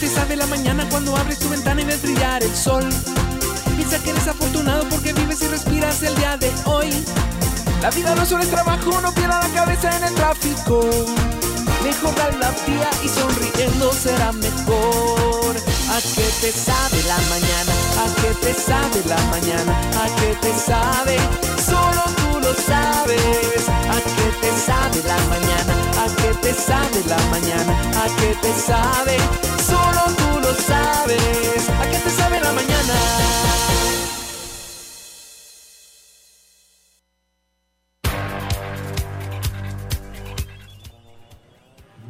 [0.00, 2.84] te sabe la mañana cuando abres tu ventana y ves brillar el sol?
[3.74, 6.88] Piensa que eres afortunado porque vives y respiras el día de hoy.
[7.82, 10.80] La vida no solo es trabajo, no pierda la cabeza en el tráfico.
[11.82, 15.56] Mejorar la vida y sonriendo será mejor.
[15.90, 17.72] ¿A qué te sabe la mañana?
[17.98, 19.72] ¿A qué te sabe la mañana?
[20.02, 21.16] ¿A qué te sabe?
[21.66, 23.68] Solo tú lo sabes.
[23.68, 25.77] ¿A qué te sabe la mañana?
[26.28, 28.04] ¿A qué te sabe la mañana?
[28.04, 29.16] ¿A qué te sabe?
[29.64, 31.70] Solo tú lo sabes.
[31.70, 32.94] ¿A qué te sabe la mañana?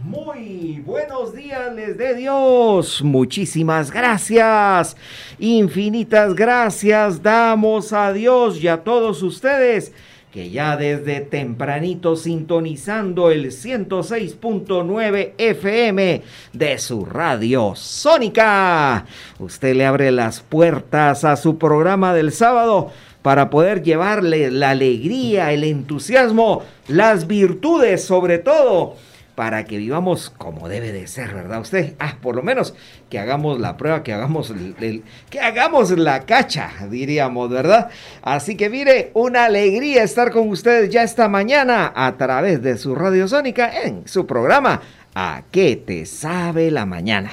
[0.03, 3.01] Muy buenos días les de Dios.
[3.05, 4.97] Muchísimas gracias.
[5.39, 9.93] Infinitas gracias damos a Dios y a todos ustedes
[10.39, 19.05] que ya desde tempranito sintonizando el 106.9 FM de su radio Sónica.
[19.41, 25.53] Usted le abre las puertas a su programa del sábado para poder llevarle la alegría,
[25.53, 28.95] el entusiasmo, las virtudes sobre todo
[29.39, 31.61] para que vivamos como debe de ser, ¿verdad?
[31.61, 32.75] Usted, ah, por lo menos
[33.09, 37.89] que hagamos la prueba, que hagamos el, que hagamos la cacha, diríamos, ¿verdad?
[38.21, 42.97] Así que mire, una alegría estar con ustedes ya esta mañana a través de su
[42.97, 44.81] radio sónica en su programa
[45.15, 47.31] ¿A qué te sabe la mañana?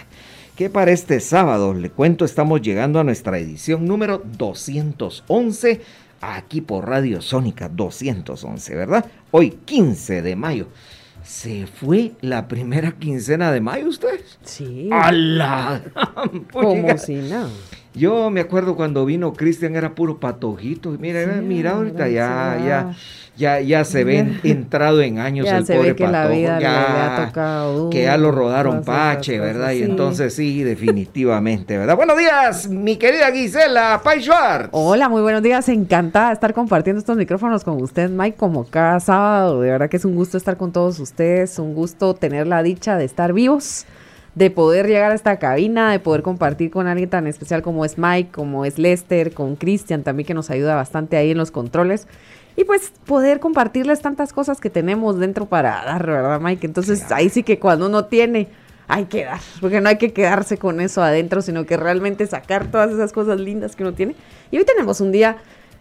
[0.55, 5.81] Que para este sábado, le cuento, estamos llegando a nuestra edición número 211
[6.21, 9.05] aquí por Radio Sónica 211, ¿verdad?
[9.31, 10.67] Hoy 15 de mayo.
[11.25, 14.21] ¿Se fue la primera quincena de mayo usted?
[14.43, 14.89] Sí.
[14.91, 15.81] ¡Hala!
[16.53, 17.49] Como si nada.
[17.95, 20.91] Yo me acuerdo cuando vino Cristian era puro patojito.
[20.99, 22.95] Mira, Sí, mira ahorita ya, ya,
[23.37, 26.35] ya, ya se ve entrado en años Ya el se pobre ve que la patojo.
[26.35, 29.71] vida ya, tocado que ya lo rodaron pache, cosas, ¿verdad?
[29.71, 31.95] Y entonces sí, definitivamente, ¿verdad?
[31.95, 34.69] Buenos días, mi querida Gisela Pai Schwartz.
[34.71, 35.67] Hola, muy buenos días.
[35.69, 39.61] Encantada de estar compartiendo estos micrófonos con usted, Mike, como cada sábado.
[39.61, 42.97] De verdad que es un gusto estar con todos ustedes, un gusto tener la dicha
[42.97, 43.85] de estar vivos,
[44.35, 47.97] de poder llegar a esta cabina, de poder compartir con alguien tan especial como es
[47.97, 52.07] Mike, como es Lester, con Cristian también que nos ayuda bastante ahí en los controles.
[52.57, 56.65] Y pues poder compartirles tantas cosas que tenemos dentro para dar, ¿verdad, Mike?
[56.65, 58.47] Entonces ahí sí que cuando uno tiene,
[58.87, 62.67] hay que dar, porque no hay que quedarse con eso adentro, sino que realmente sacar
[62.67, 64.15] todas esas cosas lindas que uno tiene.
[64.51, 65.37] Y hoy tenemos un día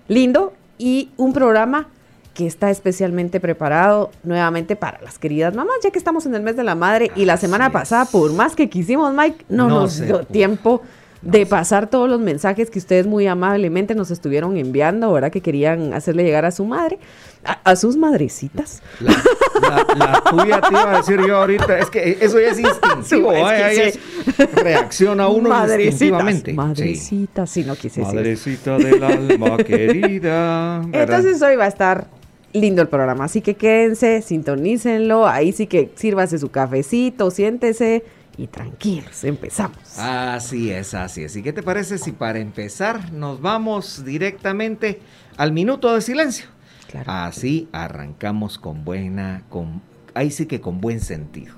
[0.09, 1.89] lindo y un programa
[2.35, 6.57] que está especialmente preparado nuevamente para las queridas mamás, ya que estamos en el mes
[6.57, 7.73] de la madre y la semana es.
[7.73, 10.27] pasada, por más que quisimos, Mike, no, No nos dio pudo.
[10.27, 15.31] tiempo No de pasar todos los mensajes que ustedes muy amablemente nos estuvieron enviando, ¿verdad?
[15.31, 16.99] Que querían hacerle llegar a su madre,
[17.47, 18.83] a, a sus madrecitas.
[19.01, 19.15] La,
[19.63, 23.33] la- la tuya te iba a decir yo ahorita, es que eso ya es instintivo,
[23.35, 23.99] Sí, es ¿eh?
[24.37, 24.47] que sí.
[24.57, 26.51] reacciona uno Madrecitas, instintivamente.
[26.51, 26.57] Sí.
[26.57, 28.15] Madrecitas, sí, no quise decir.
[28.17, 30.81] Madrecita del alma querida.
[30.89, 31.21] ¿verdad?
[31.21, 32.07] Entonces hoy va a estar
[32.55, 38.05] lindo el programa, así que quédense, sintonícenlo, ahí sí que sírvase su cafecito, siéntese
[38.39, 39.99] y tranquilos, empezamos.
[39.99, 41.37] Así es, así es.
[41.37, 45.01] ¿Y qué te parece si para empezar nos vamos directamente
[45.37, 46.47] al minuto de silencio?
[46.91, 47.11] Claro.
[47.11, 49.83] Así arrancamos con buena, con,
[50.15, 51.55] ahí sí que con buen sentido.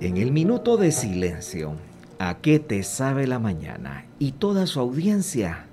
[0.00, 1.74] En el minuto de silencio,
[2.18, 4.06] ¿a qué te sabe la mañana?
[4.18, 5.66] Y toda su audiencia,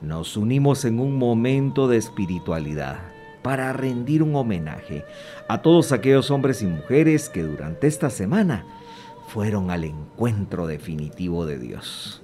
[0.00, 2.98] nos unimos en un momento de espiritualidad
[3.42, 5.04] para rendir un homenaje
[5.48, 8.64] a todos aquellos hombres y mujeres que durante esta semana
[9.28, 12.22] fueron al encuentro definitivo de Dios.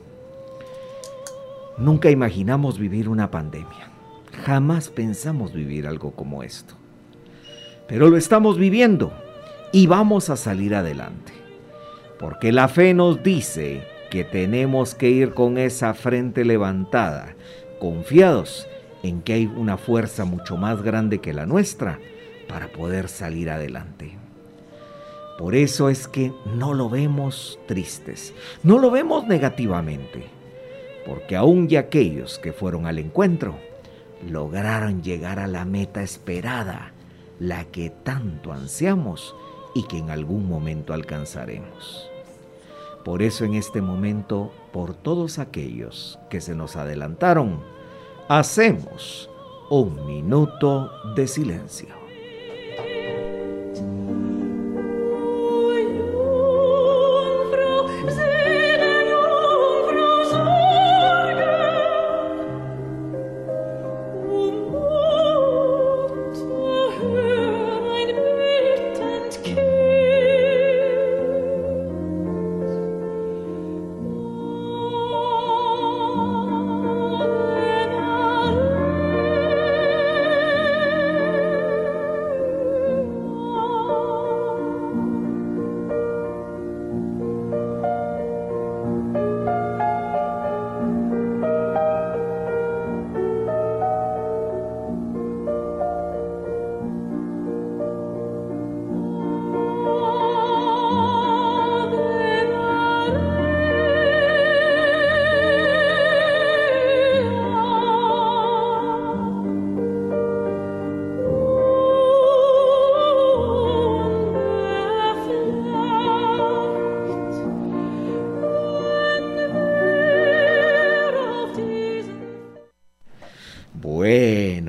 [1.77, 3.91] Nunca imaginamos vivir una pandemia.
[4.45, 6.75] Jamás pensamos vivir algo como esto.
[7.87, 9.13] Pero lo estamos viviendo
[9.73, 11.38] y vamos a salir adelante.
[12.19, 17.37] Porque la fe nos dice que tenemos que ir con esa frente levantada,
[17.79, 18.67] confiados
[19.03, 21.99] en que hay una fuerza mucho más grande que la nuestra
[22.49, 24.17] para poder salir adelante.
[25.39, 30.25] Por eso es que no lo vemos tristes, no lo vemos negativamente,
[31.07, 33.57] porque aún y aquellos que fueron al encuentro
[34.29, 36.93] lograron llegar a la meta esperada,
[37.39, 39.37] la que tanto ansiamos
[39.79, 42.11] y que en algún momento alcanzaremos.
[43.05, 47.63] Por eso en este momento, por todos aquellos que se nos adelantaron,
[48.29, 49.31] hacemos
[49.71, 51.98] un minuto de silencio.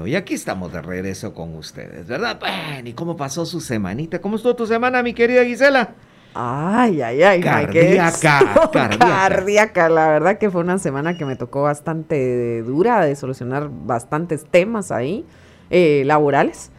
[0.09, 2.39] Y aquí estamos de regreso con ustedes, ¿verdad?
[2.39, 4.19] Bueno, ¿y cómo pasó su semanita?
[4.19, 5.93] ¿Cómo estuvo tu semana, mi querida Gisela?
[6.33, 7.41] Ay, ay, ay.
[7.41, 8.39] Cardíaca,
[8.73, 8.97] cardíaca.
[8.97, 14.45] Cardíaca, la verdad que fue una semana que me tocó bastante dura de solucionar bastantes
[14.49, 15.27] temas ahí,
[15.69, 16.71] eh, laborales.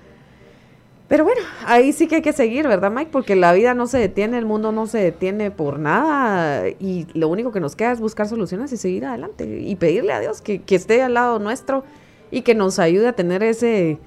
[1.06, 3.10] Pero bueno, ahí sí que hay que seguir, ¿verdad, Mike?
[3.12, 7.28] Porque la vida no se detiene, el mundo no se detiene por nada y lo
[7.28, 10.62] único que nos queda es buscar soluciones y seguir adelante y pedirle a Dios que,
[10.62, 11.84] que esté al lado nuestro
[12.30, 13.98] y que nos ayude a tener ese,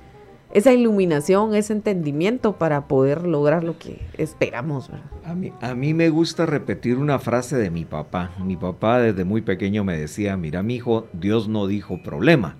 [0.53, 4.89] esa iluminación, ese entendimiento para poder lograr lo que esperamos.
[5.25, 8.31] A mí, a mí me gusta repetir una frase de mi papá.
[8.39, 12.55] Mi papá desde muy pequeño me decía, mira, mi hijo, Dios no dijo problema,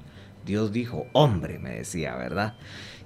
[0.46, 2.56] Dios dijo hombre, me decía, ¿verdad?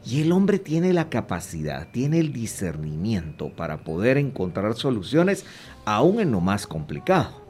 [0.06, 5.46] Y el hombre tiene la capacidad, tiene el discernimiento para poder encontrar soluciones
[5.84, 7.42] aún en lo más complicado.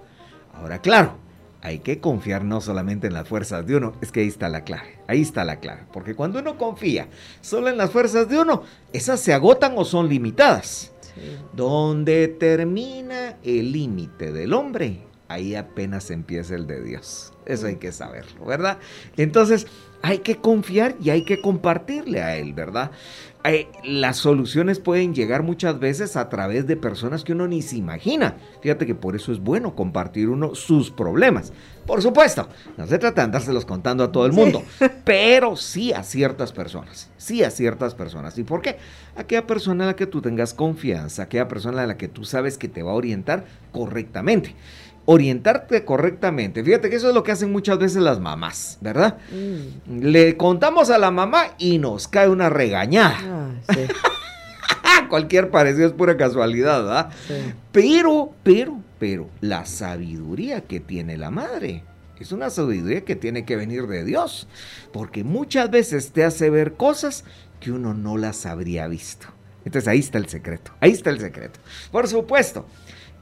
[0.56, 1.18] Ahora, claro,
[1.62, 4.64] hay que confiar no solamente en las fuerzas de uno, es que ahí está la
[4.64, 7.08] clave, ahí está la clave, porque cuando uno confía
[7.42, 8.64] solo en las fuerzas de uno,
[8.94, 10.92] esas se agotan o son limitadas.
[11.02, 11.38] Sí.
[11.54, 17.34] Donde termina el límite del hombre, ahí apenas empieza el de Dios.
[17.46, 18.78] Eso hay que saberlo, ¿verdad?
[19.16, 19.68] Entonces,
[20.02, 22.92] hay que confiar y hay que compartirle a él, ¿verdad?
[23.48, 27.78] Eh, las soluciones pueden llegar muchas veces a través de personas que uno ni se
[27.78, 28.36] imagina.
[28.62, 31.54] Fíjate que por eso es bueno compartir uno sus problemas.
[31.86, 34.86] Por supuesto, no se trata de andárselos contando a todo el mundo, sí.
[35.06, 38.38] pero sí a ciertas personas, sí a ciertas personas.
[38.38, 38.78] ¿Y por qué?
[39.16, 42.58] Aquella persona a la que tú tengas confianza, aquella persona a la que tú sabes
[42.58, 44.56] que te va a orientar correctamente
[45.10, 46.64] orientarte correctamente.
[46.64, 49.18] Fíjate que eso es lo que hacen muchas veces las mamás, ¿verdad?
[49.32, 50.02] Mm.
[50.02, 53.18] Le contamos a la mamá y nos cae una regañada.
[53.24, 53.88] Ah, sí.
[55.10, 57.10] Cualquier parecido es pura casualidad, ¿verdad?
[57.26, 57.54] Sí.
[57.72, 61.84] Pero, pero, pero, la sabiduría que tiene la madre
[62.20, 64.48] es una sabiduría que tiene que venir de Dios,
[64.92, 67.24] porque muchas veces te hace ver cosas
[67.60, 69.28] que uno no las habría visto.
[69.66, 71.60] Entonces ahí está el secreto, ahí está el secreto.
[71.92, 72.66] Por supuesto,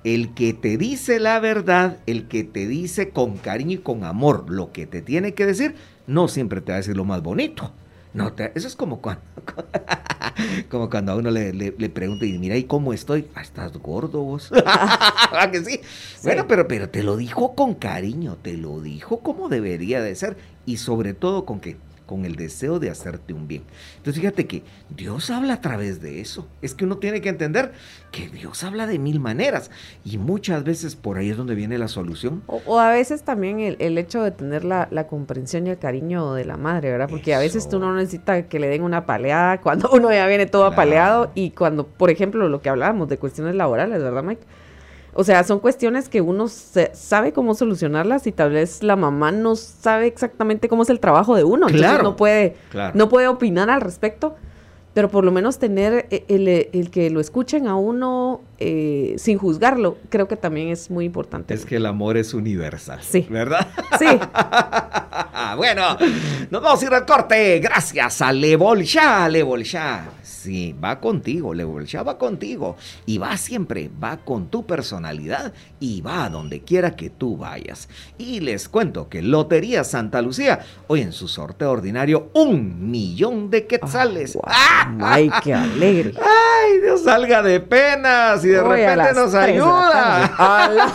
[0.05, 4.45] el que te dice la verdad, el que te dice con cariño y con amor
[4.51, 5.73] lo que te tiene que decir,
[6.05, 7.73] no siempre te va a decir lo más bonito.
[8.13, 9.23] No, te, eso es como cuando,
[10.69, 13.27] como cuando a uno le, le, le pregunta y mira, ¿y cómo estoy?
[13.33, 14.51] Ah, estás gordo vos.
[14.65, 15.71] ¿A que sí?
[15.71, 16.19] sí?
[16.23, 20.37] Bueno, pero, pero te lo dijo con cariño, te lo dijo como debería de ser
[20.67, 23.63] y sobre todo con que con el deseo de hacerte un bien.
[23.97, 26.47] Entonces fíjate que Dios habla a través de eso.
[26.61, 27.73] Es que uno tiene que entender
[28.11, 29.71] que Dios habla de mil maneras
[30.03, 32.43] y muchas veces por ahí es donde viene la solución.
[32.47, 35.77] O, o a veces también el, el hecho de tener la, la, comprensión y el
[35.77, 37.09] cariño de la madre, ¿verdad?
[37.09, 37.39] Porque eso.
[37.39, 40.63] a veces tú no necesitas que le den una paleada cuando uno ya viene todo
[40.63, 40.73] claro.
[40.73, 44.43] apaleado y cuando, por ejemplo, lo que hablábamos de cuestiones laborales, ¿verdad, Mike?
[45.17, 49.31] O sea, son cuestiones que uno se, sabe cómo solucionarlas y tal vez la mamá
[49.31, 51.67] no sabe exactamente cómo es el trabajo de uno.
[51.67, 52.91] Entonces claro, no puede, claro.
[52.95, 54.35] no puede opinar al respecto.
[54.95, 59.37] Pero por lo menos tener el, el, el que lo escuchen a uno eh, sin
[59.37, 61.53] juzgarlo, creo que también es muy importante.
[61.53, 62.99] Es que el amor es universal.
[63.01, 63.27] Sí.
[63.29, 63.67] ¿Verdad?
[63.99, 64.05] Sí.
[65.57, 65.97] bueno,
[66.49, 67.59] nos vamos a ir al corte.
[67.59, 70.05] Gracias a Le Bolsha, Le Bolsha.
[70.23, 72.77] Sí, va contigo, Le Bolsha va contigo.
[73.05, 77.89] Y va siempre, va con tu personalidad y va a donde quiera que tú vayas.
[78.17, 83.67] Y les cuento que Lotería Santa Lucía, hoy en su sorteo ordinario, un millón de
[83.67, 84.35] quetzales.
[84.35, 84.53] Oh, wow.
[84.55, 84.84] ¡Ah!
[85.01, 86.13] ¡Ay, qué alegre!
[86.19, 88.43] ¡Ay, Dios salga de penas!
[88.43, 90.31] Y de repente nos ayuda.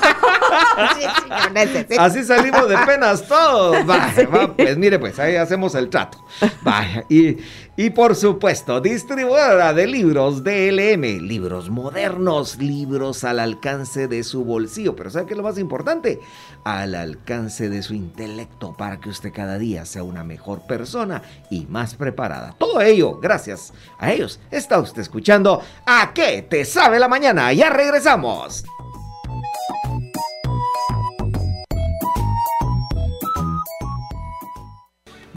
[1.99, 3.85] Así salimos de penas todos.
[3.87, 4.25] Vaya, sí.
[4.27, 6.25] va, pues mire, pues ahí hacemos el trato.
[6.63, 7.39] Vaya, y,
[7.77, 14.95] y por supuesto, distribuidora de libros DLM, libros modernos, libros al alcance de su bolsillo.
[14.95, 16.21] Pero ¿sabe qué es lo más importante?
[16.65, 21.67] Al alcance de su intelecto para que usted cada día sea una mejor persona y
[21.67, 22.55] más preparada.
[22.59, 27.53] Todo ello, gracias a ellos, está usted escuchando ¿A qué te sabe la mañana?
[27.53, 28.65] Ya regresamos.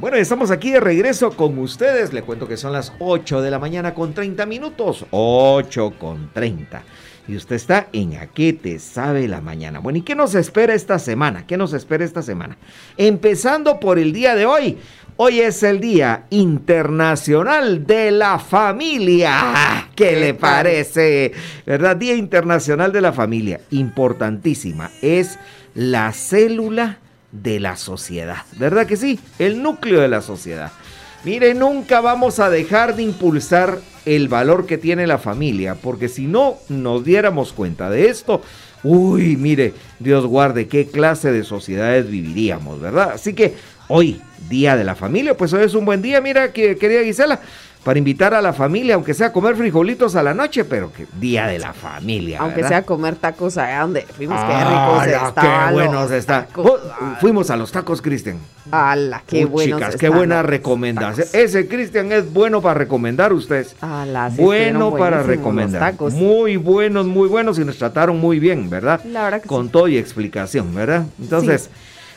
[0.04, 2.12] Bueno, estamos aquí de regreso con ustedes.
[2.12, 5.06] Le cuento que son las 8 de la mañana con 30 minutos.
[5.12, 6.84] 8 con 30.
[7.30, 9.80] Y usted está en ¿A qué te sabe la mañana?
[9.80, 11.48] Bueno, ¿y qué nos espera esta semana?
[11.48, 12.58] ¿Qué nos espera esta semana?
[12.98, 14.78] Empezando por el día de hoy.
[15.16, 19.88] Hoy es el Día Internacional de la Familia.
[19.96, 21.32] ¿Qué, ¿Qué le parece?
[21.66, 21.96] ¿Verdad?
[21.96, 23.62] Día Internacional de la Familia.
[23.72, 24.92] Importantísima.
[25.02, 25.40] Es
[25.76, 27.00] la célula
[27.34, 28.44] de la sociedad.
[28.58, 29.20] ¿Verdad que sí?
[29.40, 30.72] El núcleo de la sociedad.
[31.26, 36.28] Mire, nunca vamos a dejar de impulsar el valor que tiene la familia, porque si
[36.28, 38.42] no nos diéramos cuenta de esto,
[38.84, 43.12] uy, mire, Dios guarde qué clase de sociedades viviríamos, ¿verdad?
[43.14, 43.56] Así que
[43.88, 47.40] hoy, Día de la Familia, pues hoy es un buen día, mira, que, querida Gisela,
[47.84, 51.06] para invitar a la familia, aunque sea a comer frijolitos a la noche, pero que
[51.20, 52.40] Día de la Familia.
[52.40, 52.70] Aunque ¿verdad?
[52.70, 56.48] sea comer tacos allá donde fuimos, qué Ah, ricos estaban qué buenos están.
[57.20, 58.38] Fuimos a los tacos, Cristian.
[58.72, 61.28] Ala, qué Uh, buenos Chicas, qué buena recomendación.
[61.34, 63.76] Ese Cristian es bueno para recomendar ustedes.
[63.82, 65.82] Ala, sí, bueno para los recomendar.
[65.82, 66.14] tacos.
[66.14, 69.02] Muy buenos, muy buenos y nos trataron muy bien, ¿verdad?
[69.04, 69.72] La verdad que Con sí.
[69.74, 71.04] todo y explicación, ¿verdad?
[71.22, 71.70] Entonces,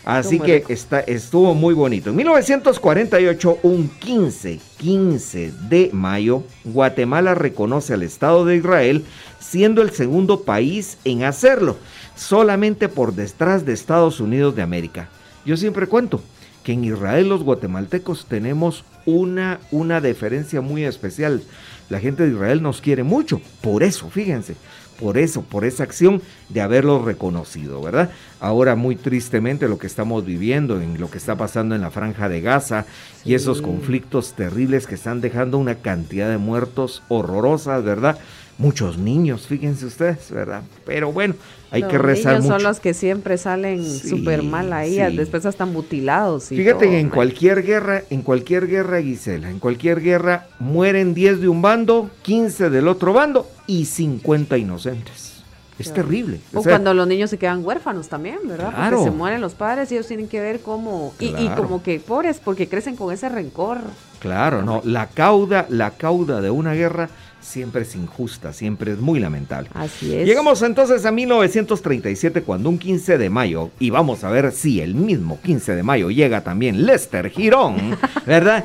[0.07, 2.11] así que está, estuvo muy bonito.
[2.11, 9.05] En 1948, un 15, 15 de mayo, Guatemala reconoce al Estado de Israel,
[9.41, 11.77] siendo el segundo país en hacerlo,
[12.15, 15.09] solamente por detrás de Estados Unidos de América.
[15.45, 16.23] Yo siempre cuento
[16.63, 21.43] que en Israel los guatemaltecos tenemos una, una deferencia muy especial.
[21.89, 24.57] La gente de Israel nos quiere mucho, por eso, fíjense,
[25.01, 28.11] por eso, por esa acción de haberlos reconocido, ¿verdad?
[28.41, 32.29] Ahora muy tristemente lo que estamos viviendo, en lo que está pasando en la franja
[32.29, 32.87] de Gaza
[33.25, 38.19] y esos conflictos terribles que están dejando una cantidad de muertos horrorosas, ¿verdad?
[38.59, 40.63] Muchos niños, fíjense ustedes, ¿verdad?
[40.87, 41.35] Pero bueno,
[41.71, 42.55] hay Los que rezar niños mucho.
[42.55, 45.17] son los que siempre salen Sí, súper mal ahí, sí.
[45.17, 46.51] después están mutilados.
[46.53, 47.15] Y Fíjate todo, que en man.
[47.15, 52.71] cualquier guerra, en cualquier guerra, Gisela, en cualquier guerra mueren 10 de un bando, 15
[52.71, 55.35] del otro bando y 50 inocentes.
[55.79, 56.05] Es Claro.
[56.05, 56.41] terrible.
[56.55, 58.71] O O sea, cuando los niños se quedan huérfanos también, ¿verdad?
[58.71, 58.97] Claro.
[58.97, 61.13] Porque se mueren los padres y ellos tienen que ver cómo...
[61.21, 63.81] Y, y como que pobres, porque crecen con ese rencor.
[64.19, 67.11] Claro, no, la cauda, la cauda de una guerra
[67.47, 69.71] siempre es injusta, siempre es muy lamentable.
[69.75, 70.27] Así es.
[70.27, 74.95] Llegamos entonces a 1937 cuando un 15 de mayo, y vamos a ver si el
[74.95, 78.65] mismo 15 de mayo llega también Lester Girón, ¿verdad?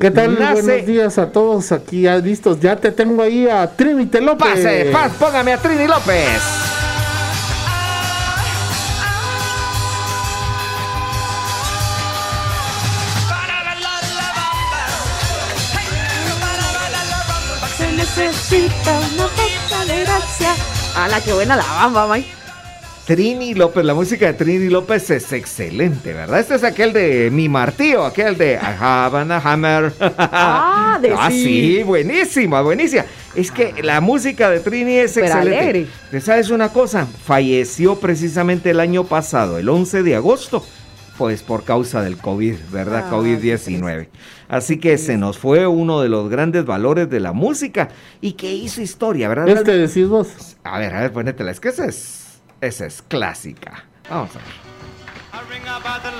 [0.00, 0.38] ¿Qué tal?
[0.38, 2.58] Nace- Buenos días a todos aquí ya listos.
[2.60, 4.48] Ya te tengo ahí a Trinity López.
[4.48, 6.81] Pase, paz, póngame a Trini López.
[18.26, 20.54] Necesita una poca de gracia.
[20.96, 22.28] ¡Hala, qué buena la bamba, Mike!
[23.06, 26.38] Trini López, la música de Trini López es excelente, ¿verdad?
[26.38, 29.92] Este es aquel de Mi Martillo, aquel de I have a hammer.
[30.00, 31.42] Ah, de Ah, sí.
[31.78, 33.04] sí, buenísima, buenísima.
[33.34, 35.58] Es que la música de Trini es excelente.
[35.58, 35.86] alegre.
[36.12, 37.06] ¿Te sabes una cosa?
[37.24, 40.64] Falleció precisamente el año pasado, el 11 de agosto,
[41.22, 43.04] pues por causa del COVID, ¿verdad?
[43.06, 44.08] Ah, COVID-19.
[44.48, 48.52] Así que se nos fue uno de los grandes valores de la música y que
[48.52, 49.48] hizo historia, ¿verdad?
[49.48, 50.56] Este decís vos.
[50.64, 51.52] A ver, a ver, ponétela.
[51.52, 53.84] Es que esa es, esa es clásica.
[54.10, 54.48] Vamos a ver.
[55.32, 56.10] I ring about the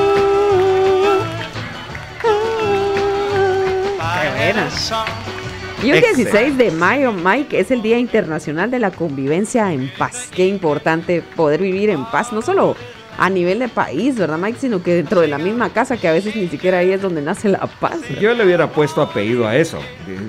[5.83, 6.31] Y un Excelente.
[6.31, 10.29] 16 de mayo, Mike, es el Día Internacional de la Convivencia en Paz.
[10.33, 12.75] Qué importante poder vivir en paz, no solo
[13.17, 14.57] a nivel de país, ¿verdad, Mike?
[14.59, 17.21] Sino que dentro de la misma casa, que a veces ni siquiera ahí es donde
[17.21, 18.01] nace la paz.
[18.01, 18.21] ¿verdad?
[18.21, 19.79] Yo le hubiera puesto apellido a eso.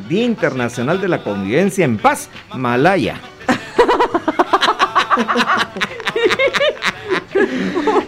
[0.09, 3.21] Día Internacional de la Convivencia en Paz, Malaya.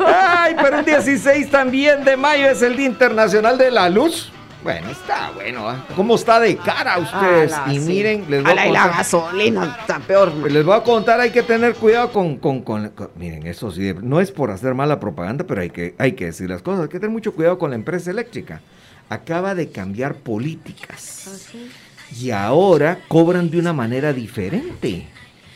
[0.07, 4.33] Ay, pero el 16 también de mayo es el Día Internacional de la Luz.
[4.67, 5.69] Bueno, está bueno.
[5.69, 5.85] ¿ah?
[5.95, 7.53] ¿Cómo está de cara ustedes?
[7.53, 7.87] Ala, y sí.
[7.87, 10.33] miren, les voy, a y la contar, gasolina está peor.
[10.41, 13.71] pues les voy a contar, hay que tener cuidado con, con, con- con- Miren, eso
[13.71, 16.83] sí, no es por hacer mala propaganda, pero hay que, hay que decir las cosas.
[16.83, 18.61] Hay que tener mucho cuidado con la empresa eléctrica.
[19.09, 21.29] Acaba de cambiar políticas.
[22.21, 25.07] Y ahora cobran de una manera diferente.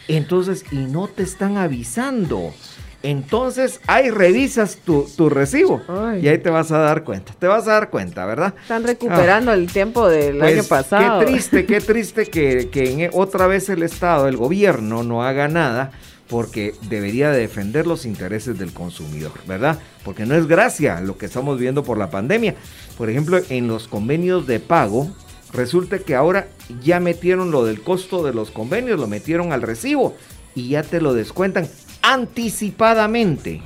[0.06, 2.54] Entonces, y no te están avisando.
[3.02, 5.80] Entonces, ahí revisas tu, tu recibo.
[5.88, 6.20] Ay.
[6.24, 7.32] Y ahí te vas a dar cuenta.
[7.38, 8.54] Te vas a dar cuenta, ¿verdad?
[8.62, 11.20] Están recuperando el tiempo del Pues, año pasado.
[11.20, 15.24] Qué triste, qué triste que, que en- e, otra vez el Estado, el gobierno, no
[15.24, 15.92] haga nada
[16.28, 19.78] porque debería de defender los intereses del consumidor, ¿verdad?
[20.04, 22.54] Porque no es gracia lo que estamos viendo por la pandemia.
[22.96, 25.10] Por ejemplo, en los convenios de pago,
[25.52, 26.46] resulta que ahora
[26.84, 30.14] ya metieron lo del costo de los convenios, lo metieron al recibo
[30.54, 31.68] y ya te lo descuentan
[32.02, 33.62] anticipadamente.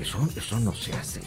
[0.00, 1.20] Eso, eso no se hace.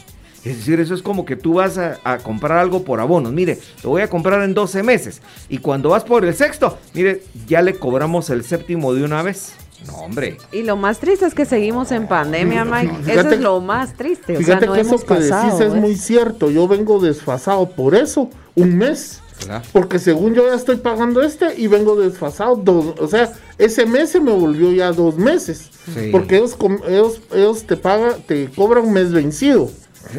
[0.45, 3.33] Es decir, eso es como que tú vas a, a comprar algo por abonos.
[3.33, 5.21] Mire, lo voy a comprar en 12 meses.
[5.49, 9.53] Y cuando vas por el sexto, mire, ya le cobramos el séptimo de una vez.
[9.85, 10.37] No, hombre.
[10.51, 12.91] Y lo más triste es que seguimos en pandemia, Mike.
[12.93, 14.35] Eso Fíjate- es lo más triste.
[14.35, 15.81] O Fíjate sea, no que hemos eso que pasado, decís es ¿ves?
[15.81, 16.49] muy cierto.
[16.51, 19.21] Yo vengo desfasado por eso, un mes.
[19.39, 19.63] ¿Verdad?
[19.71, 22.55] Porque según yo ya estoy pagando este y vengo desfasado.
[22.55, 25.69] dos- o sea, ese mes se me volvió ya dos meses.
[25.93, 26.09] Sí.
[26.11, 29.69] Porque ellos, com- ellos, ellos te pagan, te cobran un mes vencido.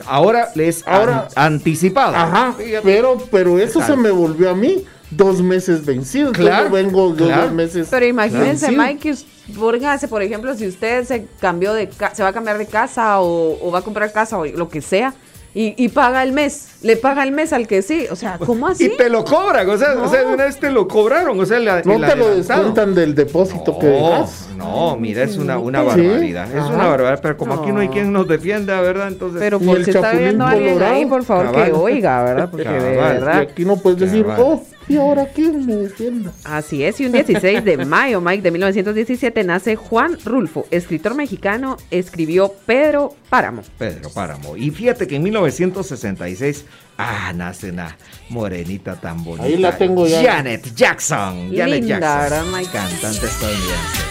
[0.06, 2.14] Ahora es Ahora- an- anticipado.
[2.14, 6.32] Ajá, pero, pero eso ¿Qué se me volvió a mí dos meses vencidos.
[6.32, 7.42] Claro, Claro, vengo dos, claro.
[7.44, 7.88] dos meses.
[7.90, 8.82] Pero imagínense, vencido.
[8.84, 9.14] Mike,
[9.58, 13.20] póngase, por ejemplo, si usted se cambió de ca- se va a cambiar de casa
[13.20, 15.14] o, o va a comprar casa o lo que sea,
[15.54, 18.06] y, y paga el mes, le paga el mes al que sí.
[18.10, 18.86] O sea, ¿cómo así?
[18.86, 21.44] Y te lo cobran, o sea, o sea, de una vez te lo cobraron, o
[21.46, 24.48] sea, la- No te lo descuentan del depósito que No, dejas.
[24.56, 26.48] no, mira, es una, una Sí, barbaridad.
[26.50, 26.74] Es ajá.
[26.74, 27.92] una barbaridad, pero como aquí no hay No.
[27.92, 29.08] quien nos defienda, ¿verdad?
[29.08, 32.48] Entonces, Pero por el si está Chapulín viendo alguien ahí, por favor, que oiga, ¿verdad?
[32.50, 32.92] Porque de Cabal.
[32.92, 33.38] Y verdad.
[33.38, 34.40] aquí no puedes decir, Cabal.
[34.40, 36.32] oh, ¿y ahora quién me defienda?
[36.44, 41.76] Así es, y un 16 de mayo, Mike, de 1917, nace Juan Rulfo, escritor mexicano,
[41.90, 43.62] escribió Pedro Páramo.
[43.78, 44.56] Pedro Páramo.
[44.56, 46.64] Y fíjate que en 1966,
[46.98, 47.96] ah, nace una
[48.28, 49.44] morenita tan bonita.
[49.46, 50.22] Ahí la tengo ya.
[50.22, 51.50] Janet Jackson.
[51.54, 52.20] Janet Linda, Jackson.
[52.20, 52.70] ¿verdad, Mike?
[52.72, 54.02] Cantante estadounidense.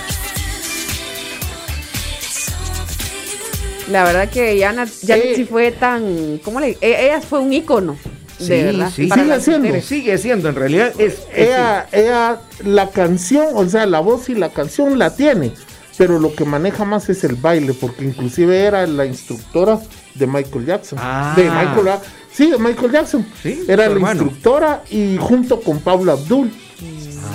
[3.92, 5.36] La verdad que Janet, Janet Eh.
[5.36, 6.78] sí fue tan, ¿cómo le?
[6.80, 7.98] e- Ella fue un ícono,
[8.40, 8.92] de Sí, verdad.
[8.96, 9.08] sí.
[9.08, 9.60] para Sigue siendo.
[9.68, 9.86] mujeres.
[9.86, 11.14] Sigue siendo, en realidad es.
[11.14, 15.52] es- Ella, ella, la canción, o sea, la voz y la canción la tiene,
[15.98, 19.80] pero lo que maneja más es el baile, porque inclusive era la instructora
[20.16, 20.98] de Michael Jackson.
[21.02, 21.34] Ah.
[21.36, 22.00] De Michael,
[22.32, 23.26] sí, de Michael Jackson.
[23.44, 24.24] Sí, era la hermano.
[24.24, 26.52] instructora y junto con Paula Abdul.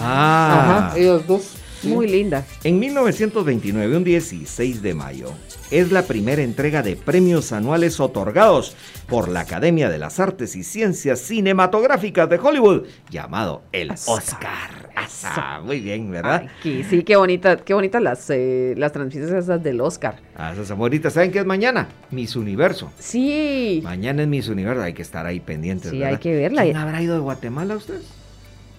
[0.03, 0.89] Ah.
[0.91, 1.43] Ajá, ellas dos.
[1.85, 1.95] Sí.
[1.95, 2.45] Muy linda.
[2.65, 5.33] En 1929, un 16 de mayo,
[5.71, 8.77] es la primera entrega de premios anuales otorgados
[9.09, 14.91] por la Academia de las Artes y Ciencias Cinematográficas de Hollywood, llamado el Oscar.
[14.97, 15.63] Oscar.
[15.63, 16.47] Muy bien, ¿verdad?
[16.65, 20.17] Ay, sí, qué bonita, qué bonitas las, eh, las transmisiones esas del Oscar.
[20.37, 21.89] Ah, esas amoritas, ¿saben qué es mañana?
[22.11, 22.93] Miss Universo.
[22.99, 23.81] Sí.
[23.83, 25.91] Mañana es Miss Universo, hay que estar ahí pendientes.
[25.91, 26.15] Sí, ¿verdad?
[26.15, 26.63] hay que verla.
[26.63, 28.01] ¿Quién habrá ido de Guatemala usted?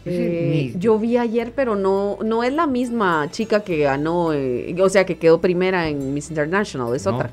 [0.06, 4.90] Eh, yo vi ayer, pero no, no es la misma chica que ganó, eh, o
[4.90, 7.16] sea, que quedó primera en Miss International, es No.
[7.16, 7.30] otra.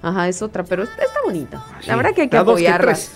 [0.00, 1.64] Ajá, es otra, pero está bonita.
[1.66, 2.92] Ah, La verdad que hay que Da dos apoyarla.
[2.92, 3.10] tres.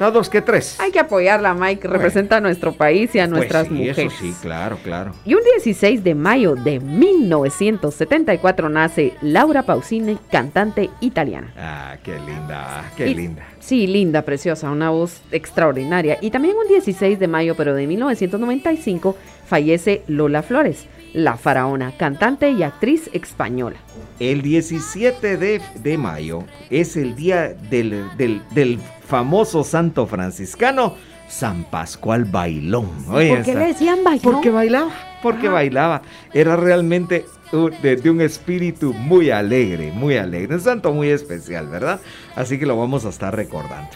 [0.00, 0.80] Da dos que tres.
[0.80, 3.98] Hay que apoyarla, Mike, representa a nuestro país y a Pues nuestras sí, mujeres.
[3.98, 5.12] Eso sí, claro, claro.
[5.26, 11.52] Y un 16 de mayo de 1974 nace Laura Pausini, cantante italiana.
[11.58, 13.42] Ah, qué linda, qué Y- linda.
[13.60, 16.18] Sí, linda, preciosa, una voz extraordinaria.
[16.20, 22.50] Y también un 16 de mayo, pero de 1995, fallece Lola Flores, la faraona, cantante
[22.50, 23.76] y actriz española.
[24.18, 30.94] El 17 de, de mayo es el día del, del- del famoso santo franciscano
[31.28, 32.88] San Pascual Bailón.
[33.10, 34.22] Oye, ¿Por qué esa- le decían bailón?
[34.34, 34.90] Porque bailaba,
[35.22, 36.02] porque bailaba.
[36.32, 40.54] Era realmente de, de un espíritu muy alegre, muy alegre.
[40.54, 42.00] Un santo muy especial, ¿verdad?
[42.36, 43.90] Así que lo vamos a estar recordando.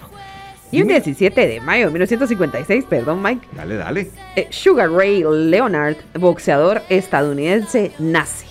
[0.72, 4.10] Y un 17 de mayo de 1956, perdón Mike, Dale, dale.
[4.34, 8.46] eh, Sugar Ray Leonard, boxeador estadounidense, nace.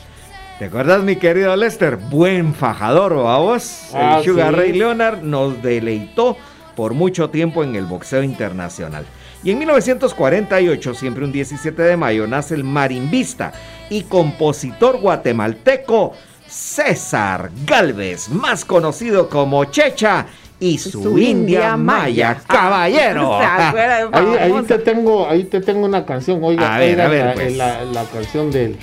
[0.58, 1.98] ¿Te acuerdas, mi querido Lester?
[1.98, 3.90] Buen fajador, ¿o a vos?
[3.94, 4.60] Ah, el Sugar sí.
[4.60, 6.38] Ray Leonard nos deleitó
[6.78, 9.04] por mucho tiempo en el boxeo internacional.
[9.44, 13.52] Y en 1948, siempre un 17 de mayo, nace el marimbista
[13.90, 16.14] y compositor guatemalteco
[16.48, 20.26] César Galvez, más conocido como Checha
[20.60, 23.40] y su, india maya, caballero.
[23.40, 27.08] ¿Se acuerda de Ahí, te tengo, ahí te tengo una canción, oiga, A ver, a
[27.10, 27.58] ver, la, pues.
[27.58, 28.78] la- la canción del.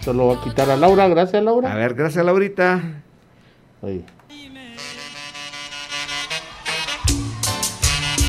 [0.00, 1.70] Se lo voy a quitar a Laura, gracias Laura.
[1.72, 2.80] A ver, gracias Laurita.
[3.82, 4.04] Ahí.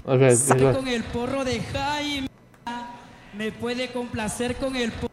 [0.10, 0.74] Ahí va.
[0.74, 2.28] con el porro de Jaime.
[3.38, 5.10] Me puede complacer con el porro.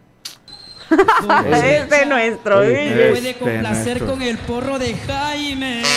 [1.52, 2.60] Este es nuestro.
[2.60, 3.10] Me ¿eh?
[3.10, 4.06] puede Este complacer nuestro.
[4.06, 5.82] con el porro de Jaime.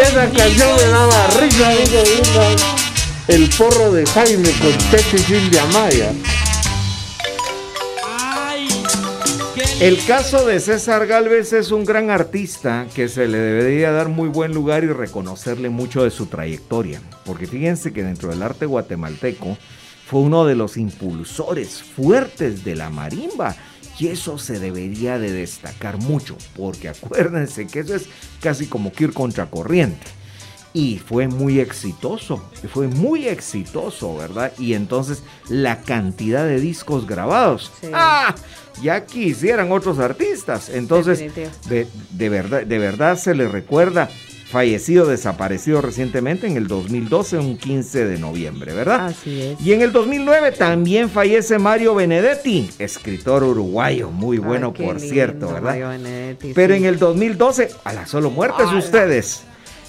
[0.00, 2.56] Esa canción me daba risa, risa, risa.
[3.28, 6.12] El porro de Jaime con y Silvia Maya.
[9.80, 14.28] El caso de César Galvez es un gran artista que se le debería dar muy
[14.28, 17.02] buen lugar y reconocerle mucho de su trayectoria.
[17.24, 19.58] Porque fíjense que dentro del arte guatemalteco
[20.06, 23.56] fue uno de los impulsores fuertes de la marimba.
[23.98, 28.06] Y eso se debería de destacar mucho, porque acuérdense que eso es
[28.40, 30.06] casi como que ir contracorriente.
[30.76, 34.52] Y fue muy exitoso, fue muy exitoso, ¿verdad?
[34.58, 37.70] Y entonces la cantidad de discos grabados.
[37.80, 37.88] Sí.
[37.92, 38.34] ¡Ah!
[38.82, 40.68] Ya quisieran otros artistas.
[40.68, 41.32] Entonces,
[41.68, 44.10] de, de verdad, de verdad se le recuerda
[44.54, 49.06] fallecido, desaparecido recientemente en el 2012, un 15 de noviembre, ¿verdad?
[49.06, 49.60] Así es.
[49.60, 55.12] Y en el 2009 también fallece Mario Benedetti, escritor uruguayo, muy bueno Ay, por lindo,
[55.12, 55.70] cierto, ¿verdad?
[55.70, 56.80] Mario Benedetti, Pero sí.
[56.80, 59.42] en el 2012, a las solo muertes ustedes,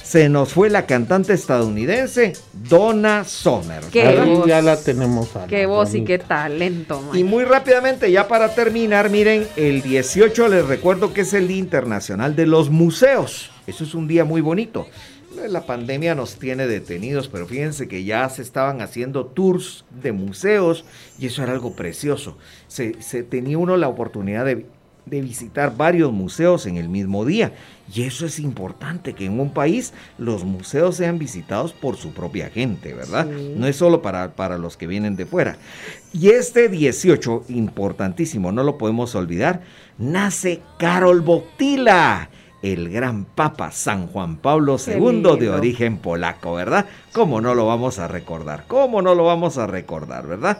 [0.06, 2.34] se nos fue la cantante estadounidense
[2.70, 3.82] Donna Summer.
[3.91, 4.46] Qué voz.
[4.48, 5.36] ya la tenemos.
[5.36, 7.20] a Qué la voz y qué talento, Mike.
[7.20, 11.58] Y muy rápidamente, ya para terminar, miren, el 18 les recuerdo que es el Día
[11.58, 13.50] Internacional de los Museos.
[13.65, 14.86] Eso es un día muy bonito.
[15.50, 20.86] La pandemia nos tiene detenidos, pero fíjense que ya se estaban haciendo tours de museos
[21.18, 22.38] y eso era algo precioso.
[22.68, 24.65] Se, se tenía uno la oportunidad de,
[25.06, 27.54] de visitar varios museos en el mismo día.
[27.94, 32.50] Y eso es importante, que en un país los museos sean visitados por su propia
[32.50, 33.28] gente, ¿verdad?
[33.28, 33.54] Sí.
[33.56, 35.58] No es solo para, para los que vienen de fuera.
[36.12, 39.62] Y este 18, importantísimo, no lo podemos olvidar,
[40.00, 42.30] nace Carol Botila,
[42.63, 46.88] el gran Papa San Juan Pablo II de origen polaco, ¿verdad?
[47.13, 48.65] ¿Cómo no lo vamos a recordar?
[48.68, 50.58] ¿Cómo no lo vamos a recordar, verdad?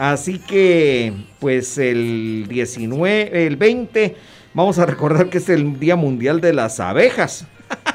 [0.00, 4.16] Así que, pues el 19, el 20,
[4.54, 7.46] vamos a recordar que es el Día Mundial de las Abejas.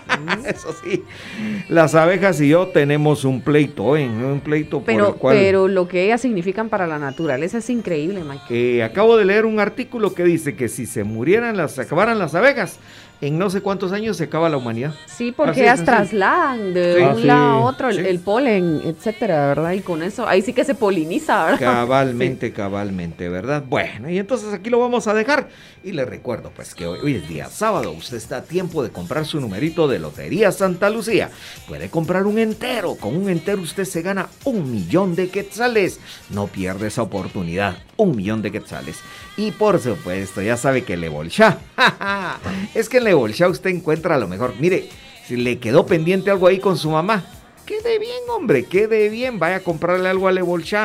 [0.45, 1.03] Eso sí,
[1.67, 4.07] las abejas y yo tenemos un pleito, ¿eh?
[4.07, 7.69] un pleito por Pero, el cual pero lo que ellas significan para la naturaleza es
[7.71, 8.43] increíble, Mike.
[8.49, 12.19] eh, acabo de leer un artículo que dice que si se murieran las, se acabaran
[12.19, 12.79] las abejas,
[13.21, 14.93] en no sé cuántos años se acaba la humanidad.
[15.05, 17.01] Sí, porque ellas trasladan de Sí.
[17.01, 17.23] un Ah, sí.
[17.23, 18.01] lado a otro el, Sí.
[18.07, 19.71] el polen, etcétera, ¿verdad?
[19.71, 21.59] Y con eso, ahí sí que se poliniza, ¿verdad?
[21.59, 23.63] Cabalmente, cabalmente, ¿verdad?
[23.67, 25.47] Bueno, y entonces aquí lo vamos a dejar.
[25.83, 27.91] Y le recuerdo, pues, que hoy, hoy es día sábado.
[27.91, 31.29] Usted está a tiempo de comprar su numerito de Lotería Santa Lucía.
[31.67, 32.95] Puede comprar un entero.
[32.95, 35.99] Con un entero usted se gana un millón de quetzales.
[36.31, 37.77] No pierde esa oportunidad.
[37.97, 38.97] Un millón de quetzales.
[39.37, 41.59] Y por supuesto, ya sabe que Le Bolsha.
[42.73, 44.53] es que en Le Bolsha usted encuentra lo mejor.
[44.59, 44.89] Mire,
[45.25, 47.25] si le quedó pendiente algo ahí con su mamá,
[47.65, 49.39] Quede bien, hombre, quede bien.
[49.39, 50.43] Vaya a comprarle algo a Le.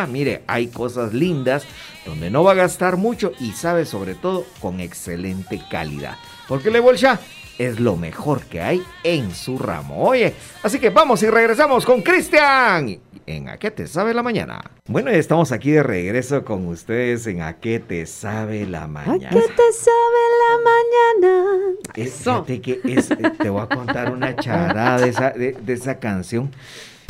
[0.09, 1.65] Mire, hay cosas lindas
[2.07, 6.17] donde no va a gastar mucho y sabe sobre todo con excelente calidad.
[6.49, 7.21] Porque Le Bolsha
[7.59, 10.03] es lo mejor que hay en su ramo.
[10.03, 10.33] Oye,
[10.63, 12.99] así que vamos y regresamos con Cristian
[13.37, 14.61] en A qué te sabe la mañana.
[14.87, 19.29] Bueno, estamos aquí de regreso con ustedes en A qué te sabe la ¿A mañana.
[19.31, 21.77] qué te sabe la mañana?
[21.95, 22.45] Es- Eso.
[22.45, 26.51] Fíjate que es- te voy a contar una charada de esa, de, de esa canción.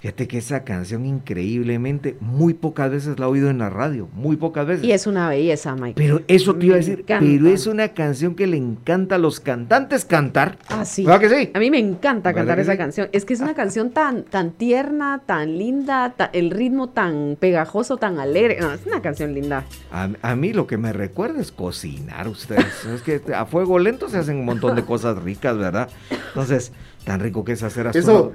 [0.00, 4.36] Fíjate que esa canción increíblemente muy pocas veces la he oído en la radio, muy
[4.36, 4.84] pocas veces.
[4.84, 5.92] Y es una belleza, Mike.
[5.96, 7.26] Pero eso te iba a decir, encanta.
[7.26, 10.56] pero es una canción que le encanta a los cantantes cantar.
[10.68, 11.04] Ah, sí.
[11.04, 11.50] ¿Verdad que sí?
[11.52, 12.78] A mí me encanta ¿Verdad cantar esa sí?
[12.78, 13.08] canción.
[13.12, 17.98] Es que es una canción tan, tan tierna, tan linda, ta- el ritmo tan pegajoso,
[17.98, 18.58] tan alegre.
[18.58, 19.66] No, es una canción linda.
[19.92, 22.84] A, a mí lo que me recuerda es cocinar ustedes.
[22.94, 25.90] es que a fuego lento se hacen un montón de cosas ricas, ¿verdad?
[26.28, 26.72] Entonces,
[27.04, 28.32] tan rico que es hacer Eso,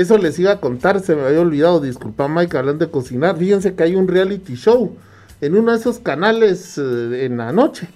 [0.00, 3.36] eso les iba a contar, se me había olvidado, disculpa Mike, hablando de cocinar.
[3.36, 4.96] Fíjense que hay un reality show
[5.40, 7.88] en uno de esos canales eh, en la noche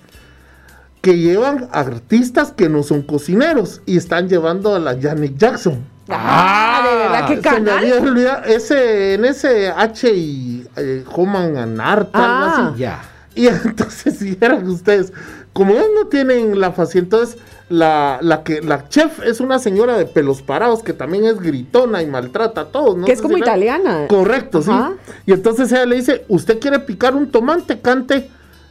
[1.00, 5.84] que llevan artistas que no son cocineros y están llevando a la Janet Jackson.
[6.08, 7.78] Ah, de verdad, qué Se me canal.
[7.78, 12.68] había olvidado, ese, en ese H y eh, Homan algo Ah.
[12.70, 12.78] así.
[12.80, 13.02] Ya.
[13.34, 15.12] Y entonces, si vieran ustedes,
[15.52, 17.38] como ellos no tienen la facilidad, entonces
[17.68, 22.02] la, la que la chef es una señora de pelos parados que también es gritona
[22.02, 23.06] y maltrata a todos, ¿no?
[23.06, 24.06] que es como si la- italiana.
[24.08, 24.92] Correcto, Ajá.
[25.06, 25.12] sí.
[25.26, 27.80] Y entonces ella le dice, ¿usted quiere picar un tomate?
[27.80, 28.30] Cante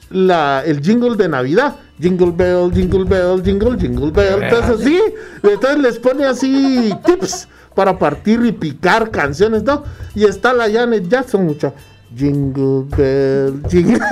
[0.10, 1.76] la, el jingle de Navidad.
[2.00, 4.41] Jingle bell, jingle bell, jingle, jingle bell.
[4.44, 5.00] Entonces sí,
[5.44, 9.84] entonces les pone así tips para partir y picar canciones, ¿no?
[10.15, 11.74] Y está la Janet Jackson, mucha.
[12.15, 14.00] Jingle bell, jingle.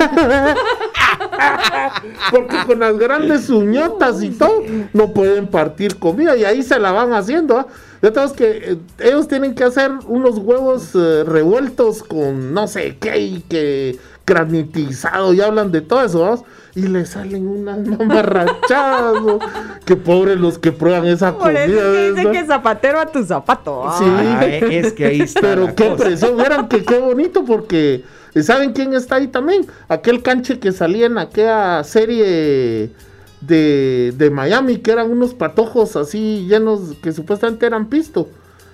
[2.30, 6.92] Porque con las grandes uñotas y todo, no pueden partir comida y ahí se la
[6.92, 7.58] van haciendo.
[7.58, 7.66] ¿ah?
[8.02, 12.96] Ya tenemos que eh, ellos tienen que hacer unos huevos eh, revueltos con no sé
[12.98, 16.38] qué y que granitizado y hablan de todo eso, ¿ah?
[16.74, 19.22] y le salen unas mamarrachadas.
[19.84, 21.64] Que pobres los que prueban esa Por comida.
[21.64, 23.84] eso es que zapatero a tu zapato.
[23.98, 24.04] Sí.
[24.06, 24.38] Ah.
[24.40, 25.40] Ah, es que ahí está.
[25.40, 26.04] Pero la qué cosa.
[26.04, 28.04] presión, vieran que qué bonito porque
[28.42, 29.66] ¿saben quién está ahí también?
[29.88, 32.90] Aquel canche que salía en aquella serie
[33.40, 38.28] de, de Miami, que eran unos patojos así llenos, que supuestamente eran pisto,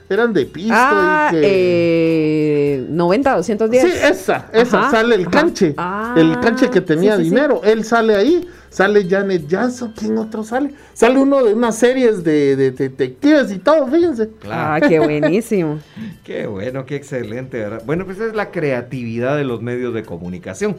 [0.08, 2.74] eran de pisto Ah, y que...
[2.76, 3.82] eh, 90, 210.
[3.82, 5.30] Sí, esa, esa, Ajá, sale el ajá.
[5.30, 7.34] canche, Ah, el canche que tenía sí, sí, sí.
[7.34, 10.72] dinero, él sale ahí, sale Janet Jackson, ¿quién otro sale?
[10.94, 14.30] Sale uno de unas series de, de detectives y todo, fíjense.
[14.50, 15.78] Ah, qué buenísimo.
[16.24, 17.82] Qué bueno, qué excelente, ¿verdad?
[17.86, 20.76] Bueno, pues es la creatividad de los medios de comunicación.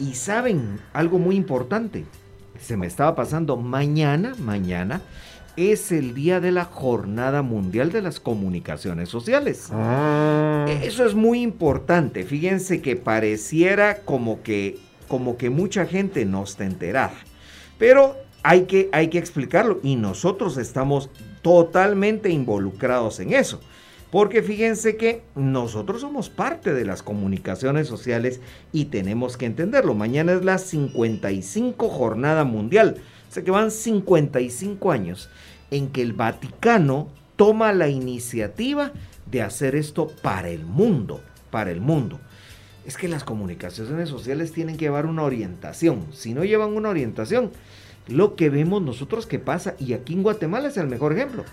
[0.00, 2.04] Y saben algo muy importante.
[2.60, 5.00] Se me estaba pasando mañana, mañana
[5.58, 9.68] es el día de la Jornada Mundial de las Comunicaciones Sociales.
[9.72, 10.66] Ah.
[10.82, 12.24] Eso es muy importante.
[12.24, 17.14] Fíjense que pareciera como que, como que mucha gente no está enterada.
[17.76, 19.80] Pero hay que, hay que explicarlo.
[19.82, 21.10] Y nosotros estamos
[21.42, 23.60] totalmente involucrados en eso.
[24.10, 28.40] Porque fíjense que nosotros somos parte de las comunicaciones sociales
[28.72, 29.94] y tenemos que entenderlo.
[29.94, 33.02] Mañana es la 55 jornada mundial.
[33.28, 35.28] O sea que van 55 años
[35.70, 38.92] en que el Vaticano toma la iniciativa
[39.30, 42.18] de hacer esto para el mundo, para el mundo.
[42.86, 46.06] Es que las comunicaciones sociales tienen que llevar una orientación.
[46.12, 47.50] Si no llevan una orientación,
[48.08, 51.44] lo que vemos nosotros que pasa, y aquí en Guatemala es el mejor ejemplo,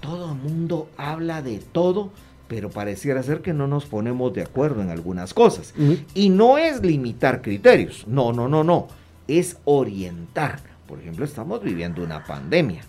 [0.00, 2.10] todo el mundo habla de todo,
[2.46, 5.74] pero pareciera ser que no nos ponemos de acuerdo en algunas cosas.
[6.14, 8.86] Y no es limitar criterios, no, no, no, no,
[9.26, 10.60] es orientar.
[10.88, 12.80] Por ejemplo, estamos viviendo una pandemia.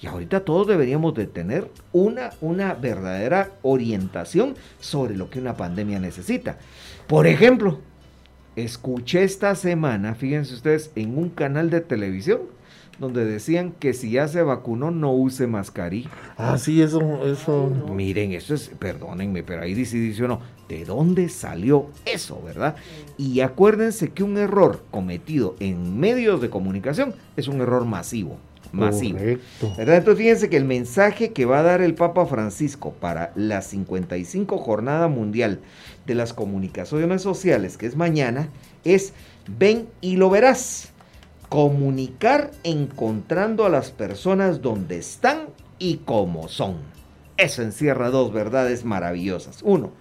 [0.00, 5.98] Y ahorita todos deberíamos de tener una, una verdadera orientación sobre lo que una pandemia
[5.98, 6.56] necesita.
[7.08, 7.80] Por ejemplo,
[8.54, 12.42] escuché esta semana, fíjense ustedes, en un canal de televisión
[13.00, 16.10] donde decían que si ya se vacunó no use mascarilla.
[16.36, 17.70] Ah, sí, eso, eso.
[17.92, 22.76] Miren, eso es, perdónenme, pero ahí dice, dice uno, ¿de dónde salió eso, verdad?
[23.16, 28.36] Y acuérdense que un error cometido en medios de comunicación es un error masivo
[28.72, 29.18] masivo.
[29.18, 29.72] Correcto.
[29.76, 29.96] ¿verdad?
[29.96, 34.58] Entonces fíjense que el mensaje que va a dar el Papa Francisco para la 55
[34.58, 35.60] Jornada Mundial
[36.06, 38.48] de las Comunicaciones Sociales, que es mañana,
[38.84, 39.12] es
[39.58, 40.90] ven y lo verás.
[41.48, 45.46] Comunicar encontrando a las personas donde están
[45.78, 46.76] y cómo son.
[47.38, 49.60] Eso encierra dos verdades maravillosas.
[49.62, 49.92] Uno,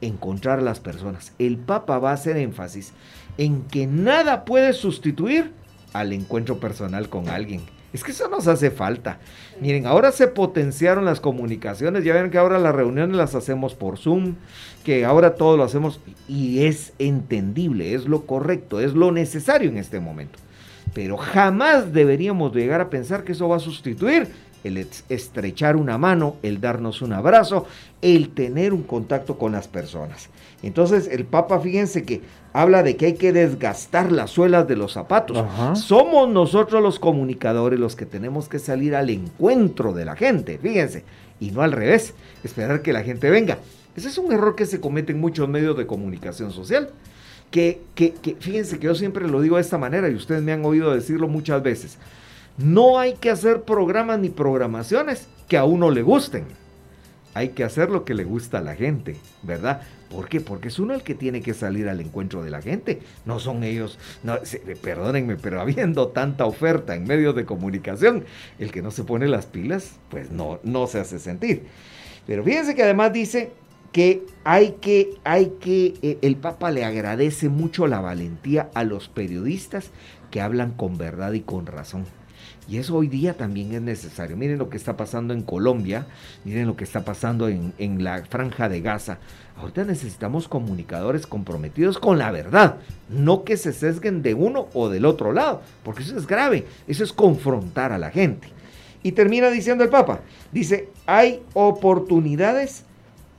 [0.00, 1.32] encontrar a las personas.
[1.38, 2.92] El Papa va a hacer énfasis
[3.36, 5.52] en que nada puede sustituir
[5.92, 7.62] al encuentro personal con alguien.
[7.92, 9.18] Es que eso nos hace falta.
[9.60, 13.96] Miren, ahora se potenciaron las comunicaciones, ya ven que ahora las reuniones las hacemos por
[13.96, 14.34] Zoom,
[14.84, 19.78] que ahora todo lo hacemos y es entendible, es lo correcto, es lo necesario en
[19.78, 20.38] este momento.
[20.92, 24.28] Pero jamás deberíamos llegar a pensar que eso va a sustituir
[24.64, 27.66] el es- estrechar una mano, el darnos un abrazo,
[28.02, 30.28] el tener un contacto con las personas.
[30.62, 32.20] Entonces el Papa, fíjense que
[32.52, 35.38] habla de que hay que desgastar las suelas de los zapatos.
[35.38, 35.76] Ajá.
[35.76, 41.04] Somos nosotros los comunicadores los que tenemos que salir al encuentro de la gente, fíjense,
[41.40, 43.58] y no al revés, esperar que la gente venga.
[43.94, 46.90] Ese es un error que se comete en muchos medios de comunicación social.
[47.50, 50.52] Que, que, que fíjense que yo siempre lo digo de esta manera y ustedes me
[50.52, 51.96] han oído decirlo muchas veces.
[52.58, 56.44] No hay que hacer programas ni programaciones que a uno le gusten.
[57.34, 59.82] Hay que hacer lo que le gusta a la gente, ¿verdad?
[60.10, 60.40] ¿Por qué?
[60.40, 63.00] Porque es uno el que tiene que salir al encuentro de la gente.
[63.26, 64.38] No son ellos, no,
[64.82, 68.24] perdónenme, pero habiendo tanta oferta en medios de comunicación,
[68.58, 71.62] el que no se pone las pilas, pues no, no se hace sentir.
[72.26, 73.52] Pero fíjense que además dice
[73.92, 79.08] que hay que, hay que, eh, el Papa le agradece mucho la valentía a los
[79.08, 79.90] periodistas
[80.32, 82.04] que hablan con verdad y con razón.
[82.68, 84.36] Y eso hoy día también es necesario.
[84.36, 86.06] Miren lo que está pasando en Colombia,
[86.44, 89.18] miren lo que está pasando en, en la franja de Gaza.
[89.56, 92.76] Ahorita necesitamos comunicadores comprometidos con la verdad,
[93.08, 97.02] no que se sesguen de uno o del otro lado, porque eso es grave, eso
[97.02, 98.48] es confrontar a la gente.
[99.02, 100.20] Y termina diciendo el Papa,
[100.52, 102.84] dice, hay oportunidades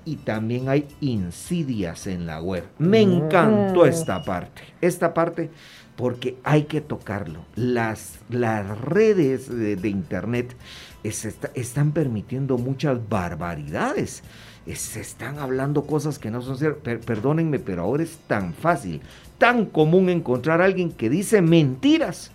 [0.06, 2.63] y también hay insidias en la web.
[2.80, 5.52] Me encantó esta parte, esta parte
[5.99, 7.39] porque hay que tocarlo.
[7.57, 10.55] Las, las redes de, internet
[11.03, 14.23] es- está- están permitiendo muchas barbaridades.
[14.65, 16.81] Es- Se están hablando cosas que no son ciertas.
[16.83, 19.01] Per- perdónenme, pero ahora es tan fácil,
[19.38, 22.31] tan común encontrar a alguien que dice mentiras.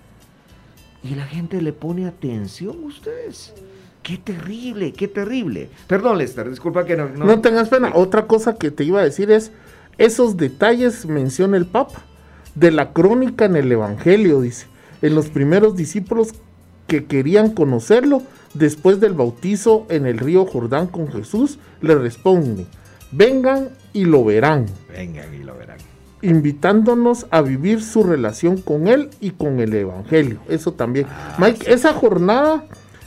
[1.03, 3.55] Y la gente le pone atención a ustedes.
[4.03, 5.71] Qué terrible, qué terrible.
[5.87, 7.09] Perdón, Lester, disculpa que no...
[7.09, 7.93] no- No tengas pena.
[7.95, 9.53] Otra cosa que te iba a decir es,
[9.97, 12.03] esos detalles menciona el Papa,
[12.55, 14.67] de la crónica en el Evangelio, dice,
[15.03, 16.35] en los primeros discípulos
[16.87, 18.23] que querían conocerlo,
[18.55, 22.67] después del bautizo en el río Jordán con Jesús, le responden,
[23.11, 25.79] vengan y lo verán, Vengan y lo verán.
[26.23, 30.39] invitándonos a vivir su relación con él y con el Evangelio.
[30.49, 31.07] Eso también.
[31.39, 32.65] Mike, esa jornada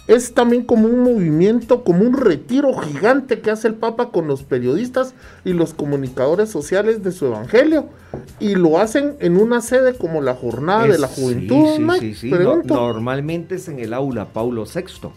[0.07, 4.43] es también como un movimiento, como un retiro gigante que hace el Papa con los
[4.43, 7.85] periodistas y los comunicadores sociales de su Evangelio.
[8.39, 11.65] Y lo hacen en una sede como la Jornada de la Juventud.
[11.67, 12.29] Sí, sí, Mike, sí, sí.
[12.31, 12.73] No- pregunto.
[12.75, 14.81] normalmente es en el aula Paulo VI.
[14.81, 15.09] Ese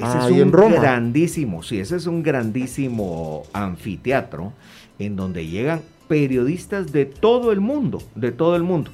[0.00, 0.76] Ah, es un en Roma.
[0.76, 4.52] grandísimo, sí, ese es un grandísimo anfiteatro
[4.98, 8.90] en donde llegan periodistas de todo el mundo, de todo el mundo.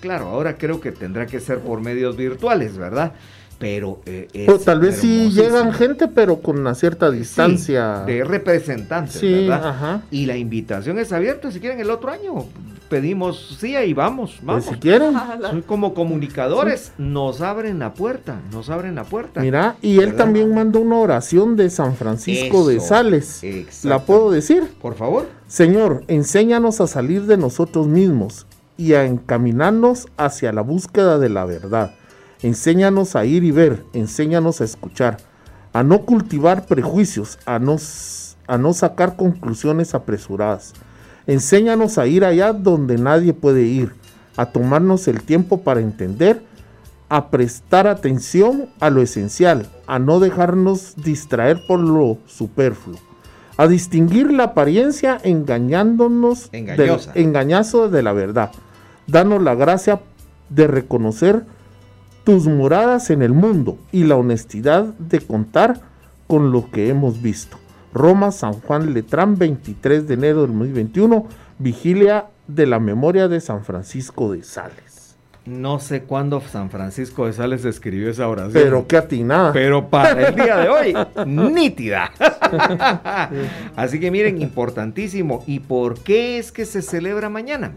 [0.00, 3.12] Claro, ahora creo que tendrá que ser por medios virtuales, ¿verdad?
[3.58, 8.02] Pero eh, es O tal vez sí llegan gente, pero con una cierta distancia.
[8.06, 9.68] Sí, de representantes, Sí, ¿verdad?
[9.68, 10.02] ajá.
[10.10, 12.46] Y la invitación es abierta si quieren el otro año.
[12.88, 14.64] pedimos, sí, ahí vamos, Pues vamos.
[14.66, 15.14] si quieren.
[15.40, 19.40] Son como comunicadores, nos abren la puerta, nos abren la puerta.
[19.40, 20.18] Mira, y él ¿Verdad?
[20.18, 23.42] también mandó una oración de San Francisco de Sales.
[23.42, 23.88] exacto.
[23.88, 24.64] ¿La puedo decir?
[24.80, 25.26] Por favor.
[25.48, 31.44] Señor, enséñanos a salir de nosotros mismos y a encaminarnos hacia la búsqueda de la
[31.46, 31.94] verdad.
[32.44, 35.16] Enséñanos a ir y ver, enséñanos a escuchar,
[35.72, 37.78] a no cultivar prejuicios, a no,
[38.46, 40.74] a no sacar conclusiones apresuradas.
[41.26, 43.94] Enséñanos a ir allá donde nadie puede ir,
[44.36, 46.42] a tomarnos el tiempo para entender,
[47.08, 52.98] a prestar atención a lo esencial, a no dejarnos distraer por lo superfluo,
[53.56, 57.10] a distinguir la apariencia engañándonos Engañosa.
[57.14, 58.50] del engañazo de la verdad.
[59.06, 60.02] Danos la gracia
[60.50, 61.46] de reconocer
[62.24, 65.80] tus moradas en el mundo y la honestidad de contar
[66.26, 67.58] con lo que hemos visto.
[67.92, 71.26] Roma, San Juan Letrán, 23 de enero del 2021,
[71.58, 74.94] vigilia de la memoria de San Francisco de Sales.
[75.46, 78.54] No sé cuándo San Francisco de Sales escribió esa oración.
[78.54, 79.52] Pero qué atinada.
[79.52, 80.94] Pero para el día de hoy,
[81.26, 82.10] nítida.
[83.76, 85.44] Así que miren, importantísimo.
[85.46, 87.72] ¿Y por qué es que se celebra mañana?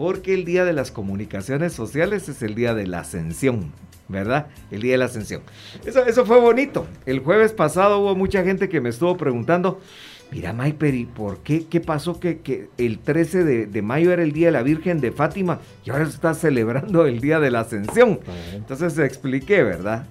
[0.00, 3.70] Porque el Día de las Comunicaciones Sociales es el Día de la Ascensión,
[4.08, 4.46] ¿verdad?
[4.70, 5.42] El Día de la Ascensión.
[5.84, 6.86] Eso, eso fue bonito.
[7.04, 9.78] El jueves pasado hubo mucha gente que me estuvo preguntando,
[10.32, 11.66] mira Maiper, ¿y por qué?
[11.66, 15.02] ¿Qué pasó que, que el 13 de, de mayo era el Día de la Virgen
[15.02, 18.20] de Fátima y ahora se está celebrando el Día de la Ascensión?
[18.54, 20.06] Entonces expliqué, ¿verdad?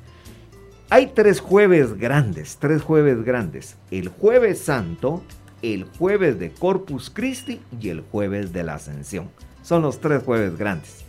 [0.91, 3.75] Hay tres jueves grandes, tres jueves grandes.
[3.89, 5.23] El jueves santo,
[5.63, 9.31] el jueves de Corpus Christi y el jueves de la Ascensión.
[9.61, 11.05] Son los tres jueves grandes.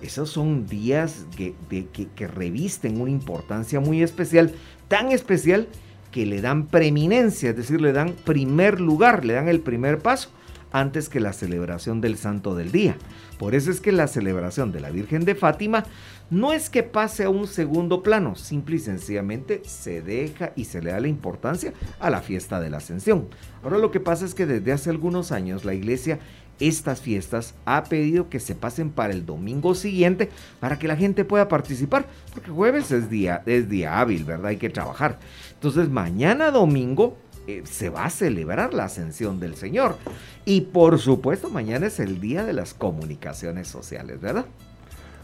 [0.00, 4.52] Esos son días que, de- que- revisten una importancia muy especial,
[4.88, 5.68] tan especial
[6.10, 10.30] que le dan preeminencia, es decir, le dan primer lugar, le dan el primer paso
[10.72, 12.96] antes que la celebración del Santo del Día.
[13.38, 15.84] Por eso es que la celebración de la Virgen de Fátima
[16.30, 20.80] no es que pase a un segundo plano, simple y sencillamente se deja y se
[20.80, 23.28] le da la importancia a la fiesta de la Ascensión.
[23.62, 26.18] Ahora lo que pasa es que desde hace algunos años la iglesia
[26.68, 31.24] estas fiestas ha pedido que se pasen para el domingo siguiente para que la gente
[31.24, 34.46] pueda participar, porque jueves es día, es día hábil, ¿verdad?
[34.46, 35.18] Hay que trabajar.
[35.54, 39.96] Entonces mañana domingo eh, se va a celebrar la ascensión del Señor.
[40.44, 44.46] Y por supuesto mañana es el día de las comunicaciones sociales, ¿verdad?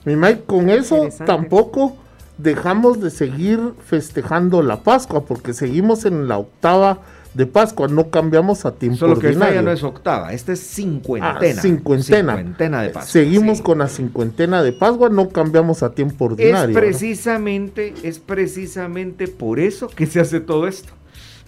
[0.05, 1.97] Mi Mike, con eso tampoco
[2.39, 7.01] dejamos de seguir festejando la Pascua, porque seguimos en la octava
[7.35, 9.55] de Pascua, no cambiamos a tiempo Solo que esta ordinario.
[9.55, 11.39] ya no es octava, esta es cincuentena.
[11.59, 12.37] Ah, cincuentena.
[12.37, 13.11] Cincuentena de Pascua.
[13.13, 13.63] Seguimos sí.
[13.65, 16.75] con la cincuentena de Pascua, no cambiamos a tiempo Es ordinario.
[16.75, 16.81] ¿verdad?
[16.89, 20.93] precisamente, es precisamente por eso que se hace todo esto.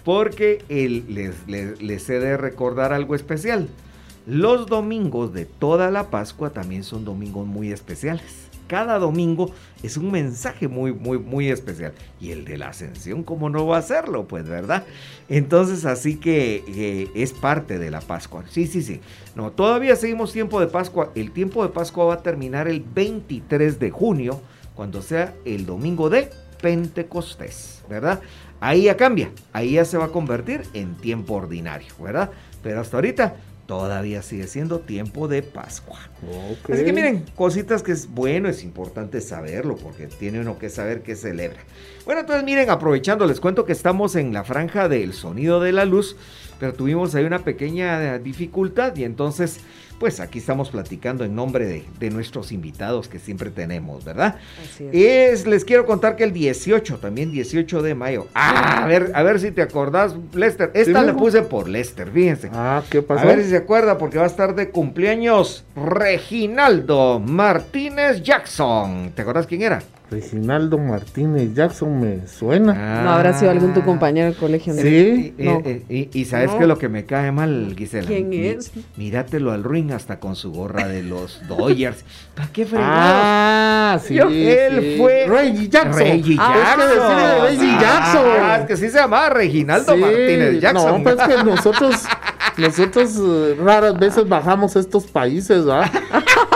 [0.03, 3.67] Porque el- les, les- les he de recordar algo especial.
[4.25, 8.23] Los domingos de toda la Pascua también son domingos muy especiales.
[8.71, 9.51] Cada domingo
[9.83, 11.91] es un mensaje muy, muy, muy especial.
[12.21, 14.29] Y el de la ascensión, ¿cómo no va a serlo?
[14.29, 14.85] Pues, ¿verdad?
[15.27, 18.45] Entonces, así que eh, es parte de la Pascua.
[18.49, 19.01] Sí, sí, sí.
[19.35, 21.11] No, todavía seguimos tiempo de Pascua.
[21.15, 24.39] El tiempo de Pascua va a terminar el 23 de junio,
[24.73, 26.29] cuando sea el domingo de
[26.61, 28.21] Pentecostés, ¿verdad?
[28.61, 32.29] Ahí ya cambia, ahí ya se va a convertir en tiempo ordinario, ¿verdad?
[32.63, 33.35] Pero hasta ahorita
[33.71, 35.97] todavía sigue siendo tiempo de Pascua.
[36.69, 41.03] Así que miren, cositas que es bueno, es importante saberlo, porque tiene uno que saber
[41.03, 41.61] qué celebra.
[42.03, 45.85] Bueno, entonces miren, aprovechando, les cuento que estamos en la franja del sonido de la
[45.85, 46.17] luz,
[46.59, 49.61] pero tuvimos ahí una pequeña dificultad y entonces,
[50.01, 54.35] pues aquí estamos platicando en nombre de, de nuestros invitados que siempre tenemos, ¿verdad?
[54.59, 55.41] Así es.
[55.41, 58.25] Es, les quiero contar que el 18, también 18 de mayo.
[58.33, 60.71] Ah, a ver, a ver si te acordás, Lester.
[60.73, 61.17] Esta mijo.
[61.17, 62.49] puse por Lester, fíjense.
[62.51, 63.21] Ah, ¿qué pasó?
[63.21, 69.11] A ver si se acuerda, porque va a estar de cumpleaños Reginaldo Martínez Jackson.
[69.13, 69.83] ¿Te acuerdas quién era?
[70.11, 72.73] Reginaldo Martínez Jackson me suena.
[73.03, 74.73] No habrá sido algún tu compañero del colegio.
[74.73, 74.81] ¿no?
[74.81, 75.33] Sí.
[75.37, 75.63] Y, No.
[75.65, 76.59] y- y- y sabes No.
[76.59, 78.07] que lo que me cae mal, Gisela.
[78.07, 78.71] ¿Quién es?
[78.97, 82.03] Míratelo al ring hasta con su gorra de los Dodgers.
[82.35, 82.93] ¿Para qué fregados?
[82.95, 84.15] Ah, sí.
[84.15, 84.95] Yo- él sí.
[84.97, 85.93] fue Reggie Jackson.
[85.99, 86.89] Reggie Ah, es que Jackson.
[86.89, 88.61] decirle Reggie Ah, Jackson.
[88.61, 91.03] es que sí se llamaba Reginaldo Sí, Martínez Jackson.
[91.03, 91.95] No, pues que nosotros,
[92.57, 95.91] nosotros eh, raras veces bajamos a estos países, ¿verdad?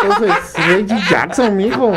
[0.01, 1.93] Entonces, Reggie Jackson, mijo.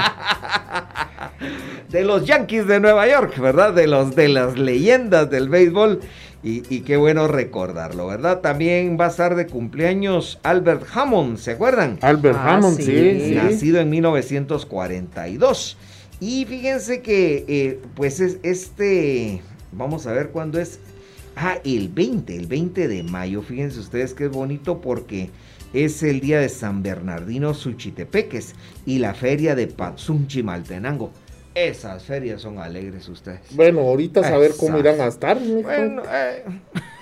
[1.89, 3.73] de los Yankees de Nueva York, ¿verdad?
[3.73, 6.01] De los de las leyendas del béisbol.
[6.43, 8.41] Y, y qué bueno recordarlo, ¿verdad?
[8.41, 11.99] También va a estar de cumpleaños Albert Hammond, ¿se acuerdan?
[12.01, 13.33] Albert Ah, Hammond, sí.
[13.35, 15.77] Nacido en 1942.
[16.21, 19.41] Y fíjense que, eh, pues es este,
[19.73, 20.81] vamos a ver cuándo es.
[21.37, 23.43] Ah, el 20, el 20 de mayo.
[23.43, 25.31] Fíjense ustedes que es bonito porque
[25.73, 28.55] es el día de San Bernardino Suchitepeques
[28.87, 31.13] y la feria de Patsunchimaltenango.
[31.67, 33.41] Esas ferias son alegres ustedes.
[33.51, 34.79] Bueno, ahorita saber cómo Exacto.
[34.97, 35.41] irán a estar.
[35.41, 35.63] mijo.
[35.63, 36.45] Bueno, eh,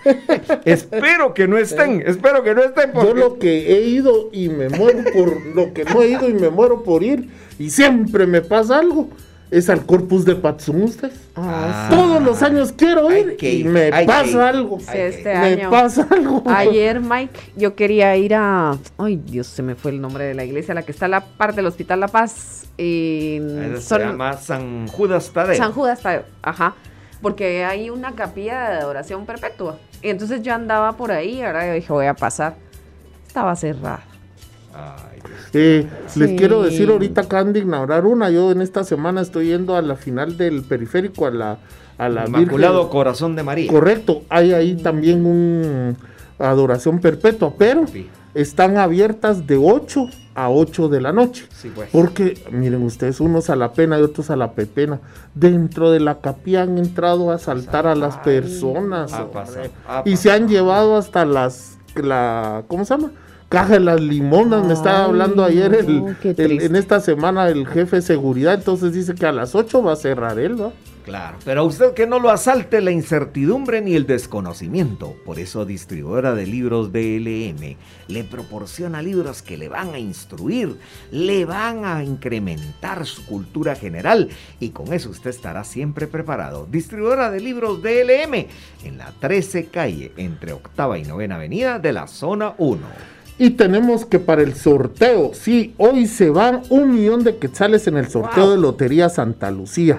[0.64, 2.92] espero que no estén, espero que no estén.
[2.92, 6.28] Yo porque- lo que he ido y me muero por lo que no he ido
[6.28, 7.28] y me muero por ir
[7.58, 9.08] y siempre me pasa algo
[9.50, 11.14] es al Corpus de Patsum ustedes.
[11.36, 14.80] Ah, Todos los años quiero ir que y me pasa algo.
[14.80, 15.70] sí, este Me año.
[15.70, 16.42] pasa algo.
[16.46, 18.76] Ayer, Mike, yo quería ir a.
[18.98, 21.20] Ay, Dios, se me fue el nombre de la iglesia, la que está a la
[21.20, 22.66] parte del Hospital La Paz.
[22.78, 25.56] En Esa se Sol- llama San Judas Tadeo.
[25.56, 26.74] San Judas Tadeo, ajá.
[27.22, 29.78] Porque hay una capilla de adoración perpetua.
[30.02, 32.54] Y entonces yo andaba por ahí, ahora yo dije, voy a pasar.
[33.26, 34.02] Estaba cerrada.
[34.76, 35.40] Ay, Dios.
[35.54, 38.30] Eh, Les quiero decir, ahorita acaban de inaugurar una.
[38.30, 41.58] Yo en esta semana estoy yendo a la final del periférico, a la,
[41.98, 42.90] a la Inmaculado Virgen.
[42.92, 43.70] Corazón de María.
[43.70, 45.96] Correcto, hay ahí también un
[46.38, 48.06] adoración perpetua, pero Sí.
[48.34, 51.46] están abiertas de 8 a 8 de la noche.
[51.50, 51.88] Sí, pues.
[51.90, 55.00] Porque, miren ustedes, unos a la pena y otros a la pepena.
[55.34, 59.14] Dentro de la capilla han entrado a asaltar a las personas.
[60.04, 63.12] Y se han llevado hasta las, la, ¿cómo se llama?
[63.56, 64.66] Caja de las limonas.
[64.66, 68.52] Me estaba hablando ayer no, el- en esta semana el jefe de seguridad.
[68.52, 70.74] Entonces dice que a las 8 va a cerrar él, ¿no?
[71.06, 75.14] Claro, pero a usted que no lo asalte la incertidumbre ni el desconocimiento.
[75.24, 77.76] Por eso distribuidora de libros DLM
[78.08, 80.76] le proporciona libros que le van a instruir,
[81.10, 84.28] le van a incrementar su cultura general
[84.60, 86.66] y con eso usted estará siempre preparado.
[86.70, 88.48] Distribuidora de libros DLM
[88.84, 93.15] en la 13 calle entre octava y novena avenida de la zona 1.
[93.38, 97.98] Y tenemos que para el sorteo, sí, hoy se van un millón de quetzales en
[97.98, 98.52] el sorteo Wow.
[98.52, 99.98] de Lotería Santa Lucía.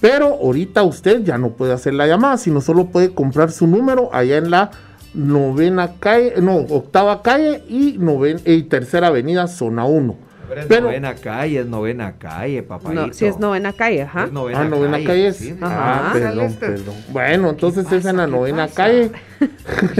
[0.00, 4.10] Pero ahorita usted ya no puede hacer la llamada, sino solo puede comprar su número
[4.12, 4.70] allá en la
[5.14, 10.25] novena calle, no, octava calle y, noven, y tercera avenida, zona 1.
[10.48, 13.06] Pero es Pero- novena calle, es novena calle, papayito.
[13.08, 14.24] No, si es novena calle, ajá.
[14.24, 15.36] Es novena Ah, novena calle es.
[15.36, 16.12] sí, Ah, Ajá.
[16.12, 16.66] perdón, Celeste.
[16.66, 16.94] perdón.
[17.10, 18.30] Bueno, entonces ¿Qué es en la pasa?
[18.32, 18.74] ¿Qué novena pasa?
[18.74, 19.10] calle.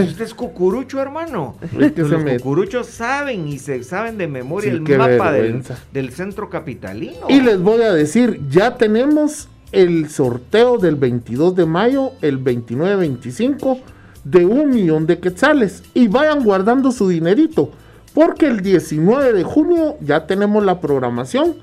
[0.09, 1.57] Usted es cucurucho, hermano.
[1.81, 6.11] Es que Los me- cucuruchos saben y se saben de memoria Sí, el mapa del
[6.13, 7.27] centro capitalino.
[7.29, 13.79] Y les voy a decir, ya tenemos el sorteo del 22 de mayo, el 29-25,
[14.25, 15.83] de un millón de quetzales.
[15.95, 17.71] Y vayan guardando su dinerito,
[18.17, 21.57] porque el 19 de junio ya tenemos la programación.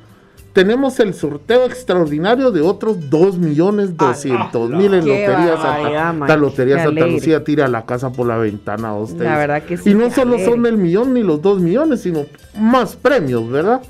[0.53, 6.83] Tenemos el sorteo extraordinario de otros 2 millones 200 mil en Lotería Santa, la Lotería
[6.83, 7.07] Santa.
[7.07, 9.23] Lucía tira la casa por la ventana a ustedes.
[9.23, 12.27] La verdad que sí, Y no solo son el millón ni los 2 millones, sino
[12.55, 13.81] más premios, ¿verdad?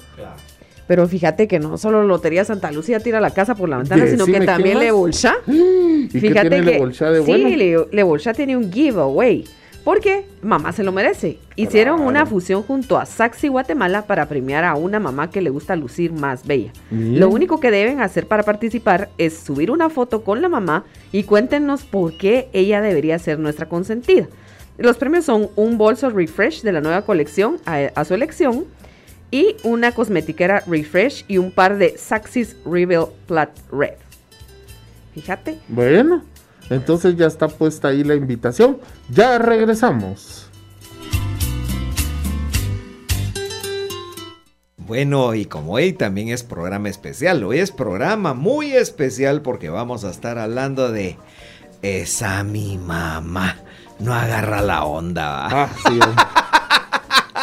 [0.87, 4.25] Pero fíjate que no solo Lotería Santa Lucía tira la casa por la ventana, sino
[4.25, 4.79] que ¿quién también?
[4.79, 5.35] Le Bolsha.
[5.47, 7.49] ¿Y qué Fíjate tiene que Le Bolsha de sí, bueno?
[7.49, 9.43] Le, Le Bolsha tiene un giveaway.
[9.83, 11.39] Porque mamá se lo merece.
[11.57, 12.09] Hicieron Claro.
[12.09, 16.13] una fusión junto a Saxi Guatemala para premiar a una mamá que le gusta lucir
[16.13, 16.71] más bella.
[16.89, 21.23] Lo único que deben hacer para participar es subir una foto con la mamá y
[21.23, 24.27] cuéntenos por qué ella debería ser nuestra consentida.
[24.77, 28.65] Los premios son un bolso refresh de la nueva colección a, a su elección
[29.31, 33.95] y una cosmetiquera refresh y un par de Saxis Rebel Plat Red.
[35.13, 35.59] Fíjate.
[35.67, 36.23] Bueno,
[36.69, 38.79] entonces ya está puesta ahí la invitación.
[39.09, 40.49] Ya regresamos.
[44.77, 50.03] Bueno, y como hoy también es programa especial, hoy es programa muy especial porque vamos
[50.03, 51.17] a estar hablando de
[51.81, 53.57] esa mi mamá.
[53.99, 55.47] No agarra la onda.
[55.47, 56.23] Ah, sí, hombre.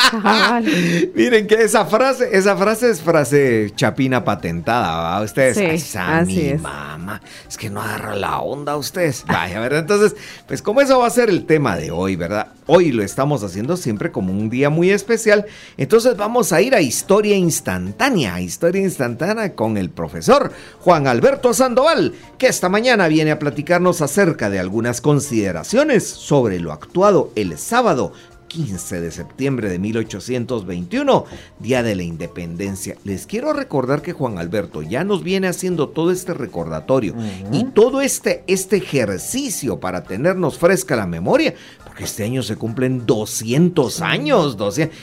[1.15, 5.23] Miren que esa frase, esa frase es frase chapina patentada, ¿va?
[5.23, 6.61] Ustedes, Sí, esa así mi es.
[6.63, 9.25] mamá, es que no agarra la onda ustedes.
[9.29, 9.81] Vaya, ¿verdad?
[9.81, 12.49] Entonces, pues como eso va a ser el tema de hoy, ¿verdad?
[12.67, 15.47] Hoy lo estamos haciendo siempre como un día muy especial.
[15.77, 22.15] Entonces vamos a ir a historia instantánea, historia instantánea con el profesor Juan Alberto Sandoval,
[22.39, 28.13] que esta mañana viene a platicarnos acerca de algunas consideraciones sobre lo actuado el sábado
[28.51, 31.25] 15 de septiembre de 1821,
[31.61, 32.97] Día de la Independencia.
[33.05, 37.15] Les quiero recordar que Juan Alberto ya nos viene haciendo todo este recordatorio
[37.53, 43.07] y todo este, este ejercicio para tenernos fresca la memoria, porque este año se cumplen
[43.07, 44.99] 200 años, 200.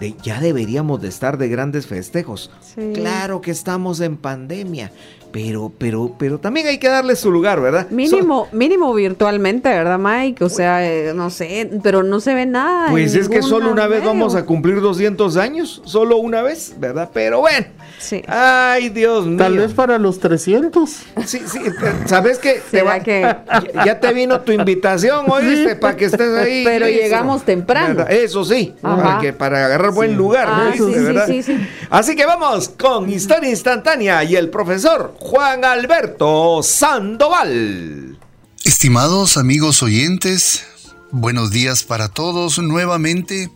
[0.00, 2.50] de ya deberíamos de estar de grandes festejos.
[2.60, 2.92] Sí.
[2.94, 4.90] Claro que estamos en pandemia,
[5.32, 7.88] pero, pero, pero también hay que darle su lugar, ¿verdad?
[7.90, 10.42] Mínimo, mínimo virtualmente, ¿verdad, Mike?
[10.44, 12.90] O sea, eh, no sé, pero no se ve nada.
[12.90, 14.10] Pues es que solo una vez medio.
[14.12, 17.10] vamos a cumplir 200 años, solo una vez, ¿verdad?
[17.12, 17.66] Pero bueno.
[17.98, 18.22] Sí.
[18.28, 19.38] Ay, Dios mío.
[19.38, 20.88] Tal vez para los 300.
[21.26, 22.62] Sí, sí, te- ¿sabes qué?
[22.70, 23.36] Te ¿Será que-
[23.84, 25.74] Ya, te vino tu invitación, ¿oíste?
[25.76, 26.62] Para que estés ahí.
[26.64, 27.88] Pero llegamos temprano.
[27.96, 28.12] ¿Verdad?
[28.12, 29.02] Eso sí, Ajá.
[29.02, 31.26] para, que, para agarrar buen lugar, Ah, sí, sí, ¿verdad?
[31.26, 31.56] sí, sí.
[31.90, 38.18] Así que vamos con Historia Instantánea y el profesor Juan Alberto Sandoval.
[38.64, 40.64] Estimados amigos oyentes,
[41.10, 42.58] buenos días para todos.
[42.60, 43.50] Nuevamente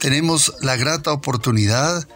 [0.00, 2.08] tenemos la grata oportunidad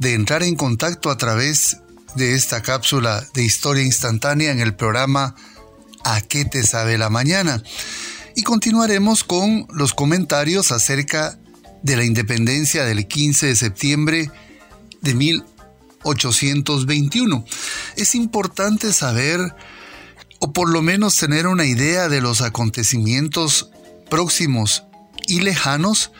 [0.00, 1.78] de entrar en contacto a través
[2.16, 5.36] de esta cápsula de historia instantánea en el programa
[6.02, 7.62] ¿A qué te sabe la mañana?
[8.34, 11.38] Y continuaremos con los comentarios acerca
[11.82, 14.30] de la independencia del 15 de septiembre
[15.02, 15.14] de
[16.04, 17.44] 1821.
[17.96, 19.54] Es importante saber
[20.40, 23.70] o por lo menos tener una idea de los acontecimientos
[24.08, 24.84] próximos
[25.26, 26.12] y lejanos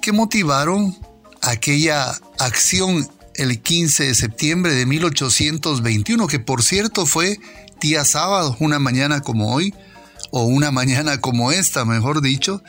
[0.00, 0.96] que motivaron
[1.42, 7.38] aquella acción el 15 de septiembre de 1821, que por cierto fue
[7.80, 9.74] día sábado, una mañana como hoy,
[10.30, 12.62] o una mañana como esta, mejor dicho,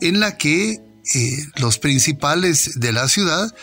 [0.00, 0.82] en la que
[1.14, 3.54] eh, los principales de la ciudad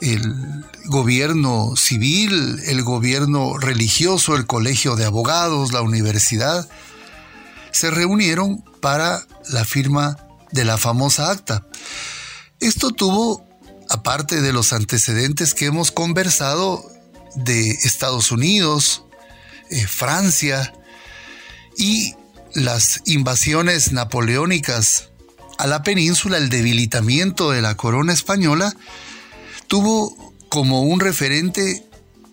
[0.00, 6.68] el gobierno civil, el gobierno religioso, el colegio de abogados, la universidad,
[7.72, 10.18] se reunieron para la firma
[10.52, 11.66] de la famosa acta.
[12.60, 13.46] Esto tuvo,
[13.90, 16.84] aparte de los antecedentes que hemos conversado
[17.34, 19.04] de Estados Unidos,
[19.70, 20.72] eh, Francia
[21.76, 22.14] y
[22.54, 25.10] las invasiones napoleónicas
[25.58, 28.74] a la península, el debilitamiento de la corona española,
[29.66, 31.86] tuvo como un referente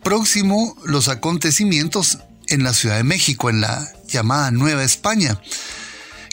[0.03, 5.41] próximo los acontecimientos en la Ciudad de México, en la llamada Nueva España,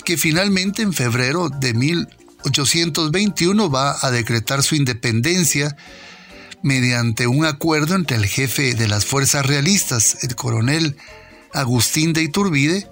[0.04, 5.76] que finalmente en febrero de 1821 va a decretar su independencia
[6.62, 10.96] mediante un acuerdo entre el jefe de las fuerzas realistas, el coronel
[11.52, 12.88] Agustín de Iturbide,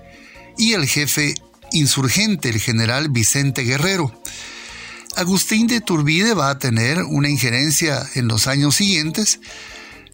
[0.56, 1.34] y el jefe
[1.72, 4.12] insurgente, el general Vicente Guerrero.
[5.18, 9.40] Agustín de Iturbide va a tener una injerencia en los años siguientes,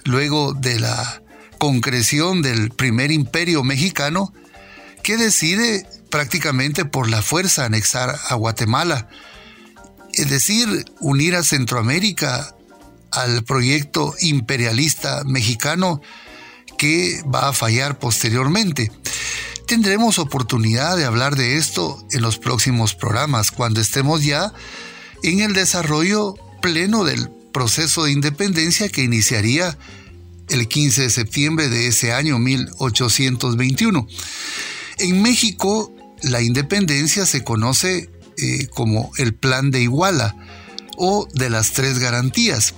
[0.04, 1.22] luego de la
[1.58, 4.32] concreción del primer imperio mexicano,
[5.02, 9.08] que decide prácticamente por la fuerza anexar a Guatemala,
[10.14, 12.54] es decir, unir a Centroamérica
[13.10, 16.00] al proyecto imperialista mexicano
[16.78, 18.90] que va a fallar posteriormente.
[19.66, 24.54] Tendremos oportunidad de hablar de esto en los próximos programas, cuando estemos ya
[25.24, 29.76] en el desarrollo pleno del proceso de independencia que iniciaría
[30.48, 34.06] el 15 de septiembre de ese año 1821.
[34.98, 40.36] En México, la independencia se conoce eh, como el Plan de Iguala
[40.96, 42.74] o de las tres garantías.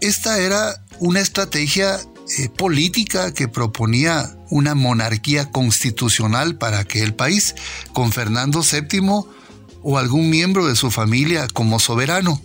[0.00, 1.98] Esta era una estrategia
[2.38, 7.56] eh, política que proponía una monarquía constitucional para aquel país,
[7.92, 9.41] con Fernando VII
[9.82, 12.40] o algún miembro de su familia como soberano.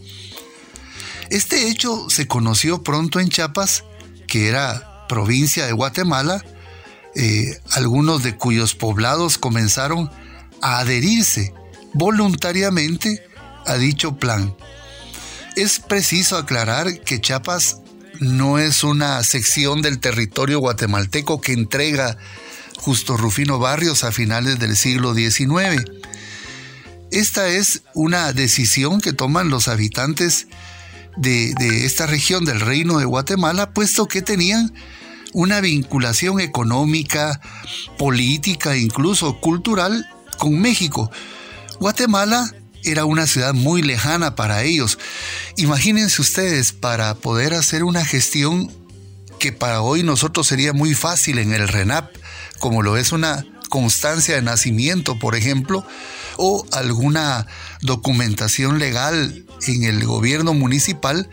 [1.29, 3.83] Este hecho se conoció pronto en Chiapas,
[4.27, 6.43] que era provincia de Guatemala,
[7.15, 10.09] eh, algunos de cuyos poblados comenzaron
[10.61, 11.53] a adherirse
[11.93, 13.23] voluntariamente
[13.65, 14.55] a dicho plan.
[15.55, 17.77] Es preciso aclarar que Chiapas
[18.19, 22.17] no es una sección del territorio guatemalteco que entrega
[22.77, 25.83] Justo Rufino Barrios a finales del siglo XIX.
[27.12, 30.47] Esta es una decisión que toman los habitantes
[31.16, 31.53] de,
[31.86, 34.74] esta región del reino de Guatemala, puesto que tenían
[35.34, 37.41] una vinculación económica,
[37.97, 40.05] política incluso cultural
[40.38, 41.12] con México.
[41.80, 42.53] Guatemala
[42.84, 44.99] era una ciudad muy lejana para ellos.
[45.58, 48.72] Imagínense ustedes, para poder hacer una gestión
[49.39, 52.16] que para hoy nosotros sería muy fácil en el RENAP,
[52.60, 55.86] como lo es una constancia de nacimiento, por ejemplo,
[56.38, 57.47] o alguna
[57.81, 61.29] documentación legal en el gobierno municipal,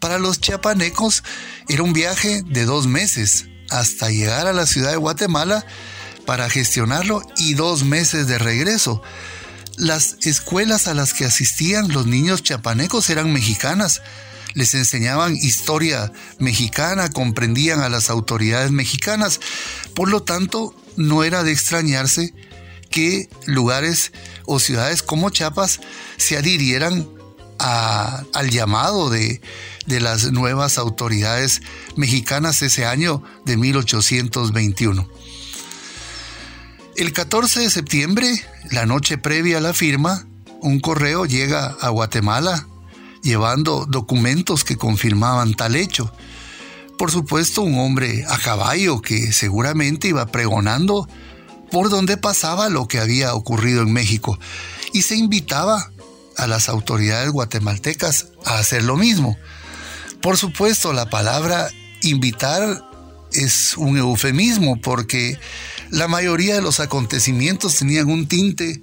[0.00, 1.22] para los chiapanecos
[1.68, 5.64] era un viaje de dos meses hasta llegar a la ciudad de Guatemala
[6.26, 9.02] para gestionarlo y dos meses de regreso.
[9.76, 14.02] Las escuelas a las que asistían los niños chiapanecos eran mexicanas,
[14.54, 19.40] les enseñaban historia mexicana, comprendían a las autoridades mexicanas,
[19.94, 22.34] por lo tanto no era de extrañarse
[22.90, 24.12] que lugares
[24.48, 25.78] o ciudades como Chiapas
[26.16, 27.08] se adhirieran
[27.58, 29.40] al llamado de,
[29.86, 31.60] de las nuevas autoridades
[31.96, 35.08] mexicanas ese año de 1821.
[36.96, 38.28] El 14 de septiembre,
[38.70, 40.26] la noche previa a la firma,
[40.60, 42.66] un correo llega a Guatemala
[43.22, 46.12] llevando documentos que confirmaban tal hecho.
[46.96, 51.08] Por supuesto, un hombre a caballo que seguramente iba pregonando
[51.70, 54.38] por donde pasaba lo que había ocurrido en México
[54.92, 55.90] y se invitaba
[56.36, 59.36] a las autoridades guatemaltecas a hacer lo mismo.
[60.22, 61.68] Por supuesto, la palabra
[62.02, 62.84] invitar
[63.32, 65.38] es un eufemismo porque
[65.90, 68.82] la mayoría de los acontecimientos tenían un tinte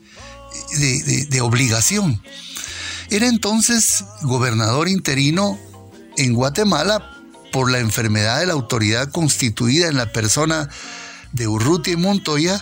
[0.77, 2.21] de, de- obligación.
[3.09, 5.57] Era entonces gobernador interino
[6.17, 7.11] en Guatemala
[7.51, 10.69] por la enfermedad de la autoridad constituida en la persona
[11.31, 12.61] de Urrutia y Montoya,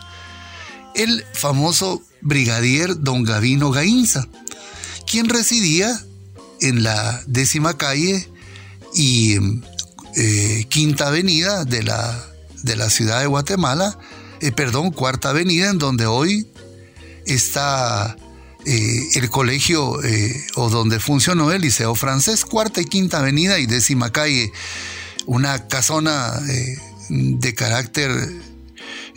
[0.95, 4.27] el famoso brigadier don Gavino Gainza,
[5.09, 5.99] quien residía
[6.61, 8.27] en la décima calle
[8.95, 9.37] y
[10.15, 12.25] eh, quinta avenida de la,
[12.63, 13.97] de la ciudad de Guatemala,
[14.39, 16.47] eh, perdón, cuarta avenida, en donde hoy
[17.25, 18.15] está
[18.65, 23.65] eh, el colegio eh, o donde funcionó el Liceo Francés, cuarta y quinta avenida y
[23.65, 24.53] décima calle,
[25.25, 26.77] una casona eh,
[27.09, 28.09] de carácter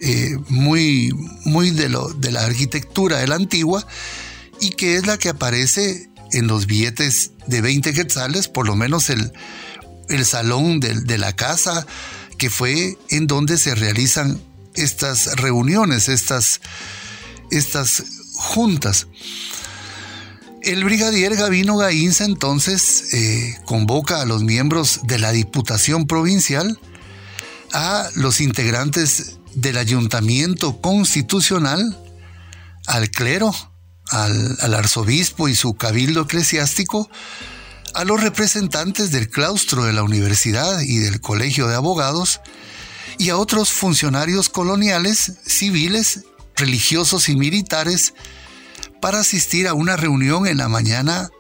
[0.01, 1.13] eh, muy,
[1.45, 3.87] muy de, lo, de la arquitectura de la antigua
[4.61, 9.11] y que es la que aparece en los billetes de 20 quetzales, por lo menos
[9.11, 9.33] el,
[10.09, 11.87] el salón del- de, la casa,
[12.39, 14.41] que fue en donde se realizan
[14.75, 16.61] estas reuniones, estas,
[17.51, 18.03] estas
[18.35, 19.07] juntas.
[20.63, 26.79] El brigadier Gavino Gainza entonces eh, convoca a los miembros de la Diputación Provincial,
[27.73, 31.99] a los integrantes del Ayuntamiento Constitucional,
[32.87, 33.55] al clero,
[34.11, 37.11] al, arzobispo y su cabildo eclesiástico,
[37.95, 42.41] a los representantes del claustro de la universidad y del colegio de abogados,
[43.19, 48.13] y a otros funcionarios coloniales, civiles, religiosos y militares
[49.01, 51.31] para asistir a una reunión en la mañana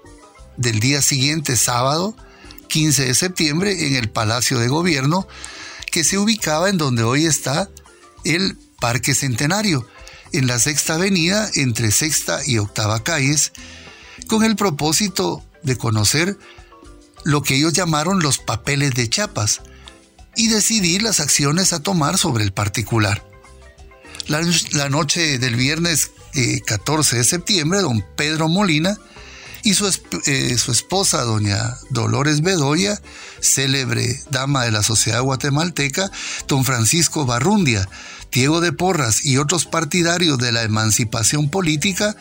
[0.56, 2.16] del día siguiente, sábado
[2.68, 5.28] 15 de septiembre, en el Palacio de Gobierno,
[5.92, 7.68] que se ubicaba en donde hoy está
[8.34, 9.86] el Parque Centenario,
[10.32, 13.52] en la Sexta Avenida entre Sexta y Octava Calles,
[14.26, 16.38] con el propósito de conocer
[17.24, 19.60] lo que ellos llamaron los papeles de Chiapas
[20.36, 23.24] y decidir las acciones a tomar sobre el particular.
[24.28, 28.98] La, noche del viernes eh, 14 de septiembre, don Pedro Molina
[29.62, 29.86] y su,
[30.26, 33.00] eh, su esposa, doña Dolores Bedoya,
[33.40, 36.10] célebre dama de la sociedad guatemalteca,
[36.46, 37.88] don Francisco Barrundia,
[38.36, 42.14] Diego de Porras y otros partidarios de la emancipación política,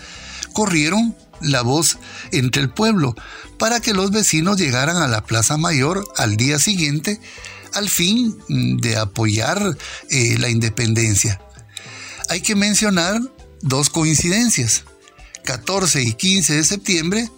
[0.53, 1.97] corrieron la voz
[2.31, 3.15] entre el pueblo
[3.59, 7.19] para que los vecinos llegaran a la Plaza Mayor al día siguiente
[7.73, 9.77] al fin de apoyar
[10.09, 11.41] eh, la independencia.
[12.29, 13.19] Hay que mencionar
[13.61, 14.85] dos coincidencias,
[15.43, 17.29] 14 y 15 de septiembre,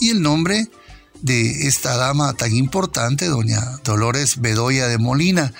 [0.00, 0.68] y el nombre
[1.22, 5.52] de esta dama tan importante, doña Dolores Bedoya de Molina.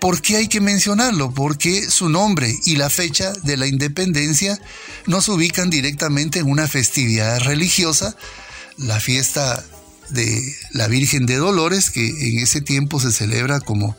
[0.00, 1.30] ¿Por qué hay que mencionarlo?
[1.30, 4.58] Porque su nombre y la fecha de la independencia
[5.06, 8.16] nos ubican directamente en una festividad religiosa,
[8.78, 9.62] la fiesta
[10.08, 13.94] de la Virgen de Dolores, que en ese tiempo se celebra como,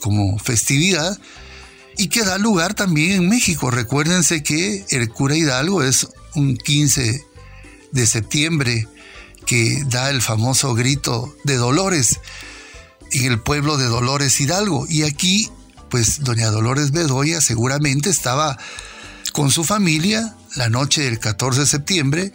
[0.00, 1.18] como festividad,
[1.96, 3.72] y que da lugar también en México.
[3.72, 7.24] Recuérdense que el cura Hidalgo es un 15
[7.90, 8.88] de septiembre
[9.46, 12.20] que da el famoso grito de Dolores
[13.14, 14.86] en el pueblo de Dolores Hidalgo.
[14.88, 15.50] Y aquí,
[15.90, 18.58] pues, doña Dolores Bedoya seguramente estaba
[19.32, 22.32] con su familia la noche del 14 de septiembre,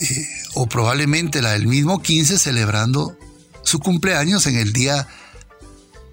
[0.00, 3.16] eh, o probablemente la del mismo 15, celebrando
[3.62, 5.06] su cumpleaños en el día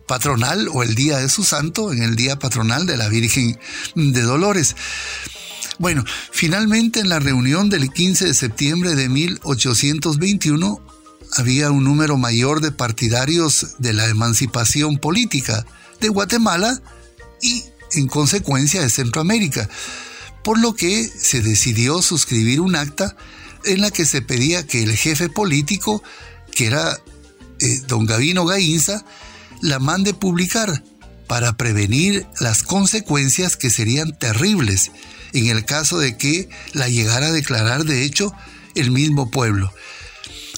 [0.07, 3.59] patronal o el día de su santo, en el día patronal de la Virgen
[3.95, 4.75] de Dolores.
[5.77, 10.88] Bueno, finalmente en la reunión del 15 de septiembre de 1821
[11.37, 15.65] había un número mayor de partidarios de la emancipación política
[15.99, 16.81] de Guatemala
[17.41, 17.63] y
[17.93, 19.69] en consecuencia de Centroamérica,
[20.43, 23.15] por lo que se decidió suscribir un acta
[23.65, 26.01] en la que se pedía que el jefe político,
[26.51, 26.99] que era
[27.59, 29.05] eh, don Gavino Gainza,
[29.61, 30.83] la mande publicar
[31.27, 34.91] para prevenir las consecuencias que serían terribles
[35.33, 38.33] en el caso de que la llegara a declarar de hecho
[38.75, 39.71] el mismo pueblo.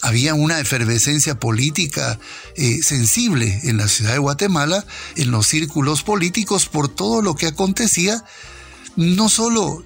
[0.01, 2.19] Había una efervescencia política
[2.55, 4.85] eh, sensible en la ciudad de Guatemala,
[5.15, 8.23] en los círculos políticos, por todo lo que acontecía,
[8.95, 9.85] no solo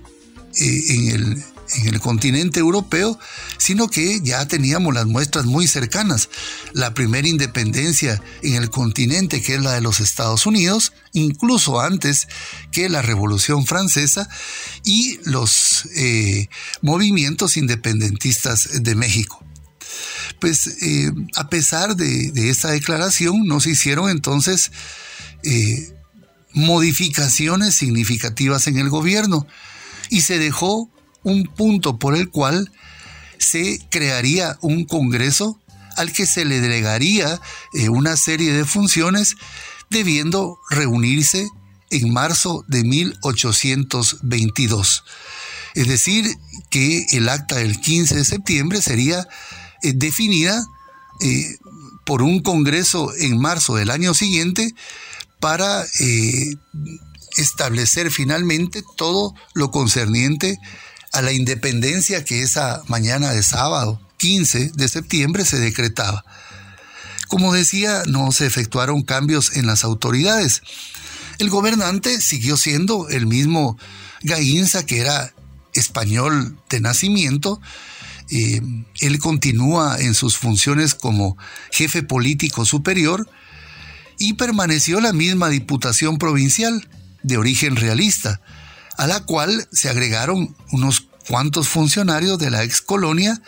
[0.57, 1.43] eh, en, el,
[1.73, 3.19] en el continente europeo,
[3.57, 6.29] sino que ya teníamos las muestras muy cercanas.
[6.71, 12.29] La primera independencia en el continente, que es la de los Estados Unidos, incluso antes
[12.71, 14.29] que la Revolución Francesa,
[14.85, 16.47] y los eh,
[16.81, 19.45] movimientos independentistas de México.
[20.39, 24.71] Pues eh, a pesar de, esta declaración, no se hicieron entonces
[25.43, 25.93] eh,
[26.53, 29.45] modificaciones significativas en el gobierno
[30.09, 30.89] y se dejó
[31.23, 32.71] un punto por el cual
[33.37, 35.59] se crearía un Congreso
[35.97, 37.39] al que se le delegaría
[37.73, 39.35] eh, una serie de funciones
[39.89, 41.47] debiendo reunirse
[41.89, 45.03] en marzo de 1822.
[45.75, 46.25] Es decir,
[46.69, 49.27] que el acta del 15 de septiembre sería
[49.93, 50.65] definida
[51.21, 51.57] eh,
[52.05, 54.73] por un Congreso en marzo del año siguiente
[55.39, 55.85] para
[57.37, 60.57] establecer finalmente todo lo concerniente
[61.13, 66.25] a la independencia que esa mañana de sábado 15 de septiembre se decretaba.
[67.27, 70.61] Como decía, no se efectuaron cambios en las autoridades.
[71.37, 73.77] El gobernante siguió siendo el mismo
[74.21, 75.33] Gainza, que era
[75.73, 77.61] español de nacimiento.
[78.29, 81.37] Él continúa en sus funciones como
[81.71, 83.29] jefe político superior
[84.17, 86.87] y permaneció la misma diputación provincial
[87.23, 88.41] de origen realista
[88.97, 93.41] a la cual se agregaron unos cuantos funcionarios de la ex colonia.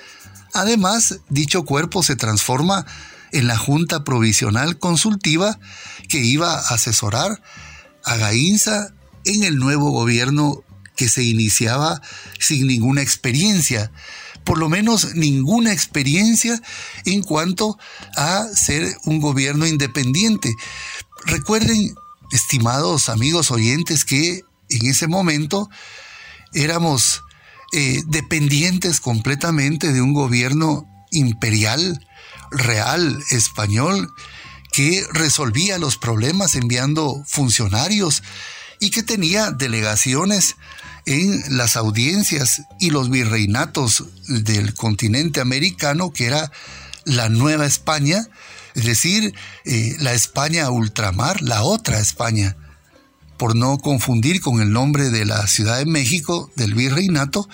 [0.53, 2.85] Además, dicho cuerpo se transforma
[3.31, 5.59] en la Junta Provisional Consultiva
[6.09, 7.41] que iba a asesorar
[8.03, 8.93] a Gainza
[9.25, 10.63] en el nuevo gobierno
[10.95, 12.01] que se iniciaba
[12.39, 13.91] sin ninguna experiencia,
[14.47, 16.61] por lo menos ninguna experiencia
[17.03, 17.77] en cuanto
[18.15, 20.55] a ser un gobierno independiente.
[21.25, 21.93] Recuerden,
[22.31, 25.69] estimados amigos oyentes, que en ese momento
[26.53, 27.23] éramos
[27.73, 32.07] eh, dependientes completamente de un gobierno imperial,
[32.49, 34.13] real, español,
[34.71, 38.23] que resolvía los problemas enviando funcionarios
[38.79, 40.55] y que tenía delegaciones
[41.07, 46.51] en las audiencias y los virreinatos del continente americano, que era
[47.05, 48.27] la Nueva España,
[48.75, 49.33] es decir,
[49.65, 52.57] eh, la España ultramar, la otra España
[53.37, 57.47] por no confundir con el nombre de la Ciudad de México del virreinato,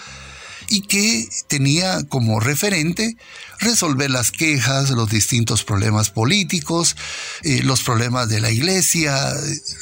[0.69, 3.17] y que tenía como referente
[3.59, 6.95] resolver las quejas, los distintos problemas políticos,
[7.43, 9.33] eh, los problemas de la iglesia,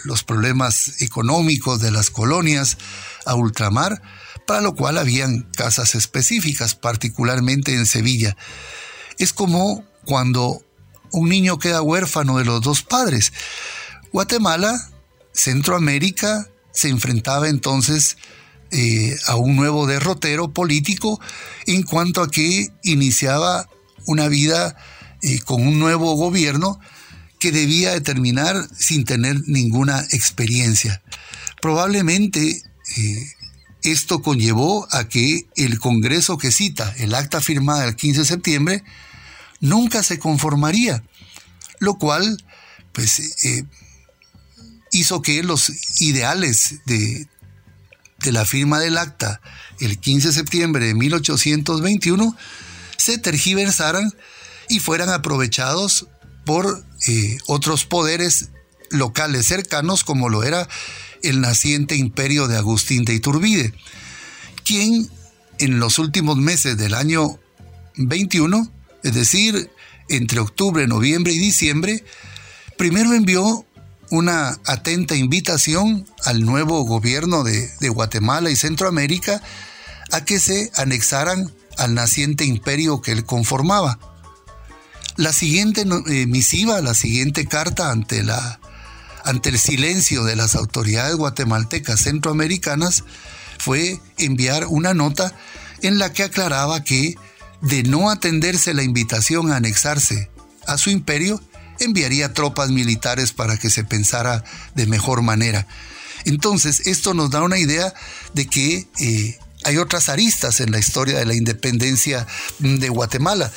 [0.03, 2.78] los problemas económicos de las colonias
[3.26, 4.01] a ultramar,
[4.45, 8.36] para lo cual habían casas específicas, particularmente en Sevilla.
[9.17, 10.63] Es como cuando
[11.11, 13.34] un niño queda huérfano de los dos padres.
[14.11, 14.89] Guatemala
[15.34, 18.17] Centroamérica se enfrentaba entonces
[18.72, 21.19] eh, a un nuevo derrotero político
[21.67, 23.67] en cuanto a que iniciaba
[24.05, 24.76] una vida
[25.22, 26.80] eh, con un nuevo gobierno
[27.39, 31.01] que debía determinar sin tener ninguna experiencia.
[31.61, 32.61] Probablemente
[32.98, 33.34] eh,
[33.84, 38.84] esto conllevó a que el Congreso que cita el acta firmada el 15 de septiembre
[39.60, 41.04] nunca se conformaría,
[41.80, 42.44] lo cual
[42.94, 43.22] pues
[44.92, 45.72] hizo que los
[46.02, 47.28] ideales de,
[48.26, 49.42] la firma del acta
[49.80, 52.38] el 15 de septiembre de 1821
[52.98, 54.14] se tergiversaran
[54.70, 56.08] y fueran aprovechados
[56.46, 58.50] por eh, otros poderes
[58.92, 60.68] locales cercanos como lo era
[61.24, 63.74] el naciente imperio de Agustín de Iturbide,
[64.63, 65.09] quien
[65.59, 67.39] en los últimos meses del año
[67.97, 68.72] 21,
[69.03, 69.69] es decir,
[70.09, 72.03] entre octubre, noviembre y diciembre,
[72.78, 73.65] primero envió
[74.09, 79.41] una atenta invitación al nuevo gobierno de, Guatemala y Centroamérica
[80.11, 83.99] a que se anexaran al naciente imperio que él conformaba.
[85.15, 88.61] La siguiente eh, misiva, la siguiente carta ante, la,
[89.24, 93.03] ante el silencio de las autoridades guatemaltecas centroamericanas
[93.57, 95.34] fue enviar una nota
[95.82, 97.15] en la que aclaraba que
[97.61, 100.30] de no atenderse la invitación a anexarse
[100.65, 101.41] a su imperio,
[101.80, 104.43] enviaría tropas militares para que se pensara
[104.76, 105.67] de mejor manera.
[106.26, 107.93] Entonces, esto nos da una idea
[108.34, 112.28] de que eh, hay otras aristas en la historia de la independencia
[112.59, 113.51] de Guatemala.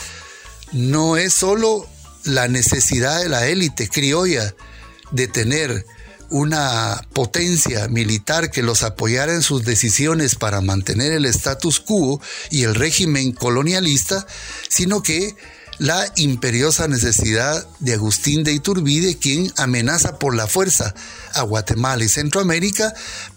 [0.73, 1.87] No es solo
[2.25, 4.55] la necesidad de la élite criolla
[5.15, 5.87] de tener
[6.31, 12.65] una potencia militar que los apoyara en sus decisiones para mantener el status quo y
[12.65, 14.27] el régimen colonialista,
[14.69, 15.37] sino que
[15.79, 20.95] la imperiosa necesidad de Agustín de Iturbide, quien amenaza por la fuerza
[21.35, 22.93] a Guatemala y Centroamérica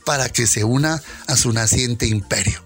[0.05, 2.63] para que se una a su naciente imperio.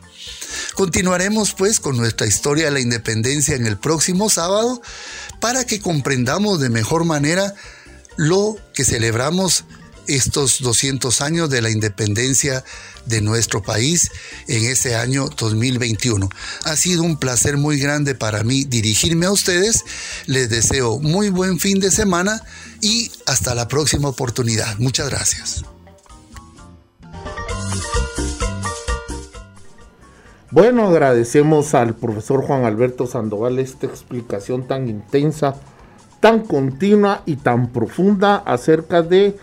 [0.76, 4.82] Continuaremos pues con nuestra historia de la independencia en el próximo sábado
[5.40, 7.54] para que comprendamos de mejor manera
[8.18, 9.66] lo que celebramos
[10.08, 12.64] estos 200 años de la independencia
[13.06, 14.12] de nuestro país
[14.48, 16.30] en este año 2021.
[16.66, 19.84] Ha sido un placer muy grande para mí dirigirme a ustedes.
[20.26, 22.42] Les deseo muy buen fin de semana
[22.82, 24.78] y hasta la próxima oportunidad.
[24.80, 25.64] Muchas gracias.
[30.52, 35.56] Bueno, agradecemos al profesor Juan Alberto Sandoval esta explicación tan intensa,
[36.22, 39.36] tan continua y tan profunda acerca de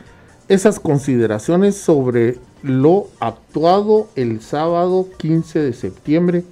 [0.48, 6.44] esas consideraciones sobre lo actuado el sábado 15 de septiembre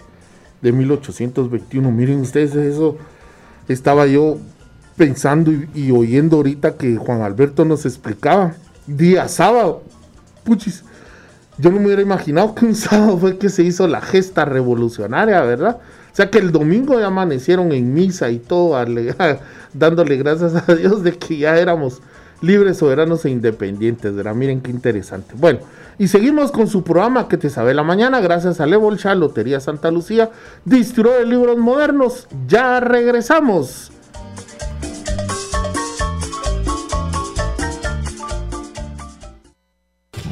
[0.60, 1.90] de 1821.
[1.90, 2.98] Miren ustedes, eso
[3.68, 4.38] estaba yo
[4.96, 8.54] pensando y, oyendo ahorita que Juan Alberto nos explicaba.
[8.86, 9.82] Día sábado.
[10.44, 10.84] Puchis,
[11.58, 15.40] yo no me hubiera imaginado que un sábado fue que se hizo la gesta revolucionaria,
[15.42, 15.78] ¿verdad?
[16.16, 18.82] O sea que el domingo ya amanecieron en misa y todo,
[19.74, 22.00] dándole gracias a Dios de que ya éramos
[22.40, 24.34] libres, soberanos e independientes, ¿verdad?
[24.34, 25.34] Miren qué interesante.
[25.36, 25.58] Bueno,
[25.98, 29.90] y seguimos con su programa que te sabe la mañana, gracias a Levolcha, Lotería Santa
[29.90, 30.30] Lucía,
[30.64, 32.28] distribuidor de libros modernos.
[32.48, 33.92] Ya regresamos.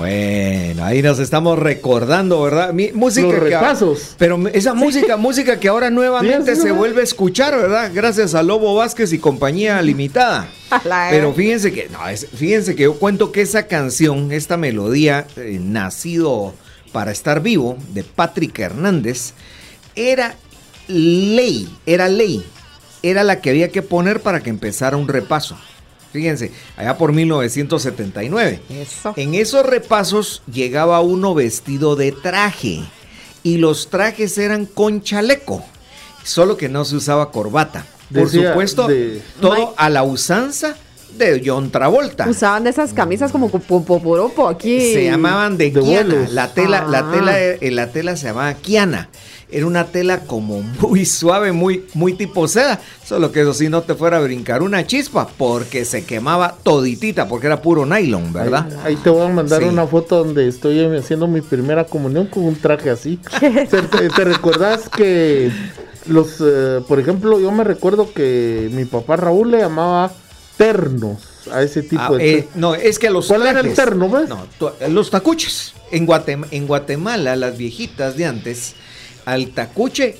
[0.08, 2.74] Bueno, ahí nos estamos recordando, ¿verdad?
[2.74, 4.14] Mi, música Los que- repasos.
[4.18, 6.74] pero esa música, música que ahora nuevamente Sí, se ¿no?
[6.74, 7.90] vuelve a escuchar, ¿verdad?
[7.94, 10.46] Gracias a Lobo Vázquez y compañía limitada.
[11.10, 15.58] Pero fíjense que, no, es- fíjense que yo cuento que esa canción, esta melodía, eh,
[15.58, 16.52] nacido
[16.92, 19.32] para estar vivo, de Patrick Hernández,
[19.96, 20.34] era
[20.86, 22.44] ley, era ley,
[23.02, 25.56] era la que había que poner para que empezara un repaso.
[26.14, 28.60] Fíjense, allá por 1979.
[28.70, 29.12] Eso.
[29.16, 32.84] En esos repasos llegaba uno vestido de traje
[33.42, 35.64] y los trajes eran con chaleco,
[36.22, 37.84] solo que no se usaba corbata.
[38.12, 40.76] Por Decía supuesto, de- todo Mike- a la usanza
[41.18, 42.28] de John Travolta.
[42.28, 44.92] Usaban de esas camisas como poporopo aquí.
[44.92, 46.28] Se llamaban de, De Kiana.
[46.30, 47.10] La tela, la Ah.
[47.12, 49.08] tela, eh, la tela se llamaba Kiana.
[49.54, 52.80] Era una tela como muy suave, muy, muy tipo seda.
[53.06, 57.28] Solo que eso sí no te fuera a brincar una chispa porque se quemaba toditita
[57.28, 58.66] porque era puro nylon, ¿verdad?
[58.84, 59.68] Ahí, ahí te voy a mandar Sí.
[59.68, 63.18] una foto donde estoy haciendo mi primera comunión con un traje así.
[63.40, 63.50] ¿Te,
[63.82, 65.52] te- te recuerdas que
[66.06, 70.10] los, eh, por ejemplo, yo me recuerdo que mi papá Raúl le llamaba
[70.56, 71.18] ternos
[71.52, 74.08] a ese tipo Ah, de eh, no, es que a los ¿Cuál era el terno,
[74.08, 74.28] pues?
[74.28, 74.46] No,
[74.88, 75.74] los tacuches.
[75.90, 78.74] En, Guatem- en Guatemala, las viejitas de antes,
[79.24, 80.16] al tacuche,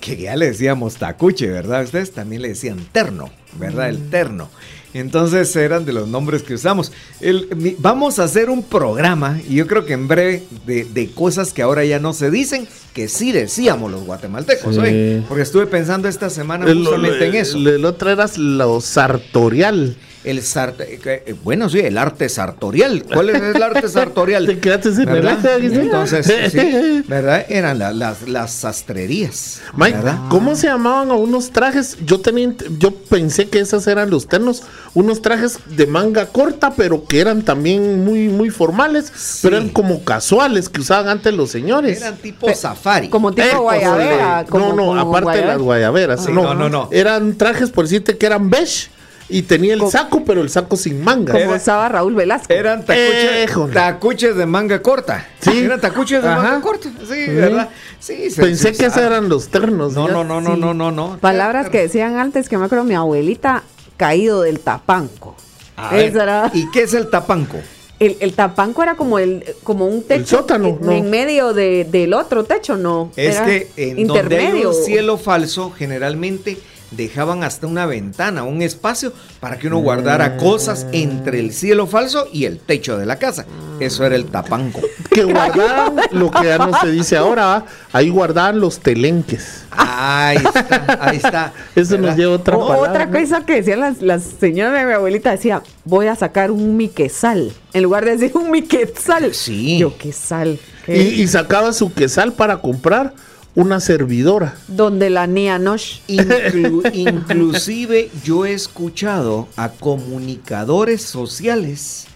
[0.00, 1.84] que ya le decíamos tacuche, ¿verdad?
[1.84, 3.86] Ustedes también le decían terno, ¿verdad?
[3.86, 3.90] Mm.
[3.90, 4.50] El terno.
[4.94, 6.90] Entonces eran de los nombres que usamos.
[7.20, 11.52] El- vamos a hacer un programa, y yo creo que en breve, de, de cosas
[11.52, 14.80] que ahora ya no se dicen, que sí decíamos los guatemaltecos, Sí.
[14.80, 17.58] oye, Porque estuve pensando esta semana El, justamente en eso.
[17.58, 19.96] el otro era lo sartorial.
[20.26, 23.04] El sart- eh, eh, bueno, sí, el arte sartorial.
[23.04, 24.44] ¿Cuál es el arte sartorial?
[24.46, 25.38] Te quedaste sin ¿Verdad?
[25.44, 25.76] el arte, ¿sí?
[25.76, 27.46] Entonces, sí, ¿verdad?
[27.48, 29.60] Eran la- las, las sastrerías.
[29.76, 30.18] Mike, ¿verdad?
[30.28, 31.96] ¿cómo se llamaban a unos trajes?
[32.04, 34.64] Yo tenía, yo pensé que esos eran los ternos,
[34.94, 40.02] unos trajes de manga corta, pero que eran también muy, muy formales, pero eran como
[40.04, 41.98] casuales que usaban antes los señores.
[42.00, 43.08] Eran tipo safari.
[43.08, 44.42] Como tipo Eh, guayabera.
[44.42, 46.24] no, como- no, como aparte de las guayaberas.
[46.24, 46.88] Sí, no, no, no, no.
[46.90, 48.88] Eran trajes, por decirte, que eran beige
[49.28, 51.32] y tenía el saco, pero el saco sin manga.
[51.32, 52.52] Como Era- usaba Raúl Velasco.
[52.52, 55.26] Eran tacuches, tacuches de manga corta.
[55.40, 55.58] Sí.
[55.64, 56.42] Eran tacuches de Ajá.
[56.42, 56.88] manga corta.
[57.08, 57.68] Sí, ¿verdad?
[57.98, 59.94] Sí, se- Pensé se que esos eran los ternos.
[59.94, 60.60] No, no, no, no, Sí.
[60.60, 61.18] no, no, no.
[61.20, 63.62] Palabras que decían antes, que me acuerdo mi abuelita,
[63.96, 65.34] caído del tapanco.
[65.76, 67.56] A ver, Eso era- ¿Y qué es el tapanco?
[67.98, 70.92] El, el tapanco era como el como un techo sótano, en, no.
[70.92, 73.10] en medio de- del otro techo, no.
[73.16, 74.68] Es Era que en donde hay intermedio.
[74.68, 76.58] un cielo falso, generalmente
[76.96, 82.28] dejaban hasta una ventana, un espacio para que uno guardara cosas entre el cielo falso
[82.32, 83.44] y el techo de la casa.
[83.80, 84.80] Eso era el tapanco.
[85.10, 89.64] Que guardaban lo que ya no se dice ahora, ahí guardaban los telenques.
[89.70, 91.52] Ahí está, ahí está.
[91.74, 92.90] Eso nos lleva a otra O- palabra.
[92.90, 93.18] otra ¿no?
[93.20, 97.52] cosa que decían las, las señoras de mi abuelita, decía, voy a sacar un miquesal.
[97.72, 99.34] En lugar de decir un miquesal.
[99.34, 99.78] Sí.
[99.78, 100.58] Yo, ¿qué sal?
[100.82, 100.96] Y, ¿Qué?
[101.02, 103.12] y sacaba su quesal para comprar
[103.56, 104.54] una servidora.
[104.68, 106.00] Donde la Nia Nosh.
[106.06, 112.06] Inclu- inclusive yo he escuchado a comunicadores sociales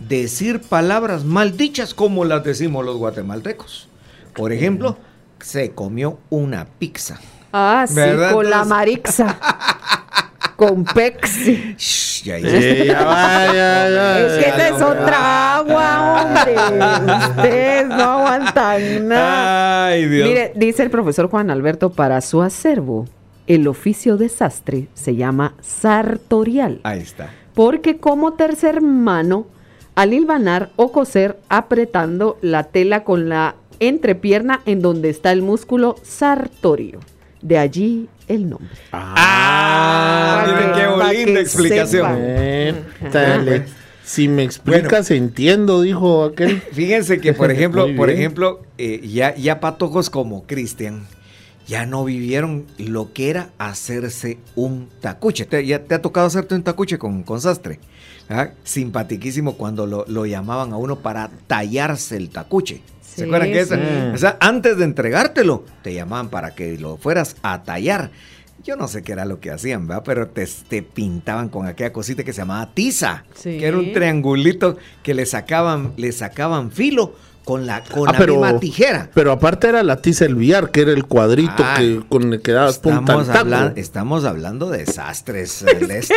[0.00, 3.88] decir palabras maldichas como las decimos los guatemaltecos.
[4.34, 4.98] Por ejemplo,
[5.40, 7.18] se comió una pizza.
[7.52, 8.32] Ah, sí, ¿Verdad?
[8.32, 9.38] con la marixa.
[10.58, 11.76] con Pexi.
[11.78, 16.56] Shh, ya Sí, ya va, ya, ya, Es que ya, esta es otra agua, hombre.
[17.36, 19.86] Ustedes no aguantan nada.
[19.86, 20.28] Ay, Dios.
[20.28, 23.06] Mire, dice el profesor Juan Alberto, para su acervo,
[23.46, 27.30] el oficio de sastre se llama sartorial, Ahí está.
[27.54, 29.46] porque como tercer mano,
[29.94, 35.94] al hilvanar o coser apretando la tela con la entrepierna en donde está el músculo
[36.02, 36.98] sartorio.
[37.40, 38.68] De allí el nombre.
[38.92, 42.06] Ah, Pa' miren qué que explicación.
[44.04, 46.60] Si me explicas, entiendo, dijo aquel.
[46.72, 51.06] Fíjense que, por ejemplo, por ejemplo, eh, ya, ya patojos como Cristian
[51.66, 55.44] ya no vivieron lo que era hacerse un tacuche.
[55.44, 57.78] ¿Te, ya te ha tocado hacerte un tacuche con, con sastre?
[58.30, 58.48] ¿Ah?
[58.64, 62.80] Simpatiquísimo cuando lo, lo llamaban a uno para tallarse el tacuche.
[63.18, 64.12] ¿Se acuerdan que esa-.
[64.14, 68.10] O sea, antes de entregártelo, te llamaban para que lo fueras a tallar.
[68.64, 70.02] Yo no sé qué era lo que hacían, ¿verdad?
[70.04, 73.56] Pero te, te pintaban con aquella cosita que se llamaba tiza, Sí.
[73.58, 77.14] que era un triangulito que le sacaban, le sacaban filo
[77.48, 79.08] con la, con Ah, la pero- misma tijera.
[79.14, 82.42] Pero aparte era la tiza el billar, que era el cuadrito Ah, que, con el
[82.42, 83.38] que dabas punta Estamos, al taco.
[83.46, 86.14] hablan- estamos hablando de desastres, el este.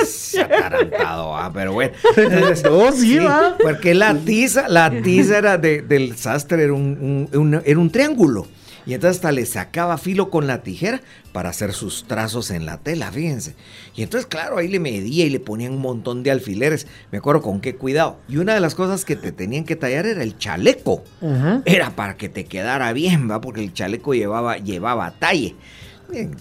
[0.00, 1.92] es atarantado, ah, pero bueno.
[2.16, 3.56] Entonces, sí, va.
[3.60, 7.90] Porque la tiza, la tiza era de- del sastre, era un, un- un- era un
[7.90, 8.46] triángulo.
[8.86, 11.00] Y entonces hasta le sacaba filo con la tijera
[11.32, 13.54] para hacer sus trazos en la tela, fíjense.
[13.96, 16.86] Y entonces, claro, ahí le medía y le ponían un montón de alfileres.
[17.10, 18.18] Me acuerdo con qué cuidado.
[18.28, 21.02] Y una de las cosas que te tenían que tallar era el chaleco.
[21.64, 23.40] Era para que te quedara bien, ¿va?
[23.40, 25.56] Porque el chaleco llevaba, llevaba talle.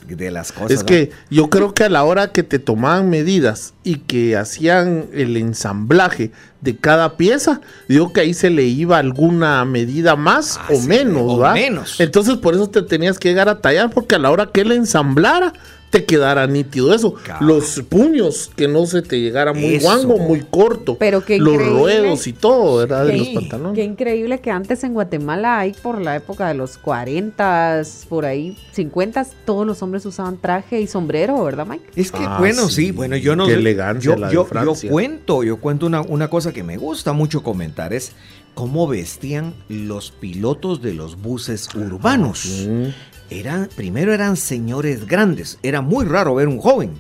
[0.08, 0.72] De las cosas.
[0.72, 5.06] Es que yo creo que a la hora que te tomaban medidas y que hacían
[5.14, 10.68] el ensamblaje de cada pieza, digo que ahí se le iba alguna medida más Ah,
[10.72, 11.54] o sí, menos, o ¿va?
[11.54, 12.00] menos.
[12.00, 14.72] Entonces por eso te tenías que llegar a tallar porque a la hora que él
[14.72, 15.54] ensamblara
[15.94, 17.14] te quedara nítido eso.
[17.40, 19.86] Los puños que no se te llegara muy Eso.
[19.86, 20.98] guango, muy corto.
[20.98, 23.06] Pero qué los ruedos y todo, ¿verdad?
[23.06, 23.76] De los pantalones.
[23.76, 28.58] Qué increíble que antes en Guatemala, hay por la época de los 40, por ahí,
[28.72, 31.86] 50, todos los hombres usaban traje y sombrero, ¿verdad, Mike?
[31.96, 34.42] Es que, Ah, bueno, sí, sí, bueno, yo no qué elegancia yo, la de yo-
[34.42, 34.90] yo Francia.
[34.90, 38.14] cuento, yo cuento una, una cosa que me gusta mucho comentar, es
[38.56, 42.66] cómo vestían los pilotos de los buses urbanos.
[42.68, 42.86] Mm,
[43.34, 46.92] Eran, primero eran señores grandes, era muy raro ver un joven.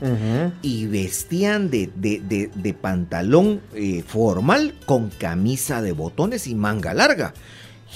[0.63, 6.93] Y vestían de, de- de- de pantalón eh, formal con camisa de botones y manga
[6.95, 7.33] larga.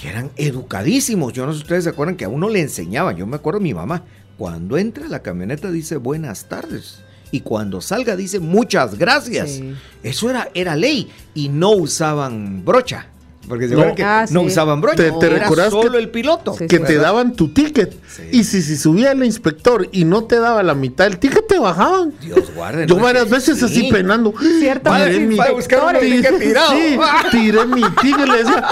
[0.02, 1.32] Y eran educadísimos.
[1.32, 3.16] Yo no sé si ustedes se acuerdan que a uno le enseñaban.
[3.16, 4.04] Yo me acuerdo mi mamá.
[4.36, 7.00] Cuando entra a la camioneta dice buenas tardes.
[7.32, 9.50] Y cuando salga dice muchas gracias.
[9.50, 9.74] Sí.
[10.04, 11.10] Eso era, era ley.
[11.34, 13.08] Y no usaban brocha.
[13.48, 13.94] Porque se No.
[13.94, 14.46] que Ah, no sí.
[14.46, 14.96] usaban brocha.
[14.96, 16.52] ¿Te- te era recuerdas solo que- el piloto.
[16.52, 17.02] Sí, que te ¿verdad?
[17.02, 17.96] daban tu ticket.
[18.08, 18.22] Sí.
[18.32, 21.58] Y si, si subía el inspector y no te daba la mitad del ticket, te
[21.58, 22.12] bajaban.
[22.20, 22.86] Dios guarde.
[22.86, 23.02] Yo ¿no?
[23.02, 23.88] varias veces así Sí.
[23.92, 24.34] penando.
[24.58, 26.70] Cierto, Madre, Tiré mi- para buscar un Ti- ticket tirado.
[26.72, 26.98] Sí,
[27.30, 28.66] tiré mi ticket, le decía.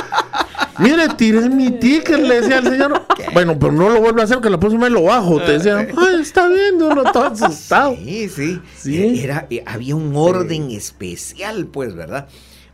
[0.78, 3.02] Mire, tiré mi ticket, le decía al señor.
[3.32, 5.40] Bueno, pero no lo vuelvo a hacer, que la próxima vez lo bajo.
[5.40, 7.96] Te decía, ay, está bien, uno todo asustado.
[7.96, 8.60] Sí, sí.
[8.76, 9.20] Sí.
[9.24, 12.28] Era, eh, había un orden especial, pues, ¿verdad?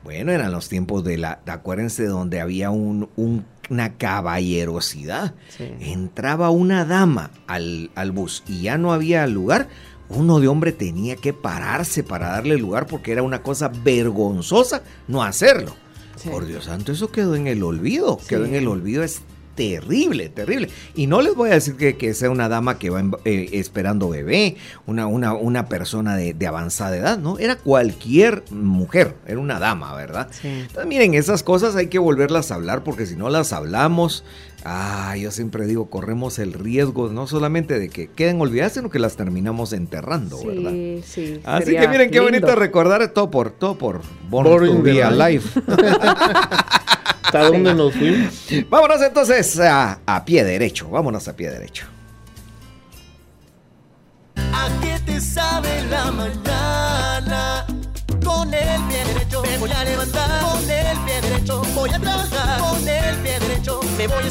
[0.04, 5.34] Bueno, eran los tiempos de la, de- acuérdense, donde había un, un- una caballerosidad.
[5.56, 5.70] Sí.
[5.80, 9.68] Entraba una dama al, al bus y ya no había lugar.
[10.08, 15.22] Uno de hombre tenía que pararse para darle lugar porque era una cosa vergonzosa no
[15.22, 15.74] hacerlo.
[16.16, 16.28] Sí.
[16.28, 18.18] Por Dios santo, eso quedó en el olvido.
[18.28, 19.02] Quedó en el olvido.
[19.02, 19.22] Es
[19.54, 20.68] terrible, terrible.
[20.94, 23.50] Y no les voy a decir que, que sea una dama que va en- eh,
[23.52, 27.38] esperando bebé, una, una, una persona de, de avanzada edad, ¿no?
[27.38, 30.28] Era cualquier mujer, era una dama, ¿verdad?
[30.30, 30.48] Sí.
[30.48, 34.24] Entonces, miren, esas cosas hay que volverlas a hablar porque si no las hablamos,
[34.64, 38.98] ah, yo siempre digo, corremos el riesgo no solamente de que queden olvidadas, sino que
[38.98, 40.70] las terminamos enterrando, ¿verdad?
[40.70, 41.40] Sí, sí.
[41.44, 42.24] Así que miren qué lindo.
[42.24, 44.00] bonito recordar todo por todo por
[44.30, 45.42] Born Born to be the Alive.
[47.32, 48.34] ¿Hasta dónde nos fuimos?
[48.68, 50.88] Vámonos entonces a, a pie derecho.
[50.90, 51.86] Vámonos a pie derecho.
[54.36, 57.66] ¿A qué te sabe la mañana?
[58.22, 60.42] Con el pie derecho me voy a levantar.
[60.42, 62.60] Con el pie derecho voy a trabajar.
[62.60, 64.26] Con el pie derecho me voy a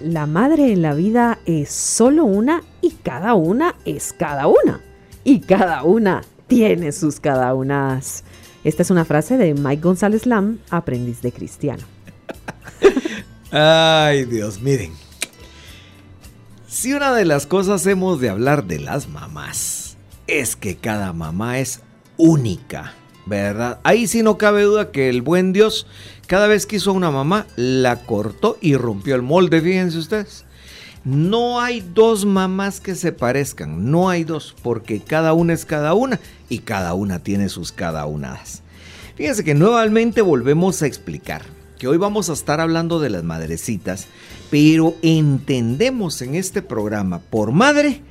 [0.00, 4.80] La madre en la vida es solo una y cada una es cada una.
[5.24, 8.24] Y cada una tiene sus cada unas.
[8.64, 11.82] Esta es una frase de Mike González Lam, aprendiz de cristiano.
[13.52, 14.92] Ay, Dios, miren.
[16.66, 19.96] Si una de las cosas hemos de hablar de las mamás
[20.26, 21.80] es que cada mamá es
[22.16, 22.94] única,
[23.26, 23.78] ¿verdad?
[23.82, 25.86] Ahí sí no cabe duda que el buen Dios,
[26.26, 30.44] cada vez que hizo a una mamá, la cortó y rompió el molde, fíjense ustedes.
[31.04, 35.94] No hay dos mamás que se parezcan, no hay dos, porque cada una es cada
[35.94, 38.62] una y cada una tiene sus cada unadas.
[39.16, 41.42] Fíjense que nuevamente volvemos a explicar
[41.78, 44.06] que hoy vamos a estar hablando de las madrecitas,
[44.50, 48.02] pero entendemos en este programa por madre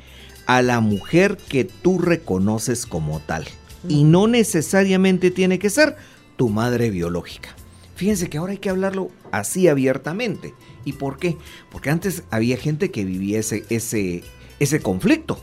[0.47, 3.45] a la mujer que tú reconoces como tal.
[3.87, 5.95] Y no necesariamente tiene que ser
[6.35, 7.55] tu madre biológica.
[7.95, 10.53] Fíjense que ahora hay que hablarlo así abiertamente.
[10.85, 11.37] ¿Y por qué?
[11.71, 14.23] Porque antes había gente que vivía ese, ese,
[14.59, 15.39] ese conflicto.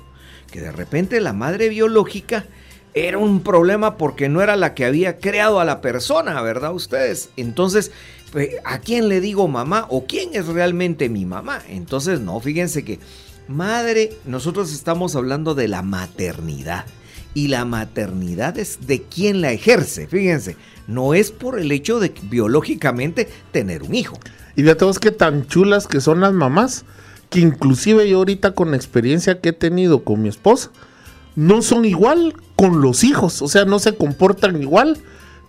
[0.51, 2.47] Que de repente la madre biológica
[2.95, 7.29] era un problema porque no era la que había creado a la persona, ¿verdad ustedes?
[7.37, 7.93] Entonces,
[8.65, 11.61] ¿a quién le digo mamá o quién es realmente mi mamá?
[11.69, 12.99] Entonces, no, fíjense que
[13.49, 16.87] madre, nosotros estamos hablando de la maternidad.
[17.37, 20.57] Y la maternidad es de quien la ejerce, fíjense,
[20.87, 24.19] no es por el hecho de biológicamente tener un hijo.
[24.57, 26.87] Y de todos qué tan chulas que son las mamás,
[27.29, 30.71] que inclusive yo ahorita con la experiencia que he tenido con mi esposa,
[31.35, 34.97] no son igual con los hijos, o sea, no se comportan igual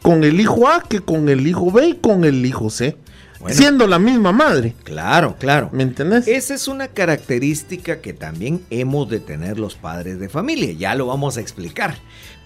[0.02, 2.98] con el hijo A que con el hijo B y con el hijo C.
[3.40, 3.56] Bueno.
[3.56, 4.74] siendo la misma madre.
[4.84, 5.70] Claro, claro.
[5.72, 6.28] ¿Me entendés?
[6.28, 10.72] Esa es una característica que también hemos de tener los padres de familia.
[10.74, 11.96] Ya lo vamos a explicar.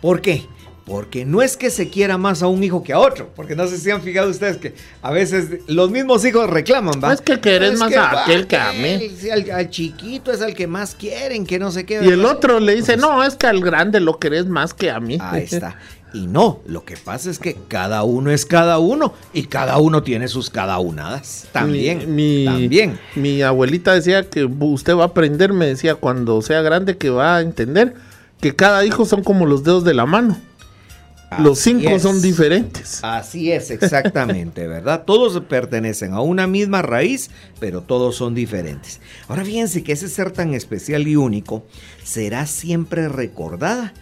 [0.01, 0.45] ¿Por qué?
[0.85, 3.29] Porque no es que se quiera más a un hijo que a otro.
[3.35, 7.13] Porque no sé si han fijado ustedes que a veces los mismos hijos reclaman, ¿va?
[7.13, 8.99] Es que querés más a aquel que a mí.
[9.31, 12.01] Al, al chiquito es al que más quieren, que no sé qué.
[12.03, 14.99] Y el otro le dice, no, es que al grande lo querés más que a
[14.99, 15.17] mí.
[15.21, 15.77] Ahí está.
[16.13, 20.03] Y no, lo que pasa es que cada uno es cada uno y cada uno
[20.03, 21.47] tiene sus cada unadas.
[21.53, 22.99] También, Mi, mi- también.
[23.15, 27.37] Mi abuelita decía que usted va a aprender, me decía, cuando sea grande que va
[27.37, 27.95] a entender
[28.41, 30.37] que cada hijo son como los dedos de la mano.
[31.39, 32.01] Los cinco es.
[32.01, 32.99] son diferentes.
[33.03, 35.03] Así es, exactamente, ¿verdad?
[35.07, 38.99] Todos pertenecen a una misma raíz, pero todos son diferentes.
[39.29, 41.63] Ahora fíjense que ese ser tan especial y único
[42.03, 43.93] será siempre recordada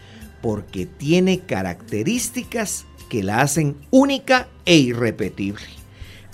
[0.42, 5.66] porque tiene características que la hacen única e irrepetible.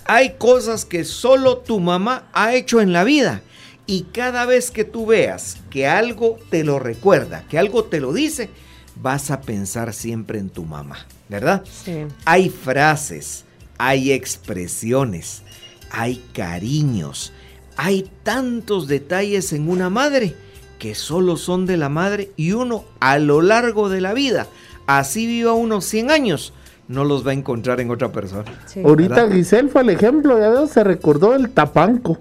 [0.05, 3.41] Hay cosas que solo tu mamá ha hecho en la vida
[3.87, 8.13] y cada vez que tú veas que algo te lo recuerda, que algo te lo
[8.13, 8.49] dice,
[8.95, 11.63] vas a pensar siempre en tu mamá, ¿verdad?
[11.83, 12.05] Sí.
[12.25, 13.45] Hay frases,
[13.77, 15.41] hay expresiones,
[15.89, 17.33] hay cariños,
[17.77, 20.35] hay tantos detalles en una madre
[20.79, 24.47] que solo son de la madre y uno a lo largo de la vida,
[24.87, 26.53] así viva unos 100 años,
[26.87, 28.51] no los va a encontrar en otra persona.
[28.65, 28.81] Sí.
[28.83, 29.35] Ahorita ¿verdad?
[29.35, 32.17] Giselle fue el ejemplo, ya veo, se recordó el tapanco.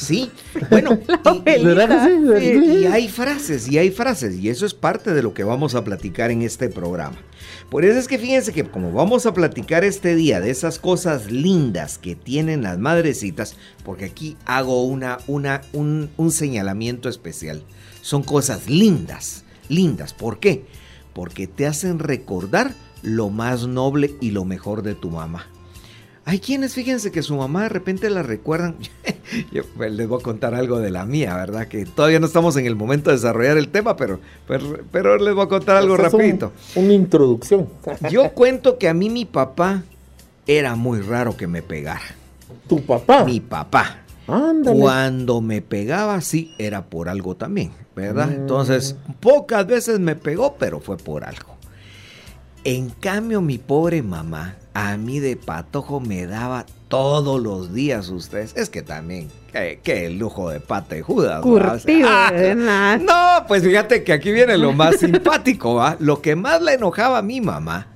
[0.00, 0.30] Sí,
[0.70, 0.98] bueno,
[2.40, 5.84] y- hay frases, y hay frases, y eso es parte de lo que vamos a
[5.84, 7.16] platicar en este programa.
[7.70, 11.30] Por eso es que fíjense que como vamos a platicar este día de esas cosas
[11.30, 17.62] lindas que tienen las madrecitas, porque aquí hago una, una, un, un señalamiento especial.
[18.02, 20.14] Son cosas lindas, lindas.
[20.14, 20.64] ¿Por qué?
[21.12, 22.72] Porque te hacen recordar
[23.02, 25.46] lo más noble y lo mejor de tu mamá.
[26.30, 28.76] Hay quienes, fíjense que su mamá de repente la recuerdan.
[29.52, 31.66] Yo pues, les voy a contar algo de la mía, ¿verdad?
[31.66, 35.34] Que todavía no estamos en el momento de desarrollar el tema, pero, pero, pero les
[35.34, 36.52] voy a contar algo Esta es un- rapidito.
[36.76, 37.68] una introducción.
[38.12, 39.82] Yo cuento que a mí mi papá
[40.46, 42.14] era muy raro que me pegara.
[42.68, 43.24] Tu papá.
[43.24, 43.96] Mi papá.
[44.28, 44.78] Ándale.
[44.78, 48.28] Cuando me pegaba, sí, era por algo también, ¿verdad?
[48.28, 48.34] Mm.
[48.34, 51.56] Entonces, pocas veces me pegó, pero fue por algo.
[52.62, 58.52] En cambio, mi pobre mamá, a mí de patojo me daba todos los días ustedes.
[58.56, 61.42] Es que también, qué, qué lujo de pata y Judas.
[61.42, 61.46] ¿va?
[61.46, 65.96] O sea, Curtido, ah, no, pues fíjate que aquí viene lo más simpático, ¿va?
[66.00, 67.86] Lo que más le enojaba a mi mamá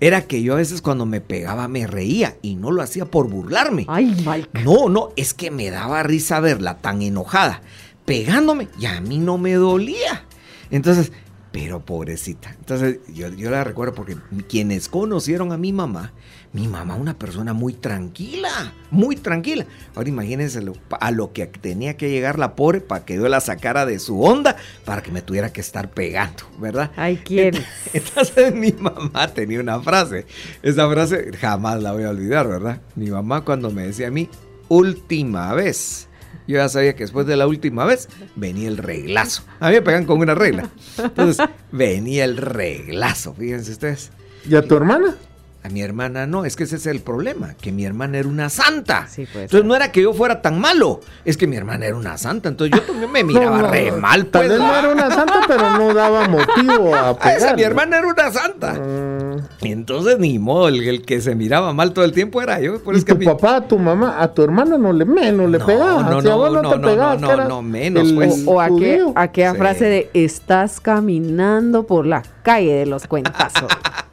[0.00, 3.28] era que yo a veces cuando me pegaba me reía y no lo hacía por
[3.28, 3.86] burlarme.
[3.88, 4.64] Ay, Mike.
[4.64, 7.62] No, no, es que me daba risa verla tan enojada,
[8.04, 10.24] pegándome, y a mí no me dolía.
[10.72, 11.12] Entonces,
[11.52, 12.54] pero pobrecita.
[12.58, 14.16] Entonces, yo, yo la recuerdo porque
[14.48, 16.12] quienes conocieron a mi mamá,
[16.54, 19.66] mi mamá una persona muy tranquila, muy tranquila.
[19.94, 23.40] Ahora imagínense lo- a lo que tenía que llegar la pobre para que yo la
[23.40, 26.90] sacara de su onda para que me tuviera que estar pegando, ¿verdad?
[26.96, 27.54] Ay, ¿quién?
[27.92, 30.26] Entonces mi mamá tenía una frase.
[30.62, 32.80] Esa frase jamás la voy a olvidar, ¿verdad?
[32.96, 34.28] Mi mamá cuando me decía a mí,
[34.68, 36.08] última vez.
[36.52, 39.42] Yo ya sabía que después de la última vez venía el reglazo.
[39.58, 40.68] A mí me pegan con una regla.
[40.98, 44.10] Entonces venía el reglazo, fíjense ustedes.
[44.46, 45.16] ¿Y a tu hermana?
[45.64, 48.50] A mi hermana no, es que ese es el problema, que mi hermana era una
[48.50, 49.06] santa.
[49.08, 51.94] Sí, puede entonces no era que yo fuera tan malo, es que mi hermana era
[51.96, 52.48] una santa.
[52.48, 54.48] Entonces yo también me miraba No, no, re mal, Tal pues.
[54.50, 57.56] vez no era una santa, pero no daba motivo a Ah, esa, pegar.
[57.56, 58.72] mi hermana era una santa.
[58.74, 59.36] Mm.
[59.62, 62.82] Y entonces ni modo, el, el que se miraba mal todo el tiempo era yo.
[62.82, 65.04] Por Y es que tu mi- papá, a tu mamá, a tu hermana no le
[65.04, 66.02] menos le No, pegaba.
[66.02, 68.14] no, si a no, no, no, te no, pegabas, no, que eras no, menos, el
[68.16, 68.42] pues.
[68.46, 69.12] O aquella, judío.
[69.14, 69.58] aquella Sí.
[69.58, 73.70] frase de estás caminando por la calle de los cuentazos.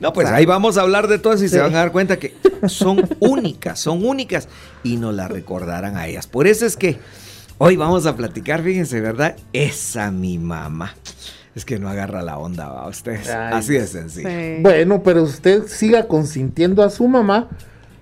[0.00, 2.34] No, pues ahí vamos a hablar de todas y se van a dar cuenta que
[2.68, 4.48] son únicas, son únicas
[4.82, 6.26] y nos la recordarán a ellas.
[6.26, 6.98] Por eso es que
[7.58, 9.36] hoy vamos a platicar, fíjense, ¿verdad?
[9.52, 10.94] Esa mi mamá.
[11.54, 13.30] Es que no agarra la onda, va ustedes.
[13.30, 13.54] Ay.
[13.54, 14.28] Así de sencillo.
[14.28, 14.58] Sí.
[14.60, 17.48] Bueno, pero usted siga consintiendo a su mamá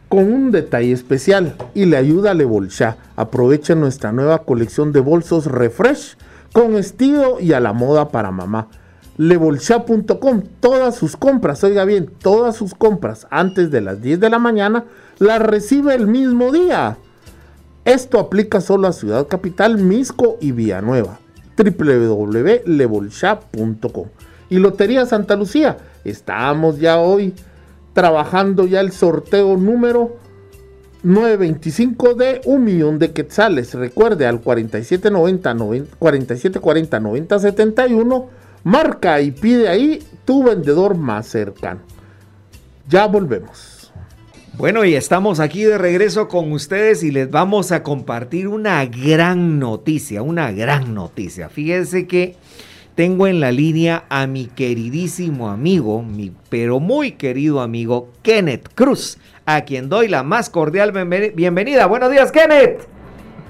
[0.09, 2.97] con un detalle especial y le ayuda a Le Bolsha.
[3.15, 6.16] Aproveche nuestra nueva colección de bolsos Refresh
[6.52, 8.69] con estilo y a la moda para mamá.
[9.16, 14.40] Lebolsha.com, todas sus compras, oiga bien, todas sus compras antes de las 10 de la
[14.40, 14.86] mañana
[15.18, 16.98] las recibe el mismo día.
[17.84, 21.18] Esto aplica solo a Ciudad Capital, Misco y Villanueva.
[21.56, 24.08] www.lebolsha.com.
[24.48, 25.78] Y Lotería Santa Lucía.
[26.04, 27.34] Estamos ya hoy
[27.92, 30.16] trabajando ya el sorteo número
[31.02, 33.74] 925 de un millón de quetzales.
[33.74, 38.43] Recuerde al 4790 90 4740 9071.
[38.64, 41.80] Marca y pide ahí tu vendedor más cercano.
[42.88, 43.92] Ya volvemos.
[44.56, 49.58] Bueno, y estamos aquí de regreso con ustedes y les vamos a compartir una gran
[49.58, 51.48] noticia, una gran noticia.
[51.48, 52.36] Fíjense que
[52.94, 59.18] tengo en la línea a mi queridísimo amigo, mi pero muy querido amigo Kenneth Cruz,
[59.44, 61.86] a quien doy la más cordial bienve- bienvenida.
[61.86, 62.86] Buenos días, Kenneth.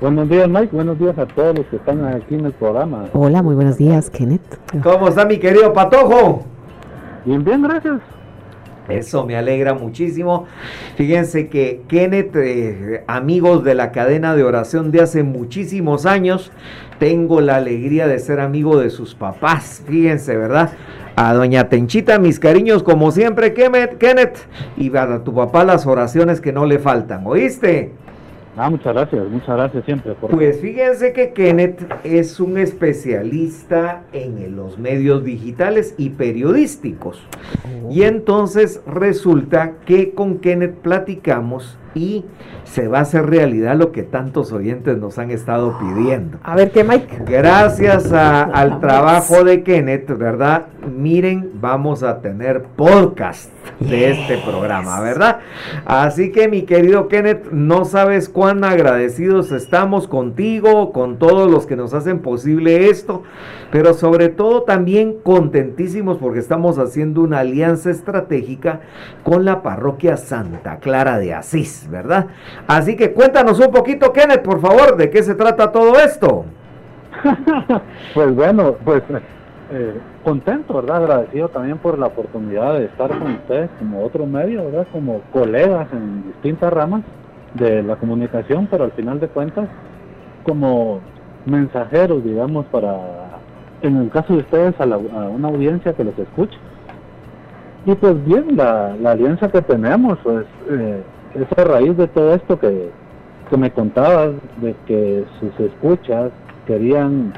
[0.05, 0.69] Buenos días, Mike.
[0.71, 3.07] Buenos días a todos los que están aquí en el programa.
[3.15, 4.43] Hola, muy buenos días, Kenneth.
[4.83, 6.45] ¿Cómo está mi querido Patojo?
[7.25, 8.03] Bien, bien, gracias.
[8.87, 10.45] Eso me alegra muchísimo.
[10.97, 16.53] Fíjense que Kenneth, eh, amigos de la cadena de oración de hace muchísimos años,
[16.99, 19.83] tengo la alegría de ser amigo de sus papás.
[19.87, 20.73] Fíjense, ¿verdad?
[21.17, 24.37] A doña Tenchita, mis cariños como siempre, Kenneth, Kenneth.
[24.77, 28.04] Y a tu papá las oraciones que no le faltan, ¿oíste?
[28.57, 30.15] Ah, muchas gracias, muchas gracias siempre.
[30.15, 30.31] Por...
[30.31, 37.21] Pues fíjense que Kenneth es un especialista en los medios digitales y periodísticos.
[37.91, 42.25] Y entonces resulta que con Kenneth platicamos y
[42.65, 46.39] se va a hacer realidad lo que tantos oyentes nos han estado pidiendo.
[46.43, 47.23] A ver, ¿qué, Mike?
[47.27, 50.67] Gracias a- al trabajo de Kenneth, ¿verdad?
[50.91, 53.51] Miren, vamos a tener podcast
[53.81, 55.39] de este programa, ¿verdad?
[55.87, 61.77] Así que mi querido Kenneth, no sabes cuán agradecidos estamos contigo, con todos los que
[61.77, 63.23] nos hacen posible esto,
[63.71, 68.81] pero sobre todo también contentísimos porque estamos haciendo una alianza estratégica
[69.23, 72.27] con la parroquia Santa Clara de Asís, ¿verdad?
[72.67, 76.45] Así que cuéntanos un poquito, Kenneth, por favor, de qué se trata todo esto.
[78.15, 79.03] Pues bueno, pues
[79.73, 80.99] eh, contento, ¿verdad?
[80.99, 84.87] Agradecido también por la oportunidad de estar con ustedes como otro medio, ¿verdad?
[84.93, 87.03] Como colegas en distintas ramas
[87.55, 89.69] de la comunicación, pero al final de cuentas
[90.45, 91.01] como
[91.47, 92.97] mensajeros, digamos, para,
[93.83, 96.57] en el caso de ustedes, a, la- una audiencia que los escuche.
[97.87, 101.03] Y pues bien, la, la alianza que tenemos, pues eh,
[101.35, 102.91] es a raíz de todo esto que,
[103.51, 104.31] que me contabas,
[104.61, 106.31] de que sus escuchas
[106.67, 107.33] querían,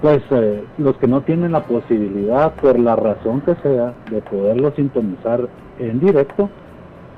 [0.00, 4.72] pues eh, los que no tienen la posibilidad, por la razón que sea, de poderlo
[4.72, 5.48] sintonizar
[5.78, 6.48] en directo,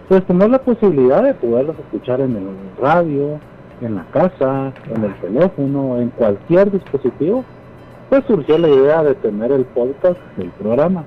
[0.08, 2.48] pues tener la posibilidad de poderlos escuchar en el
[2.80, 3.38] radio,
[3.80, 7.44] en la casa, en el teléfono, en cualquier dispositivo,
[8.08, 11.04] pues surgió la idea de tener el podcast del programa.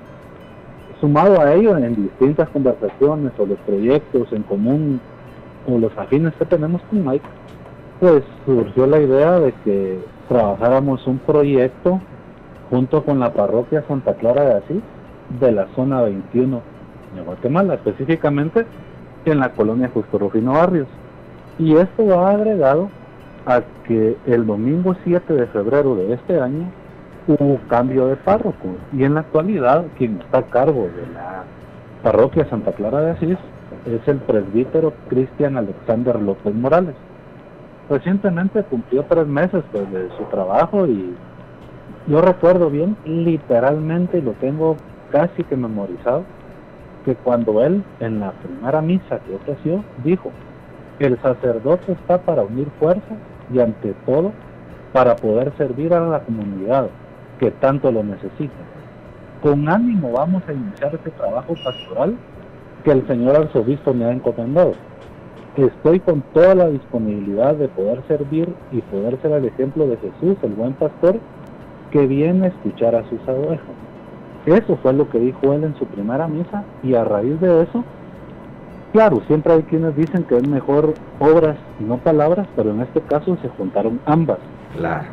[1.00, 5.00] Sumado a ello, en distintas conversaciones o los proyectos en común
[5.66, 7.24] o los afines que tenemos con Mike,
[8.00, 12.00] pues surgió la idea de que trabajáramos un proyecto
[12.70, 14.82] junto con la parroquia Santa Clara de Asís
[15.40, 16.60] de la zona 21
[17.14, 18.66] de Guatemala, específicamente
[19.24, 20.88] en la colonia Justo Rufino Barrios.
[21.58, 22.90] Y esto va agregado
[23.46, 26.70] a que el domingo 7 de febrero de este año
[27.28, 31.44] hubo cambio de párroco y en la actualidad quien está a cargo de la
[32.02, 33.38] parroquia Santa Clara de Asís
[33.86, 36.94] es el presbítero Cristian Alexander López Morales.
[37.90, 41.14] Recientemente cumplió tres meses pues, de su trabajo y
[42.06, 44.76] yo recuerdo bien, literalmente, lo tengo
[45.10, 46.24] casi que memorizado,
[47.04, 50.30] que cuando él en la primera misa que ofreció dijo,
[50.98, 53.18] el sacerdote está para unir fuerzas
[53.52, 54.32] y ante todo
[54.92, 56.88] para poder servir a la comunidad
[57.38, 58.54] que tanto lo necesita.
[59.42, 62.16] Con ánimo vamos a iniciar este trabajo pastoral
[62.84, 64.72] que el señor arzobispo me ha encomendado.
[65.56, 70.36] Estoy con toda la disponibilidad de poder servir y poder ser el ejemplo de Jesús,
[70.42, 71.18] el buen pastor,
[71.90, 73.66] que viene a escuchar a sus ovejas.
[74.46, 77.84] Eso fue lo que dijo él en su primera misa y a raíz de eso,
[78.92, 83.00] claro, siempre hay quienes dicen que es mejor obras y no palabras, pero en este
[83.02, 84.38] caso se juntaron ambas.
[84.76, 85.08] Claro.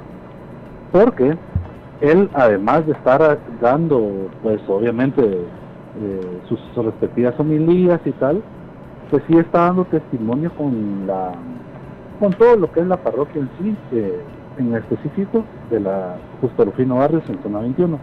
[0.91, 1.37] Porque
[2.01, 8.41] él, además de estar dando, pues obviamente, eh, sus, respectivas homilías y tal,
[9.09, 11.31] pues sí está dando testimonio con la
[12.19, 14.21] con todo lo que es la parroquia en sí, eh,
[14.57, 17.99] en específico de la Justo Rufino Barrios en zona 21.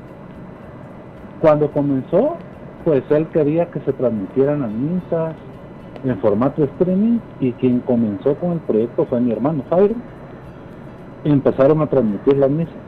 [1.40, 2.36] Cuando comenzó,
[2.84, 5.34] pues él quería que se transmitieran las misas
[6.04, 9.94] en formato streaming y quien comenzó con el proyecto fue mi hermano Jairo.
[11.24, 12.81] Empezaron a transmitir las misas.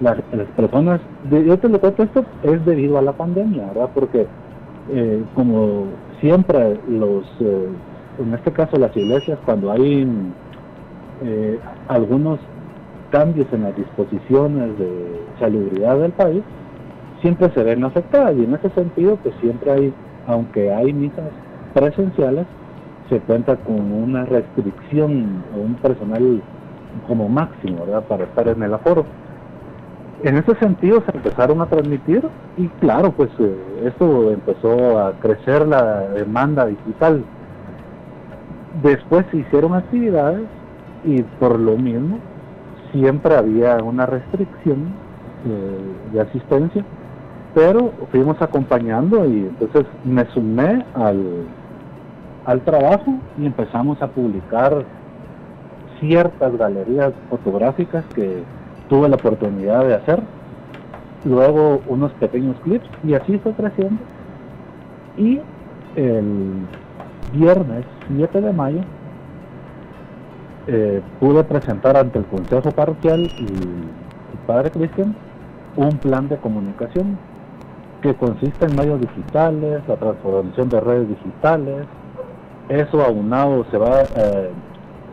[0.00, 1.00] Las, las personas,
[1.30, 3.90] yo te lo cuento esto, es debido a la pandemia, ¿verdad?
[3.94, 4.26] Porque
[4.90, 5.86] eh, como
[6.20, 7.68] siempre los, eh,
[8.18, 10.06] en este caso las iglesias, cuando hay
[11.24, 11.58] eh,
[11.88, 12.38] algunos
[13.10, 16.42] cambios en las disposiciones de salubridad del país,
[17.20, 19.92] siempre se ven afectadas y en ese sentido pues siempre hay,
[20.26, 21.30] aunque hay misas
[21.74, 22.46] presenciales,
[23.08, 26.42] se cuenta con una restricción o un personal
[27.08, 28.04] como máximo ¿verdad?
[28.04, 29.04] para estar en el aforo.
[30.22, 32.22] En ese sentido se empezaron a transmitir
[32.56, 37.22] y claro, pues eh, esto empezó a crecer la demanda digital.
[38.82, 40.46] Después se hicieron actividades
[41.04, 42.18] y por lo mismo
[42.92, 44.86] siempre había una restricción
[45.46, 46.82] eh, de asistencia,
[47.54, 51.44] pero fuimos acompañando y entonces me sumé al,
[52.46, 54.82] al trabajo y empezamos a publicar
[56.00, 58.42] ciertas galerías fotográficas que
[58.88, 60.22] tuve la oportunidad de hacer,
[61.24, 64.00] luego unos pequeños clips y así fue creciendo.
[65.16, 65.40] Y
[65.96, 66.66] el
[67.32, 68.80] viernes 7 de mayo
[70.66, 75.14] eh, pude presentar ante el Consejo Parroquial y el Padre Cristian
[75.76, 77.18] un plan de comunicación
[78.02, 81.86] que consiste en medios digitales, la transformación de redes digitales,
[82.68, 84.50] eso aunado se va eh,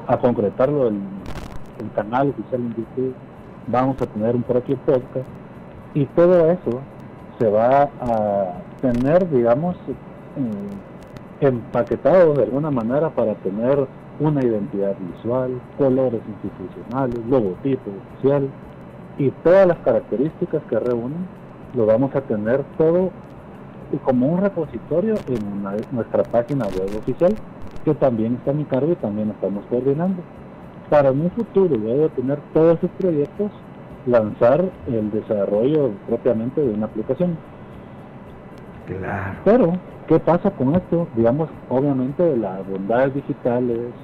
[0.08, 1.02] a concretarlo en
[1.80, 3.14] el canal oficial en YouTube,
[3.68, 5.28] vamos a tener un propio podcast
[5.94, 6.82] y todo eso
[7.40, 13.88] se va a tener, digamos, eh, empaquetado de alguna manera para tener
[14.20, 18.50] una identidad visual, colores institucionales, logotipo oficial
[19.18, 21.26] y todas las características que reúnen,
[21.74, 23.12] lo vamos a tener todo
[24.04, 27.36] como un repositorio en nuestra página web oficial,
[27.86, 30.22] que también está a mi cargo y también estamos coordinando.
[30.94, 33.52] Para en un futuro, luego de tener todos esos proyectos,
[34.06, 37.40] lanzar el desarrollo propiamente de una aplicación.
[38.86, 39.40] Claro.
[39.44, 41.10] Pero, ¿qué pasa con esto?
[41.14, 43.96] Digamos, obviamente las bondades digitales,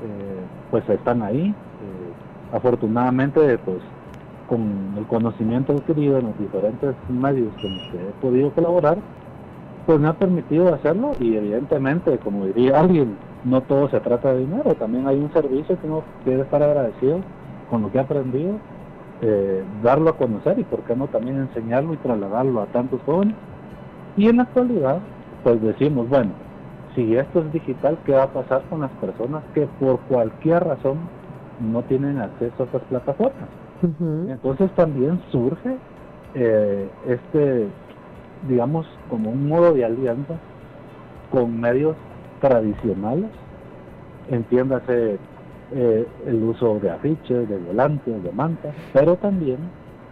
[0.00, 1.56] eh, pues están ahí.
[1.80, 2.14] Eh,
[2.52, 3.82] afortunadamente, pues
[4.46, 9.02] con el conocimiento adquirido en los diferentes medios con los que he podido colaborar,
[9.84, 14.40] pues me ha permitido hacerlo y evidentemente, como diría alguien, no todo se trata de
[14.40, 17.20] dinero, también hay un servicio que uno debe estar agradecido
[17.70, 18.54] con lo que ha aprendido,
[19.22, 23.34] eh, darlo a conocer y por qué no también enseñarlo y trasladarlo a tantos jóvenes.
[24.16, 24.98] Y en la actualidad,
[25.44, 26.30] pues decimos, bueno,
[26.94, 30.98] si esto es digital, ¿qué va a pasar con las personas que por cualquier razón
[31.60, 33.48] no tienen acceso a estas plataformas?
[34.28, 35.76] Entonces también surge
[36.34, 37.68] eh, este,
[38.48, 40.34] digamos, como un modo de alianza
[41.30, 41.96] con medios
[42.40, 43.30] tradicionales,
[44.30, 45.18] entiéndase
[45.72, 49.58] eh, el uso de afiches, de volantes, de mantas, pero también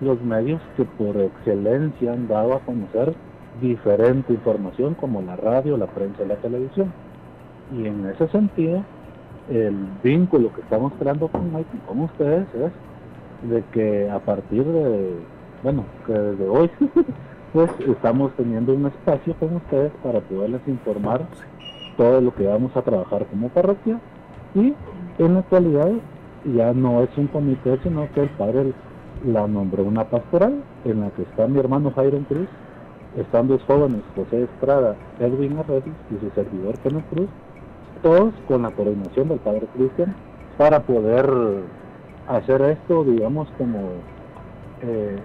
[0.00, 3.14] los medios que por excelencia han dado a conocer
[3.60, 6.92] diferente información como la radio, la prensa y la televisión.
[7.74, 8.82] Y en ese sentido,
[9.50, 11.50] el vínculo que estamos creando con
[11.86, 15.14] con ustedes es de que a partir de,
[15.62, 16.70] bueno, que desde hoy,
[17.52, 21.22] pues estamos teniendo un espacio con ustedes para poderles informar
[21.96, 24.00] todo lo que vamos a trabajar como parroquia.
[24.54, 24.74] Y
[25.18, 25.90] en la actualidad
[26.54, 28.72] ya no es un comité, sino que el padre
[29.24, 32.48] la nombró una pastoral en la que está mi hermano Jairo Cruz,
[33.16, 37.28] están dos jóvenes, José Estrada, Edwin Arregui y su servidor Kenneth Cruz,
[38.02, 40.14] todos con la coordinación del padre Cristian
[40.58, 41.28] para poder
[42.28, 43.78] hacer esto, digamos, como
[44.82, 45.16] eh,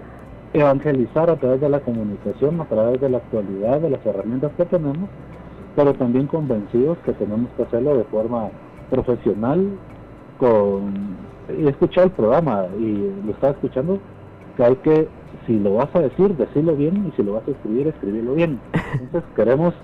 [0.54, 4.64] evangelizar a través de la comunicación, a través de la actualidad, de las herramientas que
[4.64, 5.08] tenemos,
[5.74, 8.50] pero también convencidos que tenemos que hacerlo de forma
[8.90, 9.68] profesional,
[10.38, 11.16] con
[11.48, 13.98] he escuchado el programa y lo estaba escuchando,
[14.56, 15.08] que hay que,
[15.46, 18.60] si lo vas a decir, decirlo bien, y si lo vas a escribir, escribirlo bien.
[18.92, 19.74] Entonces queremos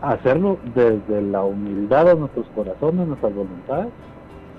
[0.00, 3.88] hacerlo desde la humildad de nuestros corazones, nuestras voluntades,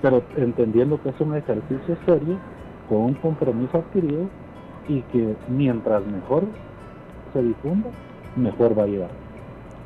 [0.00, 2.38] pero entendiendo que es un ejercicio serio,
[2.88, 4.28] con un compromiso adquirido
[4.88, 6.44] y que mientras mejor
[7.32, 7.88] se difunda,
[8.36, 9.23] mejor va a llegar.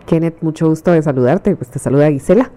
[0.09, 1.55] Kenneth, mucho gusto de saludarte.
[1.55, 2.51] Pues te saluda Gisela.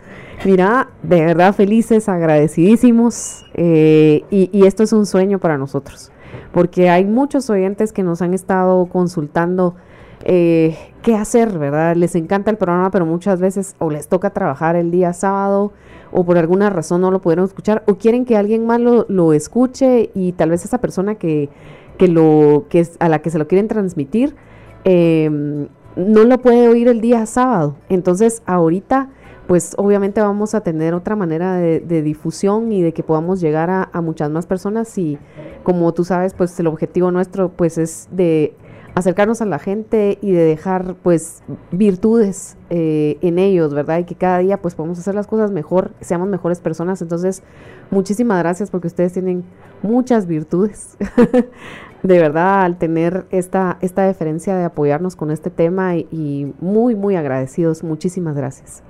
[0.45, 3.45] Mira, de verdad felices, agradecidísimos.
[3.53, 6.11] eh, y, esto es un sueño para nosotros.
[6.53, 9.76] Porque hay muchos oyentes que nos han estado consultando
[10.23, 11.95] eh, qué hacer, ¿verdad?
[11.95, 15.73] Les encanta el programa, pero muchas veces o les toca trabajar el día sábado
[16.11, 19.34] o por alguna razón no lo pudieron escuchar o quieren que alguien más lo, lo
[19.34, 21.49] escuche y tal vez esa persona que,
[21.98, 24.36] que lo, que es, a la que se lo quieren transmitir
[24.84, 27.76] eh, no lo puede oír el día sábado.
[27.89, 29.09] Entonces, ahorita,
[29.47, 33.89] pues obviamente vamos a tener otra manera de, difusión y de que podamos llegar a,
[33.91, 35.18] a muchas más personas y
[35.63, 38.55] como tú sabes, pues el objetivo nuestro pues es de
[38.95, 43.99] acercarnos a la gente y de dejar pues virtudes eh, en ellos, ¿verdad?
[43.99, 47.01] Y que cada día pues podamos hacer las cosas mejor, seamos mejores personas.
[47.01, 47.43] Entonces,
[47.89, 49.43] muchísimas gracias porque ustedes tienen
[49.81, 50.97] muchas virtudes.
[52.03, 57.15] de verdad, al tener esta, esta deferencia de apoyarnos con este tema y, muy, muy
[57.15, 57.84] agradecidos.
[57.84, 58.84] Muchísimas gracias.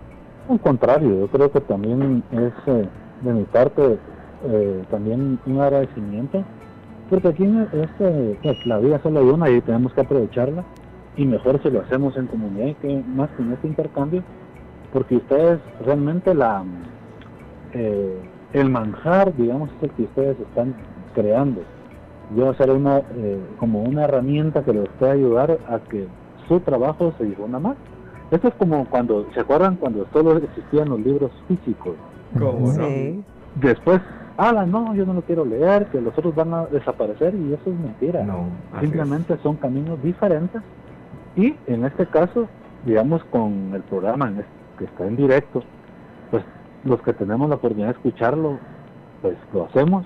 [0.50, 2.88] Al contrario, yo creo que también es eh,
[3.22, 3.98] de mi parte
[4.46, 6.44] eh, también un agradecimiento,
[7.10, 10.64] porque aquí en este, pues, la vida solo hay una y tenemos que aprovecharla
[11.16, 14.24] y mejor si lo hacemos en comunidad que más que en este intercambio,
[14.94, 16.64] porque ustedes realmente la
[17.74, 18.18] eh,
[18.54, 20.76] el manjar, digamos, es el que ustedes están
[21.16, 21.62] creando.
[22.36, 26.08] Yo seré una eh, como una herramienta que les puede ayudar a que
[26.48, 27.76] su trabajo se difunda más.
[28.30, 31.96] Esto es como cuando, ¿se acuerdan cuando solo existían los libros físicos?
[32.38, 32.88] ¿Cómo no?
[32.88, 33.24] Sí.
[33.56, 34.00] Después,
[34.38, 37.70] ah, no, yo no lo quiero leer, que los otros van a desaparecer y eso
[37.70, 38.24] es mentira.
[38.24, 38.46] No,
[38.80, 40.62] Simplemente son caminos diferentes
[41.36, 42.48] y en este caso,
[42.86, 45.64] digamos, con el programa en este- que está en directo,
[46.30, 46.44] pues
[46.86, 48.58] los que tenemos la oportunidad de escucharlo,
[49.22, 50.06] pues lo hacemos.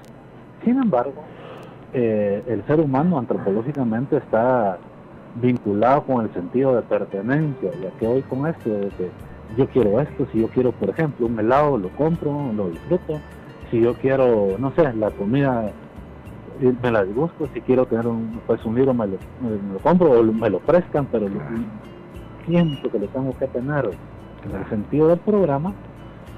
[0.63, 1.23] Sin embargo,
[1.97, 4.77] eh, el ser humano antropológicamente está
[5.35, 9.09] vinculado con el sentido de pertenencia, ya que hoy con esto, de que
[9.55, 13.21] yo quiero esto, si yo quiero, por ejemplo, un helado, lo compro, lo disfruto,
[13.71, 15.71] si yo quiero, no sé, la comida,
[16.59, 19.79] eh, me la disgusto, si quiero tener un, pues un libro, me lo, me lo
[19.79, 21.39] compro o me lo prestan, pero lo,
[22.45, 23.89] siento que lo tengo que tener
[24.43, 25.73] en el sentido del programa,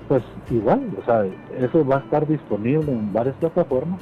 [0.07, 0.21] pues
[0.51, 1.25] igual, o sea,
[1.59, 3.99] eso va a estar disponible en varias plataformas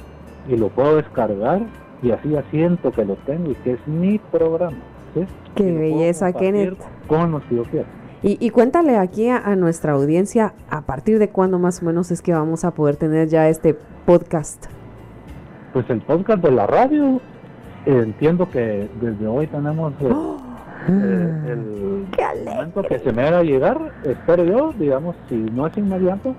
[0.48, 1.62] y lo puedo descargar
[2.02, 4.78] y así ya siento que lo tengo y que es mi programa.
[5.14, 5.26] ¿sí?
[5.56, 6.78] Qué belleza, Kenneth.
[7.08, 7.88] Con los que yo quiera.
[8.24, 12.12] Y, y cuéntale aquí a, a nuestra audiencia a partir de cuándo más o menos
[12.12, 14.66] es que vamos a poder tener ya este podcast.
[15.74, 17.20] Pues el podcast de la radio,
[17.86, 20.08] eh, entiendo que desde hoy tenemos eh,
[20.88, 26.36] eh, el momento que se me haga llegar, espero yo, digamos, si no es inmediato,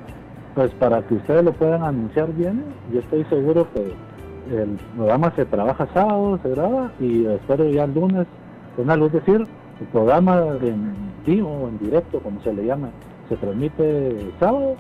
[0.57, 3.93] pues para que ustedes lo puedan anunciar bien, yo estoy seguro que
[4.57, 8.27] el programa se trabaja sábado, se graba y espero ya el lunes,
[8.79, 9.47] una luz decir,
[9.81, 10.95] el programa en
[11.27, 12.89] vivo o en directo, como se le llama,
[13.29, 14.77] se transmite sábado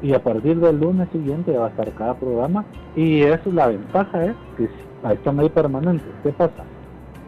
[0.00, 2.64] y a partir del lunes siguiente va a estar cada programa
[2.96, 4.70] y eso la ventaja es que
[5.02, 6.08] ahí están ahí permanentes.
[6.22, 6.64] ¿Qué pasa?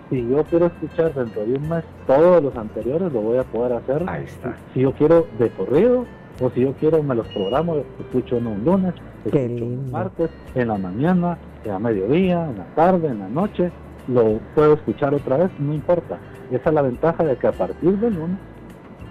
[0.09, 3.75] Si yo quiero escuchar dentro de un mes todos los anteriores, lo voy a poder
[3.75, 4.09] hacer.
[4.09, 4.57] Ahí está.
[4.73, 6.07] Si yo quiero de corrido
[6.41, 8.95] o si yo quiero me los programo, escucho uno un lunes,
[9.25, 11.39] escucho un martes, en la mañana,
[11.71, 13.71] a mediodía, en la tarde, en la noche,
[14.09, 16.19] lo puedo escuchar otra vez, no importa.
[16.51, 18.39] Esa es la ventaja de que a partir del lunes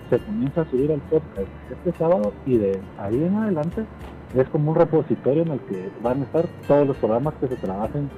[0.10, 3.86] se comienza a subir al podcast este sábado y de ahí en adelante
[4.36, 7.56] es como un repositorio en el que van a estar todos los programas que se
[7.56, 8.10] trabajen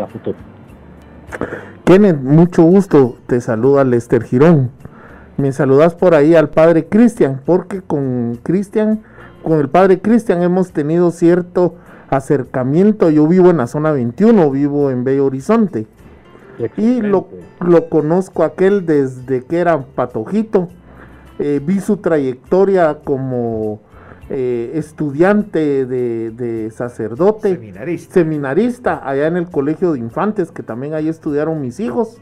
[0.00, 0.36] a futuro.
[1.84, 3.16] Kenneth, mucho gusto.
[3.26, 4.70] Te saluda Lester Girón.
[5.38, 9.04] Me saludas por ahí al padre Cristian, porque con Cristian,
[9.44, 11.76] con el padre Cristian hemos tenido cierto
[12.10, 13.08] acercamiento.
[13.08, 15.86] Yo vivo en la zona 21, vivo en Bello Horizonte.
[16.76, 17.28] Y lo,
[17.60, 20.70] lo conozco aquel desde que era patojito.
[21.38, 23.80] Eh, vi su trayectoria como
[24.30, 28.12] eh, estudiante de, de sacerdote Seminarista.
[28.12, 32.16] seminarista allá en el colegio de infantes, que también ahí estudiaron mis hijos.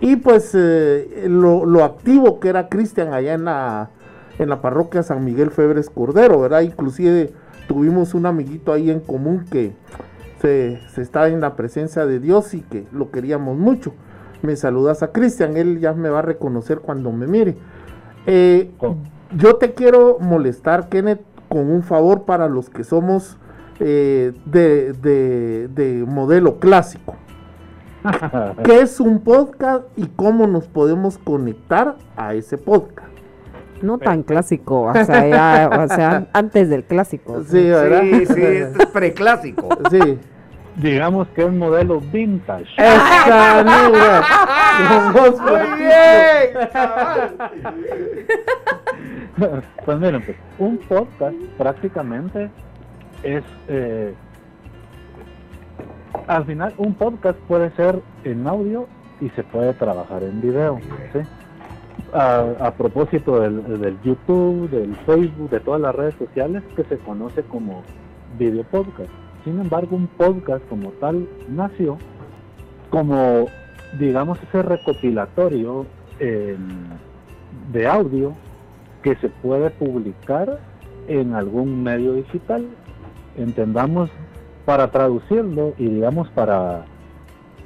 [0.00, 3.90] Y pues eh, lo, lo activo que era Cristian allá en la,
[4.38, 6.60] en la parroquia San Miguel Febres Cordero, ¿verdad?
[6.60, 7.32] Inclusive
[7.66, 9.72] tuvimos un amiguito ahí en común que
[10.42, 13.94] se, se estaba en la presencia de Dios y que lo queríamos mucho.
[14.42, 17.56] Me saludas a Cristian, él ya me va a reconocer cuando me mire.
[18.26, 18.70] Eh,
[19.34, 23.38] yo te quiero molestar, Kenneth, con un favor para los que somos
[23.80, 27.16] eh, de, de- de modelo clásico.
[28.64, 33.08] ¿Qué es un podcast y cómo nos podemos conectar a ese podcast?
[33.82, 37.42] No tan clásico, o sea, ya, o sea, antes del clásico.
[37.44, 38.02] Sí, ¿verdad?
[38.02, 39.68] Sí, sí, este es preclásico.
[39.90, 40.18] Sí.
[40.76, 42.68] Digamos que es un modelo vintage.
[42.76, 43.92] Esa Muy
[45.78, 47.34] bien, chaval.
[49.84, 52.50] Pues miren, pues, un podcast prácticamente
[53.22, 54.14] es, eh,
[56.26, 58.86] al final, un podcast puede ser en audio
[59.20, 60.80] y se puede trabajar en video.
[62.12, 67.42] A, propósito del, del YouTube, del Facebook, de todas las redes sociales, que se conoce
[67.42, 67.82] como
[68.38, 69.10] video podcast.
[69.44, 71.98] Sin embargo, un podcast como tal nació
[72.90, 73.46] como,
[73.98, 75.86] digamos, ese recopilatorio
[76.18, 76.56] eh,
[77.72, 78.32] de audio
[79.02, 80.58] que se puede publicar
[81.08, 82.66] en algún medio digital.
[83.36, 84.10] Entendamos,
[84.66, 86.84] para traducirlo y digamos para,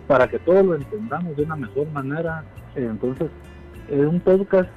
[0.07, 2.45] para que todos lo entendamos de una mejor manera,
[2.77, 3.31] entonces
[3.89, 4.69] eh, un podcast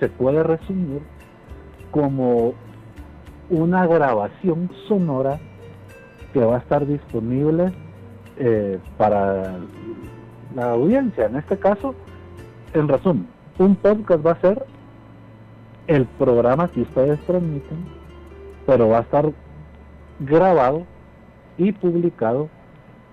[0.00, 1.02] se puede resumir
[1.92, 2.54] como
[3.50, 5.38] una grabación sonora
[6.32, 7.70] que va a estar disponible
[8.38, 9.58] eh, para
[10.54, 11.26] la audiencia.
[11.26, 11.94] En este caso,
[12.72, 14.64] en resumen, un podcast va a ser
[15.86, 17.84] el programa que ustedes transmiten,
[18.66, 19.30] pero va a estar
[20.20, 20.86] grabado
[21.58, 22.48] y publicado,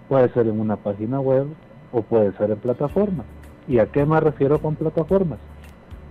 [0.08, 1.48] puede ser en una página web
[1.92, 3.26] o puede ser en plataformas.
[3.68, 5.40] ¿Y a qué me refiero con plataformas?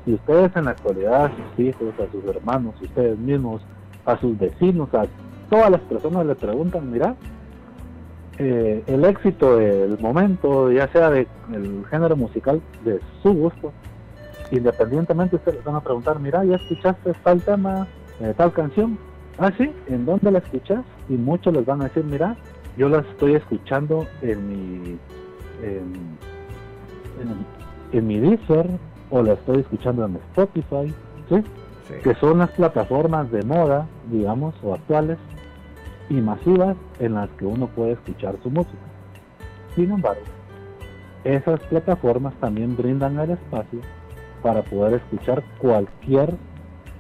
[0.05, 3.63] Si ustedes en la actualidad a sus hijos, a sus hermanos, a ustedes mismos,
[4.07, 5.07] a sus vecinos, a
[5.51, 7.17] todas las personas le preguntan, mira,
[8.39, 11.27] eh, el éxito del momento, ya sea del
[11.91, 13.73] género musical de su gusto,
[14.53, 17.89] independientemente ustedes van a preguntar, mira, ¿ya escuchaste tal tema,
[18.21, 18.99] eh, tal canción?
[19.39, 20.85] Ah, sí, ¿en dónde la escuchas?
[21.09, 22.36] Y muchos les van a decir, mira,
[22.77, 24.98] yo la estoy escuchando en mi,
[25.62, 25.93] en,
[27.20, 27.47] en,
[27.93, 28.69] en mi Deezer,
[29.10, 30.93] o la estoy escuchando en Spotify,
[31.28, 31.43] ¿sí?
[31.89, 31.94] Sí.
[32.02, 35.16] que son las plataformas de moda, digamos, o actuales
[36.10, 38.77] y masivas en las que uno puede escuchar su música.
[39.74, 40.20] Sin embargo,
[41.24, 43.81] esas plataformas también brindan el espacio
[44.43, 46.35] para poder escuchar cualquier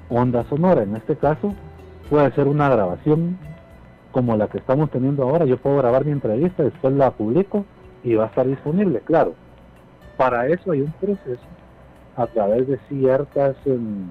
[0.08, 0.82] onda sonora.
[0.82, 1.54] En este caso,
[2.08, 3.38] puede ser una grabación
[4.12, 5.44] como la que estamos teniendo ahora.
[5.44, 7.64] Yo puedo grabar mi entrevista, después la publico
[8.02, 9.34] y va a estar disponible, claro.
[10.16, 11.46] Para eso hay un proceso
[12.16, 14.10] a través de ciertas em,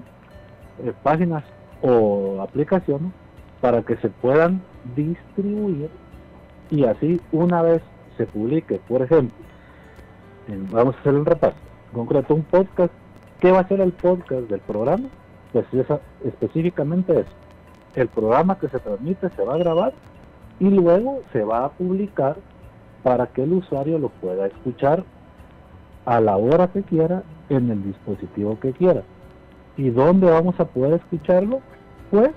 [0.82, 1.44] eh, páginas
[1.82, 3.12] o aplicaciones
[3.60, 4.62] para que se puedan
[4.96, 5.90] distribuir
[6.70, 7.82] y así una vez
[8.16, 9.36] se publique, por ejemplo,
[10.70, 11.56] vamos a hacer un repaso,
[11.92, 12.92] concreto un podcast,
[13.40, 15.08] ¿qué va a ser el podcast del programa?
[15.52, 17.30] Pues esa, específicamente eso,
[18.00, 19.92] el programa que se transmite se va a grabar
[20.60, 22.36] y luego se va a publicar
[23.02, 25.04] para que el usuario lo pueda escuchar
[26.04, 29.02] a la hora que quiera en el dispositivo que quiera.
[29.76, 31.60] ¿Y dónde vamos a poder escucharlo?
[32.10, 32.30] Pues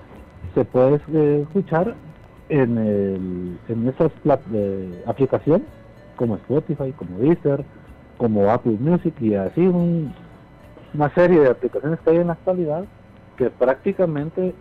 [0.54, 1.94] se puede eh, escuchar
[2.48, 4.12] en, el, en esas
[4.54, 5.66] eh, aplicaciones
[6.16, 7.64] como Spotify, como Deezer,
[8.18, 10.12] como Apple Music y así un-
[10.94, 12.84] una serie de aplicaciones que hay en la actualidad
[13.36, 14.54] que prácticamente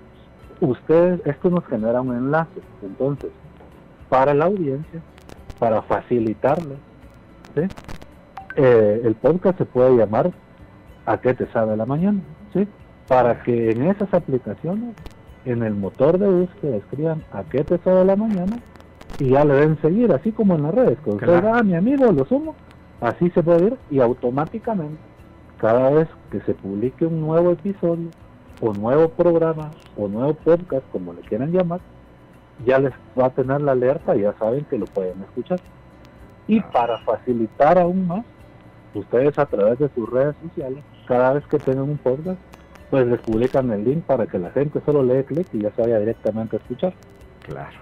[0.61, 2.61] ustedes, esto nos genera un enlace.
[2.83, 3.31] Entonces,
[4.09, 5.01] para la audiencia,
[5.59, 6.77] para facilitarles,
[7.55, 7.61] ¿sí?
[8.55, 10.31] Eh, el podcast se puede llamar
[11.05, 12.19] ¿A qué te sabe la mañana?
[12.53, 12.67] ¿sí?
[13.07, 14.93] Para que en esas aplicaciones,
[15.45, 18.57] en el motor de búsqueda, escriban ¿A qué te sabe la mañana?
[19.19, 20.97] Y ya le den seguir, así como en las redes.
[21.03, 21.53] Que usted Claro.
[21.55, 22.55] "Ah, mi amigo, lo sumo.
[23.01, 24.97] Así se puede ir y automáticamente,
[25.59, 28.09] cada vez que se publique un nuevo episodio,
[28.61, 31.79] o nuevo programa, o nuevo podcast, como le quieran llamar,
[32.65, 35.59] ya les va a tener la alerta y ya saben que lo pueden escuchar.
[36.47, 38.25] Y para facilitar aún más,
[38.93, 42.39] ustedes a través de sus redes sociales, cada vez que tengan un podcast,
[42.89, 45.71] pues les publican el link para que la gente solo le dé clic y ya
[45.71, 46.93] se vaya directamente a escuchar.
[47.47, 47.77] Claro.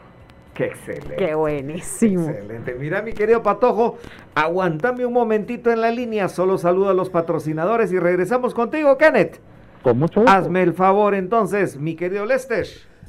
[0.54, 1.16] Qué excelente.
[1.16, 2.30] Qué buenísimo.
[2.30, 2.76] Excelente.
[2.76, 3.98] Mira, mi querido Patojo,
[4.36, 6.28] aguantame un momentito en la línea.
[6.28, 9.40] Solo saludo a los patrocinadores y regresamos contigo, Kenneth.
[9.84, 10.32] Con mucho gusto.
[10.32, 12.68] Hazme el favor entonces, mi querido Lester.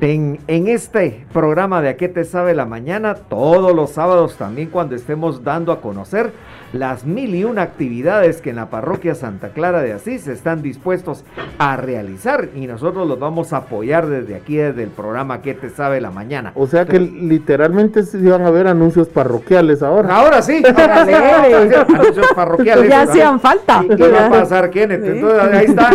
[0.00, 4.68] En, en este programa de A qué te sabe la mañana, todos los sábados también
[4.68, 6.30] cuando estemos dando a conocer
[6.76, 11.24] las mil y una actividades que en la parroquia Santa Clara de Asís están dispuestos
[11.58, 15.70] a realizar y nosotros los vamos a apoyar desde aquí, desde el programa que te
[15.70, 16.52] sabe la mañana.
[16.54, 20.16] O sea que literalmente se van a ver anuncios parroquiales ahora.
[20.16, 22.88] Ahora sí, ahora sí, anuncios parroquiales.
[22.88, 23.84] Ya hacían falta.
[23.84, 25.04] ¿Y qué va a pasar, Kenneth?
[25.04, 25.90] Entonces ahí está.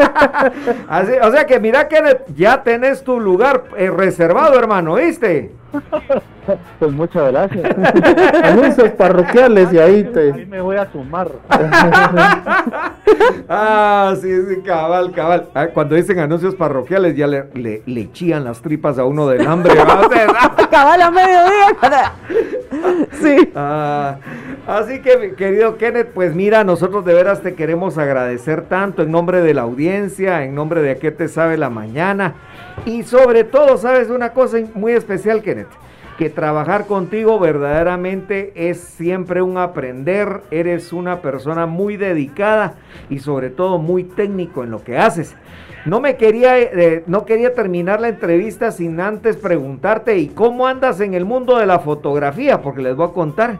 [0.88, 5.52] Así, o sea que mira, Kenneth, ya tenés tu lugar eh, reservado, hermano, ¿viste?
[6.78, 7.76] Pues muchas gracias.
[8.42, 10.32] Anuncios parroquiales y ahí te...
[10.32, 11.30] Ahí me voy a sumar.
[13.48, 15.48] ah, sí, sí, cabal, cabal.
[15.54, 19.46] Ah, cuando dicen anuncios parroquiales ya le, le, le chían las tripas a uno del
[19.46, 19.74] hambre.
[20.70, 22.12] Cabal a mediodía.
[23.20, 23.50] Sí.
[23.54, 24.16] Ah,
[24.66, 29.10] así que, mi querido Kenneth, pues mira, nosotros de veras te queremos agradecer tanto en
[29.10, 32.34] nombre de la audiencia, en nombre de a qué te sabe la mañana.
[32.86, 35.68] Y sobre todo, sabes una cosa muy especial, Kenneth,
[36.20, 40.42] que trabajar contigo verdaderamente es siempre un aprender.
[40.50, 42.74] Eres una persona muy dedicada
[43.08, 45.34] y sobre todo muy técnico en lo que haces.
[45.86, 51.00] No me quería, eh, no quería terminar la entrevista sin antes preguntarte, ¿y cómo andas
[51.00, 52.60] en el mundo de la fotografía?
[52.60, 53.58] Porque les voy a contar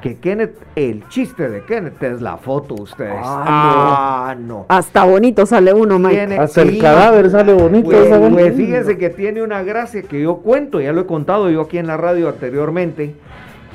[0.00, 3.12] que Kenneth, el chiste de Kenneth es la foto, ustedes.
[3.22, 4.66] Ah, Ah, no.
[4.68, 6.14] Hasta bonito sale uno, Mike.
[6.16, 7.90] Tiene- Hasta el sí, cadáver sale bonito.
[7.90, 11.62] Pues, pues fíjense que tiene una gracia que yo cuento, ya lo he contado yo
[11.62, 13.14] aquí en la radio anteriormente.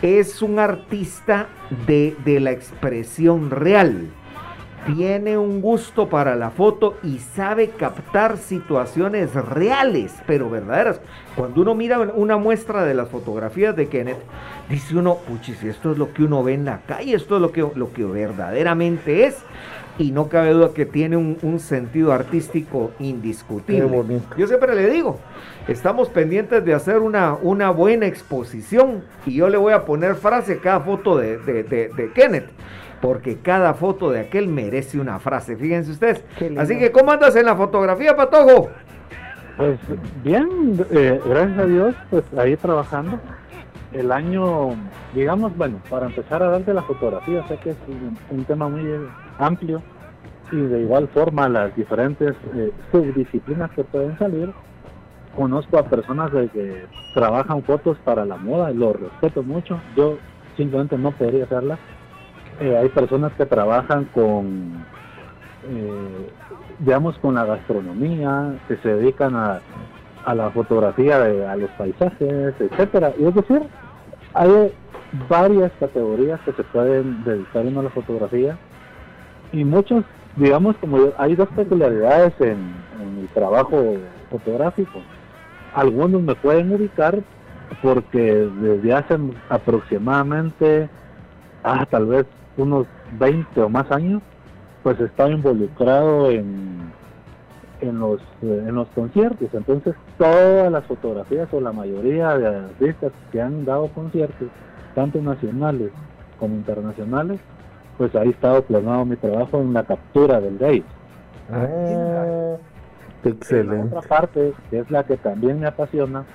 [0.02, 1.48] Es un artista
[1.88, 4.08] de, de la expresión real.
[4.86, 11.02] Tiene un gusto para la foto y sabe captar situaciones reales, pero verdaderas.
[11.36, 14.20] Cuando uno mira una muestra de las fotografías de Kenneth,
[14.70, 17.52] dice uno, puchis, esto es lo que uno ve en la calle, esto es lo
[17.52, 19.38] que, lo que verdaderamente es.
[19.98, 23.88] Y no cabe duda que tiene un, un sentido artístico indiscutible.
[24.38, 25.20] Yo siempre le digo,
[25.70, 30.54] estamos pendientes de hacer una, una buena exposición y yo le voy a poner frase
[30.54, 32.50] a cada foto de, de- de- de Kenneth.
[33.02, 36.24] Porque cada foto de aquel merece una frase, fíjense ustedes.
[36.58, 38.70] Así que, ¿cómo andas en la fotografía, Patojo?
[39.58, 39.80] Pues
[40.24, 43.20] bien, eh, gracias a Dios, pues ahí trabajando.
[43.94, 44.72] El año,
[45.14, 48.84] digamos, bueno, para empezar a de la fotografía, sé que es un, un tema muy
[49.38, 49.82] amplio
[50.52, 54.52] y de igual forma las diferentes eh, subdisciplinas que pueden salir.
[55.36, 59.80] Conozco a personas de que trabajan fotos para la moda y lo respeto mucho.
[59.96, 60.18] Yo
[60.56, 61.80] simplemente no podría hacerlas.
[62.60, 64.86] Eh, hay personas que trabajan con
[65.68, 66.30] eh,
[66.80, 69.62] digamos, con la gastronomía, que se dedican a,
[70.26, 73.14] a la fotografía, de, a los paisajes, etcétera.
[73.18, 73.62] Y es decir,
[74.34, 74.72] hay
[75.30, 78.58] varias categorías que se pueden dedicar uno a la fotografía
[79.52, 80.04] y muchos,
[80.36, 83.96] digamos, como yo- hay dos peculiaridades en, en mi trabajo
[84.30, 85.02] fotográfico.
[85.74, 87.18] Algunos me pueden ubicar
[87.82, 88.22] porque
[88.62, 89.18] desde hace
[89.50, 90.90] aproximadamente,
[91.64, 92.26] ah, tal vez
[92.58, 92.88] unos
[93.20, 94.22] 20 o más años,
[94.84, 96.92] pues estaba involucrado en,
[97.82, 103.42] en los en los conciertos entonces todas las fotografías o la mayoría de artistas que
[103.42, 104.48] han dado conciertos
[104.94, 105.92] tanto nacionales
[106.40, 107.40] como internacionales
[107.98, 110.84] pues ahí estaba plasmado mi trabajo en la captura del gay
[111.52, 112.58] Ah,
[113.24, 113.98] la excelente.
[113.98, 116.26] otra parte, que es la que también me apasiona,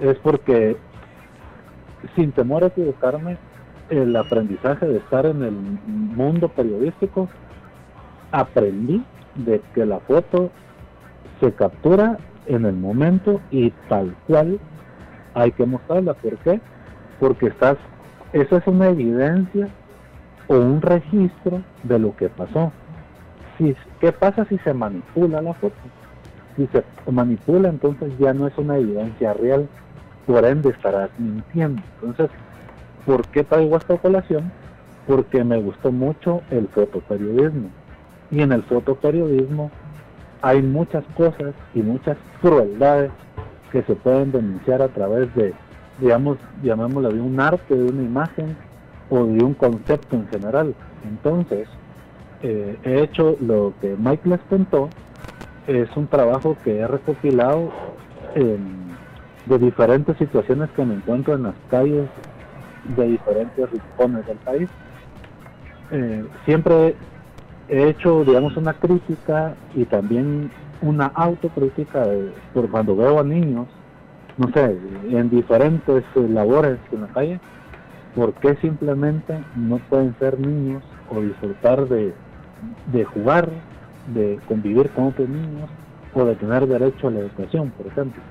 [0.00, 0.76] es porque,
[2.14, 3.38] sin temor a equivocarme,
[3.90, 7.28] el aprendizaje de estar en el mundo periodístico,
[8.32, 9.04] aprendí
[9.36, 10.50] de que la foto
[11.40, 14.58] se captura en el momento y tal cual
[15.34, 16.14] hay que mostrarla.
[16.14, 16.60] ¿Por qué?
[17.20, 17.76] Porque estás,
[18.32, 19.68] eso es una evidencia
[20.48, 22.72] o un registro de lo que pasó.
[23.58, 25.74] Si, ¿Qué pasa si se manipula la foto?
[26.56, 29.68] Si se manipula, entonces ya no es una evidencia real,
[30.26, 31.82] por ende estarás mintiendo.
[32.00, 32.30] Entonces,
[33.06, 34.50] ¿por qué traigo esta colación?
[35.06, 37.70] Porque me gustó mucho el fotoperiodismo.
[38.30, 39.70] Y en el fotoperiodismo
[40.42, 43.12] hay muchas cosas y muchas crueldades
[43.70, 45.54] que se pueden denunciar a través de,
[46.00, 48.56] digamos, llamémoslo de un arte, de una imagen
[49.08, 50.74] o de un concepto en general.
[51.08, 51.68] Entonces,
[52.42, 54.90] eh, he hecho lo que Mike les contó,
[55.68, 57.70] es un trabajo que he recopilado
[59.46, 62.06] de diferentes situaciones que me encuentro en las calles
[62.96, 64.68] de diferentes rincones del país.
[65.90, 66.94] Eh, siempre
[67.68, 70.50] he hecho, digamos, una crítica y también
[70.82, 73.66] una autocrítica de, por cuando veo a niños,
[74.36, 74.76] no sé,
[75.10, 77.40] en diferentes eh, labores en la calle,
[78.14, 82.12] ¿por qué simplemente no pueden ser niños o disfrutar de,
[82.92, 83.48] de jugar,
[84.14, 85.68] de convivir con otros niños
[86.14, 88.22] o de tener derecho a la educación, por ejemplo?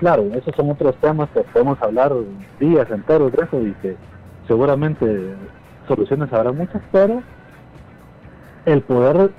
[0.00, 2.14] Claro, esos son otros temas que podemos hablar
[2.58, 3.96] días enteros de eso y que
[4.48, 5.34] seguramente
[5.86, 7.22] soluciones habrá muchas, pero
[8.64, 9.30] el poder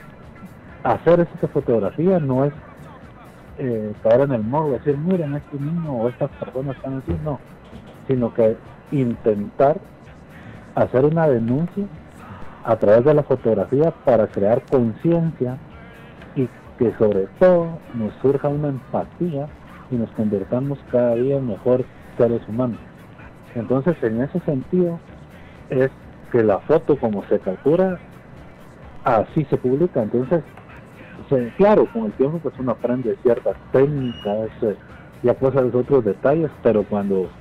[0.83, 2.53] hacer esta fotografía no es
[3.57, 7.39] eh, caer en el de decir, miren, este niño o estas personas están así, no,
[8.07, 8.55] sino que
[8.91, 9.79] intentar
[10.75, 11.85] hacer una denuncia
[12.65, 15.57] a través de la fotografía para crear conciencia
[16.35, 16.47] y
[16.77, 19.47] que sobre todo nos surja una empatía
[19.91, 22.81] y nos convirtamos cada día en mejor seres humanos.
[23.53, 25.03] Entonces, en ese sentido,
[25.69, 25.91] es
[26.31, 28.01] que la foto como se captura,
[29.03, 30.01] así se publica.
[30.03, 30.45] Entonces,
[31.29, 34.79] se- claro, con el tiempo pues uno aprende ciertas técnicas, eh,
[35.21, 37.33] ya cosas de otros detalles, pero cuando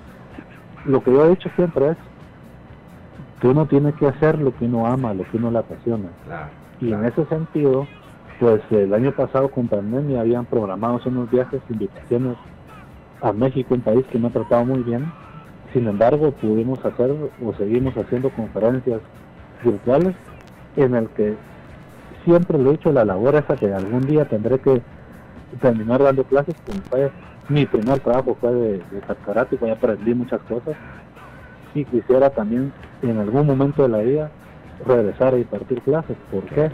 [0.84, 1.98] lo que yo he dicho siempre es
[3.40, 6.16] que uno tiene que hacer lo que uno ama, lo que uno le apasiona.
[6.80, 7.92] Y en ese sentido,
[8.40, 12.38] pues el año pasado con pandemia habían programado unos viajes, invitaciones
[13.20, 15.12] a México, un país que me ha tratado muy bien.
[15.74, 17.10] Sin embargo, pudimos hacer
[17.44, 19.00] o seguimos haciendo conferencias
[19.62, 20.16] virtuales
[20.76, 21.36] en el que
[22.24, 24.80] siempre lo he hecho la labor esa que algún día tendré que
[25.60, 27.10] terminar dando clases, como fue
[27.50, 30.76] mi primer trabajo fue de, de ya aprendí muchas cosas
[31.74, 32.72] y quisiera también
[33.02, 34.30] en algún momento de la vida
[34.86, 36.16] regresar a impartir clases.
[36.30, 36.70] ¿Por qué?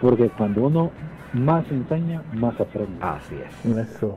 [0.00, 0.90] Porque cuando uno
[1.32, 2.96] más enseña, más aprende.
[3.00, 3.76] Así es.
[3.88, 4.16] Eso.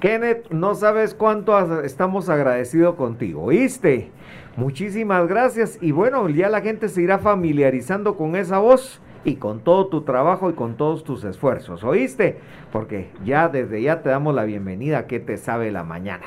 [0.00, 4.10] Kenneth, no sabes cuánto estamos agradecidos contigo, ¿oíste?
[4.56, 9.60] Muchísimas gracias y bueno, ya la gente se irá familiarizando con esa voz y con
[9.60, 12.38] todo tu trabajo y con todos tus esfuerzos, ¿oíste?
[12.72, 16.24] Porque ya desde ya te damos la bienvenida a que te sabe la mañana.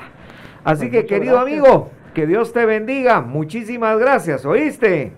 [0.64, 1.60] Así Pues que querido gracias.
[1.60, 5.12] amigo, que Dios te bendiga, muchísimas gracias, ¿oíste?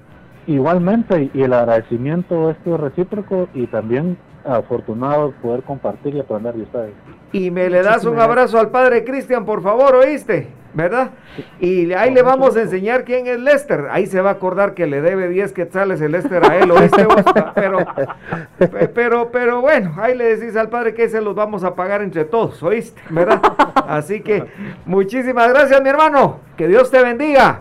[0.47, 6.63] Igualmente, y el agradecimiento es recíproco y también afortunado de poder compartir y aprender de
[6.63, 6.93] ustedes.
[7.33, 10.49] Y me le das un abrazo al padre Cristian, por favor, ¿oíste?
[10.75, 11.11] ¿Verdad?
[11.61, 13.89] Y ahí le vamos a enseñar quién es Lester.
[13.91, 17.05] Ahí se va a acordar que le debe 10 quetzales el Lester a él, ¿oíste
[17.05, 17.23] vos?
[17.55, 17.79] Pero,
[18.59, 22.01] pe- pero, pero bueno, ahí le decís al padre que se los vamos a pagar
[22.03, 23.01] entre todos, ¿oíste?
[23.11, 23.41] ¿Verdad?
[23.87, 24.45] Así que
[24.87, 26.39] muchísimas gracias, mi hermano.
[26.57, 27.61] Que Dios te bendiga.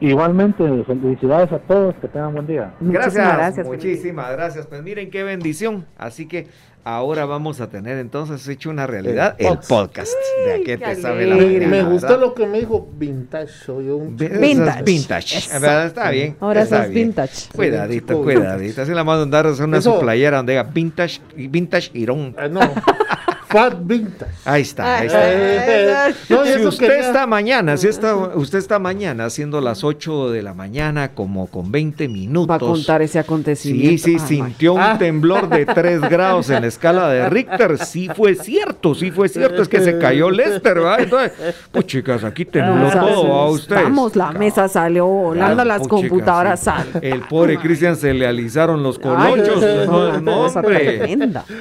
[0.00, 2.72] Igualmente, felicidades a todos, que tengan buen día.
[2.80, 3.66] Gracias, Muchísimas gracias.
[3.66, 4.66] muchísimas gracias.
[4.66, 5.86] Pues miren qué bendición.
[5.96, 6.46] Así que
[6.84, 10.12] ahora vamos a tener entonces hecho una realidad el, El podcast
[10.46, 11.34] de a qué qué te sabe la.
[11.36, 12.20] Me, mañana, gustó ¿verdad?
[12.20, 14.82] lo que me dijo vintage, soy un Vintage.
[14.84, 15.36] Vintage.
[15.38, 16.36] Está bien.
[16.38, 17.08] Ahora está sos bien.
[17.08, 17.48] vintage.
[17.54, 18.82] Cuidadito, cuidadito.
[18.82, 21.90] Así la mando a andar a hacer una Eso- su playera donde diga vintage, vintage
[21.94, 22.36] Irón.
[22.38, 22.60] Ah, no,
[23.48, 24.30] fat vintage.
[24.44, 26.08] Ahí está, ahí está.
[26.28, 30.42] No, Si usted quería- está mañana, si está, usted está mañana haciendo las 8 de
[30.42, 32.48] la mañana como con 20 minutos.
[32.50, 34.04] Va a contar ese acontecimiento.
[34.04, 34.96] Sí, sí, Ah, sintió un Ah.
[34.98, 37.78] temblor de 3 grados en la escala de Richter.
[37.78, 39.62] Sí fue cierto, sí fue cierto.
[39.62, 41.00] Es que se cayó Lester, ¿verdad?
[41.00, 41.32] Entonces,
[41.72, 43.78] pues chicas, aquí tembló Nos todo a ustedes.
[43.78, 46.64] asustamos, la mesa salió volando, las Puchica, computadoras sí.
[46.66, 46.98] salen.
[47.02, 49.62] El pobre Cristian se le alizaron los colochos.
[49.62, 51.16] Ay, no, no, hombre.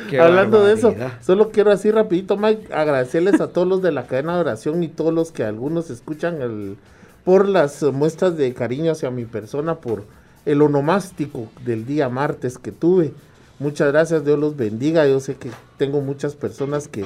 [0.09, 1.17] Qué Hablando de eso, barbaridad.
[1.21, 4.87] solo quiero así rapidito, Mike, agradecerles a todos los de la cadena de oración y
[4.87, 6.77] todos los que algunos escuchan el,
[7.23, 10.03] por las muestras de cariño hacia mi persona, por
[10.45, 13.13] el onomástico del día martes que tuve.
[13.59, 15.07] Muchas gracias, Dios los bendiga.
[15.07, 17.05] Yo sé que tengo muchas personas que,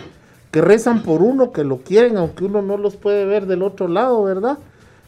[0.52, 3.88] que rezan por uno, que lo quieren, aunque uno no los puede ver del otro
[3.88, 4.58] lado, ¿verdad?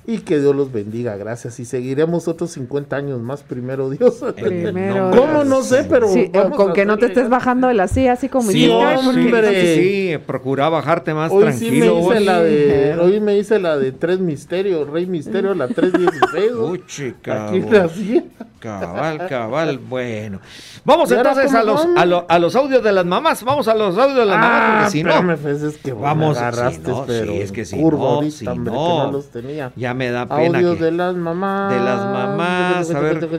[0.06, 1.60] Y que Dios los bendiga, gracias.
[1.62, 4.16] Y seguiremos otros 50 años más, primero Dios.
[4.36, 5.46] Primero ¿Cómo?
[5.46, 8.12] No sé, pero Sí, vamos con a que no te estés bajando de la silla
[8.12, 9.76] así como Sí, porque- hombre.
[9.76, 12.00] sí, procura bajarte más Hoy sí me tranquilo.
[12.12, 16.52] hice la de, hoy me hice la de tres misterios, Rey Misterio, la 316.
[16.52, 16.68] ¿no?
[16.68, 17.72] Puchica, Aquí vos.
[17.72, 18.26] nací.
[18.60, 20.40] Cabal, cabal, bueno.
[20.86, 23.44] Vamos ¿Y ahora entonces a los, a, lo- a los audios de las mamás.
[23.44, 25.10] Vamos a los audios de las mamás, Ah, porque si no.
[25.12, 27.98] espérame, pues, es que Vamos, me agarraste, si no, pero sí, es que si curvo
[27.98, 28.80] no, ahorita, si hombre, no.
[28.88, 29.72] que no los tenía.
[29.76, 30.58] Ya ya me da pena.
[30.60, 31.74] Audios que- de las mamás.
[31.74, 33.30] de las mamás, a ver.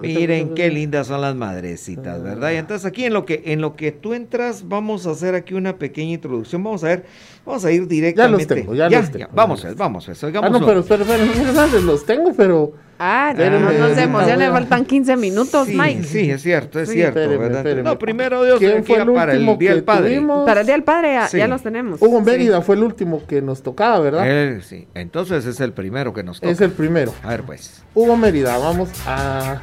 [0.00, 2.52] Miren qué lindas son las madrecitas, ¿verdad?
[2.52, 5.54] Y entonces aquí en lo que en lo que tú entras vamos a hacer aquí
[5.54, 6.62] una pequeña introducción.
[6.62, 7.04] Vamos a ver,
[7.44, 8.54] vamos a ir directamente.
[8.54, 12.06] tengo, ya los tengo, vamos, ya los vamos, pues, Ah, no, pero espera, espera, los
[12.06, 12.89] tengo, pero.
[13.02, 16.02] Ah, Espéreme, no, no se emocione, faltan 15 minutos, Sí, Mike.
[16.04, 17.58] sí, es cierto, es Sí, cierto, espéreme, ¿verdad?
[17.60, 17.82] espéreme.
[17.88, 20.08] No, primero Dios ¿Quién fue el para el Día que del Padre.
[20.16, 20.44] tuvimos?
[20.46, 21.38] Para el Día del Padre ya, Sí.
[21.38, 22.02] ya los tenemos.
[22.02, 24.24] Hugo Mérida fue el último que nos tocaba, ¿verdad?
[24.26, 26.52] Eh, sí, entonces es el primero que nos toca.
[26.52, 27.14] Es el primero.
[27.22, 27.82] A ver, pues.
[27.94, 29.62] Hugo Mérida, vamos a.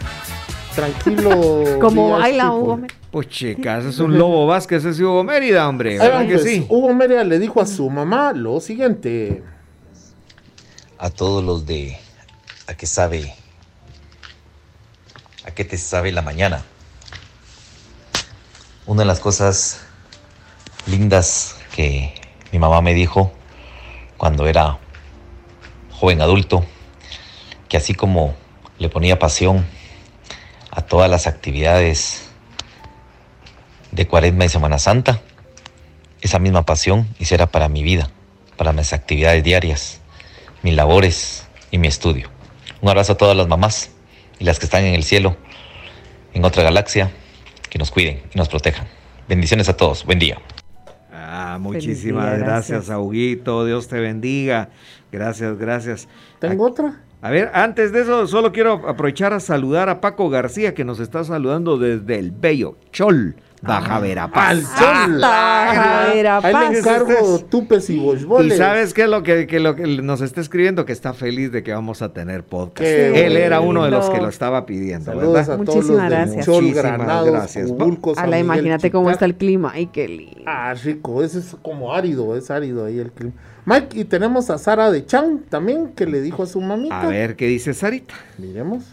[0.75, 1.63] Tranquilo.
[1.79, 2.51] Como baila.
[2.53, 2.97] Hugo Mérida.
[3.11, 5.91] Pues chicas, es un Lobo Vázquez, ese Hugo Mérida, hombre.
[5.93, 6.49] Ahí ¿Verdad vamos, que pues.
[6.49, 6.65] sí?
[6.69, 9.43] Hugo Mérida le dijo a su mamá lo siguiente.
[10.99, 11.95] a todos los de
[12.67, 13.33] a qué sabe
[15.47, 16.63] a qué te sabe la mañana.
[18.85, 19.81] Una de las cosas
[20.85, 22.13] lindas que
[22.51, 23.31] mi mamá me dijo
[24.17, 24.77] cuando era
[25.91, 26.65] joven adulto,
[27.69, 28.35] que así como
[28.77, 29.65] le ponía pasión
[30.69, 32.29] a todas las actividades
[33.91, 35.21] de Cuaresma y Semana Santa,
[36.21, 38.09] esa misma pasión hiciera para mi vida,
[38.57, 40.01] para mis actividades diarias,
[40.61, 42.36] mis labores y mi estudio.
[42.81, 43.91] Un abrazo a todas las mamás
[44.39, 45.35] y las que están en el cielo,
[46.33, 47.11] en otra galaxia,
[47.69, 48.87] que nos cuiden y nos protejan.
[49.27, 50.05] Bendiciones a todos.
[50.05, 50.37] Buen día.
[51.11, 52.89] Ah, muchísimas día, gracias, gracias.
[52.89, 53.65] a Huguito.
[53.65, 54.69] Dios te bendiga.
[55.11, 56.07] Gracias, gracias.
[56.39, 57.01] ¿Tengo otra?
[57.21, 60.99] A ver, antes de eso, solo quiero aprovechar a saludar a Paco García, que nos
[60.99, 64.49] está saludando desde el bello Chol, Baja Verapaz.
[64.49, 65.19] Al Chol.
[65.19, 66.55] Baja Verapaz.
[66.55, 68.57] Ahí le encargo tupes y Y bochboles.
[68.57, 71.63] sabes qué es lo que, que lo que nos está escribiendo, que está feliz de
[71.63, 72.87] que vamos a tener podcast.
[72.87, 75.51] Qué Él era uno de los que lo estaba pidiendo, Saludos ¿verdad?
[75.61, 76.45] a todos Muchísimas gracias.
[76.45, 77.67] Chol, Muchísimas Granados, gracias.
[77.69, 79.71] Cubulco, San A la imagínate cómo está el clima.
[79.73, 80.43] Ay, qué lindo.
[80.45, 83.33] Ah, rico, ese es como árido, es árido ahí el clima.
[83.65, 87.01] Mike, y tenemos a Sara de Chan también, que le dijo a su mamita.
[87.01, 88.13] A ver, ¿qué dice Sarita?
[88.37, 88.83] Miremos.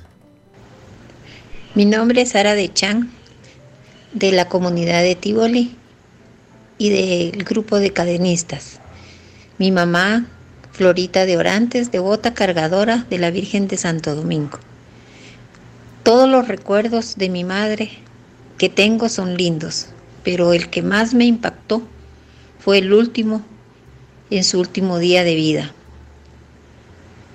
[1.74, 3.11] Mi nombre es Sara de Chan,
[4.15, 5.77] de la comunidad de Tivoli
[6.78, 8.81] y del grupo de cadenistas.
[9.59, 10.27] Mi mamá,
[10.73, 14.59] Florita de Orantes, devota cargadora de la Virgen de Santo Domingo.
[16.03, 17.91] Todos los recuerdos de mi madre
[18.59, 19.89] que tengo son lindos,
[20.23, 21.82] pero el que más me impactó
[22.59, 23.43] fue el último
[24.31, 25.73] en su último día de vida.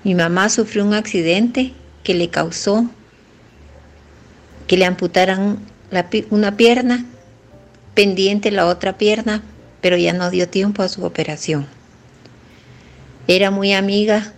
[0.03, 1.73] Mi mamá sufrió un accidente
[2.03, 2.89] que le causó
[4.67, 5.59] que le amputaran
[6.29, 7.05] una pierna,
[7.93, 9.43] pendiente la otra pierna,
[9.81, 11.67] pero ya no dio tiempo a su operación.
[13.27, 14.33] Era muy amiga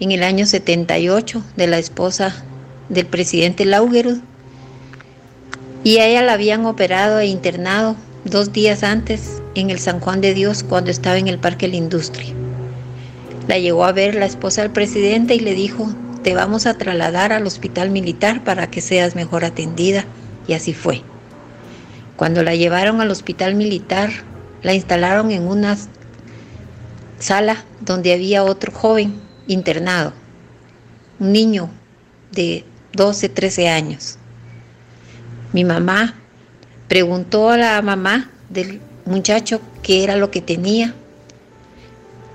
[0.00, 2.44] en el año 78 de la esposa
[2.88, 4.18] del presidente Laugerud
[5.82, 10.20] y a ella la habían operado e internado dos días antes en el San Juan
[10.20, 12.32] de Dios cuando estaba en el Parque La Industria.
[13.48, 17.32] La llegó a ver la esposa del presidente y le dijo, te vamos a trasladar
[17.32, 20.04] al hospital militar para que seas mejor atendida.
[20.46, 21.02] Y así fue.
[22.16, 24.10] Cuando la llevaron al hospital militar,
[24.62, 25.76] la instalaron en una
[27.18, 29.14] sala donde había otro joven
[29.46, 30.12] internado,
[31.18, 31.70] un niño
[32.32, 34.18] de 12, 13 años.
[35.52, 36.14] Mi mamá
[36.88, 40.94] preguntó a la mamá del muchacho qué era lo que tenía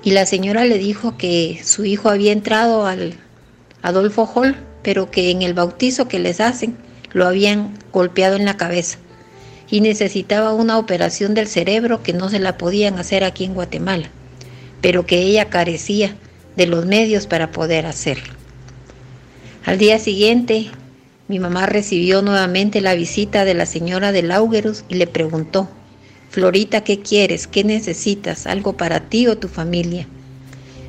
[0.03, 3.13] y la señora le dijo que su hijo había entrado al
[3.83, 6.75] Adolfo Hall, pero que en el bautizo que les hacen
[7.13, 8.97] lo habían golpeado en la cabeza
[9.69, 14.09] y necesitaba una operación del cerebro que no se la podían hacer aquí en Guatemala,
[14.81, 16.15] pero que ella carecía
[16.57, 18.33] de los medios para poder hacerlo.
[19.65, 20.69] Al día siguiente,
[21.27, 25.69] mi mamá recibió nuevamente la visita de la señora de Laugerus y le preguntó,
[26.29, 27.47] Florita, ¿qué quieres?
[27.47, 28.47] ¿Qué necesitas?
[28.47, 30.07] ¿Algo para ti o tu familia?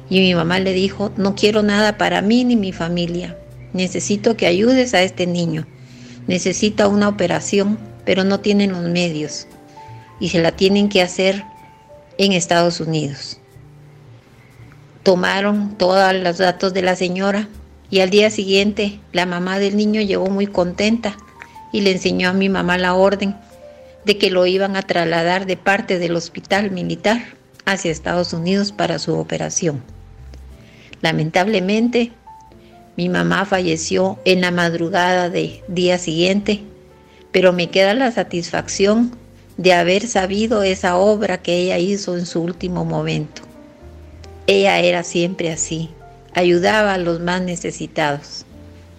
[0.08, 3.36] Y mi mamá le dijo, no quiero nada para mí ni mi familia.
[3.72, 5.66] Necesito que ayudes a este niño.
[6.26, 9.46] Necesita una operación, pero no tienen los medios.
[10.20, 11.44] Y se la tienen que hacer
[12.18, 13.38] en Estados Unidos.
[15.02, 17.48] Tomaron todos los datos de la señora
[17.90, 21.16] y al día siguiente la mamá del niño llegó muy contenta
[21.72, 23.36] y le enseñó a mi mamá la orden
[24.04, 27.22] de que lo iban a trasladar de parte del hospital militar
[27.64, 29.82] hacia Estados Unidos para su operación.
[31.00, 32.12] Lamentablemente,
[32.96, 36.62] mi mamá falleció en la madrugada del día siguiente,
[37.30, 39.16] pero me queda la satisfacción
[39.56, 43.42] de haber sabido esa obra que ella hizo en su último momento.
[44.46, 45.90] Ella era siempre así,
[46.34, 48.44] ayudaba a los más necesitados.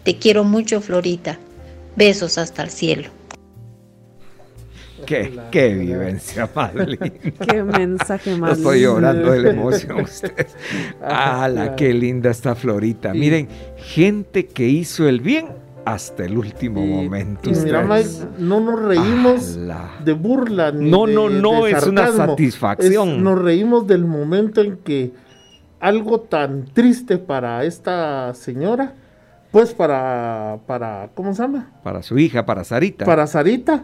[0.04, 1.38] Te quiero mucho, Florita.
[1.96, 3.10] Besos hasta el cielo.
[5.06, 7.10] Qué, qué vivencia más linda.
[7.48, 8.58] Qué mensaje más.
[8.58, 10.56] estoy llorando de la emoción ustedes.
[11.02, 13.14] ¡Hala, qué linda esta florita!
[13.14, 13.48] Miren,
[13.78, 15.48] gente que hizo el bien
[15.86, 17.50] hasta el último momento.
[17.50, 17.84] Y mira.
[17.84, 18.10] Mike,
[18.40, 19.58] no nos reímos
[20.06, 23.10] de burla ni No, de- no, no, de es una satisfacción.
[23.10, 25.12] Es- nos reímos del momento en que
[25.82, 28.94] algo tan triste para esta señora,
[29.52, 31.72] pues para, para ¿cómo se llama?
[31.84, 33.04] Para su hija, para Sarita.
[33.04, 33.84] Para Sarita,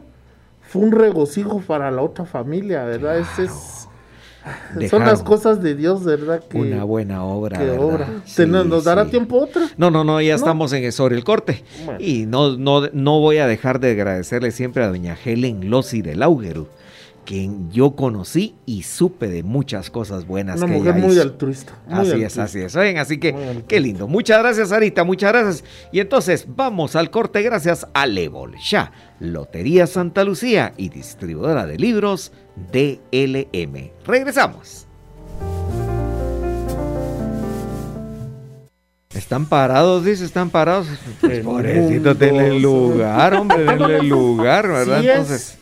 [0.69, 3.17] fue un regocijo para la otra familia, ¿verdad?
[3.19, 6.41] Es- es- son las cosas de Dios, ¿verdad?
[6.49, 7.59] Que, Una buena obra.
[7.59, 8.07] que obra.
[8.25, 9.11] Sí, ¿Te- ¿Nos, nos dará sí.
[9.11, 9.67] tiempo otra?
[9.77, 10.35] No, no, no, ya ¿No?
[10.37, 11.63] estamos en sobre el corte.
[11.85, 11.99] Bueno.
[11.99, 16.23] Y no, no, no voy a dejar de agradecerle siempre a doña Helen Lossi del
[16.23, 16.67] Augeru,
[17.25, 21.21] quien yo conocí y supe de muchas cosas buenas Una que mujer ella muy hizo.
[21.21, 21.73] altruista.
[21.87, 22.75] muy Así es, así es.
[22.75, 24.07] Oigan, así que qué lindo.
[24.07, 25.63] Muchas gracias, Sarita, muchas gracias.
[25.91, 31.77] Y entonces vamos al corte gracias a Lebol Ya, Lotería Santa Lucía y distribuidora de
[31.77, 32.31] libros
[32.71, 33.91] DLM.
[34.05, 34.85] Regresamos.
[39.13, 40.87] Están parados, dice, están parados.
[41.19, 45.03] Pues pobrecito, denle lugar, hombre, denle lugar, ¿verdad?
[45.03, 45.57] Es Entonces,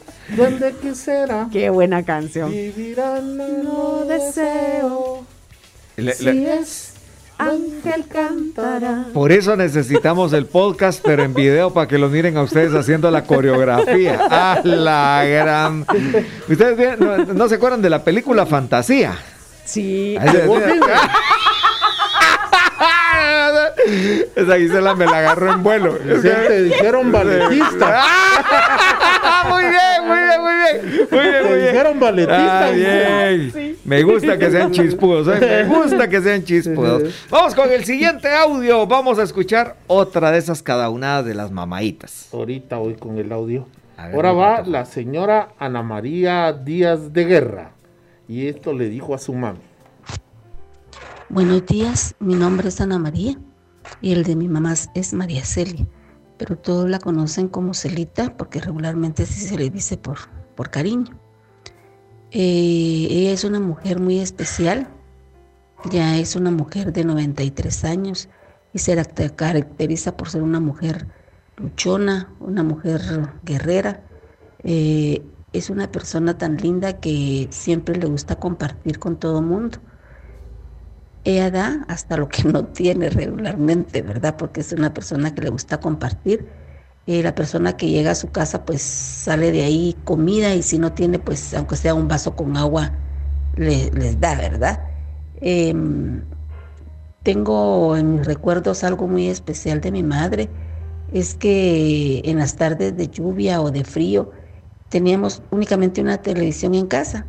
[0.81, 2.51] que será, Qué buena canción.
[2.51, 5.25] vivirán No deseo,
[5.95, 6.93] le- si le- es
[7.37, 9.05] ángel cantará.
[9.13, 13.09] por eso necesitamos el podcast, pero en video para que lo miren a ustedes haciendo
[13.11, 14.19] la coreografía.
[14.29, 15.85] ¡A la gran!
[16.49, 19.17] ¿Ustedes bien- no, no se acuerdan de la película Fantasía?
[19.65, 20.17] Sí.
[20.19, 20.47] Ahí se-
[24.35, 25.97] Esa Gisela me la agarró en vuelo.
[25.97, 28.03] Sí, te dijeron balletista.
[29.43, 31.07] muy bien, muy bien, muy bien.
[31.11, 31.71] Muy bien, muy bien.
[31.71, 32.67] dijeron balletista.
[32.67, 33.77] Ah, bien.
[33.85, 35.39] Me gusta que sean chispudos, ¿eh?
[35.39, 37.27] me gusta que sean chispudos.
[37.29, 38.85] Vamos con el siguiente audio.
[38.87, 42.29] Vamos a escuchar otra de esas cadaunadas de las mamaitas.
[42.33, 43.67] Ahorita voy con el audio.
[43.97, 47.71] Ver, Ahora va la señora Ana María Díaz de Guerra.
[48.27, 49.59] Y esto le dijo a su mami.
[51.29, 53.37] Buenos días, mi nombre es Ana María
[54.01, 55.85] y el de mi mamá es María Celia,
[56.37, 60.17] pero todos la conocen como Celita porque regularmente así se le dice por,
[60.55, 61.19] por cariño.
[62.31, 64.87] Eh, ella es una mujer muy especial,
[65.89, 68.29] ya es una mujer de 93 años
[68.73, 71.07] y se caracter- caracteriza por ser una mujer
[71.55, 73.01] luchona, una mujer
[73.43, 74.03] guerrera.
[74.63, 75.23] Eh,
[75.53, 79.79] es una persona tan linda que siempre le gusta compartir con todo mundo.
[81.29, 84.37] Ella da hasta lo que no tiene regularmente, ¿verdad?
[84.37, 86.47] Porque es una persona que le gusta compartir.
[87.05, 90.91] La persona que llega a su casa pues sale de ahí comida y si no
[90.93, 92.91] tiene pues aunque sea un vaso con agua
[93.55, 94.83] le- les da, ¿verdad?
[95.41, 96.21] Em,
[97.23, 100.49] tengo en mis recuerdos algo muy especial de mi madre.
[101.11, 104.31] Es que en las tardes de lluvia o de frío
[104.89, 107.25] teníamos únicamente una televisión en casa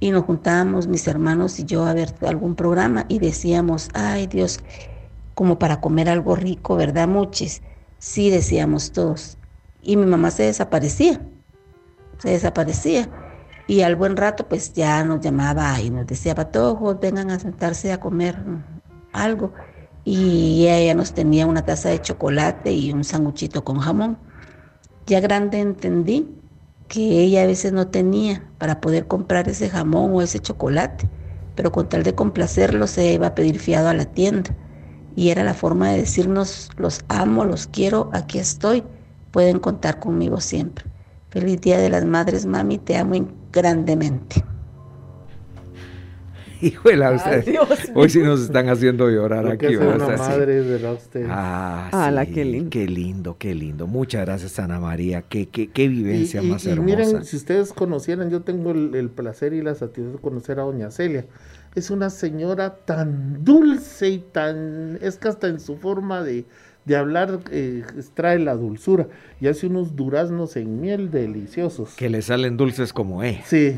[0.00, 4.60] y nos juntábamos mis hermanos y yo a ver algún programa y decíamos, ay Dios,
[5.34, 7.62] como para comer algo rico, ¿verdad, Muchis?
[7.98, 9.38] Sí, decíamos todos.
[9.82, 11.20] Y mi mamá se desaparecía,
[12.18, 13.08] se desaparecía.
[13.68, 17.92] Y al buen rato, pues ya nos llamaba y nos decía, patojos, vengan a sentarse
[17.92, 18.36] a comer
[19.12, 19.52] algo.
[20.04, 24.18] Y ella nos tenía una taza de chocolate y un sanguchito con jamón.
[25.06, 26.28] Ya grande entendí
[26.88, 31.08] que ella a veces no tenía para poder comprar ese jamón o ese chocolate,
[31.54, 34.54] pero con tal de complacerlo se iba a pedir fiado a la tienda.
[35.14, 38.84] Y era la forma de decirnos, los amo, los quiero, aquí estoy,
[39.30, 40.84] pueden contar conmigo siempre.
[41.30, 44.44] Feliz Día de las Madres, mami, te amo grandemente.
[46.62, 47.46] Híjole, ustedes.
[47.94, 50.08] Hoy sí nos están haciendo llorar Lo que aquí, hace ¿verdad?
[50.08, 50.30] una Sí.
[50.30, 50.92] madre, ¿verdad?
[50.94, 51.26] Usted.
[51.28, 52.70] Ah, Ala, sí, qué lindo.
[52.70, 53.86] Qué lindo, qué lindo.
[53.86, 55.22] Muchas gracias, Ana María.
[55.22, 56.84] Qué, qué, qué Y, vivencia y- más y hermosa.
[56.96, 60.62] miren, si ustedes conocieran, yo tengo el, el placer y la satisfacción de conocer a
[60.62, 61.26] doña Celia.
[61.74, 64.98] Es una señora tan dulce y tan...
[65.02, 66.46] Es que hasta en su forma de,
[66.86, 67.82] de hablar eh,
[68.14, 69.08] trae la dulzura.
[69.40, 71.94] Y hace unos duraznos en miel deliciosos.
[71.96, 73.42] Que le salen dulces como eh.
[73.44, 73.76] Sí.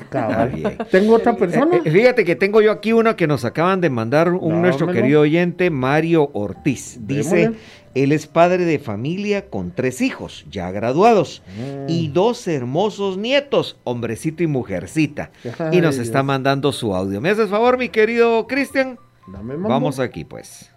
[0.54, 0.78] Bien.
[0.90, 1.78] Tengo otra persona.
[1.78, 4.86] Eh, eh, fíjate que tengo yo aquí uno que nos acaban de mandar un nuestro
[4.86, 6.98] querido oyente, Mario Ortiz.
[7.06, 7.58] Dice, Démosle.
[7.94, 11.88] él es padre de familia con tres hijos, ya graduados, Mm.
[11.90, 15.30] y dos hermosos nietos, hombrecito y mujercita.
[15.72, 17.20] y nos está mandando su audio.
[17.20, 18.98] ¿Me haces favor, mi querido Cristian?
[19.26, 20.70] Vamos aquí, pues.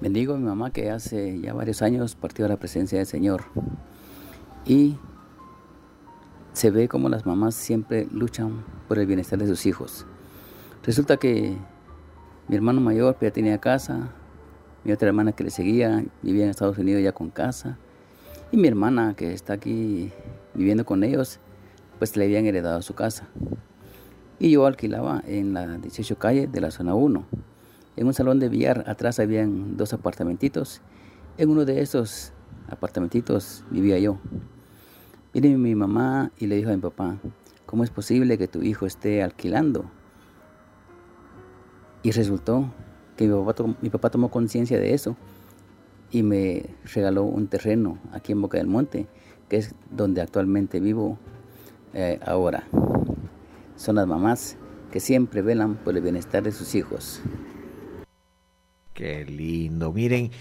[0.00, 3.42] Bendigo a mi mamá que hace ya varios años partió a la presencia del Señor.
[4.64, 4.96] Y
[6.52, 10.06] se ve como las mamás siempre luchan por el bienestar de sus hijos.
[10.84, 11.56] Resulta que
[12.46, 14.12] mi hermano mayor ya tenía casa,
[14.84, 17.76] mi otra hermana que le seguía vivía en Estados Unidos ya con casa,
[18.52, 20.12] y mi hermana que está aquí
[20.54, 21.40] viviendo con ellos,
[21.98, 23.26] pues le habían heredado su casa.
[24.38, 27.26] Y yo alquilaba en la 18 calle de la zona 1.
[27.98, 30.82] En un salón de billar atrás habían dos apartamentitos.
[31.36, 32.32] En uno de esos
[32.68, 34.18] apartamentitos vivía yo.
[35.34, 37.16] Vine mi mamá y le dijo a mi papá,
[37.66, 39.90] ¿cómo es posible que tu hijo esté alquilando?
[42.04, 42.72] Y resultó
[43.16, 45.16] que mi papá, tomó conciencia de eso
[46.12, 49.08] y me regaló un terreno aquí en Boca del Monte,
[49.48, 51.18] que es donde actualmente vivo
[51.94, 52.62] eh, ahora.
[53.74, 54.56] Son las mamás
[54.92, 57.20] que siempre velan por el bienestar de sus hijos.
[58.98, 59.92] Qué lindo.
[59.92, 60.32] Miren,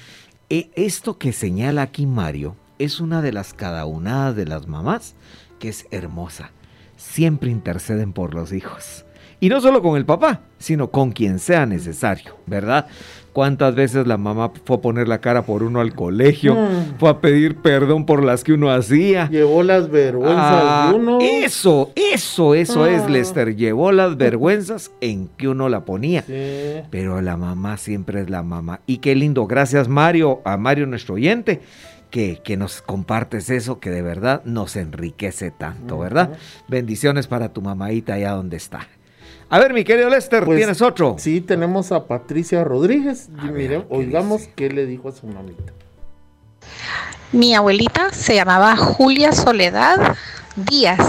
[0.49, 5.13] e- esto que señala aquí Mario es una de las cadaunadas de las mamás
[5.59, 6.49] que es hermosa.
[6.95, 9.05] Siempre interceden por los hijos.
[9.39, 12.87] Y no solo con el papá, sino con quien sea necesario, ¿verdad?
[13.37, 16.55] ¿Cuántas veces la mamá fue a poner la cara por uno al colegio?
[16.55, 16.97] Mm.
[16.97, 19.29] Fue a pedir perdón por las que uno hacía.
[19.29, 21.19] Llevó las vergüenzas Ah, de uno.
[21.21, 23.09] Eso, eso, eso es, Ah.
[23.09, 23.55] Lester.
[23.55, 26.23] Llevó las vergüenzas en que uno la ponía.
[26.23, 26.81] Sí.
[26.89, 28.79] Pero la mamá siempre es la mamá.
[28.87, 29.45] Y qué lindo.
[29.45, 31.61] Gracias, Mario, a Mario, nuestro oyente,
[32.09, 36.31] que, que nos compartes eso, que de verdad nos enriquece tanto, ¿verdad?
[36.67, 38.87] Bendiciones para tu mamadita allá donde está.
[39.49, 41.15] A ver, mi querido Lester, Pues, ¿tienes otro?
[41.17, 43.29] Sí, tenemos a Patricia Rodríguez.
[43.41, 45.73] Y ver, mire, ¿qué oigamos qué le dijo a su mamita.
[47.31, 50.15] Mi abuelita se llamaba Julia Soledad
[50.55, 50.99] Díaz.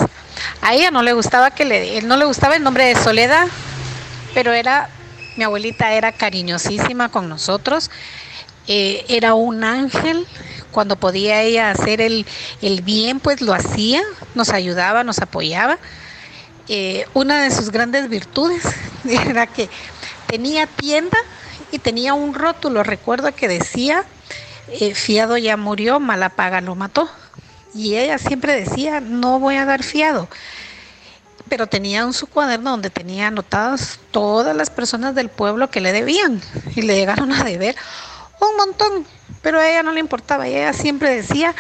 [0.63, 3.47] A ella no le gustaba que le no le gustaba el nombre de Soledad,
[4.35, 4.89] pero era
[5.37, 7.91] mi abuelita era cariñosísima con nosotros.
[8.67, 10.27] eh, era un ángel.
[10.71, 12.27] Cuando podía ella hacer el,
[12.61, 14.03] el bien, pues lo hacía,
[14.35, 15.79] nos ayudaba, nos apoyaba.
[16.69, 18.63] Eh, una de sus grandes virtudes
[19.09, 19.71] era que
[20.27, 21.17] tenía tienda
[21.73, 24.05] y tenía un rótulo, recuerdo que decía,
[24.69, 27.09] eh, fiado ya murió, mala paga lo mató.
[27.75, 30.29] Y ella siempre decía, no voy a dar fiado.
[31.49, 35.93] Pero tenía en su cuaderno donde tenía anotadas todas las personas del pueblo que le
[35.93, 36.43] debían
[36.75, 37.77] y le llegaron a deber
[38.41, 39.07] un montón,
[39.43, 41.55] pero a ella no le importaba y ella siempre decía,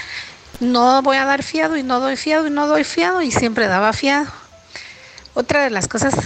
[0.60, 3.66] no voy a dar fiado y no doy fiado y no doy fiado y siempre
[3.66, 4.30] daba fiado.
[5.38, 6.16] Otra de las cosas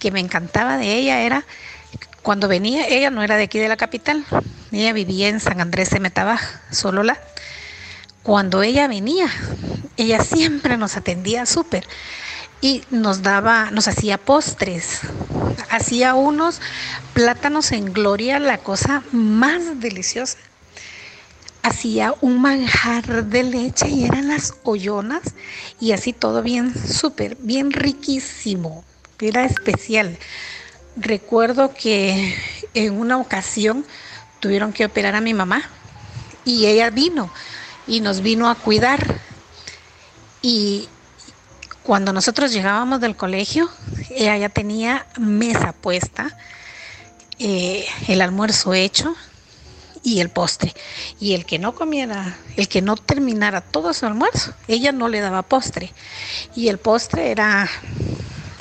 [0.00, 1.44] que me encantaba de ella era
[2.22, 4.24] cuando venía, ella no era de aquí de la capital,
[4.72, 6.40] ella vivía en San Andrés de Metabaj,
[6.72, 7.20] Solola.
[8.24, 9.28] Cuando ella venía,
[9.96, 11.86] ella siempre nos atendía súper
[12.60, 15.02] y nos daba, nos hacía postres,
[15.70, 16.60] hacía unos
[17.12, 20.36] plátanos en gloria, la cosa más deliciosa.
[21.68, 25.20] Hacía un manjar de leche y eran las ollonas
[25.78, 28.84] y así todo bien súper, bien riquísimo,
[29.20, 30.16] era especial.
[30.96, 32.34] Recuerdo que
[32.72, 33.84] en una ocasión
[34.40, 35.60] tuvieron que operar a mi mamá
[36.46, 37.30] y ella vino
[37.86, 39.20] y nos vino a cuidar.
[40.40, 40.88] Y
[41.82, 43.68] cuando nosotros llegábamos del colegio,
[44.08, 46.34] ella ya tenía mesa puesta,
[47.38, 49.14] eh, el almuerzo hecho
[50.02, 50.74] y el postre.
[51.20, 55.20] Y el que no comiera, el que no terminara todo su almuerzo, ella no le
[55.20, 55.92] daba postre.
[56.54, 57.68] Y el postre era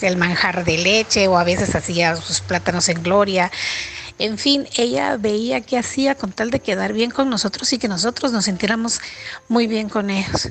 [0.01, 3.51] el manjar de leche o a veces hacía sus plátanos en gloria.
[4.19, 7.87] En fin, ella veía qué hacía con tal de quedar bien con nosotros y que
[7.87, 8.99] nosotros nos sintiéramos
[9.47, 10.49] muy bien con ellos.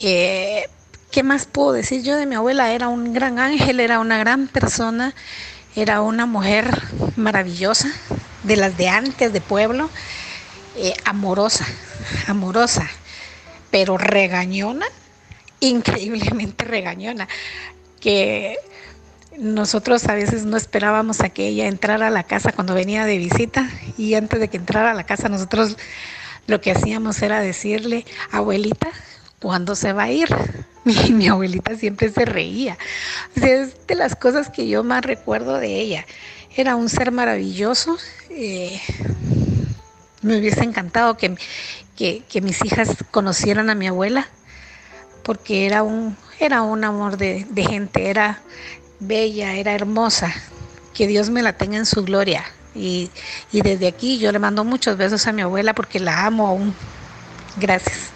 [0.00, 0.68] Eh,
[1.10, 2.72] ¿Qué más puedo decir yo de mi abuela?
[2.72, 5.14] Era un gran ángel, era una gran persona,
[5.76, 6.82] era una mujer
[7.16, 7.88] maravillosa,
[8.42, 9.90] de las de antes, de pueblo,
[10.76, 11.66] eh, amorosa,
[12.26, 12.88] amorosa,
[13.70, 14.86] pero regañona,
[15.60, 17.28] increíblemente regañona,
[18.00, 18.56] que
[19.38, 23.18] nosotros a veces no esperábamos a que ella entrara a la casa cuando venía de
[23.18, 23.68] visita
[23.98, 25.76] y antes de que entrara a la casa nosotros
[26.46, 28.90] lo que hacíamos era decirle, abuelita,
[29.40, 30.28] ¿cuándo se va a ir?
[31.10, 32.76] Mi, abuelita siempre se reía.
[33.36, 36.06] O sea, es de las cosas que yo más recuerdo de ella.
[36.56, 37.96] Era un ser maravilloso.
[38.30, 38.80] eh,
[40.22, 41.36] me hubiese encantado que,
[41.96, 44.28] que, que mis hijas conocieran a mi abuela,
[45.22, 48.40] porque era un, era un amor de, de gente, era
[49.00, 50.32] bella, era hermosa.
[50.94, 52.44] Que Dios me la tenga en su gloria.
[52.74, 53.10] Y,
[53.52, 56.74] y desde aquí yo le mando muchos besos a mi abuela porque la amo aún.
[57.56, 58.13] Gracias.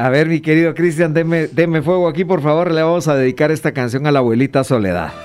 [0.00, 2.70] A ver, mi querido Cristian, deme, deme fuego aquí, por favor.
[2.70, 5.12] Le vamos a dedicar esta canción a la abuelita Soledad.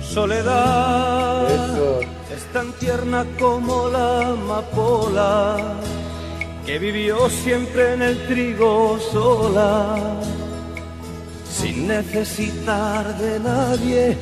[0.00, 2.00] Soledad Eso.
[2.34, 5.58] es tan tierna como la amapola
[6.64, 9.94] que vivió siempre en el trigo sola.
[11.66, 14.16] Sin necesitar de nadie.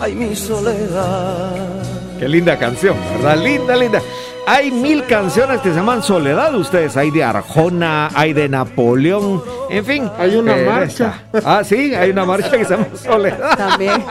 [0.00, 1.82] Ay, mi soledad.
[2.18, 3.42] Qué linda canción, ¿verdad?
[3.42, 4.02] Linda, linda.
[4.46, 6.96] Hay mil canciones que se llaman Soledad, ustedes.
[6.96, 10.10] Hay de Arjona, hay de Napoleón, en fin.
[10.18, 11.22] Hay una eh, marcha.
[11.32, 11.58] esta.
[11.58, 13.56] Ah, sí, hay una marcha que se llama Soledad.
[13.58, 14.02] También.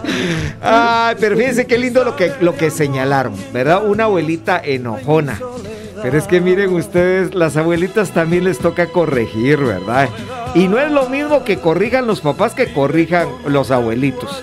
[0.60, 3.86] Ay, pero fíjense qué lindo lo que, lo que señalaron, ¿verdad?
[3.86, 5.40] Una abuelita enojona.
[6.02, 10.08] Pero es que miren ustedes, las abuelitas también les toca corregir, ¿verdad?
[10.54, 14.42] Y no es lo mismo que corrijan los papás que corrijan los abuelitos.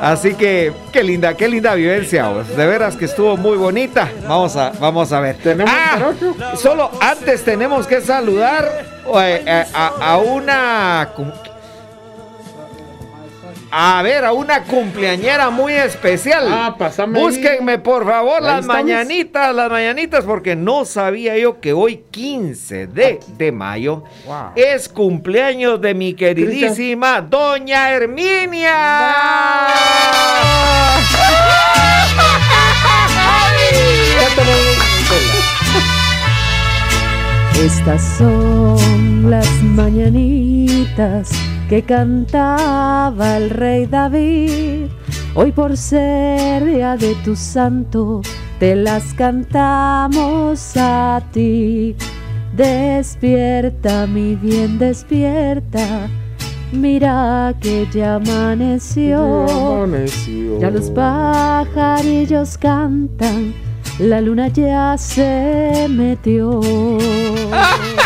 [0.00, 2.48] Así que qué linda, qué linda vivencia, vos.
[2.56, 4.08] de veras que estuvo muy bonita.
[4.28, 5.36] Vamos a, vamos a ver.
[5.66, 6.12] Ah,
[6.56, 8.84] solo antes tenemos que saludar
[9.16, 11.08] eh, eh, a, a una
[13.70, 16.46] a ver, a una cumpleañera muy especial.
[16.48, 17.24] Ah, pásame ahí.
[17.24, 18.82] Búsquenme, por favor, las estamos.
[18.84, 24.52] mañanitas, las mañanitas, porque no sabía yo que hoy, 15 de, de mayo, Wow.
[24.56, 28.78] es cumpleaños de mi queridísima Doña Herminia.
[37.54, 41.30] Estas son las mañanitas
[41.68, 44.86] que cantaba el rey David.
[45.34, 48.22] Hoy por ser día de tu santo,
[48.58, 51.94] te las cantamos a ti.
[52.56, 56.08] Despierta, mi bien, despierta.
[56.72, 59.82] Mira que ya amaneció.
[59.82, 60.58] Amaneció.
[60.60, 63.52] Ya los pajarillos cantan,
[63.98, 66.60] la luna ya se metió.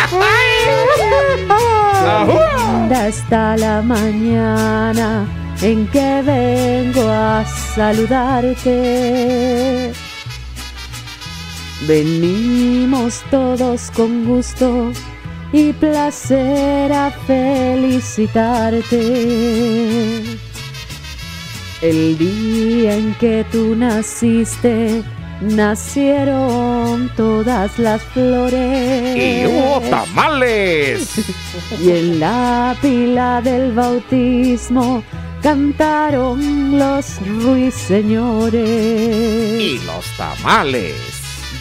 [3.08, 5.26] Está la mañana
[5.60, 7.44] en que vengo a
[7.74, 8.72] saludarte.
[11.86, 14.92] Venimos todos con gusto
[15.52, 18.92] y placer a felicitarte.
[21.82, 25.02] El día en que tú naciste,
[25.42, 29.16] nacieron todas las flores.
[29.16, 31.14] Y hubo tamales.
[31.80, 35.02] Y en la pila del bautismo
[35.42, 38.62] cantaron los ruiseñores.
[39.60, 40.94] Y los tamales.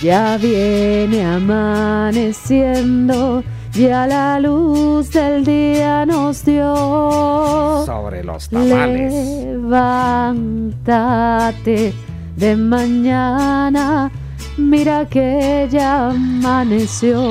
[0.01, 3.43] Ya viene amaneciendo,
[3.73, 7.83] ya la luz del día nos dio.
[7.85, 9.13] Sobre los tamales.
[9.45, 10.71] Levántate
[12.35, 14.11] de mañana,
[14.57, 17.21] mira que ya amaneció.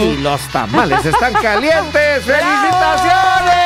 [0.00, 2.24] Y los tamales están calientes.
[2.24, 3.58] ¡Felicitaciones!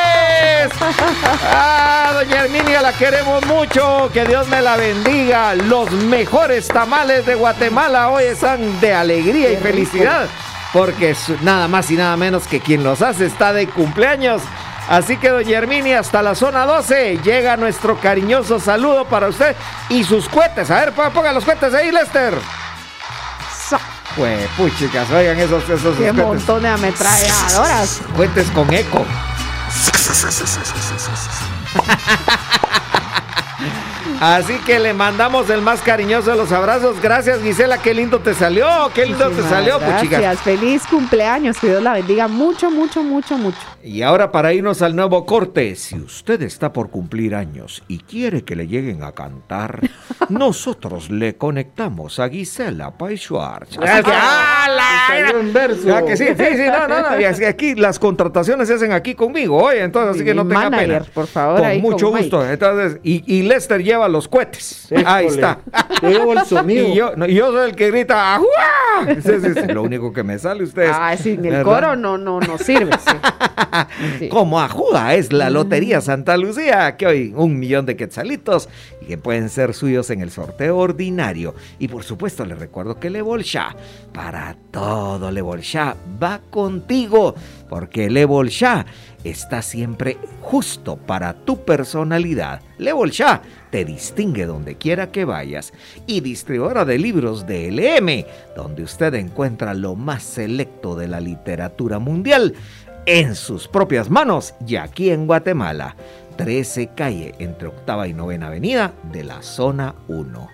[1.44, 4.11] Ah, doña Herminia, la queremos mucho.
[4.12, 5.55] Que Dios me la bendiga.
[5.55, 10.28] Los mejores tamales de Guatemala hoy están de alegría y felicidad.
[10.73, 14.43] Porque es nada más y nada menos que quien los hace está de cumpleaños.
[14.89, 19.57] Así que, doña Herminia, hasta la zona 12 llega nuestro cariñoso saludo para usted
[19.89, 20.71] y sus cohetes.
[20.71, 22.35] A ver, ponga ponga los cohetes ahí, Lester.
[24.17, 26.25] Pues, puchicas, oigan esos, esos Qué cohetes.
[26.25, 28.01] montón de ametralladoras.
[28.15, 29.07] Cohetes con eco.
[34.24, 37.03] Así que le mandamos el más cariñoso de los abrazos.
[37.03, 37.78] Gracias, Gisela.
[37.78, 38.66] Qué lindo te salió.
[38.94, 40.20] Qué lindo te salió, puchicas.
[40.20, 43.59] Gracias, feliz cumpleaños, que Dios la bendiga mucho, mucho, mucho, mucho.
[43.82, 48.44] Y ahora para irnos al nuevo corte, si usted está por cumplir años y quiere
[48.44, 49.81] que le lleguen a cantar,
[50.28, 53.77] nosotros le conectamos a Gisela Paischuarch.
[53.82, 55.89] Así que, ¡ah, la- Salió en verso.
[55.89, 57.20] Ya que sí, sí, sí, no, no, no.
[57.20, 60.43] Y es que aquí las contrataciones se hacen aquí conmigo, oye, entonces así que no
[60.47, 61.05] tenga manager, pena.
[61.12, 62.23] por favor, Con mucho Mike.
[62.23, 62.49] gusto.
[62.49, 64.89] Entonces, y, y Lester lleva los cohetes.
[65.05, 65.59] Ahí está.
[66.03, 66.83] Yo llevo el sonido.
[66.93, 69.09] Y yo, no, y yo soy el que grita, ¡Ajua!
[69.09, 70.91] Ese es, es lo único que me sale ustedes.
[70.93, 71.65] Ah, sí, en el ¿verdad?
[71.65, 72.93] coro no, no, no sirve.
[72.93, 73.17] sí.
[74.19, 74.29] Sí.
[74.29, 78.69] Como Ajuda es la Lotería Santa Lucía, que hoy un millón de quetzalitos
[79.01, 81.55] y que pueden ser suyos en el sorteo ordinario.
[81.79, 83.75] Y por supuesto les recuerdo que Le Bolsha,
[84.13, 87.35] para todo Le Bolsha, va contigo,
[87.69, 88.85] porque Le Bolsha
[89.24, 92.61] está siempre justo para tu personalidad.
[92.78, 95.73] Le Bolsha te distingue donde quiera que vayas
[96.07, 98.27] y distribuidora de libros de LM,
[98.57, 102.55] donde usted encuentra lo más selecto de la literatura mundial
[103.07, 105.97] en sus propias manos y aquí en Guatemala.
[106.36, 110.49] 13 calle entre octava y novena avenida de la zona 1.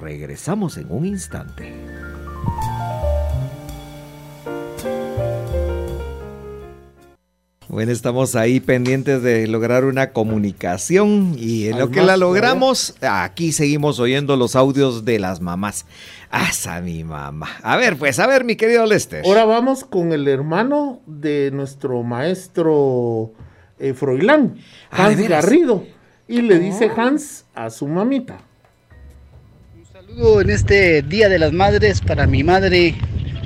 [0.00, 1.72] Regresamos en un instante.
[7.76, 13.52] Bueno, estamos ahí pendientes de lograr una comunicación y en lo que la logramos, aquí
[13.52, 15.84] seguimos oyendo los audios de las mamás.
[16.30, 17.50] Asa mi mamá.
[17.62, 19.26] A ver, pues, a ver, mi querido Lester.
[19.26, 23.32] Ahora vamos con el hermano de nuestro maestro
[23.78, 24.56] eh, Froilán,
[24.90, 25.28] Ah, ¿de Hans?
[25.28, 25.84] Garrido.
[26.26, 28.38] Y le dice Hans a su mamita.
[29.92, 32.94] saludo en este Día de las Madres para mi madre,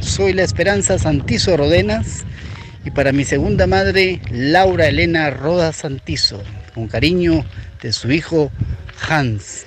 [0.01, 2.25] soy la Esperanza Santizo Rodenas,
[2.85, 6.43] y para mi segunda madre, Laura Elena Roda Santizo,
[6.75, 7.45] con cariño
[7.83, 8.51] de su hijo
[9.09, 9.67] Hans.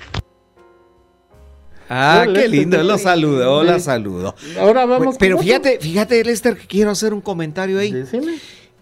[1.89, 4.35] Ah, qué lindo, lo saludo, la saludo.
[4.59, 7.93] Ahora vamos Pero con fíjate, fíjate, Lester, que quiero hacer un comentario ahí.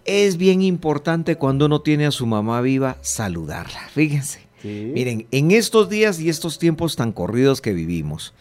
[0.04, 3.88] Es bien importante cuando uno tiene a su mamá viva saludarla.
[3.94, 4.40] Fíjense.
[4.64, 8.32] Miren, en estos días y estos tiempos tan corridos que vivimos,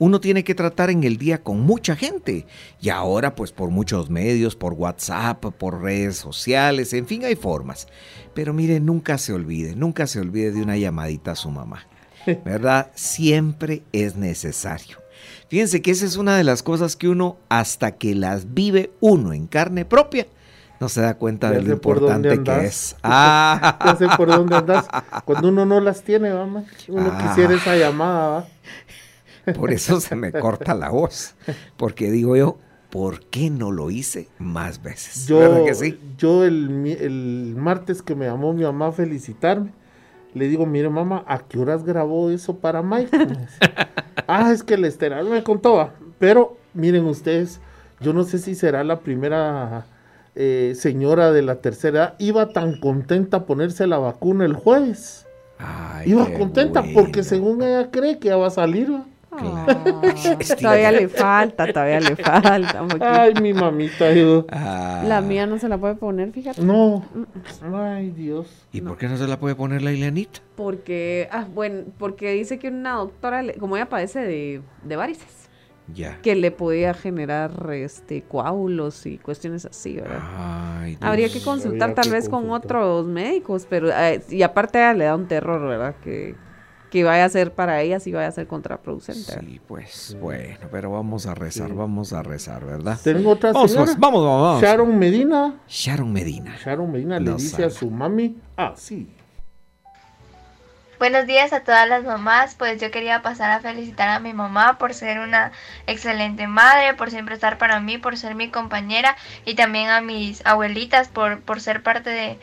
[0.00, 2.46] uno tiene que tratar en el día con mucha gente.
[2.80, 7.86] Y ahora, pues por muchos medios, por WhatsApp, por redes sociales, en fin, hay formas.
[8.34, 11.86] Pero miren, nunca se olvide, nunca se olvide de una llamadita a su mamá.
[12.44, 12.90] ¿Verdad?
[12.94, 14.98] Siempre es necesario.
[15.48, 19.34] Fíjense que esa es una de las cosas que uno, hasta que las vive uno
[19.34, 20.26] en carne propia,
[20.80, 22.96] no se da cuenta de lo importante que es.
[23.02, 23.78] Ah.
[23.84, 24.86] Ya sé por dónde andas.
[25.26, 26.64] Cuando uno no las tiene, mamá.
[26.88, 27.28] Uno Ah.
[27.28, 28.46] quisiera esa llamada, ¿va?
[29.54, 31.34] Por eso se me corta la voz.
[31.76, 32.58] Porque digo yo,
[32.90, 35.28] ¿por qué no lo hice más veces?
[35.28, 35.98] ¿Verdad Yo, que sí?
[36.18, 39.72] yo el, el martes que me llamó mi mamá a felicitarme,
[40.34, 43.10] le digo, mire mamá, ¿a qué horas grabó eso para Mike?
[44.26, 45.90] Ah, es que el esteral me contó,
[46.20, 47.60] pero miren ustedes,
[48.00, 49.86] yo no sé si será la primera
[50.36, 55.26] eh, señora de la tercera edad, iba tan contenta a ponerse la vacuna el jueves.
[56.06, 58.92] iba contenta porque según ella cree que ya va a salir.
[58.92, 59.04] ¿va?
[60.60, 62.82] Todavía le falta, todavía le falta.
[62.82, 63.06] un poquito.
[63.08, 64.12] Ay, mi mamita.
[64.12, 66.62] yo- La mía no se la puede poner, fíjate.
[66.62, 67.04] No.
[67.74, 68.66] Ay, Dios.
[68.72, 70.40] ¿Y por qué no se la puede poner la Ileanita?
[70.56, 75.48] Porque, ah, bueno, porque dice que una doctora, le- como ella padece de, de varices,
[75.94, 76.18] Ya.
[76.22, 80.20] que le podía generar este coágulos y cuestiones así, ¿verdad?
[80.36, 81.38] Ay, Habría Dios.
[81.38, 84.98] que consultar Habría tal que vez con otros médicos, pero eh, y aparte a ella
[84.98, 85.94] le da un terror, ¿verdad?
[86.02, 86.34] Que,
[86.90, 89.40] que vaya a ser para ella, sí vaya a ser contraproducente.
[89.40, 92.98] Sí, pues bueno, pero vamos a rezar, vamos a rezar, ¿verdad?
[93.02, 93.86] Tengo otra Vamos, señora.
[93.86, 94.62] pues, vamos, vamos, vamos.
[94.62, 95.54] Sharon Medina.
[95.68, 96.56] Sharon Medina.
[96.62, 99.08] Sharon Medina le dice a su mami, ah, sí.
[100.98, 104.76] Buenos días a todas las mamás, pues yo quería pasar a felicitar a mi mamá
[104.76, 105.50] por ser una
[105.86, 110.44] excelente madre, por siempre estar para mí, por ser mi compañera y también a mis
[110.44, 112.38] abuelitas por, por ser parte de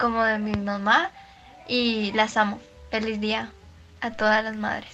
[0.00, 1.10] como de mi mamá
[1.66, 2.60] y las amo.
[2.90, 3.52] Feliz día
[4.00, 4.90] a todas las madres.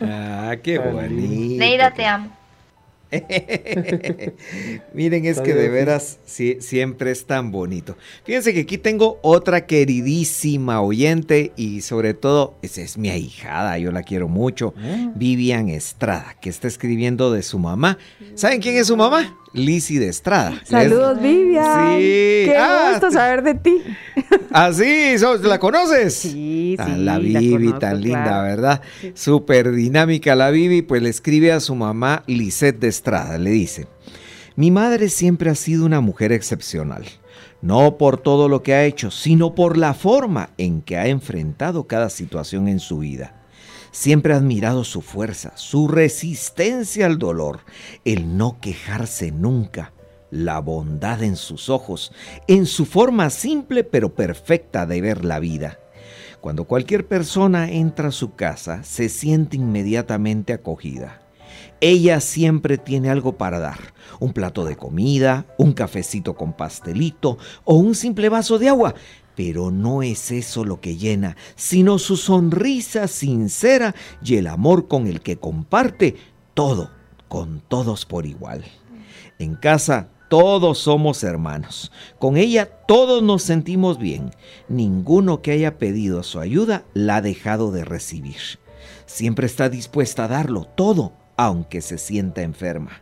[0.00, 1.58] Ah, qué bonito.
[1.58, 2.40] Neida, te amo.
[4.94, 7.96] Miren, es que de veras sí, siempre es tan bonito.
[8.24, 13.90] Fíjense que aquí tengo otra queridísima oyente y sobre todo, esa es mi ahijada, yo
[13.90, 14.74] la quiero mucho,
[15.16, 17.98] Vivian Estrada, que está escribiendo de su mamá.
[18.34, 19.36] ¿Saben quién es su mamá?
[19.52, 20.54] Lizzy de Estrada.
[20.64, 21.96] Saludos, Les- Vivian.
[21.98, 22.02] Sí.
[22.46, 23.82] Qué Ah, gusto saber de ti.
[24.52, 25.18] ¿Ah, sí?
[25.18, 26.14] ¿Sos- ¿La conoces?
[26.14, 28.42] Sí, Ah, sí, la la Vivi, conozco, tan linda, claro.
[28.44, 28.80] ¿verdad?
[29.14, 33.88] Súper dinámica la Vivi, pues le escribe a su mamá Lisette de Estrada, le dice,
[34.54, 37.04] mi madre siempre ha sido una mujer excepcional,
[37.60, 41.88] no por todo lo que ha hecho, sino por la forma en que ha enfrentado
[41.88, 43.34] cada situación en su vida.
[43.92, 47.60] Siempre ha admirado su fuerza, su resistencia al dolor,
[48.04, 49.92] el no quejarse nunca,
[50.30, 52.12] la bondad en sus ojos,
[52.46, 55.80] en su forma simple pero perfecta de ver la vida.
[56.40, 61.20] Cuando cualquier persona entra a su casa, se siente inmediatamente acogida.
[61.80, 63.78] Ella siempre tiene algo para dar,
[64.20, 68.94] un plato de comida, un cafecito con pastelito o un simple vaso de agua.
[69.42, 75.06] Pero no es eso lo que llena, sino su sonrisa sincera y el amor con
[75.06, 76.16] el que comparte
[76.52, 76.90] todo,
[77.26, 78.62] con todos por igual.
[79.38, 81.90] En casa todos somos hermanos.
[82.18, 84.30] Con ella todos nos sentimos bien.
[84.68, 88.60] Ninguno que haya pedido su ayuda la ha dejado de recibir.
[89.06, 93.00] Siempre está dispuesta a darlo todo, aunque se sienta enferma.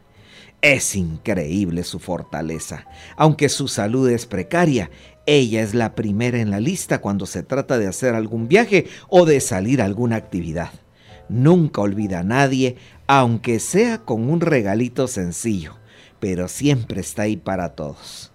[0.60, 2.86] Es increíble su fortaleza.
[3.16, 4.90] Aunque su salud es precaria,
[5.24, 9.24] ella es la primera en la lista cuando se trata de hacer algún viaje o
[9.24, 10.70] de salir a alguna actividad.
[11.28, 12.76] Nunca olvida a nadie,
[13.06, 15.76] aunque sea con un regalito sencillo,
[16.18, 18.32] pero siempre está ahí para todos.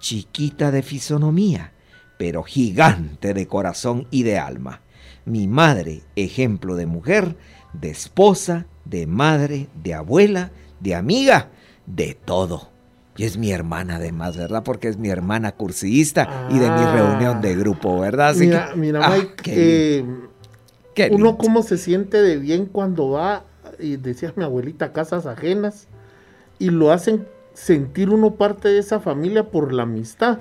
[0.00, 1.72] Chiquita de fisonomía,
[2.18, 4.80] pero gigante de corazón y de alma.
[5.24, 7.36] Mi madre, ejemplo de mujer,
[7.74, 11.50] de esposa, de madre, de abuela, de amiga,
[11.94, 12.68] de todo.
[13.16, 14.62] Y es mi hermana además, ¿verdad?
[14.64, 16.92] Porque es mi hermana cursista y de mi Ah.
[16.94, 18.28] reunión de grupo, ¿verdad?
[18.30, 20.04] Así mira, que- mira, Ah, Mike, qué eh,
[20.94, 23.44] Qué uno cómo se siente de bien cuando va,
[23.78, 25.86] y decía mi abuelita, a casas ajenas,
[26.58, 30.38] y lo hacen sentir uno parte de esa familia por la amistad.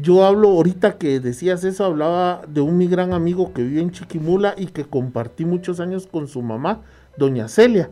[0.00, 3.90] Yo hablo ahorita que decías eso, hablaba de un mi gran amigo que vive en
[3.90, 6.80] Chiquimula y que compartí muchos años con su mamá,
[7.18, 7.90] doña Celia.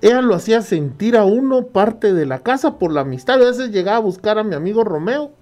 [0.00, 3.36] Ella lo hacía sentir a uno parte de la casa por la amistad.
[3.42, 5.32] A veces llegaba a buscar a mi amigo Romeo.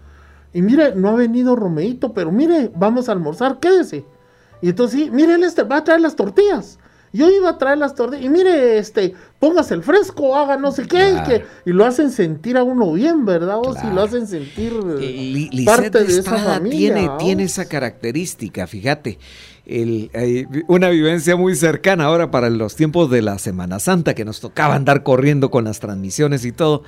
[0.55, 4.05] Y mire, no ha venido Romeito, pero mire, vamos a almorzar, quédese.
[4.63, 6.79] Y entonces, sí, mire, él este, va a traer las tortillas.
[7.13, 8.25] Yo iba a traer las tortillas.
[8.25, 11.11] Y mire, este, póngase el fresco, haga no sé qué.
[11.13, 13.59] Y, que- y lo hacen sentir a uno bien, ¿verdad?
[13.59, 16.79] O si lo hacen sentir eh, parte de esa familia.
[16.95, 19.19] tiene, tiene esa característica, fíjate.
[19.67, 24.25] El, eh, una vivencia muy cercana ahora para los tiempos de la Semana Santa, que
[24.25, 26.85] nos tocaba andar corriendo con las transmisiones y todo.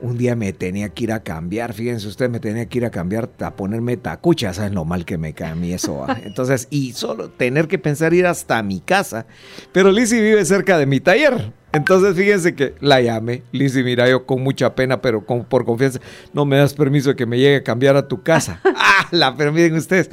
[0.00, 2.90] Un día me tenía que ir a cambiar, fíjense usted, me tenía que ir a
[2.90, 6.04] cambiar, a ponerme tacucha, ¿saben lo mal que me cae a mí eso?
[6.08, 6.16] ah?
[6.24, 9.26] Entonces, y solo tener que pensar ir hasta mi casa.
[9.72, 11.52] Pero Lizzy vive cerca de mi taller.
[11.72, 13.42] Entonces, fíjense que la llamé.
[13.52, 16.00] Lizzy, mira, yo con mucha pena, pero con, por confianza,
[16.32, 18.60] no me das permiso de que me llegue a cambiar a tu casa.
[18.76, 19.06] ¡Ah!
[19.10, 20.10] La permiten ustedes.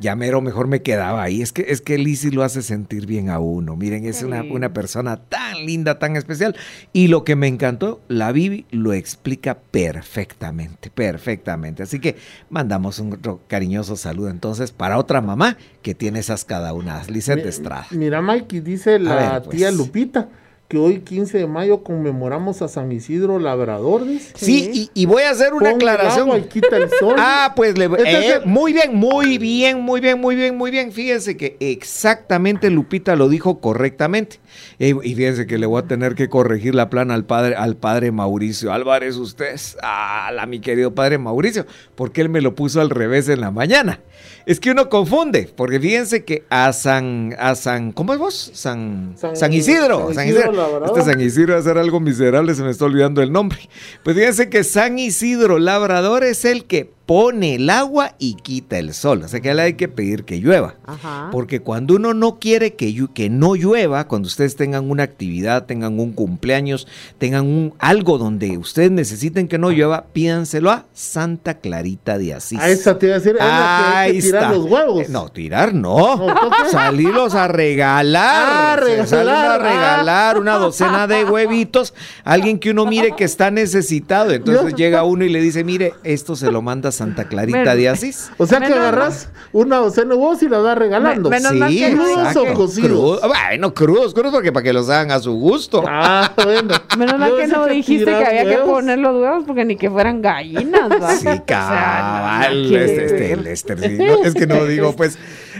[0.00, 1.42] Ya mero mejor me quedaba ahí.
[1.42, 3.76] Es que, es que Lizzy lo hace sentir bien a uno.
[3.76, 6.56] Miren, es una, una persona tan linda, tan especial.
[6.92, 11.82] Y lo que me encantó, la Bibi lo explica perfectamente, perfectamente.
[11.82, 12.16] Así que
[12.50, 17.02] mandamos un cariñoso saludo entonces para otra mamá que tiene esas cada una.
[17.04, 17.86] Lisette Mi- Estrada.
[17.90, 19.56] Mira, Mikey, dice la ver, pues.
[19.56, 20.28] tía Lupita
[20.68, 24.32] que hoy 15 de mayo conmemoramos a San Isidro Labrador, dice.
[24.34, 26.22] Sí, y, y voy a hacer una Pon el aclaración.
[26.28, 27.14] agua y quita el sol.
[27.18, 30.90] Ah, pues le eh, el- muy bien, muy bien, muy bien, muy bien, muy bien.
[30.92, 34.38] Fíjense que exactamente Lupita lo dijo correctamente.
[34.78, 38.12] Y fíjense que le voy a tener que corregir la plana al padre, al padre
[38.12, 39.56] Mauricio Álvarez, usted.
[39.82, 44.00] La, mi querido padre Mauricio, porque él me lo puso al revés en la mañana.
[44.46, 48.50] Es que uno confunde, porque fíjense que a San, a San, ¿cómo es vos?
[48.54, 50.86] San, San- San Isidro, San San Isidro.
[50.86, 53.58] Este San Isidro va a ser algo miserable, se me está olvidando el nombre.
[54.04, 58.92] Pues fíjense que San Isidro Labrador es el que pone el agua y quita el
[58.92, 59.22] sol.
[59.22, 60.74] O sea que le hay que pedir que llueva.
[60.84, 61.28] Ajá.
[61.30, 66.00] Porque cuando uno no quiere que, que no llueva, cuando ustedes tengan una actividad, tengan
[66.00, 66.88] un cumpleaños,
[67.18, 72.58] tengan un, algo donde ustedes necesiten que no llueva, pídanselo a Santa Clarita de Asís.
[72.58, 74.54] A esa te iba a decir, es la que hay que Ahí tirar está.
[74.54, 75.02] los huevos.
[75.02, 76.26] Eh, No, tirar no.
[76.72, 78.26] Salirlos a regalar.
[78.26, 79.58] Ah, regalar, salen a ah.
[79.58, 81.94] regalar una docena de huevitos.
[82.24, 84.32] Alguien que uno mire que está necesitado.
[84.32, 87.88] Entonces llega uno y le dice, mire, esto se lo manda Santa Clarita Men- de
[87.88, 88.30] Asís.
[88.38, 91.30] O sea que Menos agarras una docena de huevos y la vas regalando.
[91.30, 93.20] Me- menos mal que no- ¿Crudos o cocidos?
[93.26, 95.84] Bueno, crudos, crudos, porque para que los hagan a su gusto.
[95.86, 96.74] Ah, bueno.
[96.98, 100.20] Menos mal que no dijiste que había que poner los huevos porque ni que fueran
[100.22, 100.90] gallinas.
[100.90, 101.14] ¿va?
[101.16, 102.64] Sí, cabal.
[102.64, 105.18] no, no, este, este, Lester, sí, no, es que no digo, pues.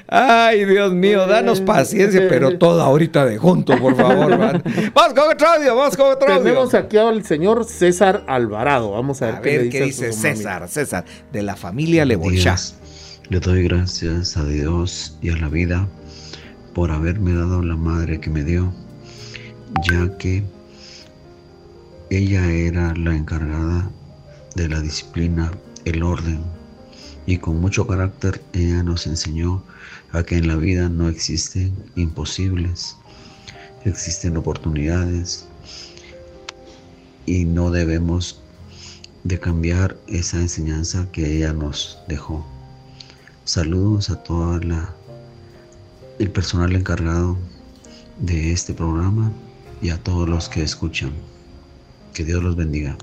[0.08, 4.62] Ay, Dios mío, danos paciencia, pero todo ahorita de junto, por favor, man.
[4.94, 6.44] Vamos con otro audio, vamos con otro audio.
[6.44, 8.92] Tenemos aquí al señor César Alvarado.
[8.92, 10.36] Vamos a ver, A qué, ver qué a dice su mamá.
[10.36, 12.56] César, César, de la familia Lebolchá.
[13.28, 15.88] Le doy gracias a Dios y a la vida
[16.72, 18.72] por haberme dado la madre que me dio,
[19.90, 20.44] ya que
[22.10, 23.90] ella era la encargada
[24.54, 25.50] de la disciplina,
[25.84, 26.38] el orden,
[27.26, 29.64] y con mucho carácter ella nos enseñó
[30.12, 32.96] a que en la vida no existen imposibles,
[33.84, 35.46] existen oportunidades
[37.26, 38.40] y no debemos
[39.24, 42.46] de cambiar esa enseñanza que ella nos dejó.
[43.44, 44.94] Saludos a toda la
[46.18, 47.36] el personal encargado
[48.18, 49.30] de este programa
[49.82, 51.10] y a todos los que escuchan.
[52.14, 52.96] Que Dios los bendiga.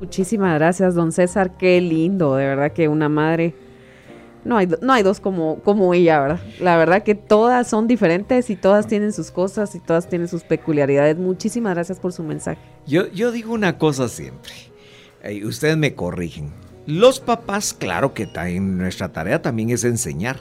[0.00, 1.56] Muchísimas gracias, don César.
[1.58, 3.54] Qué lindo, de verdad que una madre.
[4.44, 6.40] No hay, no hay dos como, como ella, ¿verdad?
[6.60, 10.42] La verdad que todas son diferentes y todas tienen sus cosas y todas tienen sus
[10.42, 11.16] peculiaridades.
[11.16, 12.60] Muchísimas gracias por su mensaje.
[12.86, 14.52] Yo, yo digo una cosa siempre.
[15.22, 16.50] Eh, ustedes me corrigen.
[16.86, 20.38] Los papás, claro que en nuestra tarea también es enseñar.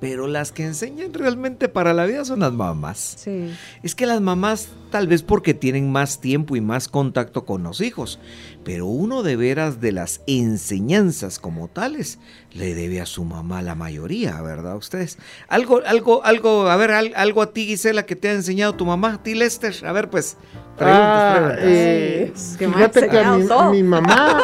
[0.00, 3.14] Pero las que enseñan realmente para la vida son las mamás.
[3.16, 3.50] Sí.
[3.82, 7.80] Es que las mamás, tal vez porque tienen más tiempo y más contacto con los
[7.80, 8.18] hijos,
[8.64, 12.18] pero uno de veras de las enseñanzas como tales
[12.54, 14.76] le debe a su mamá la mayoría, ¿verdad?
[14.76, 15.18] Ustedes.
[15.48, 18.86] Algo, algo, algo, a ver, al- algo a ti, Gisela, que te ha enseñado tu
[18.86, 19.74] mamá, a ti, Lester.
[19.86, 20.36] A ver, pues,
[20.78, 21.58] preguntas, Ah, preguntas.
[21.62, 24.40] eh, Ay, que me ha fíjate que a mi mamá,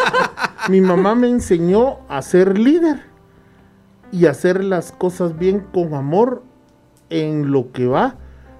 [0.68, 3.02] mi mamá me enseñó a ser líder
[4.12, 6.42] y hacer las cosas bien con amor
[7.08, 8.16] en lo que va.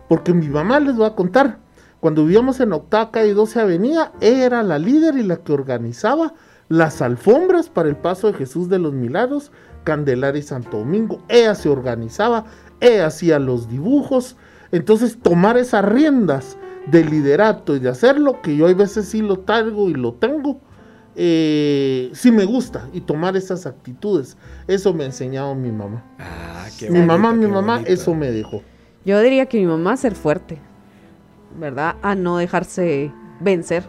[0.09, 1.59] Porque mi mamá les va a contar,
[2.01, 6.35] cuando vivíamos en Octava Calle 12 Avenida, ella era la líder y la que organizaba
[6.69, 9.53] las alfombras para el paso de Jesús de los Milagros,
[9.85, 11.21] Candelaria y Santo Domingo.
[11.29, 12.47] Ella se organizaba,
[12.81, 14.37] ella hacía los dibujos.
[14.73, 16.57] Entonces, tomar esas riendas
[16.87, 20.61] de liderato y de hacerlo, que yo a veces sí lo traigo y lo tengo,
[21.17, 24.39] eh, si me gusta y tomar esas actitudes.
[24.69, 26.05] Eso me ha enseñado mi mamá.
[26.19, 27.93] Ah, qué mi bonito, mamá, mi mamá, bonito.
[27.93, 28.63] eso me dejó.
[29.05, 30.61] Yo diría que mi mamá ser fuerte,
[31.59, 31.97] ¿verdad?
[32.03, 33.85] A no dejarse vencer.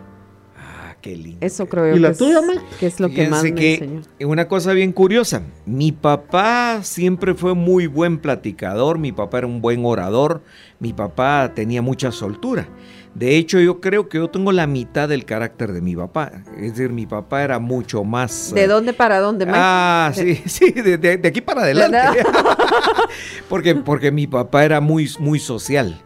[0.58, 1.38] Ah, qué lindo.
[1.46, 3.74] Eso creo yo ¿Y la que, tuya, es, que es lo que más me que
[3.76, 4.02] enseñó.
[4.22, 9.62] Una cosa bien curiosa, mi papá siempre fue muy buen platicador, mi papá era un
[9.62, 10.42] buen orador,
[10.80, 12.68] mi papá tenía mucha soltura.
[13.14, 16.32] De hecho, yo creo que yo tengo la mitad del carácter de mi papá.
[16.56, 18.54] Es decir, mi papá era mucho más...
[18.56, 19.58] ¿De eh, dónde para dónde, Mike?
[19.62, 21.98] Ah, sí, sí, de, de- de aquí para adelante.
[23.50, 26.02] porque, porque mi papá era muy, muy social.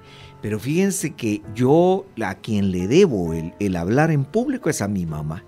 [0.45, 4.88] Pero fíjense que yo a quien le debo el, el hablar en público es a
[4.88, 5.43] mi mamá.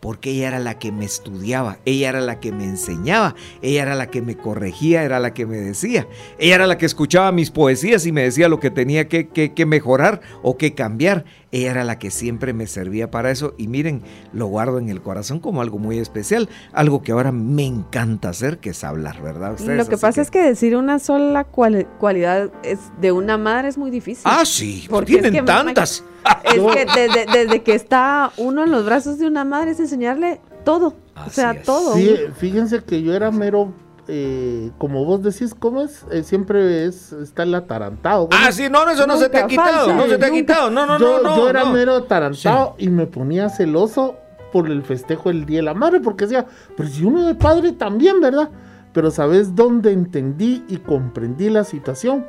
[0.00, 3.94] Porque ella era la que me estudiaba, ella era la que me enseñaba, ella era
[3.94, 6.06] la que me corregía, era la que me decía.
[6.38, 9.52] Ella era la que escuchaba mis poesías y me decía lo que tenía que, que-
[9.52, 11.26] que mejorar o que cambiar.
[11.50, 13.54] Ella era la que siempre me servía para eso.
[13.56, 14.02] Y miren,
[14.32, 18.58] lo guardo en el corazón como algo muy especial, algo que ahora me encanta hacer,
[18.58, 19.52] que es hablar, ¿verdad?
[19.54, 19.78] Ustedes?
[19.78, 23.68] Lo que Así pasa es que decir una sola cual- cualidad es de una madre
[23.68, 24.24] es muy difícil.
[24.26, 26.04] Ah, sí, Porque es tienen que, tantas.
[26.44, 30.40] Es que desde, desde que está uno en los brazos de una madre es enseñarle
[30.64, 30.96] todo.
[31.26, 31.94] o sea, todo.
[31.94, 33.72] Sí, fíjense que yo era mero,
[34.08, 36.04] eh, como vos decís, ¿cómo es?
[36.10, 38.28] Eh, siempre es, está el atarantado.
[38.30, 40.70] ¿cómo Ah, sí, no, eso no se te ha quitado, no se te ha quitado.
[40.70, 41.36] No, no, yo, no, no.
[41.36, 41.72] Yo era no.
[41.72, 44.16] mero atarantado y me ponía celoso
[44.50, 47.72] por el festejo del Día de la Madre, porque decía, pero si uno de padre
[47.72, 48.48] también, ¿verdad?
[48.94, 52.26] Pero ¿sabes dónde entendí y comprendí la situación?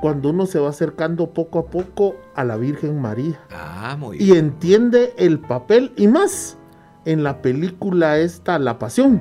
[0.00, 4.32] Cuando uno se va acercando poco a poco a la Virgen María Ah, muy y
[4.32, 6.56] entiende el papel y más
[7.04, 9.20] en la película esta La Pasión.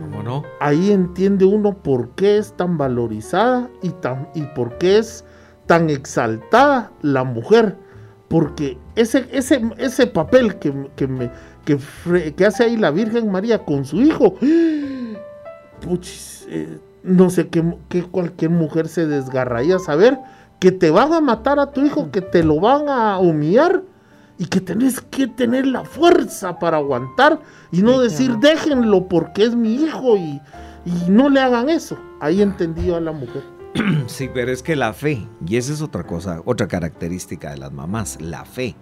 [0.00, 0.42] ¿Cómo no?
[0.60, 5.24] Ahí entiende uno por qué es tan valorizada y, tan, y por qué es
[5.66, 7.76] tan exaltada la mujer.
[8.28, 11.30] Porque ese, ese, ese papel que, que, me,
[11.64, 14.34] que, fre- que hace ahí la Virgen María con su hijo,
[15.80, 20.18] puchis, eh, no sé qué, qué cualquier mujer se desgarraría saber
[20.60, 23.82] que te van a matar a tu hijo, que te lo van a humillar
[24.42, 27.40] y que tenés que tener la fuerza para aguantar
[27.70, 30.40] y no decir déjenlo porque es mi hijo y,
[30.84, 31.96] y no le hagan eso.
[32.20, 33.44] Ahí entendí yo a la mujer.
[34.08, 37.70] Sí, pero es que la fe, y esa es otra cosa, otra característica de las
[37.70, 38.74] mamás, la fe.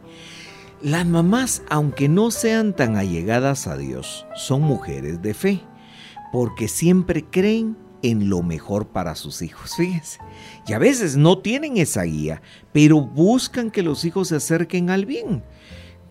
[0.80, 5.60] Las mamás, aunque no sean tan allegadas a Dios, son mujeres de fe,
[6.32, 10.18] porque siempre creen en lo mejor para sus hijos, fíjense.
[10.66, 15.06] Y a veces no tienen esa guía, pero buscan que los hijos se acerquen al
[15.06, 15.42] bien.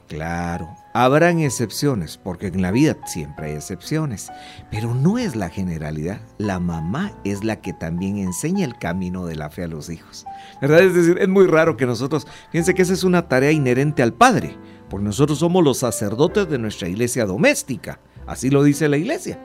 [0.10, 4.32] Claro, habrán excepciones, porque en la vida siempre hay excepciones,
[4.72, 6.20] pero no es la generalidad.
[6.40, 10.26] La mamá es la que también enseña el camino de la fe a los hijos.
[10.62, 10.80] ¿Verdad?
[10.80, 14.14] Es decir, es muy raro que nosotros, fíjense que esa es una tarea inherente al
[14.14, 14.58] padre,
[14.90, 19.40] porque nosotros somos los sacerdotes de nuestra iglesia doméstica, así lo dice la iglesia.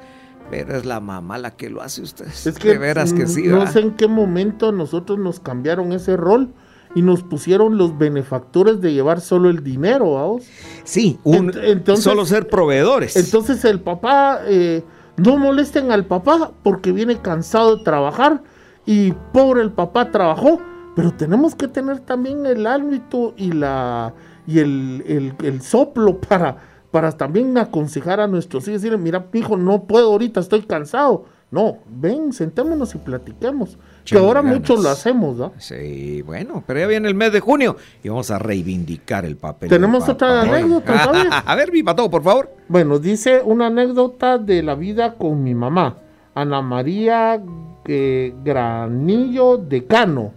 [0.50, 2.46] Pero es la mamá la que lo hace ustedes.
[2.46, 3.44] Es que de veras que sí.
[3.44, 3.72] no ¿verdad?
[3.72, 6.50] sé en qué momento nosotros nos cambiaron ese rol
[6.94, 10.44] y nos pusieron los benefactores de llevar solo el dinero, vamos.
[10.84, 11.52] Sí, un-
[11.96, 13.16] solo ser proveedores.
[13.16, 14.84] Entonces el papá, eh,
[15.16, 18.42] no molesten al papá porque viene cansado de trabajar
[18.86, 20.60] y pobre el papá trabajó,
[20.94, 24.12] pero tenemos que tener también el ámbito y la
[24.46, 26.58] y el, el- el soplo para,
[26.94, 31.24] para también aconsejar a nuestros hijos, decirle, mira, hijo, no puedo ahorita, estoy cansado.
[31.50, 33.78] No, ven, sentémonos y platiquemos.
[34.04, 34.60] Que ahora ganas.
[34.60, 35.52] muchos lo hacemos, ¿no?
[35.58, 39.70] Sí, bueno, pero ya viene el mes de junio y vamos a reivindicar el papel.
[39.70, 40.56] ¿Tenemos otra papá.
[40.56, 41.42] anécdota?
[41.44, 42.54] A ver, mi pato, por favor.
[42.68, 45.98] Bueno, dice una anécdota de la vida con mi mamá,
[46.32, 47.42] Ana María
[47.86, 50.32] eh, Granillo de Cano.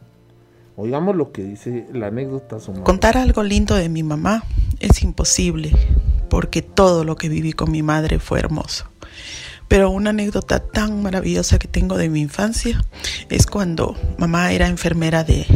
[0.76, 2.60] Oigamos lo que dice la anécdota.
[2.60, 2.84] Su mamá.
[2.84, 4.42] Contar algo lindo de mi mamá
[4.80, 5.72] es imposible,
[6.38, 8.86] porque todo lo que viví con mi madre fue hermoso.
[9.68, 12.86] Pero una anécdota tan maravillosa que tengo de mi infancia
[13.32, 15.48] es cuando mamá era enfermera de,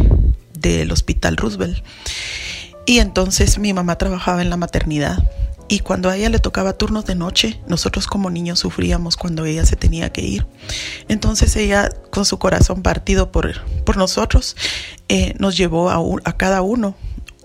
[0.58, 1.86] del Hospital Roosevelt.
[2.88, 5.20] Y entonces mi mamá trabajaba en la maternidad.
[5.68, 9.68] Y cuando a ella le tocaba turnos de noche, nosotros como niños sufríamos cuando ella
[9.68, 10.48] se tenía que ir.
[11.10, 14.56] Entonces ella, con su corazón partido por, por nosotros,
[15.10, 16.96] eh, nos llevó a, a cada uno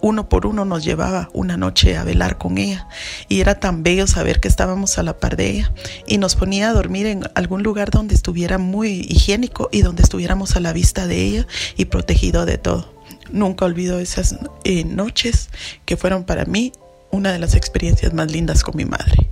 [0.00, 2.88] uno por uno nos llevaba una noche a velar con ella
[3.28, 5.72] y era tan bello saber que estábamos a la par de ella
[6.06, 10.56] y nos ponía a dormir en algún lugar donde estuviera muy higiénico y donde estuviéramos
[10.56, 11.46] a la vista de ella
[11.76, 12.92] y protegido de todo.
[13.30, 15.48] Nunca olvido esas eh, noches
[15.84, 16.72] que fueron para mí
[17.10, 19.28] una de las experiencias más lindas con mi madre.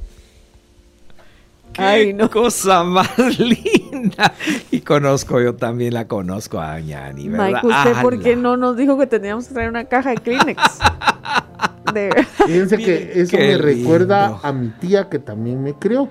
[1.74, 4.32] Qué cosa más linda.
[4.70, 7.62] Y conozco, yo también la conozco a Ñani, ¿verdad?
[7.62, 10.62] Mike, ¿usted por qué no nos dijo que teníamos que traer una caja de Kleenex?
[11.92, 12.26] de...
[12.46, 16.08] Fíjense que eso qué me recuerda a mi tía que también me crió.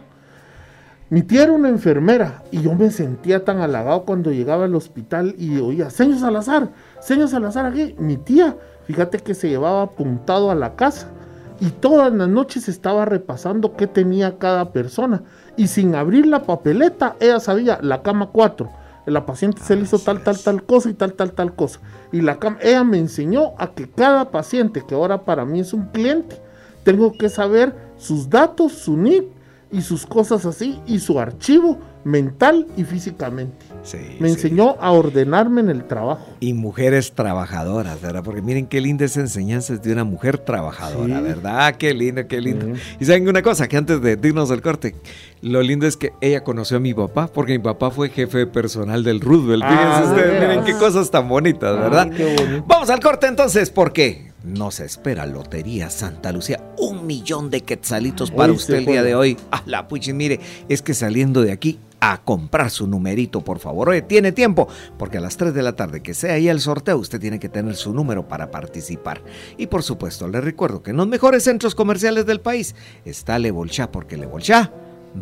[1.10, 5.36] Mi tía era una enfermera y yo me sentía tan halagado cuando llegaba al hospital
[5.38, 6.70] y oía, señor Salazar,
[7.00, 7.96] señor Salazar aquí.
[8.00, 11.10] Mi tía, fíjate que se llevaba apuntado a la casa
[11.60, 15.24] y todas las noches estaba repasando qué tenía cada persona.
[15.56, 18.70] Y sin abrir la papeleta, ella sabía la cama 4.
[19.06, 21.80] La paciente se le hizo tal, tal, tal cosa y tal, tal, tal cosa.
[22.12, 25.74] Y la cama, ella me enseñó a que cada paciente, que ahora para mí es
[25.74, 26.42] un cliente,
[26.84, 29.32] tengo que saber sus datos, su NIP
[29.72, 33.73] y sus cosas así, y su archivo mental y físicamente.
[34.20, 36.26] Me enseñó a ordenarme en el trabajo.
[36.40, 38.24] Y mujeres trabajadoras, ¿verdad?
[38.24, 41.24] Porque miren qué linda esa enseñanza es de una mujer trabajadora, Sí.
[41.24, 41.66] ¿verdad?
[41.68, 42.68] Ah, Qué lindo, qué lindo.
[43.00, 44.96] Y saben una cosa, que antes de irnos del corte,
[45.42, 49.04] lo lindo es que ella conoció a mi papá, porque mi papá fue jefe personal
[49.04, 49.64] del Roosevelt.
[49.64, 52.10] Fíjense Ah, ustedes, ¿de miren qué cosas tan bonitas, ¿verdad?
[52.12, 52.64] Ay, qué bonito.
[52.68, 56.62] Vamos al corte entonces, porque nos espera Lotería Santa Lucía.
[56.78, 59.38] Un millón de quetzalitos para usted el día de hoy.
[59.52, 60.40] Ah, la puchi, mire,
[60.70, 61.80] es que saliendo de aquí
[62.12, 63.94] a comprar su numerito, por favor.
[64.02, 64.68] Tiene tiempo,
[64.98, 67.48] porque a las 3 de la tarde que sea ahí el sorteo, usted tiene que
[67.48, 69.22] tener su número para participar.
[69.58, 72.76] Y por supuesto, le recuerdo que en los mejores centros comerciales del país
[73.06, 74.74] está Le Bolchá, porque Le Bolchá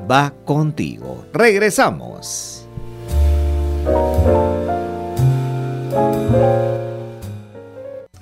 [0.10, 1.28] va contigo.
[1.34, 2.68] Regresamos.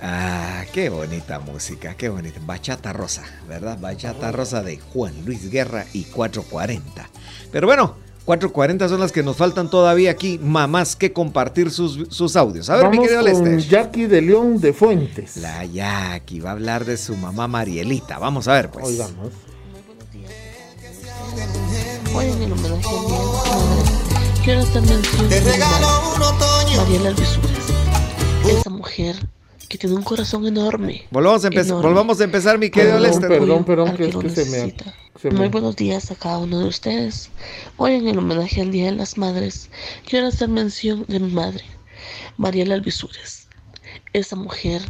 [0.01, 2.41] Ah, qué bonita música, qué bonita.
[2.45, 3.79] Bachata Rosa, ¿verdad?
[3.79, 7.09] Bachata Rosa de Juan Luis Guerra y 440.
[7.51, 12.35] Pero bueno, 440 son las que nos faltan todavía aquí, mamás que compartir sus, sus
[12.35, 12.69] audios.
[12.69, 13.71] A ver, mi Vamos querido con Lester.
[13.71, 15.37] Jackie de León de Fuentes.
[15.37, 18.19] La Jackie va a hablar de su mamá Marielita.
[18.19, 18.85] Vamos a ver, pues.
[18.85, 19.29] Oigamos.
[22.13, 23.91] Hoy en el homenaje a mi madre,
[24.43, 27.49] quiero mi madre, Mariela Alvisuras.
[28.47, 29.15] Esa mujer
[29.69, 31.05] que tiene un corazón enorme.
[31.11, 31.87] Volvamos a, empezar, enorme.
[31.87, 33.29] volvamos a empezar, mi querido Perdón, Lester.
[33.29, 34.75] Perdón, perdón, que es que se me,
[35.21, 37.29] se me- Muy buenos días a cada uno de ustedes.
[37.77, 39.69] Hoy en el homenaje al Día de las Madres,
[40.05, 41.63] quiero hacer mención de mi madre,
[42.37, 43.47] Mariela Alvisuras.
[44.11, 44.81] Esa mujer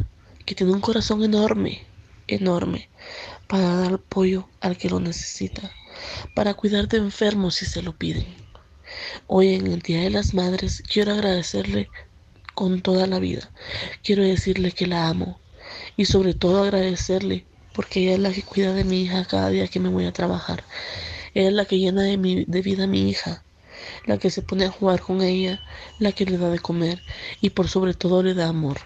[0.46, 1.84] que tiene un corazón enorme,
[2.26, 2.88] enorme,
[3.48, 5.70] para dar apoyo al que lo necesita,
[6.34, 8.26] para cuidar de enfermos si se lo piden.
[9.26, 11.88] Hoy en el Día de las Madres quiero agradecerle
[12.60, 13.50] con toda la vida.
[14.04, 15.40] Quiero decirle que la amo
[15.96, 19.66] y sobre todo agradecerle porque ella es la que cuida de mi hija cada día
[19.66, 20.62] que me voy a trabajar.
[21.32, 23.42] Ella es la que llena de, mi, de vida a mi hija,
[24.04, 25.58] la que se pone a jugar con ella,
[25.98, 27.02] la que le da de comer
[27.40, 28.76] y por sobre todo le da amor.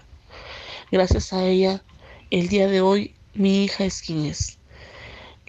[0.89, 1.83] Gracias a ella,
[2.31, 4.57] el día de hoy mi hija es quien es.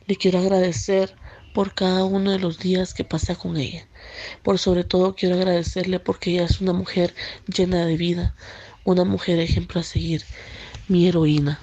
[0.09, 1.15] Le quiero agradecer
[1.57, 3.87] por cada uno de los días que pasé con ella.
[4.43, 7.15] Por sobre todo quiero agradecerle porque ella es una mujer
[7.47, 8.35] llena de vida,
[8.85, 10.23] una mujer ejemplo a seguir,
[10.87, 11.59] mi heroína.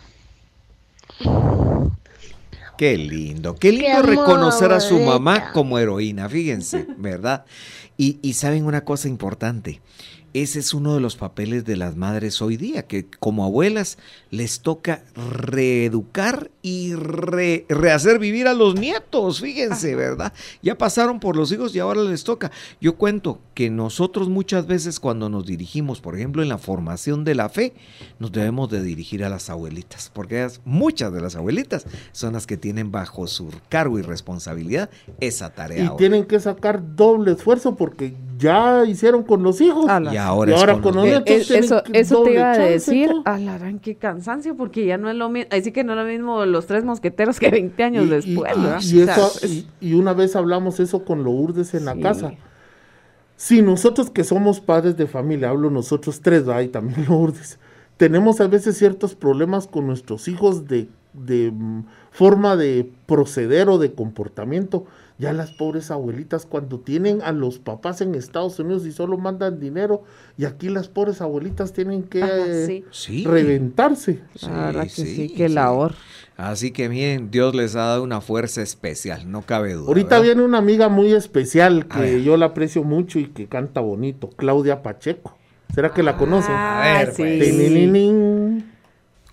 [2.76, 5.12] Qué lindo, qué lindo Qué reconocer a su bonita.
[5.12, 7.46] mamá como heroína, fíjense, ¿verdad?
[7.96, 9.80] Y, y saben una cosa importante,
[10.34, 14.00] ese es uno de los papeles de las madres hoy día, que como abuelas
[14.32, 20.32] les toca reeducar y re- rehacer vivir a los nietos, fíjense, ¿verdad?
[20.62, 22.52] Ya pasaron por los hijos y ahora les toca.
[22.80, 27.36] Yo cuento que nosotros muchas veces cuando nos dirigimos, por ejemplo, en la formación de
[27.36, 27.74] la fe,
[28.18, 32.48] nos debemos de dirigir a las abuelitas, porque ellas, muchas de las abuelitas son las
[32.48, 35.84] que tienen bajo su cargo y responsabilidad esa tarea.
[35.84, 35.98] Y ahora.
[35.98, 39.86] tienen que sacar doble esfuerzo porque ya hicieron con los hijos.
[40.12, 41.52] Y ahora, es con los los nietos.
[41.52, 45.50] Eso eso te iba a decir, alarán, qué cansancio, porque ya no es lo mismo,
[45.52, 49.94] así que no es lo mismo los tres mosqueteros que 20 años Y- después, y,
[49.94, 52.02] una vez hablamos eso con Lourdes en la Sí.
[52.02, 52.32] casa.
[53.36, 56.62] Si nosotros que somos padres de familia, hablo nosotros tres, ¿verdad?
[56.62, 57.60] y también Lourdes,
[57.98, 63.78] tenemos a veces ciertos problemas con nuestros hijos de, de, mm, forma de proceder o
[63.78, 64.86] de comportamiento.
[65.20, 69.60] Ya las pobres abuelitas cuando tienen a los papás en Estados Unidos y solo mandan
[69.60, 70.04] dinero,
[70.38, 72.24] y aquí las pobres abuelitas tienen que
[72.66, 72.84] sí.
[72.92, 73.24] Sí.
[73.24, 74.22] reventarse.
[74.42, 75.94] La verdad que sí, qué labor.
[76.44, 79.88] Así que miren, Dios les ha dado una fuerza especial, no cabe duda.
[79.88, 80.24] Ahorita ¿verdad?
[80.24, 84.84] viene una amiga muy especial que yo la aprecio mucho y que canta bonito, Claudia
[84.84, 85.38] Pacheco.
[85.74, 86.52] ¿Será que la conoce?
[86.52, 87.40] A ver, pues.
[87.40, 88.74] Tinininín.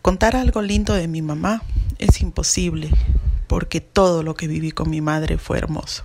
[0.02, 1.62] Contar algo lindo de mi mamá
[1.98, 2.90] es imposible,
[3.48, 6.04] porque todo lo que viví con mi madre fue hermoso.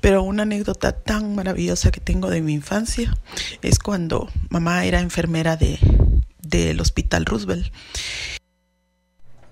[0.00, 3.14] Pero una anécdota tan maravillosa que tengo de mi infancia
[3.60, 5.78] es cuando mamá era enfermera de,
[6.40, 7.70] del Hospital Roosevelt.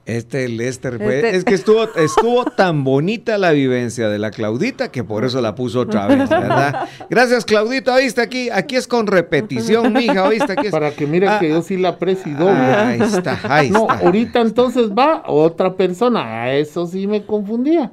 [0.05, 1.17] Este Lester fue.
[1.17, 5.41] Este- Es que estuvo, estuvo tan bonita la vivencia de la Claudita que por eso
[5.41, 6.89] la puso otra vez, ¿verdad?
[7.09, 10.73] Gracias, Claudita, oíste aquí, aquí es con repetición, mija, oíste aquí es.
[10.73, 12.53] Para que miren Ah, que yo sí la y doble.
[12.53, 14.05] Ahí está, ahí no, está.
[14.05, 16.43] ahorita entonces va otra persona.
[16.43, 17.93] A eso sí me confundía.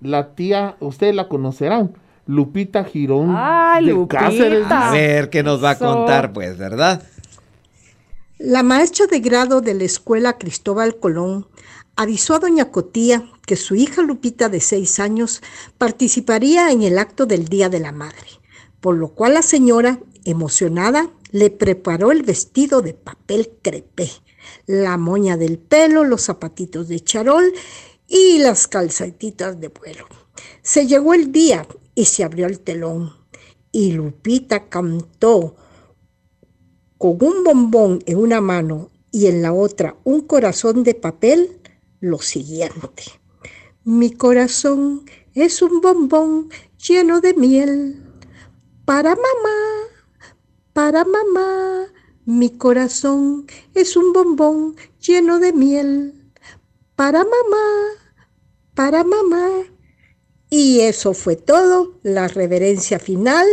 [0.00, 1.90] La tía, ustedes la conocerán.
[2.26, 3.34] Lupita Girón.
[3.36, 4.20] Ay, de Lupita.
[4.20, 4.66] Cáceres.
[4.70, 7.02] A ver qué nos va a contar, pues, ¿verdad?
[8.42, 11.46] La maestra de grado de la escuela Cristóbal Colón
[11.94, 15.42] avisó a doña Cotía que su hija Lupita de seis años
[15.76, 18.28] participaría en el acto del Día de la Madre,
[18.80, 24.10] por lo cual la señora, emocionada, le preparó el vestido de papel crepé,
[24.64, 27.52] la moña del pelo, los zapatitos de charol
[28.08, 30.06] y las calcetitas de vuelo.
[30.62, 33.12] Se llegó el día y se abrió el telón
[33.70, 35.56] y Lupita cantó
[37.00, 41.58] con un bombón en una mano y en la otra un corazón de papel,
[41.98, 43.04] lo siguiente.
[43.84, 48.04] Mi corazón es un bombón lleno de miel.
[48.84, 49.60] Para mamá,
[50.74, 51.86] para mamá,
[52.26, 56.30] mi corazón es un bombón lleno de miel.
[56.96, 57.66] Para mamá,
[58.74, 59.48] para mamá.
[60.50, 63.46] Y eso fue todo, la reverencia final,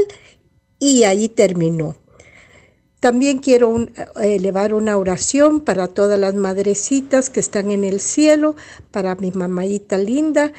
[0.79, 1.95] y ahí terminó.
[2.99, 7.99] También quiero un- eh, elevar una oración para todas las madrecitas que están en el
[7.99, 8.55] cielo,
[8.91, 10.51] para mi mamayita linda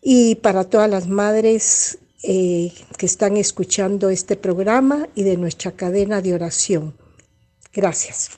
[0.00, 6.20] y para todas las madres eh, que están escuchando este programa y de nuestra cadena
[6.22, 6.94] de oración.
[7.72, 8.30] Gracias.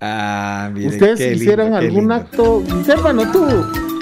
[0.00, 2.14] Ah, mire, ¿Ustedes qué lindo, algún lindo.
[2.14, 2.62] acto?
[2.88, 3.44] Hermano, tú,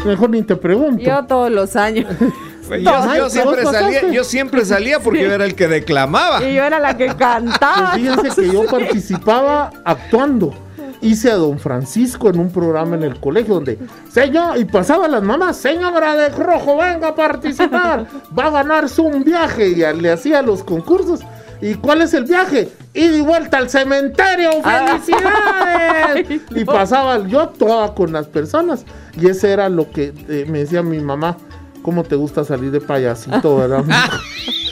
[0.06, 1.02] mejor ni te pregunto.
[1.02, 2.06] Yo todos los años.
[2.78, 6.42] Yo, Ay, yo ¿vos siempre salía, yo siempre salía porque yo era el que declamaba.
[6.44, 7.92] Y yo era la que cantaba.
[7.92, 10.54] Pues fíjense que yo participaba actuando.
[11.02, 13.78] Hice a don Francisco en un programa en el colegio donde,
[14.12, 18.04] señor, y pasaba las mamás, señora de rojo, venga a participar,
[18.38, 19.68] va a ganarse un viaje.
[19.70, 21.20] Y a- le hacía los concursos.
[21.62, 22.68] ¿Y cuál es el viaje?
[22.92, 26.40] Ida y vuelta al cementerio, felicidades.
[26.54, 28.84] y pasaba, yo actuaba con las personas.
[29.20, 31.36] Y ese era lo que eh, me decía mi mamá,
[31.82, 33.84] ¿cómo te gusta salir de payasito, verdad?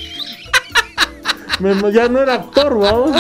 [1.60, 3.10] Me- ya no era actor, vamos.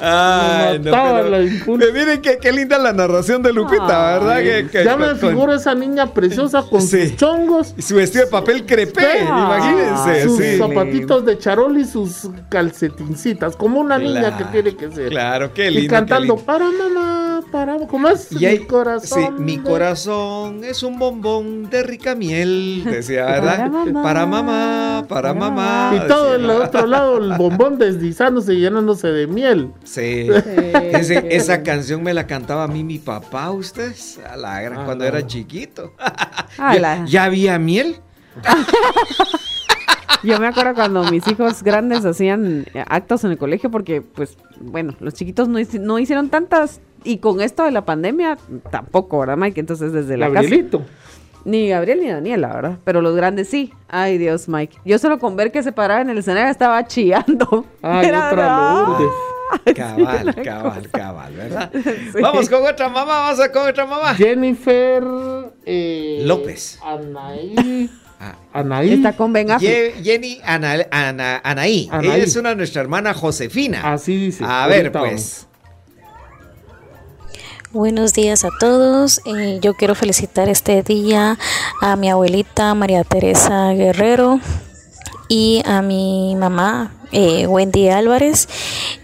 [0.00, 1.86] Ay, Me no, mataba pero- la impulsa.
[1.92, 4.38] miren qué, qué linda la narración de Lupita, ¿verdad?
[4.38, 7.74] Que- que- ya me con- figuro esa niña preciosa con sus chongos.
[7.76, 10.22] Y su vestido de papel crepé, imagínense.
[10.24, 10.58] Sus sí.
[10.58, 15.08] zapatitos de charol y sus calcetincitas, como una niña que tiene que ser.
[15.10, 15.88] Claro, qué y lindo.
[15.90, 16.44] qué cantando, lindo.
[16.44, 18.30] para mamá, para ¿cómo es?
[18.32, 19.34] Y ahí- mi corazón.
[19.36, 23.56] Sí, mi de- corazón es un bombón de rica miel, decía, ¿verdad?
[23.56, 25.92] Para mamá, para mamá, para mamá.
[25.96, 26.46] Y todo decía.
[26.60, 29.70] Otro lado, el bombón deslizándose y llenándose de miel.
[29.84, 30.28] Sí.
[30.92, 34.84] Ese- esa canción me la cantaba a mí mi papá, ustedes, a la gran- Ah,
[34.84, 35.08] cuando no.
[35.08, 35.94] era chiquito.
[36.58, 37.96] Ah, ¿Ya, la- ya había miel?
[40.22, 44.94] Yo me acuerdo cuando mis hijos grandes hacían actos en el colegio porque, pues, bueno,
[45.00, 48.36] los chiquitos no, hici- no hicieron tantas y con esto de la pandemia
[48.70, 49.58] tampoco, ¿verdad, Mike?
[49.60, 50.48] Entonces desde la casa...
[51.44, 52.78] Ni Gabriel ni Daniela, ¿verdad?
[52.84, 53.72] Pero los grandes sí.
[53.88, 54.78] Ay, Dios, Mike.
[54.84, 57.64] Yo solo con ver que se paraba en el escenario estaba chillando.
[57.82, 59.10] Ay, Era otra de, Lourdes.
[59.74, 61.70] Cabal, cabal, cabal, ¿verdad?
[61.72, 62.20] Sí.
[62.22, 64.14] Vamos con otra mamá, vamos a con otra mamá.
[64.14, 65.02] Jennifer
[65.66, 66.78] eh, López.
[66.84, 67.90] Anaí.
[68.20, 68.34] Ah.
[68.52, 68.92] Anaí.
[68.92, 69.96] Está con Ben Affleck.
[69.96, 71.88] Ye- Jenny Ana- Ana- Anaí.
[71.90, 72.06] Anaí.
[72.10, 73.92] Ella es una de nuestra hermana Josefina.
[73.92, 74.44] Así dice.
[74.46, 75.48] A ver, pues.
[77.72, 79.20] Buenos días a todos.
[79.26, 81.38] Eh, yo quiero felicitar este día
[81.80, 84.40] a mi abuelita María Teresa Guerrero
[85.28, 88.48] y a mi mamá eh, Wendy Álvarez.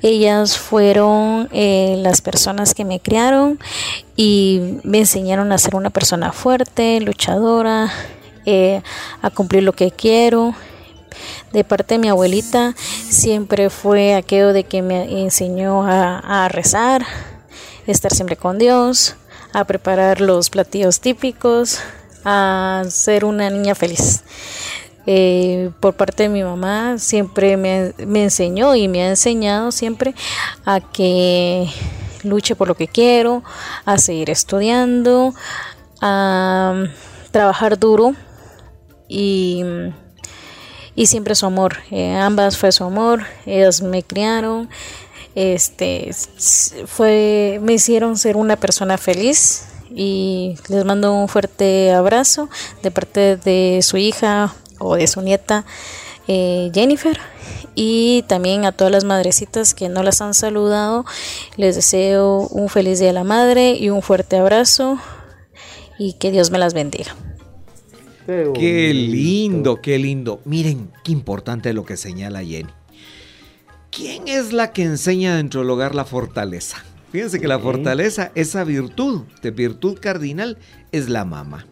[0.02, 3.60] Ellas fueron eh, las personas que me criaron
[4.16, 7.92] y me enseñaron a ser una persona fuerte, luchadora,
[8.46, 8.82] eh,
[9.22, 10.56] a cumplir lo que quiero.
[11.52, 17.06] De parte de mi abuelita siempre fue aquello de que me enseñó a, a rezar,
[17.86, 19.16] estar siempre con Dios,
[19.52, 21.80] a preparar los platillos típicos,
[22.24, 24.22] a ser una niña feliz.
[25.08, 30.16] Eh, por parte de mi mamá siempre me, me enseñó y me ha enseñado siempre
[30.64, 31.68] a que
[32.24, 33.44] luche por lo que quiero,
[33.84, 35.32] a seguir estudiando,
[36.00, 36.84] a
[37.30, 38.14] trabajar duro
[39.08, 39.62] y,
[40.94, 41.76] y siempre su amor.
[41.90, 44.68] Eh, ambas fue su amor, ellas me criaron,
[45.36, 46.10] este
[46.86, 52.48] fue me hicieron ser una persona feliz y les mando un fuerte abrazo
[52.82, 55.64] de parte de su hija o de su nieta
[56.26, 57.18] eh, Jennifer
[57.74, 61.04] Y también a todas las madrecitas que no las han saludado,
[61.56, 64.98] les deseo un feliz Día de la Madre y un fuerte abrazo
[65.98, 67.14] y que Dios me las bendiga.
[68.26, 70.40] Qué lindo, qué lindo.
[70.44, 72.75] Miren, qué importante lo que señala Jenny.
[73.96, 76.84] ¿Quién es la que enseña dentro del hogar la fortaleza?
[77.12, 80.58] Fíjense que la fortaleza, esa virtud, de virtud cardinal,
[80.92, 81.66] es la mamá.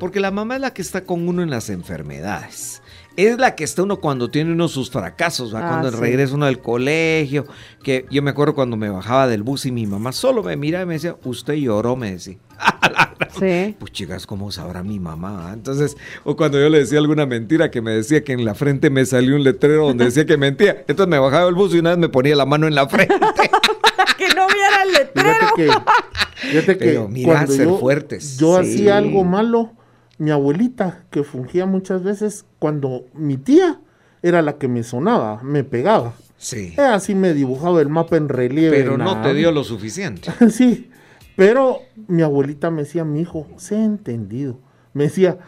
[0.00, 2.82] Porque la mamá es la que está con uno en las enfermedades.
[3.26, 5.60] Es la que está uno cuando tiene uno sus fracasos, ¿va?
[5.66, 5.96] Ah, cuando sí.
[5.98, 7.46] regresa uno del colegio.
[7.82, 10.84] Que yo me acuerdo cuando me bajaba del bus y mi mamá solo me miraba
[10.84, 12.36] y me decía, usted lloró, me decía.
[13.38, 13.76] Sí.
[13.78, 15.50] Pues chicas, ¿cómo sabrá mi mamá?
[15.52, 18.90] Entonces, o cuando yo le decía alguna mentira que me decía que en la frente
[18.90, 20.84] me salió un letrero donde decía que mentía.
[20.88, 23.14] Entonces me bajaba del bus y una vez me ponía la mano en la frente.
[24.18, 25.28] que no viera el letrero.
[25.54, 28.38] Fíjate que, fíjate que Pero mira, cuando ser yo, fuertes.
[28.38, 28.74] yo Sí.
[28.74, 29.72] hacía algo malo,
[30.20, 33.80] mi abuelita, que fungía muchas veces, cuando mi tía
[34.22, 36.12] era la que me sonaba, me pegaba.
[36.36, 36.74] Sí.
[36.74, 38.76] Ella así me dibujaba el mapa en relieve.
[38.76, 39.22] Pero no nada.
[39.22, 40.30] te dio lo suficiente.
[40.50, 40.90] sí,
[41.36, 44.58] pero mi abuelita me decía, mi hijo, sé entendido.
[44.92, 45.38] Me decía,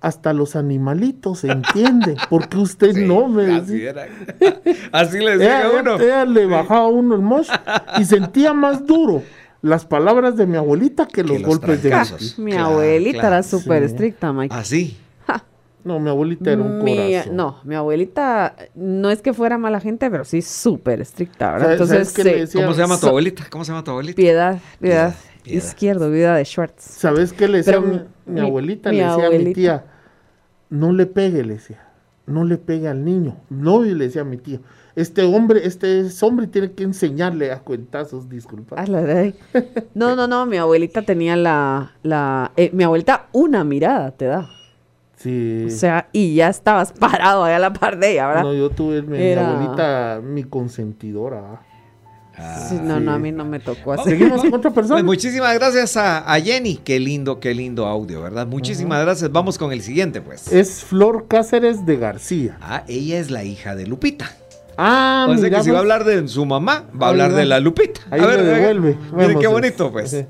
[0.00, 4.06] hasta los animalitos se entienden, porque usted no me Así era.
[4.92, 6.00] Así le decía Ella, a uno.
[6.00, 7.50] ella le bajaba a uno el mosh
[7.98, 9.22] y sentía más duro
[9.62, 12.44] las palabras de mi abuelita que los, los golpes de mi.
[12.44, 13.34] Mi Claro, abuelita claro.
[13.36, 13.86] era súper Sí.
[13.94, 14.54] estricta, Mike.
[14.54, 14.98] Así.
[15.84, 17.34] No, mi abuelita era un Mi- corazón.
[17.36, 21.76] no, mi abuelita no es que fuera mala gente, pero sí súper estricta, ¿verdad?
[21.76, 22.62] ¿Sabes- Entonces, sí, decía?
[22.62, 23.44] ¿Cómo se llama tu abuelita?
[23.50, 24.14] ¿Cómo se llama tu abuelita?
[24.14, 25.58] Piedad, piedad, Piedad.
[25.64, 26.84] izquierdo, vida de Schwartz.
[26.84, 28.90] ¿Sabes qué le decía Pero mi, mi- abuelita?
[28.90, 29.84] mi le decía a mi tía,
[30.70, 31.84] no le pegue, le decía,
[32.26, 33.38] no le pegue al niño.
[33.50, 34.60] No, y le decía a mi tía,
[34.96, 38.84] este hombre, este es hombre tiene que enseñarle a cuentazos, disculpa.
[38.86, 39.34] La de-
[39.94, 44.50] No, no, no, mi abuelita tenía la, la, eh, mi abuelita una mirada te da.
[45.16, 45.64] Sí.
[45.66, 48.42] O sea, y ya estabas parado allá a la par de ella, ¿verdad?
[48.42, 51.62] No, yo tuve mi, Era- abuelita, mi consentidora.
[52.68, 54.08] Sí, no, no, a mí no me tocó así.
[54.10, 54.94] Seguimos con otra persona.
[54.96, 56.76] Pues muchísimas gracias a, a Jenny.
[56.76, 58.46] Qué lindo, qué lindo audio, ¿verdad?
[58.46, 59.30] Muchísimas gracias.
[59.30, 60.50] Vamos con el siguiente, pues.
[60.50, 62.56] Es Flor Cáceres de García.
[62.62, 64.30] Ah, ella es la hija de Lupita.
[64.76, 67.32] Ah, o sea mira, que si va a hablar de su mamá, va a hablar
[67.32, 67.36] va.
[67.36, 68.00] de la Lupita.
[68.10, 68.94] Ahí a ver, devuelve.
[68.94, 70.10] Miren Vamos, qué es- bonito, pues.
[70.10, 70.26] sí.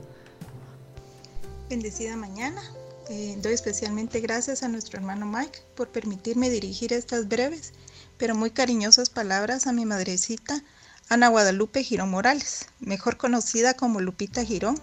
[1.69, 2.61] Bendecida mañana.
[3.09, 7.73] Eh, doy especialmente gracias a nuestro hermano Mike por permitirme dirigir estas breves,
[8.17, 10.63] pero muy cariñosas palabras a mi madrecita
[11.09, 14.79] Ana Guadalupe Girón Morales, mejor conocida como Lupita Girón,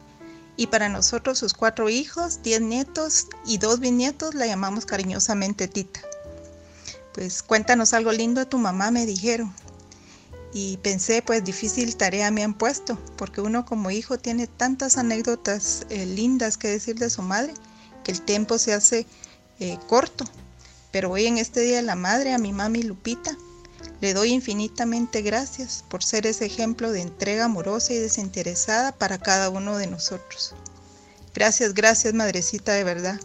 [0.58, 6.02] y para nosotros sus cuatro hijos, diez nietos y dos bisnietos la llamamos cariñosamente Tita.
[7.20, 9.54] Pues cuéntanos algo lindo de tu mamá, me dijeron.
[10.54, 15.86] Y pensé, pues difícil tarea me han puesto, porque uno como hijo tiene tantas anécdotas
[15.90, 17.54] eh, lindas que decir de su madre,
[18.06, 19.06] que el tiempo se hace
[19.60, 20.24] eh, corto.
[20.94, 23.36] Pero hoy en este Día de la Madre, a mi mami Lupita,
[24.00, 29.50] le doy infinitamente gracias por ser ese ejemplo de entrega amorosa y desinteresada para cada
[29.50, 30.56] uno de nosotros.
[31.34, 33.20] Gracias, gracias, madrecita de verdad,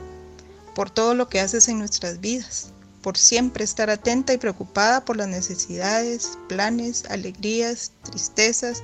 [0.75, 2.74] por todo lo que haces en nuestras vidas,
[3.05, 8.83] por siempre estar atenta y preocupada por las necesidades, planes, alegrías, tristezas,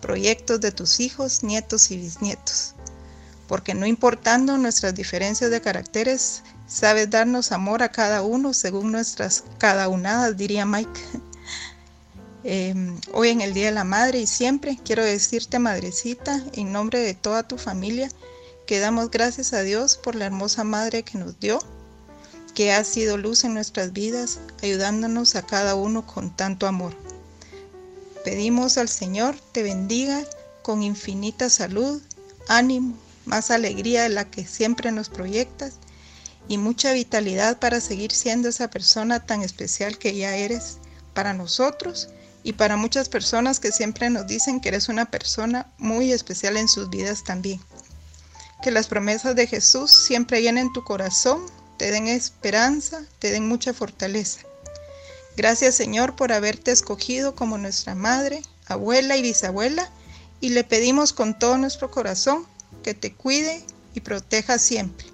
[0.00, 2.74] proyectos de tus hijos, nietos y bisnietos.
[3.46, 9.44] Porque no importando nuestras diferencias de caracteres, sabes darnos amor a cada uno según nuestras
[9.58, 11.00] cada unadas, diría Mike.
[12.44, 12.72] Eh,
[13.12, 17.12] hoy en el Día de la Madre y siempre quiero decirte, madrecita, en nombre de
[17.12, 18.08] toda tu familia,
[18.64, 21.58] que damos gracias a Dios por la hermosa madre que nos dio,
[22.58, 26.92] que ha sido luz en nuestras vidas, ayudándonos a cada uno con tanto amor.
[28.24, 30.24] Pedimos al Señor te bendiga
[30.62, 32.02] con infinita salud,
[32.48, 32.96] ánimo,
[33.26, 35.74] más alegría de la que siempre nos proyectas
[36.48, 40.78] y mucha vitalidad para seguir siendo esa persona tan especial que ya eres
[41.14, 42.08] para nosotros
[42.42, 46.66] y para muchas personas que siempre nos dicen que eres una persona muy especial en
[46.66, 47.60] sus vidas también.
[48.64, 51.46] Que las promesas de Jesús siempre llenen tu corazón,
[51.78, 54.40] te den esperanza, te den mucha fortaleza.
[55.36, 59.88] Gracias Señor por haberte escogido como nuestra madre, abuela y bisabuela
[60.40, 62.46] y le pedimos con todo nuestro corazón
[62.82, 65.06] que te cuide y proteja siempre.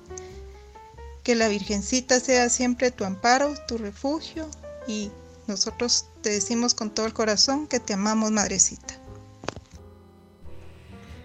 [1.23, 4.49] Que la Virgencita sea siempre tu amparo, tu refugio
[4.87, 5.11] y
[5.47, 9.04] nosotros te decimos con todo el corazón que te amamos, Madrecita.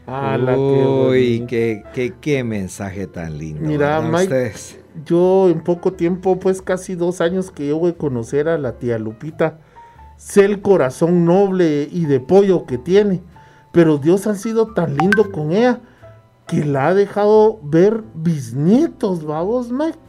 [0.10, 3.62] Ala, Uy, qué, qué, qué mensaje tan lindo.
[3.62, 4.02] Mira.
[4.02, 4.80] Mike, Ustedes.
[5.06, 8.74] yo en poco tiempo, pues casi dos años que yo voy a conocer a la
[8.80, 9.60] tía Lupita,
[10.18, 13.22] sé el corazón noble y de pollo que tiene,
[13.72, 15.80] pero Dios ha sido tan lindo con ella
[16.48, 20.00] que la ha dejado ver bisnietos, vamos, Mike.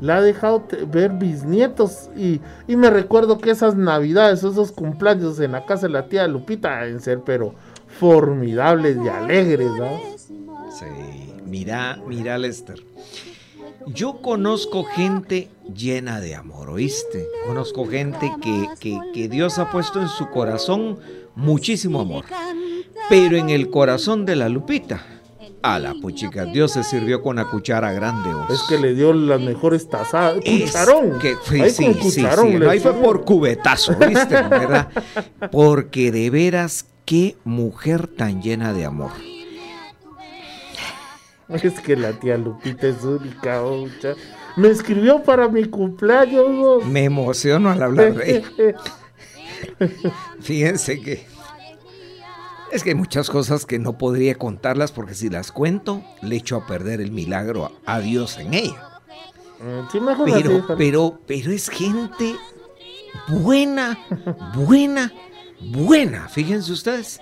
[0.00, 5.52] la ha dejado ver bisnietos y, y me recuerdo que esas navidades, esos cumpleaños en
[5.52, 7.54] la casa de la tía Lupita deben ser pero
[7.98, 10.00] formidables y alegres, ¿no?
[10.70, 10.84] Sí,
[11.46, 12.82] mira, mira Lester.
[13.86, 17.26] Yo conozco gente llena de amor, ¿oíste?
[17.46, 20.98] Conozco gente que, que, que Dios ha puesto en su corazón
[21.36, 22.24] muchísimo amor.
[23.08, 25.00] Pero en el corazón de la Lupita,
[25.62, 28.34] a la puchica, Dios se sirvió con la cuchara grande.
[28.34, 28.50] ¿os?
[28.50, 31.18] Es que le dio las mejores tazadas, cucharón.
[31.20, 34.34] que- sí, Ahí sí, sí, cucharón sí, no, ahí fue por cubetazo, ¿viste?
[34.34, 34.88] ¿Verdad?
[35.52, 39.12] Porque de veras, qué mujer tan llena de amor.
[41.48, 43.62] Es que la tía Lupita es única.
[44.56, 46.84] Me escribió para mi cumpleaños.
[46.84, 48.78] Me emociono al hablar de ella.
[50.40, 51.24] Fíjense que
[52.72, 56.56] es que hay muchas cosas que no podría contarlas porque si las cuento le echo
[56.56, 59.00] a perder el milagro a, Dios en ella.
[59.60, 62.34] Mm, Sí, Pero, pero, pero es gente
[63.28, 63.96] buena,
[64.54, 65.12] buena,
[65.60, 66.28] buena.
[66.28, 67.20] Fíjense ustedes,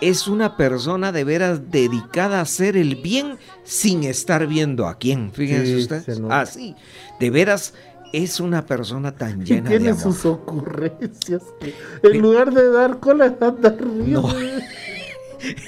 [0.00, 5.32] es una persona de veras dedicada a hacer el bien sin estar viendo a quién.
[5.32, 6.74] Fíjense Sí, ustedes, así,
[7.18, 7.74] de veras
[8.12, 10.02] es una persona tan llena de tiene amor.
[10.02, 11.42] sus ocurrencias.
[11.60, 14.28] que en lugar de dar cola, anda riendo.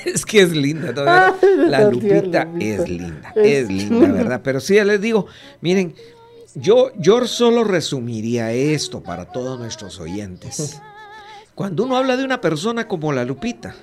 [0.04, 1.04] Es que es linda, ¿no?
[1.04, 4.12] La Lupita es linda, Es es linda, chula.
[4.12, 4.40] ¿verdad?
[4.42, 5.26] Pero sí, ya les digo,
[5.60, 5.94] miren,
[6.56, 10.80] yo, yo solo resumiría esto para todos nuestros oyentes.
[11.60, 13.74] Cuando uno habla de una persona como la Lupita,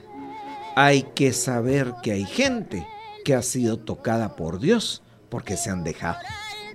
[0.75, 2.87] hay que saber que hay gente
[3.23, 6.17] que ha sido tocada por Dios porque se han dejado.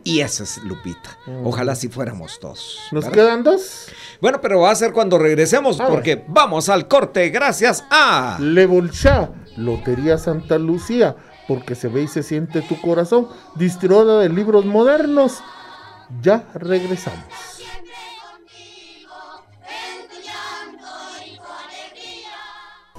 [0.05, 1.18] Y esa es Lupita.
[1.42, 2.78] Ojalá si fuéramos todos.
[2.92, 3.16] ¿Nos ¿verdad?
[3.16, 3.86] quedan dos?
[4.20, 5.92] Bueno, pero va a ser cuando regresemos A ver.
[5.92, 8.39] porque vamos al corte gracias a...
[8.39, 8.68] Le
[9.56, 11.16] Lotería Santa Lucía,
[11.48, 13.26] porque se ve y se siente tu corazón.
[13.56, 15.40] Distribuidora de libros modernos.
[16.20, 17.51] Ya regresamos.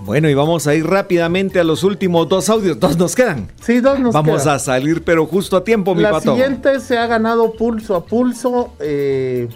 [0.06, 2.78] Bueno, y vamos a ir rápidamente a los últimos dos audios.
[2.78, 3.50] Dos nos quedan.
[3.62, 4.56] Sí, dos nos Vamos quedan.
[4.56, 6.34] a salir, pero justo a tiempo, mi La pato.
[6.34, 9.48] siguiente se ha ganado pulso a pulso eh,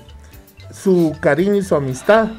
[0.72, 2.30] su cariño y su amistad.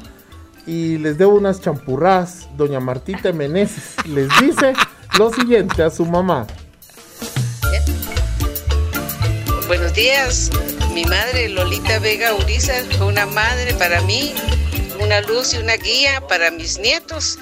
[0.65, 2.47] Y les debo unas champurradas.
[2.57, 4.73] Doña Martita Meneses les dice
[5.19, 6.47] lo siguiente a su mamá.
[9.67, 10.49] Buenos días,
[10.95, 14.33] mi madre Lolita Vega Uriza fue una madre para mí,
[14.99, 17.37] una luz y una guía para mis nietos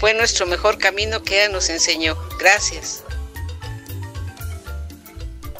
[0.00, 2.16] fue nuestro mejor camino que ella nos enseñó.
[2.40, 3.04] Gracias.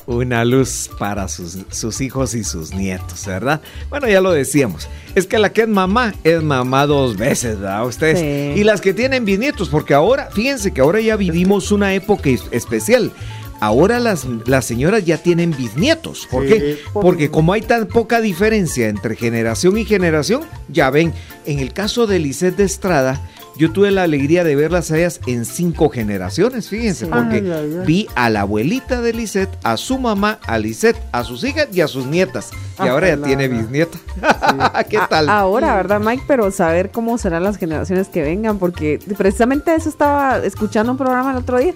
[0.07, 3.61] Una luz para sus, sus hijos y sus nietos, ¿verdad?
[3.91, 4.89] Bueno, ya lo decíamos.
[5.15, 7.87] Es que la que es mamá es mamá dos veces, ¿verdad?
[7.87, 8.19] Ustedes.
[8.19, 8.61] Sí.
[8.61, 12.43] Y las que tienen bisnietos, porque ahora, fíjense que ahora ya vivimos una época es-
[12.51, 13.13] especial.
[13.61, 16.27] Ahora las, las señoras ya tienen bisnietos.
[16.29, 16.79] ¿Por Sí, qué?
[16.93, 21.13] por- Porque como hay tan poca diferencia entre generación y generación, ya ven,
[21.47, 23.21] en el caso de Lisette de Estrada,
[23.57, 27.11] yo tuve la alegría de verlas a ellas en cinco generaciones, fíjense, Sí.
[27.13, 27.87] porque Ay, ay, ay.
[27.87, 31.81] vi a la abuelita de Lisette, a su mamá, a Lisette, a sus hijas y
[31.83, 32.51] a sus nietas.
[32.53, 33.99] Y Ah, ahora ya tiene bisnieta.
[34.89, 35.29] ¿Qué tal?
[35.29, 36.25] A- ahora, ¿verdad, Mike?
[36.27, 41.33] Pero saber cómo serán las generaciones que vengan, porque precisamente eso estaba escuchando un programa
[41.33, 41.75] el otro día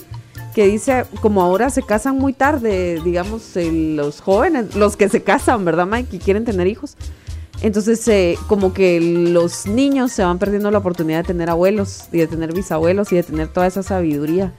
[0.55, 5.23] que dice, como ahora se casan muy tarde, digamos, el- los jóvenes, los que se
[5.23, 6.17] casan, ¿verdad, Mike?
[6.17, 6.97] Y quieren tener hijos.
[7.63, 12.19] Entonces, eh, como que los niños se van perdiendo la oportunidad de tener abuelos y
[12.19, 14.53] de tener bisabuelos y de tener toda esa sabiduría.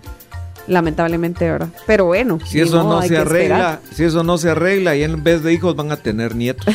[0.68, 1.70] Lamentablemente, ¿verdad?
[1.86, 2.40] Pero bueno.
[2.44, 3.82] Si eso modo, no se arregla, esperar.
[3.94, 6.66] si eso no se arregla y en vez de hijos van a tener nietos.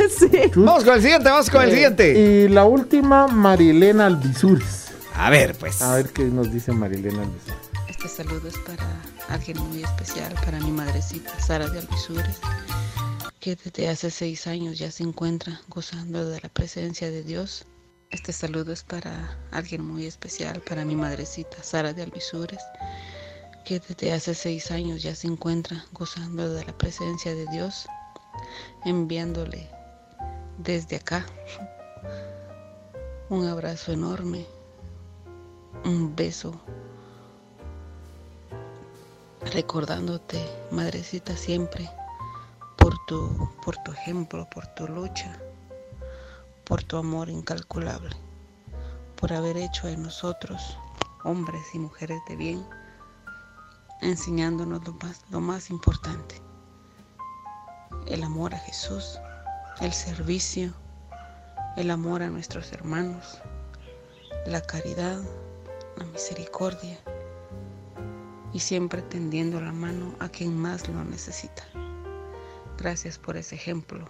[0.56, 2.18] Vamos con el siguiente, vamos con el siguiente.
[2.18, 4.88] Y la última, Marilena Alvisures.
[5.14, 5.80] A ver, pues.
[5.82, 7.66] A ver qué nos dice Marilena Alvisures.
[7.88, 8.84] Este saludo es para
[9.28, 12.40] alguien muy especial, para mi madrecita, Sara de Alvisures,
[13.46, 17.64] que desde hace seis años ya se encuentra gozando de la presencia de Dios.
[18.10, 22.64] Este saludo es para alguien muy especial, para mi madrecita, Sara de Alvisures,
[23.64, 27.86] que desde hace seis años ya se encuentra gozando de la presencia de Dios,
[28.84, 29.70] enviándole
[30.58, 31.24] desde acá
[33.28, 34.44] un abrazo enorme,
[35.84, 36.60] un beso
[39.52, 41.88] recordándote, madrecita, siempre
[42.86, 45.36] por tu, por tu ejemplo, por tu lucha,
[46.62, 48.14] por tu amor incalculable,
[49.16, 50.78] por haber hecho en nosotros,
[51.24, 52.64] hombres y mujeres de bien,
[54.02, 56.40] enseñándonos lo más, lo más importante,
[58.06, 59.18] el amor a Jesús,
[59.80, 60.72] el servicio,
[61.76, 63.40] el amor a nuestros hermanos,
[64.46, 65.20] la caridad,
[65.96, 67.00] la misericordia
[68.52, 71.64] y siempre tendiendo la mano a quien más lo necesita.
[72.78, 74.04] Gracias por ese ejemplo,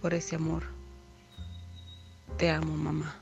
[0.00, 0.62] por ese amor.
[2.36, 3.14] Te amo, mamá.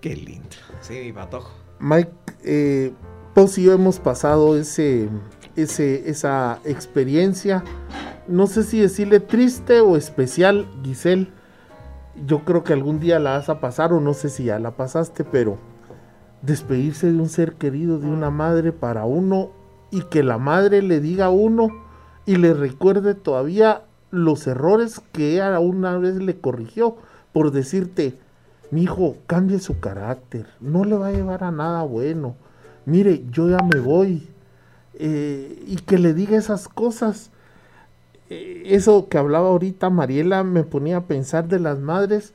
[0.00, 0.48] Qué lindo.
[0.80, 1.50] Sí, mi patojo.
[1.80, 2.12] Mike,
[2.44, 2.92] eh,
[3.34, 5.08] vos y yo hemos pasado ese,
[5.56, 7.64] ese, esa experiencia.
[8.28, 11.28] No sé si decirle triste o especial, Giselle.
[12.24, 14.76] Yo creo que algún día la vas a pasar o no sé si ya la
[14.76, 15.58] pasaste, pero
[16.40, 19.50] despedirse de un ser querido, de una madre para uno
[19.90, 21.85] y que la madre le diga a uno
[22.26, 26.96] y le recuerde todavía los errores que ella una vez le corrigió
[27.36, 28.14] por decirte,
[28.70, 32.34] mi hijo, cambie su carácter, no le va a llevar a nada bueno.
[32.86, 34.26] Mire, yo ya me voy.
[34.94, 37.30] Eh, y que le diga esas cosas.
[38.30, 42.32] Eh, eso que hablaba ahorita Mariela me ponía a pensar de las madres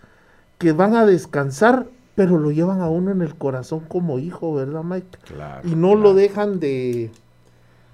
[0.60, 4.84] que van a descansar, pero lo llevan a uno en el corazón como hijo, ¿verdad,
[4.84, 5.18] Mike?
[5.26, 7.10] Claro, y no lo dejan de,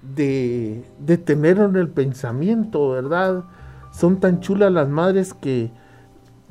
[0.02, 3.44] de, de tener en el pensamiento, ¿verdad?
[3.92, 5.70] Son tan chulas las madres que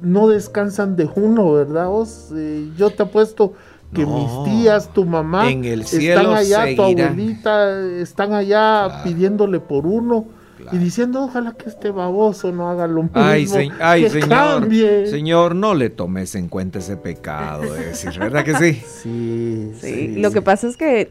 [0.02, 1.88] no descansan de uno, ¿verdad?
[1.88, 3.54] Vos, eh, yo te apuesto
[3.94, 4.16] que No.
[4.16, 10.26] mis tías, tu mamá, En el están allá, tu abuelita, están allá pidiéndole por uno
[10.72, 13.22] y diciendo, ojalá que este baboso no haga lo mismo.
[13.22, 14.28] Ay, se- ay, que señor.
[14.30, 15.08] cambie".
[15.08, 18.74] Señor, no le tomes en cuenta ese pecado de decir, ¿verdad que sí?
[19.02, 21.10] Sí, Sí, lo que pasa es que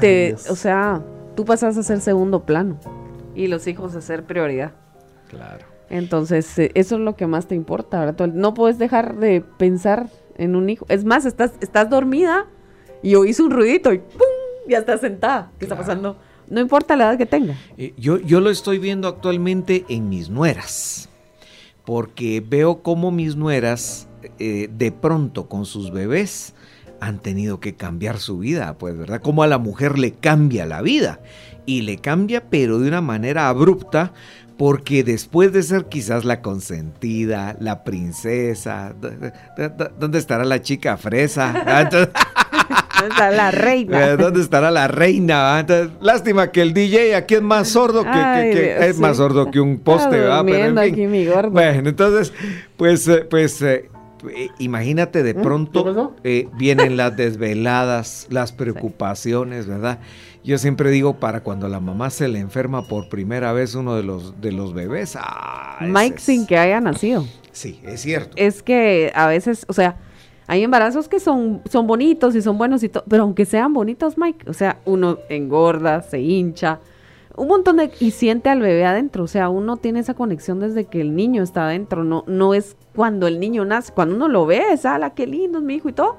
[0.00, 1.00] te, o sea,
[1.34, 2.78] tú pasas a ser segundo plano
[3.34, 4.72] y los hijos a ser prioridad.
[5.28, 5.66] Claro.
[5.90, 8.28] Entonces, eh, eso es lo que más te importa, ¿verdad?
[8.28, 10.86] No puedes dejar de pensar en un hijo.
[10.88, 12.46] Es más, estás, estás dormida
[13.02, 14.20] y oís un ruidito y ¡pum!
[14.68, 15.52] Ya estás sentada.
[15.58, 16.16] ¿Qué está pasando?
[16.48, 17.54] No importa la edad que tenga.
[17.76, 21.08] Eh, Yo, yo lo estoy viendo actualmente en mis nueras,
[21.84, 26.53] porque veo cómo mis nueras eh, de pronto con sus bebés
[27.04, 29.20] han tenido que cambiar su vida, pues, ¿verdad?
[29.22, 31.20] Como a la mujer le cambia la vida,
[31.66, 34.12] y le cambia pero de una manera abrupta,
[34.56, 38.94] porque después de ser quizás la consentida, la princesa,
[39.98, 41.52] ¿dónde estará la chica fresa?
[41.66, 42.10] Ah, entonces-
[43.00, 44.16] ¿Dónde está la reina?
[44.16, 45.58] ¿Dónde estará la reina?
[45.60, 48.98] Entonces, lástima que el DJ aquí es más sordo que, que- Ay, que- Dios, es
[49.00, 50.42] más sordo que un poste, Está ¿verdad?
[50.44, 50.92] Pero en durmiendo fin.
[50.92, 51.50] aquí mi gordo.
[51.50, 52.32] Bueno, entonces,
[52.76, 53.90] pues, eh, pues, eh,
[54.30, 55.24] eh, imagínate ¿Mm?
[55.24, 59.98] de pronto eh, vienen las desveladas, las preocupaciones, ¿verdad?
[60.44, 64.02] Yo siempre digo para cuando la mamá se le enferma por primera vez uno de
[64.02, 65.16] los de los bebés.
[65.18, 67.26] Ah, Mike es- sin que haya nacido.
[67.52, 68.32] Sí, es cierto.
[68.36, 69.96] Es que a veces, o sea,
[70.46, 74.18] hay embarazos que son, son bonitos y son buenos y todo, pero aunque sean bonitos,
[74.18, 76.80] Mike, o sea, uno engorda, se hincha,
[77.36, 80.84] un montón de y siente al bebé adentro, o sea, uno tiene esa conexión desde
[80.84, 84.46] que el niño está adentro, no no es cuando el niño nace, cuando uno lo
[84.46, 86.16] ve, es ala, qué lindo es mi hijo y todo.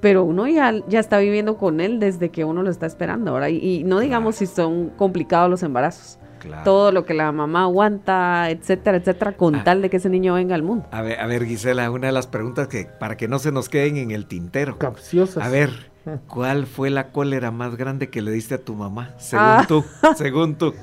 [0.00, 3.46] Pero uno ya, ya está viviendo con él desde que uno lo está esperando.
[3.48, 6.18] Y, y no digamos si son complicados los embarazos.
[6.38, 6.62] Claro.
[6.64, 9.62] Todo lo que la mamá aguanta, etcétera, etcétera, con Ah.
[9.64, 10.86] tal de que ese niño venga al mundo.
[10.90, 13.68] A ver, a ver, Gisela, una de las preguntas que para que no se nos
[13.68, 14.78] queden en el tintero.
[14.78, 15.44] Capciosas.
[15.44, 15.89] A ver,
[16.28, 19.14] ¿cuál fue la cólera más grande que le diste a tu mamá?
[19.18, 19.64] Según Ah.
[19.68, 19.84] tú,
[20.16, 20.74] según tú.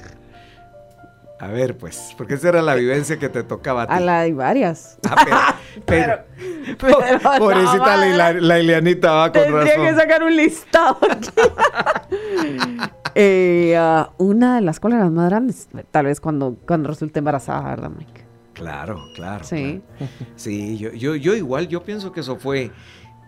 [1.40, 3.94] A ver, pues, porque esa era la vivencia que te tocaba a ti.
[3.94, 4.98] A la hay varias.
[5.08, 5.56] Ah,
[5.86, 6.24] pero,
[6.80, 8.18] Pero no, pobrecita la, vale.
[8.18, 9.86] la, la Ileanita va con Tendría razón.
[9.86, 11.30] que sacar un listado aquí.
[13.20, 17.90] Eh, ah, una de las cóleras más grandes, tal vez cuando, cuando resulte embarazada, ¿verdad,
[17.98, 18.26] Mike?
[18.54, 19.44] Claro, claro.
[19.44, 19.82] Sí.
[19.98, 20.12] claro.
[20.36, 22.70] Sí, yo, yo, yo igual, yo pienso que eso fue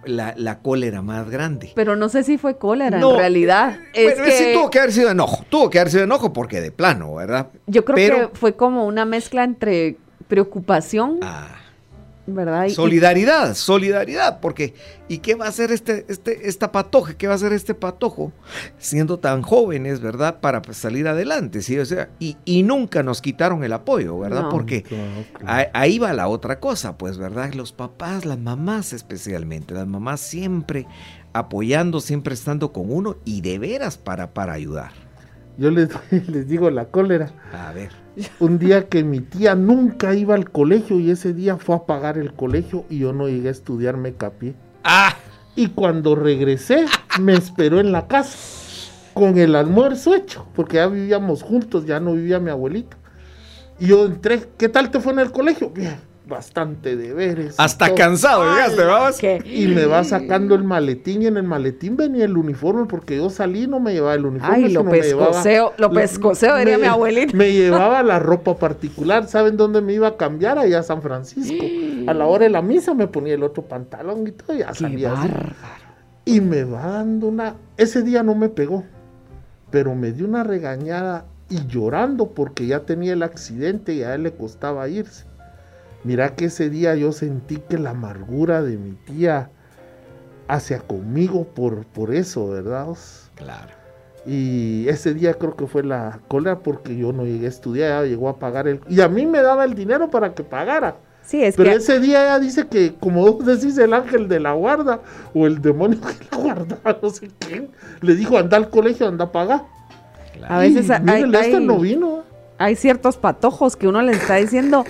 [0.05, 1.71] la, la cólera más grande.
[1.75, 3.77] Pero no sé si fue cólera No, en realidad.
[3.93, 6.61] Es Pero que sí tuvo que haber sido enojo, tuvo que haber sido enojo porque
[6.61, 7.47] de plano, ¿verdad?
[7.67, 9.97] yo creo Pero- que fue como una mezcla entre
[10.27, 11.19] preocupación,
[12.33, 12.65] ¿verdad?
[12.65, 14.73] Y- y- Solidaridad, solidaridad, porque
[15.07, 17.13] ¿y qué va a hacer este, este, esta patoja?
[17.15, 18.31] ¿Qué va a hacer este patojo
[18.77, 20.39] siendo tan jóvenes, verdad?
[20.39, 21.77] Para pues, salir adelante, ¿sí?
[21.79, 24.43] O sea, y, y nunca nos quitaron el apoyo, ¿verdad?
[24.43, 24.49] No.
[24.49, 24.83] Porque
[25.45, 27.53] a- ahí va la otra cosa, pues, ¿verdad?
[27.53, 30.87] Los papás, las mamás especialmente, las mamás siempre
[31.33, 34.91] apoyando, siempre estando con uno y de veras para, para ayudar.
[35.59, 35.89] Yo les,
[36.29, 37.31] les digo la cólera.
[37.53, 37.89] A ver.
[38.39, 42.17] Un día que mi tía nunca iba al colegio y ese día fue a pagar
[42.17, 44.55] el colegio y yo no llegué a estudiar, me capié.
[44.83, 45.15] ¡Ah!
[45.55, 46.85] Y cuando regresé,
[47.19, 48.37] me esperó en la casa
[49.13, 52.95] con el almuerzo hecho, porque ya vivíamos juntos, ya no vivía mi abuelita.
[53.79, 55.71] Y yo entré, ¿qué tal te fue en el colegio?
[55.71, 55.97] Bien,
[56.29, 57.55] bastante deberes.
[57.57, 57.95] Hasta todo.
[57.95, 59.23] cansado llegaste, vamos.
[59.45, 63.29] Y me va sacando el maletín y en el maletín venía el uniforme porque yo
[63.29, 64.55] salí y no me llevaba el uniforme.
[64.55, 67.35] Ay, lo sino me llevaba- pescoseo, lo pescoseo, diría mi abuelita.
[67.35, 69.27] Me llevaba la ropa particular.
[69.27, 70.57] ¿Saben dónde me iba a cambiar?
[70.59, 71.65] Allá a San Francisco.
[72.07, 75.13] A la hora de la misa me ponía el otro pantalón y todo, ya salía
[75.13, 75.29] así.
[76.25, 77.55] Y me va dando una...
[77.77, 78.83] Ese día no me pegó,
[79.71, 84.23] pero me dio una regañada y llorando porque ya tenía el accidente y a él
[84.23, 85.25] le costaba irse.
[86.03, 89.49] Mira que ese día yo sentí que la amargura de mi tía
[90.47, 92.87] hacia conmigo por, por eso, ¿verdad?
[93.35, 93.79] Claro.
[94.25, 98.09] Y ese día creo que fue la cólera porque yo no llegué a estudiar, ella
[98.09, 98.81] llegó a pagar el...
[98.87, 100.95] Y a mí me daba el dinero para que pagara.
[101.23, 104.39] Sí, es Pero que ese día ella dice que, como vos decís, el ángel de
[104.39, 105.01] la guarda
[105.33, 107.69] o el demonio que la guarda, no sé quién,
[108.01, 109.63] le dijo anda al colegio, anda a pagar.
[110.47, 112.28] a veces Y hay, hay- no vino.
[112.59, 114.85] Hay ciertos patojos que uno le está diciendo,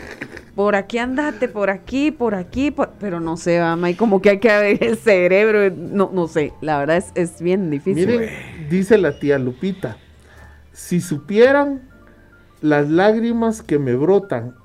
[0.55, 4.31] por aquí andate, por aquí, por aquí, por-", pero no sé, va, May, como que
[4.31, 8.27] hay que ver el cerebro, no, no sé, la verdad es, es bien difícil.
[8.69, 9.97] Dice la tía Lupita,
[10.73, 11.83] si supieran
[12.61, 14.55] las lágrimas que me brotan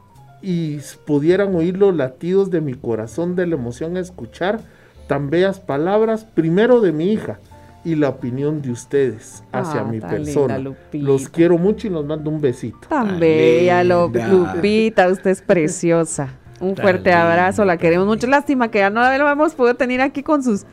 [0.40, 4.60] y pudieran oír los latidos de mi corazón de la emoción a escuchar
[5.06, 7.38] tan bellas palabras, primero de mi hija
[7.84, 10.56] y la opinión de ustedes hacia Ah, mi tan persona.
[10.58, 10.76] linda.
[10.92, 12.88] Los quiero mucho y los mando un besito.
[12.88, 14.28] Tan bella, Lu- linda.
[14.28, 16.28] Lupita, usted es preciosa.
[16.60, 18.26] Un Tan fuerte abrazo, la queremos mucho.
[18.26, 20.64] Lástima que ya no la hemos podido tener aquí con sus,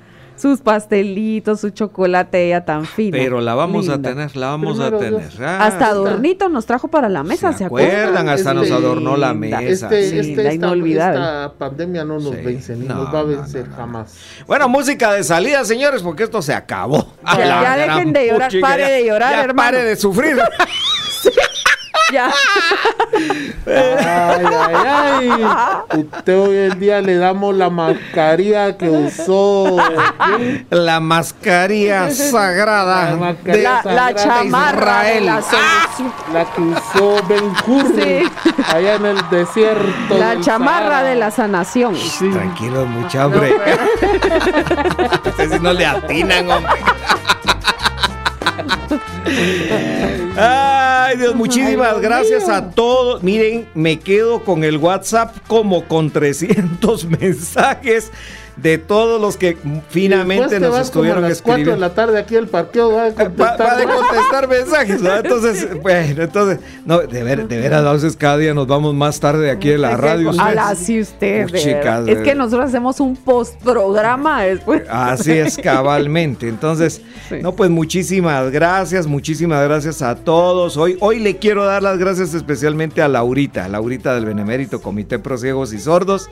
[0.41, 3.15] sus pastelitos, su chocolate, ella tan fina.
[3.17, 5.21] Pero la vamos a tener, la vamos a tener.
[5.39, 8.27] Ah, Hasta adornito nos trajo para la mesa, ¿se, acuerdan?
[8.27, 9.61] Hasta nos adornó la Linda.
[9.61, 9.85] mesa.
[9.87, 10.19] Este, sí.
[10.19, 11.19] este, esta, inolvidable.
[11.19, 14.15] esta pandemia no nos vence, ni No, nos va a no, vencer jamás.
[14.47, 17.13] Bueno, música de salida, señores, porque esto se acabó.
[17.23, 19.57] Ya- ya dejen de llorar, puchica, pare ya- de llorar, ya hermano.
[19.57, 20.37] Pare de sufrir.
[22.11, 22.29] Ya.
[23.67, 25.29] Ay, ay,
[25.89, 25.99] ay.
[25.99, 29.77] Usted hoy en día le damos la mascarilla que usó.
[30.69, 33.11] La mascarilla sagrada.
[33.11, 35.25] La mascarilla La- la sagrada de chamarra de Israel.
[35.25, 35.87] la Ah,
[36.33, 37.53] La que usó Ben
[37.95, 38.29] Sí.
[38.73, 40.17] allá en el desierto.
[40.17, 41.03] La chamarra Sahara.
[41.03, 41.95] de la sanación.
[42.33, 43.55] Tranquilos, mucha hambre.
[45.25, 46.71] Ustedes sí no le atinan, hombre.
[51.03, 53.23] Ay, Dios, muchísimas gracias a todos.
[53.23, 58.11] Miren, me quedo con el WhatsApp como con 300 mensajes
[58.61, 59.57] de todos los que
[59.89, 61.87] finamente Después te nos vas como a estuvieron las 4 de escribiendo.
[61.87, 62.93] la tarde aquí al parqueo.
[62.93, 63.61] Va a contestar.
[63.61, 65.15] va de contestar mensajes, ¿no?
[65.15, 69.19] Entonces, bueno, entonces, no, de, ver, de veras, a veces cada día nos vamos más
[69.19, 70.29] tarde de aquí de la radio.
[70.29, 70.55] A ustedes.
[70.55, 71.45] la sí usted.
[71.45, 74.83] Uf, chicas, es que nosotros hacemos un postprograma después.
[74.89, 76.47] Así es, cabalmente.
[76.47, 77.01] Entonces,
[77.41, 80.77] no, pues muchísimas gracias, muchísimas gracias a todos.
[80.77, 85.37] Hoy, hoy le quiero dar las gracias especialmente a Laurita, Laurita del Benemérito Comité Pro
[85.37, 86.29] Ciegos y Sordos.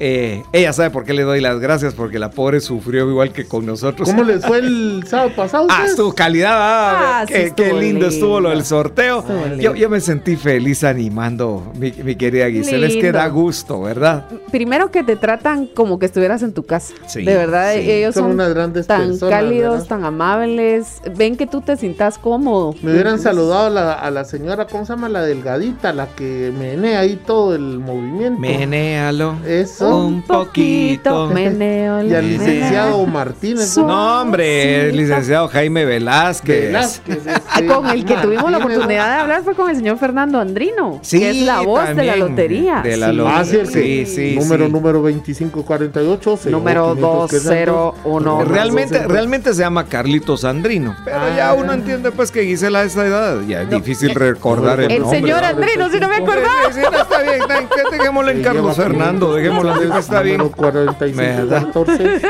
[0.00, 3.46] Eh, ella sabe por qué le doy las gracias, porque la pobre sufrió igual que
[3.46, 4.08] con nosotros.
[4.08, 5.66] ¿Cómo les fue el sábado pasado?
[5.68, 5.90] Ah, ustedes?
[5.90, 9.24] estuvo calidad, ah, Ah, sí qué, qué lindo, estuvo lo del sorteo.
[9.58, 12.86] Yo, yo me sentí feliz animando, mi, mi querida Gisela.
[12.86, 14.26] Es que da gusto, ¿verdad?
[14.50, 16.94] Primero que te tratan como que estuvieras en tu casa.
[17.06, 17.90] Sí, de verdad, sí.
[17.90, 19.86] ellos Son son, unas grandes tan personas, cálidos, ¿verdad?
[19.88, 21.00] tan amables.
[21.16, 22.74] Ven que tú te sientas cómodo.
[22.82, 25.08] Me hubieran saludado a la, a la señora, ¿cómo se llama?
[25.08, 28.40] La delgadita, la que menea ahí todo el movimiento.
[28.40, 29.36] Menéalo.
[29.46, 29.87] Eso.
[29.96, 31.26] Un poquito.
[31.28, 33.70] Meneo, Y al licenciado Martínez.
[33.74, 36.66] Su- No, hombre, el licenciado Jaime Velázquez.
[36.66, 39.98] Velázquez, Ah, este, Con el que tuvimos la oportunidad de hablar fue con el señor
[39.98, 42.80] Fernando Andrino, Sí, que es la voz de la lotería.
[42.82, 43.16] de la Sí.
[43.16, 43.38] lotería.
[43.40, 44.72] Ah, sí, el Sí, sí, número, sí.
[44.72, 46.36] número 2548.
[46.36, 47.94] señor, Número 500, que es el dos.
[48.04, 48.44] 201.
[48.44, 49.12] realmente, 200.
[49.12, 50.96] realmente se llama Carlitos Andrino.
[51.04, 51.34] Pero Ah.
[51.36, 55.02] ya uno entiende pues que Gisela a esa edad ya es difícil recordar el, El
[55.02, 55.18] nombre.
[55.20, 55.46] señor ¿no?
[55.48, 56.72] Andrino, si no me Sí, acordaba.
[56.72, 60.48] sí, no, está bien, está bien, que dejémoslo en Carlos Fernando, dejémoslo está bien.
[60.48, 62.20] 4514.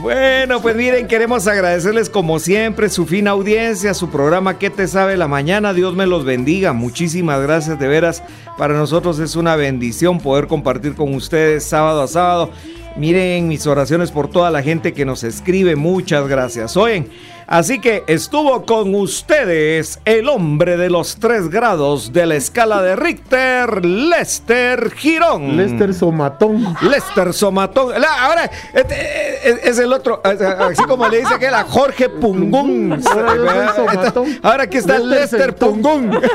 [0.00, 5.16] Bueno, pues miren, queremos agradecerles como siempre su fina audiencia, su programa ¿Qué te sabe
[5.16, 5.72] la mañana?
[5.72, 6.72] Dios me los bendiga.
[6.72, 8.22] Muchísimas gracias, de veras.
[8.56, 12.50] Para nosotros es una bendición poder compartir con ustedes sábado a sábado.
[12.96, 15.76] Miren mis oraciones por toda la gente que nos escribe.
[15.76, 16.76] Muchas gracias.
[16.76, 17.08] Oyen,
[17.48, 22.94] así que estuvo con ustedes el hombre de los tres grados de la escala de
[22.94, 25.56] Richter, Lester Girón.
[25.56, 26.76] Lester Somatón.
[26.82, 28.00] Lester Somatón.
[28.00, 30.38] La- ahora este, eh, es, el otro, eh,
[30.70, 33.02] así como le dice que era Jorge Pungún.
[33.10, 33.74] Ahora.
[34.42, 35.54] Ahora aquí está Lester Lester.
[35.56, 36.20] Pungún.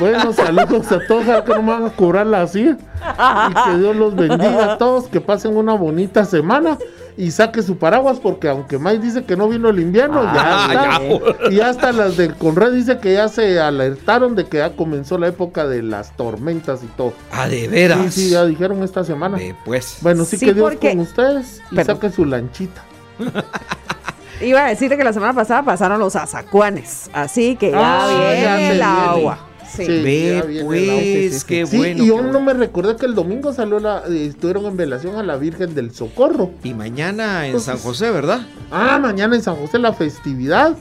[0.00, 2.76] Bueno, saludos a todos, a que no me van a cobrar la silla.
[3.50, 6.78] Y que Dios los bendiga a todos, que pasen una bonita semana
[7.18, 10.74] y saque su paraguas, porque aunque Mike dice que no vino el invierno, Ah, ya
[10.74, 11.14] ya.
[11.14, 11.50] está.
[11.50, 15.26] Y hasta las del Conred dice que ya se alertaron de que ya comenzó la
[15.26, 17.12] época de las tormentas y todo.
[17.32, 17.98] Ah, de veras.
[18.14, 19.36] Sí, sí, ya dijeron esta semana.
[19.40, 19.98] Eh, pues.
[20.00, 21.96] Bueno, sí, Sí, que Dios porque- con ustedes y Perdón.
[21.96, 22.84] saque su lanchita.
[24.40, 28.30] Iba a decirte que la semana pasada pasaron los azacuanes, así que ya Ah, ya
[28.30, 28.82] viene el viene.
[28.84, 29.38] agua.
[29.74, 29.84] Sí.
[29.86, 33.78] Sí, Ve, pues, qué Sí, bueno, Y yo no me recordé que el domingo salió
[33.78, 36.50] la, eh, estuvieron en velación a la Virgen del Socorro.
[36.64, 38.40] Y mañana en Entonces- San José, ¿verdad?
[38.70, 40.76] Ah, mañana en San José la festividad.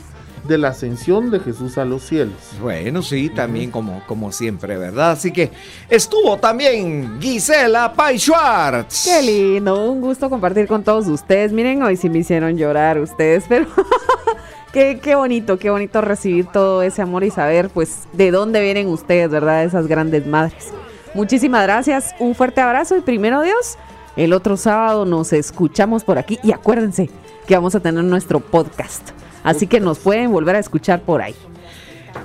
[0.47, 2.35] de la ascensión de Jesús a los cielos.
[2.61, 5.11] Bueno, sí, también como, como siempre, ¿verdad?
[5.11, 5.51] Así que
[5.89, 9.03] estuvo también Gisela Pai Schwartz.
[9.03, 11.51] Qué lindo, un gusto compartir con todos ustedes.
[11.51, 13.65] Miren, hoy sí me hicieron llorar ustedes, pero
[14.77, 18.87] qué, qué bonito, qué bonito recibir todo ese amor y saber, pues, de dónde vienen
[18.89, 19.63] ustedes, ¿verdad?
[19.63, 20.71] Esas grandes madres.
[21.15, 23.75] Muchísimas gracias, un fuerte abrazo y primero Dios,
[24.15, 27.09] el otro sábado nos escuchamos por aquí y acuérdense
[27.47, 29.09] que vamos a tener nuestro podcast.
[29.43, 31.33] Así que nos pueden volver a escuchar por ahí.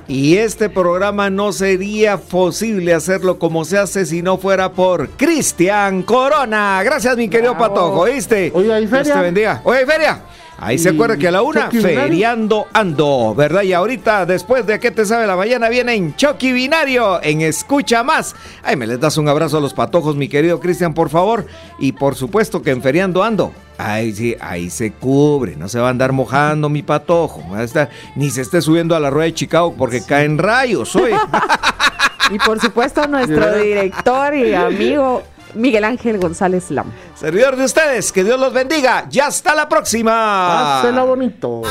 [0.07, 6.03] Y este programa no sería posible hacerlo como se hace si no fuera por Cristian
[6.03, 6.83] Corona.
[6.83, 8.53] Gracias, mi querido Patojo, ¿oíste?
[8.55, 9.15] Oye, ¿hay Dios feria?
[9.15, 9.63] te bendiga.
[9.65, 10.21] Oye, feria.
[10.65, 13.63] Ahí se acuerda que a la una, feriando ando, ¿verdad?
[13.63, 18.05] Y ahorita, después de que te sabe la mañana, viene en Chucky Binario, en Escucha
[18.05, 18.37] Más.
[18.63, 21.47] Ay, me les das un abrazo a los patojos, mi querido Cristian, por favor.
[21.81, 23.53] Y por supuesto que en feriando ando.
[23.77, 27.43] Ahí sí, ahí se cubre, no se va a andar mojando mi patojo.
[27.59, 31.17] estar- ni se esté subiendo a la rueda de Chicago porque caen rayos, oye.
[32.31, 35.23] Y por supuesto nuestro director y amigo
[35.55, 36.87] Miguel Ángel González Lam.
[37.15, 39.07] Servidor de ustedes, que Dios los bendiga.
[39.09, 40.81] Ya hasta la próxima.
[40.83, 41.63] Pásela bonito.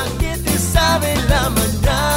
[0.57, 2.10] sabe la mañana.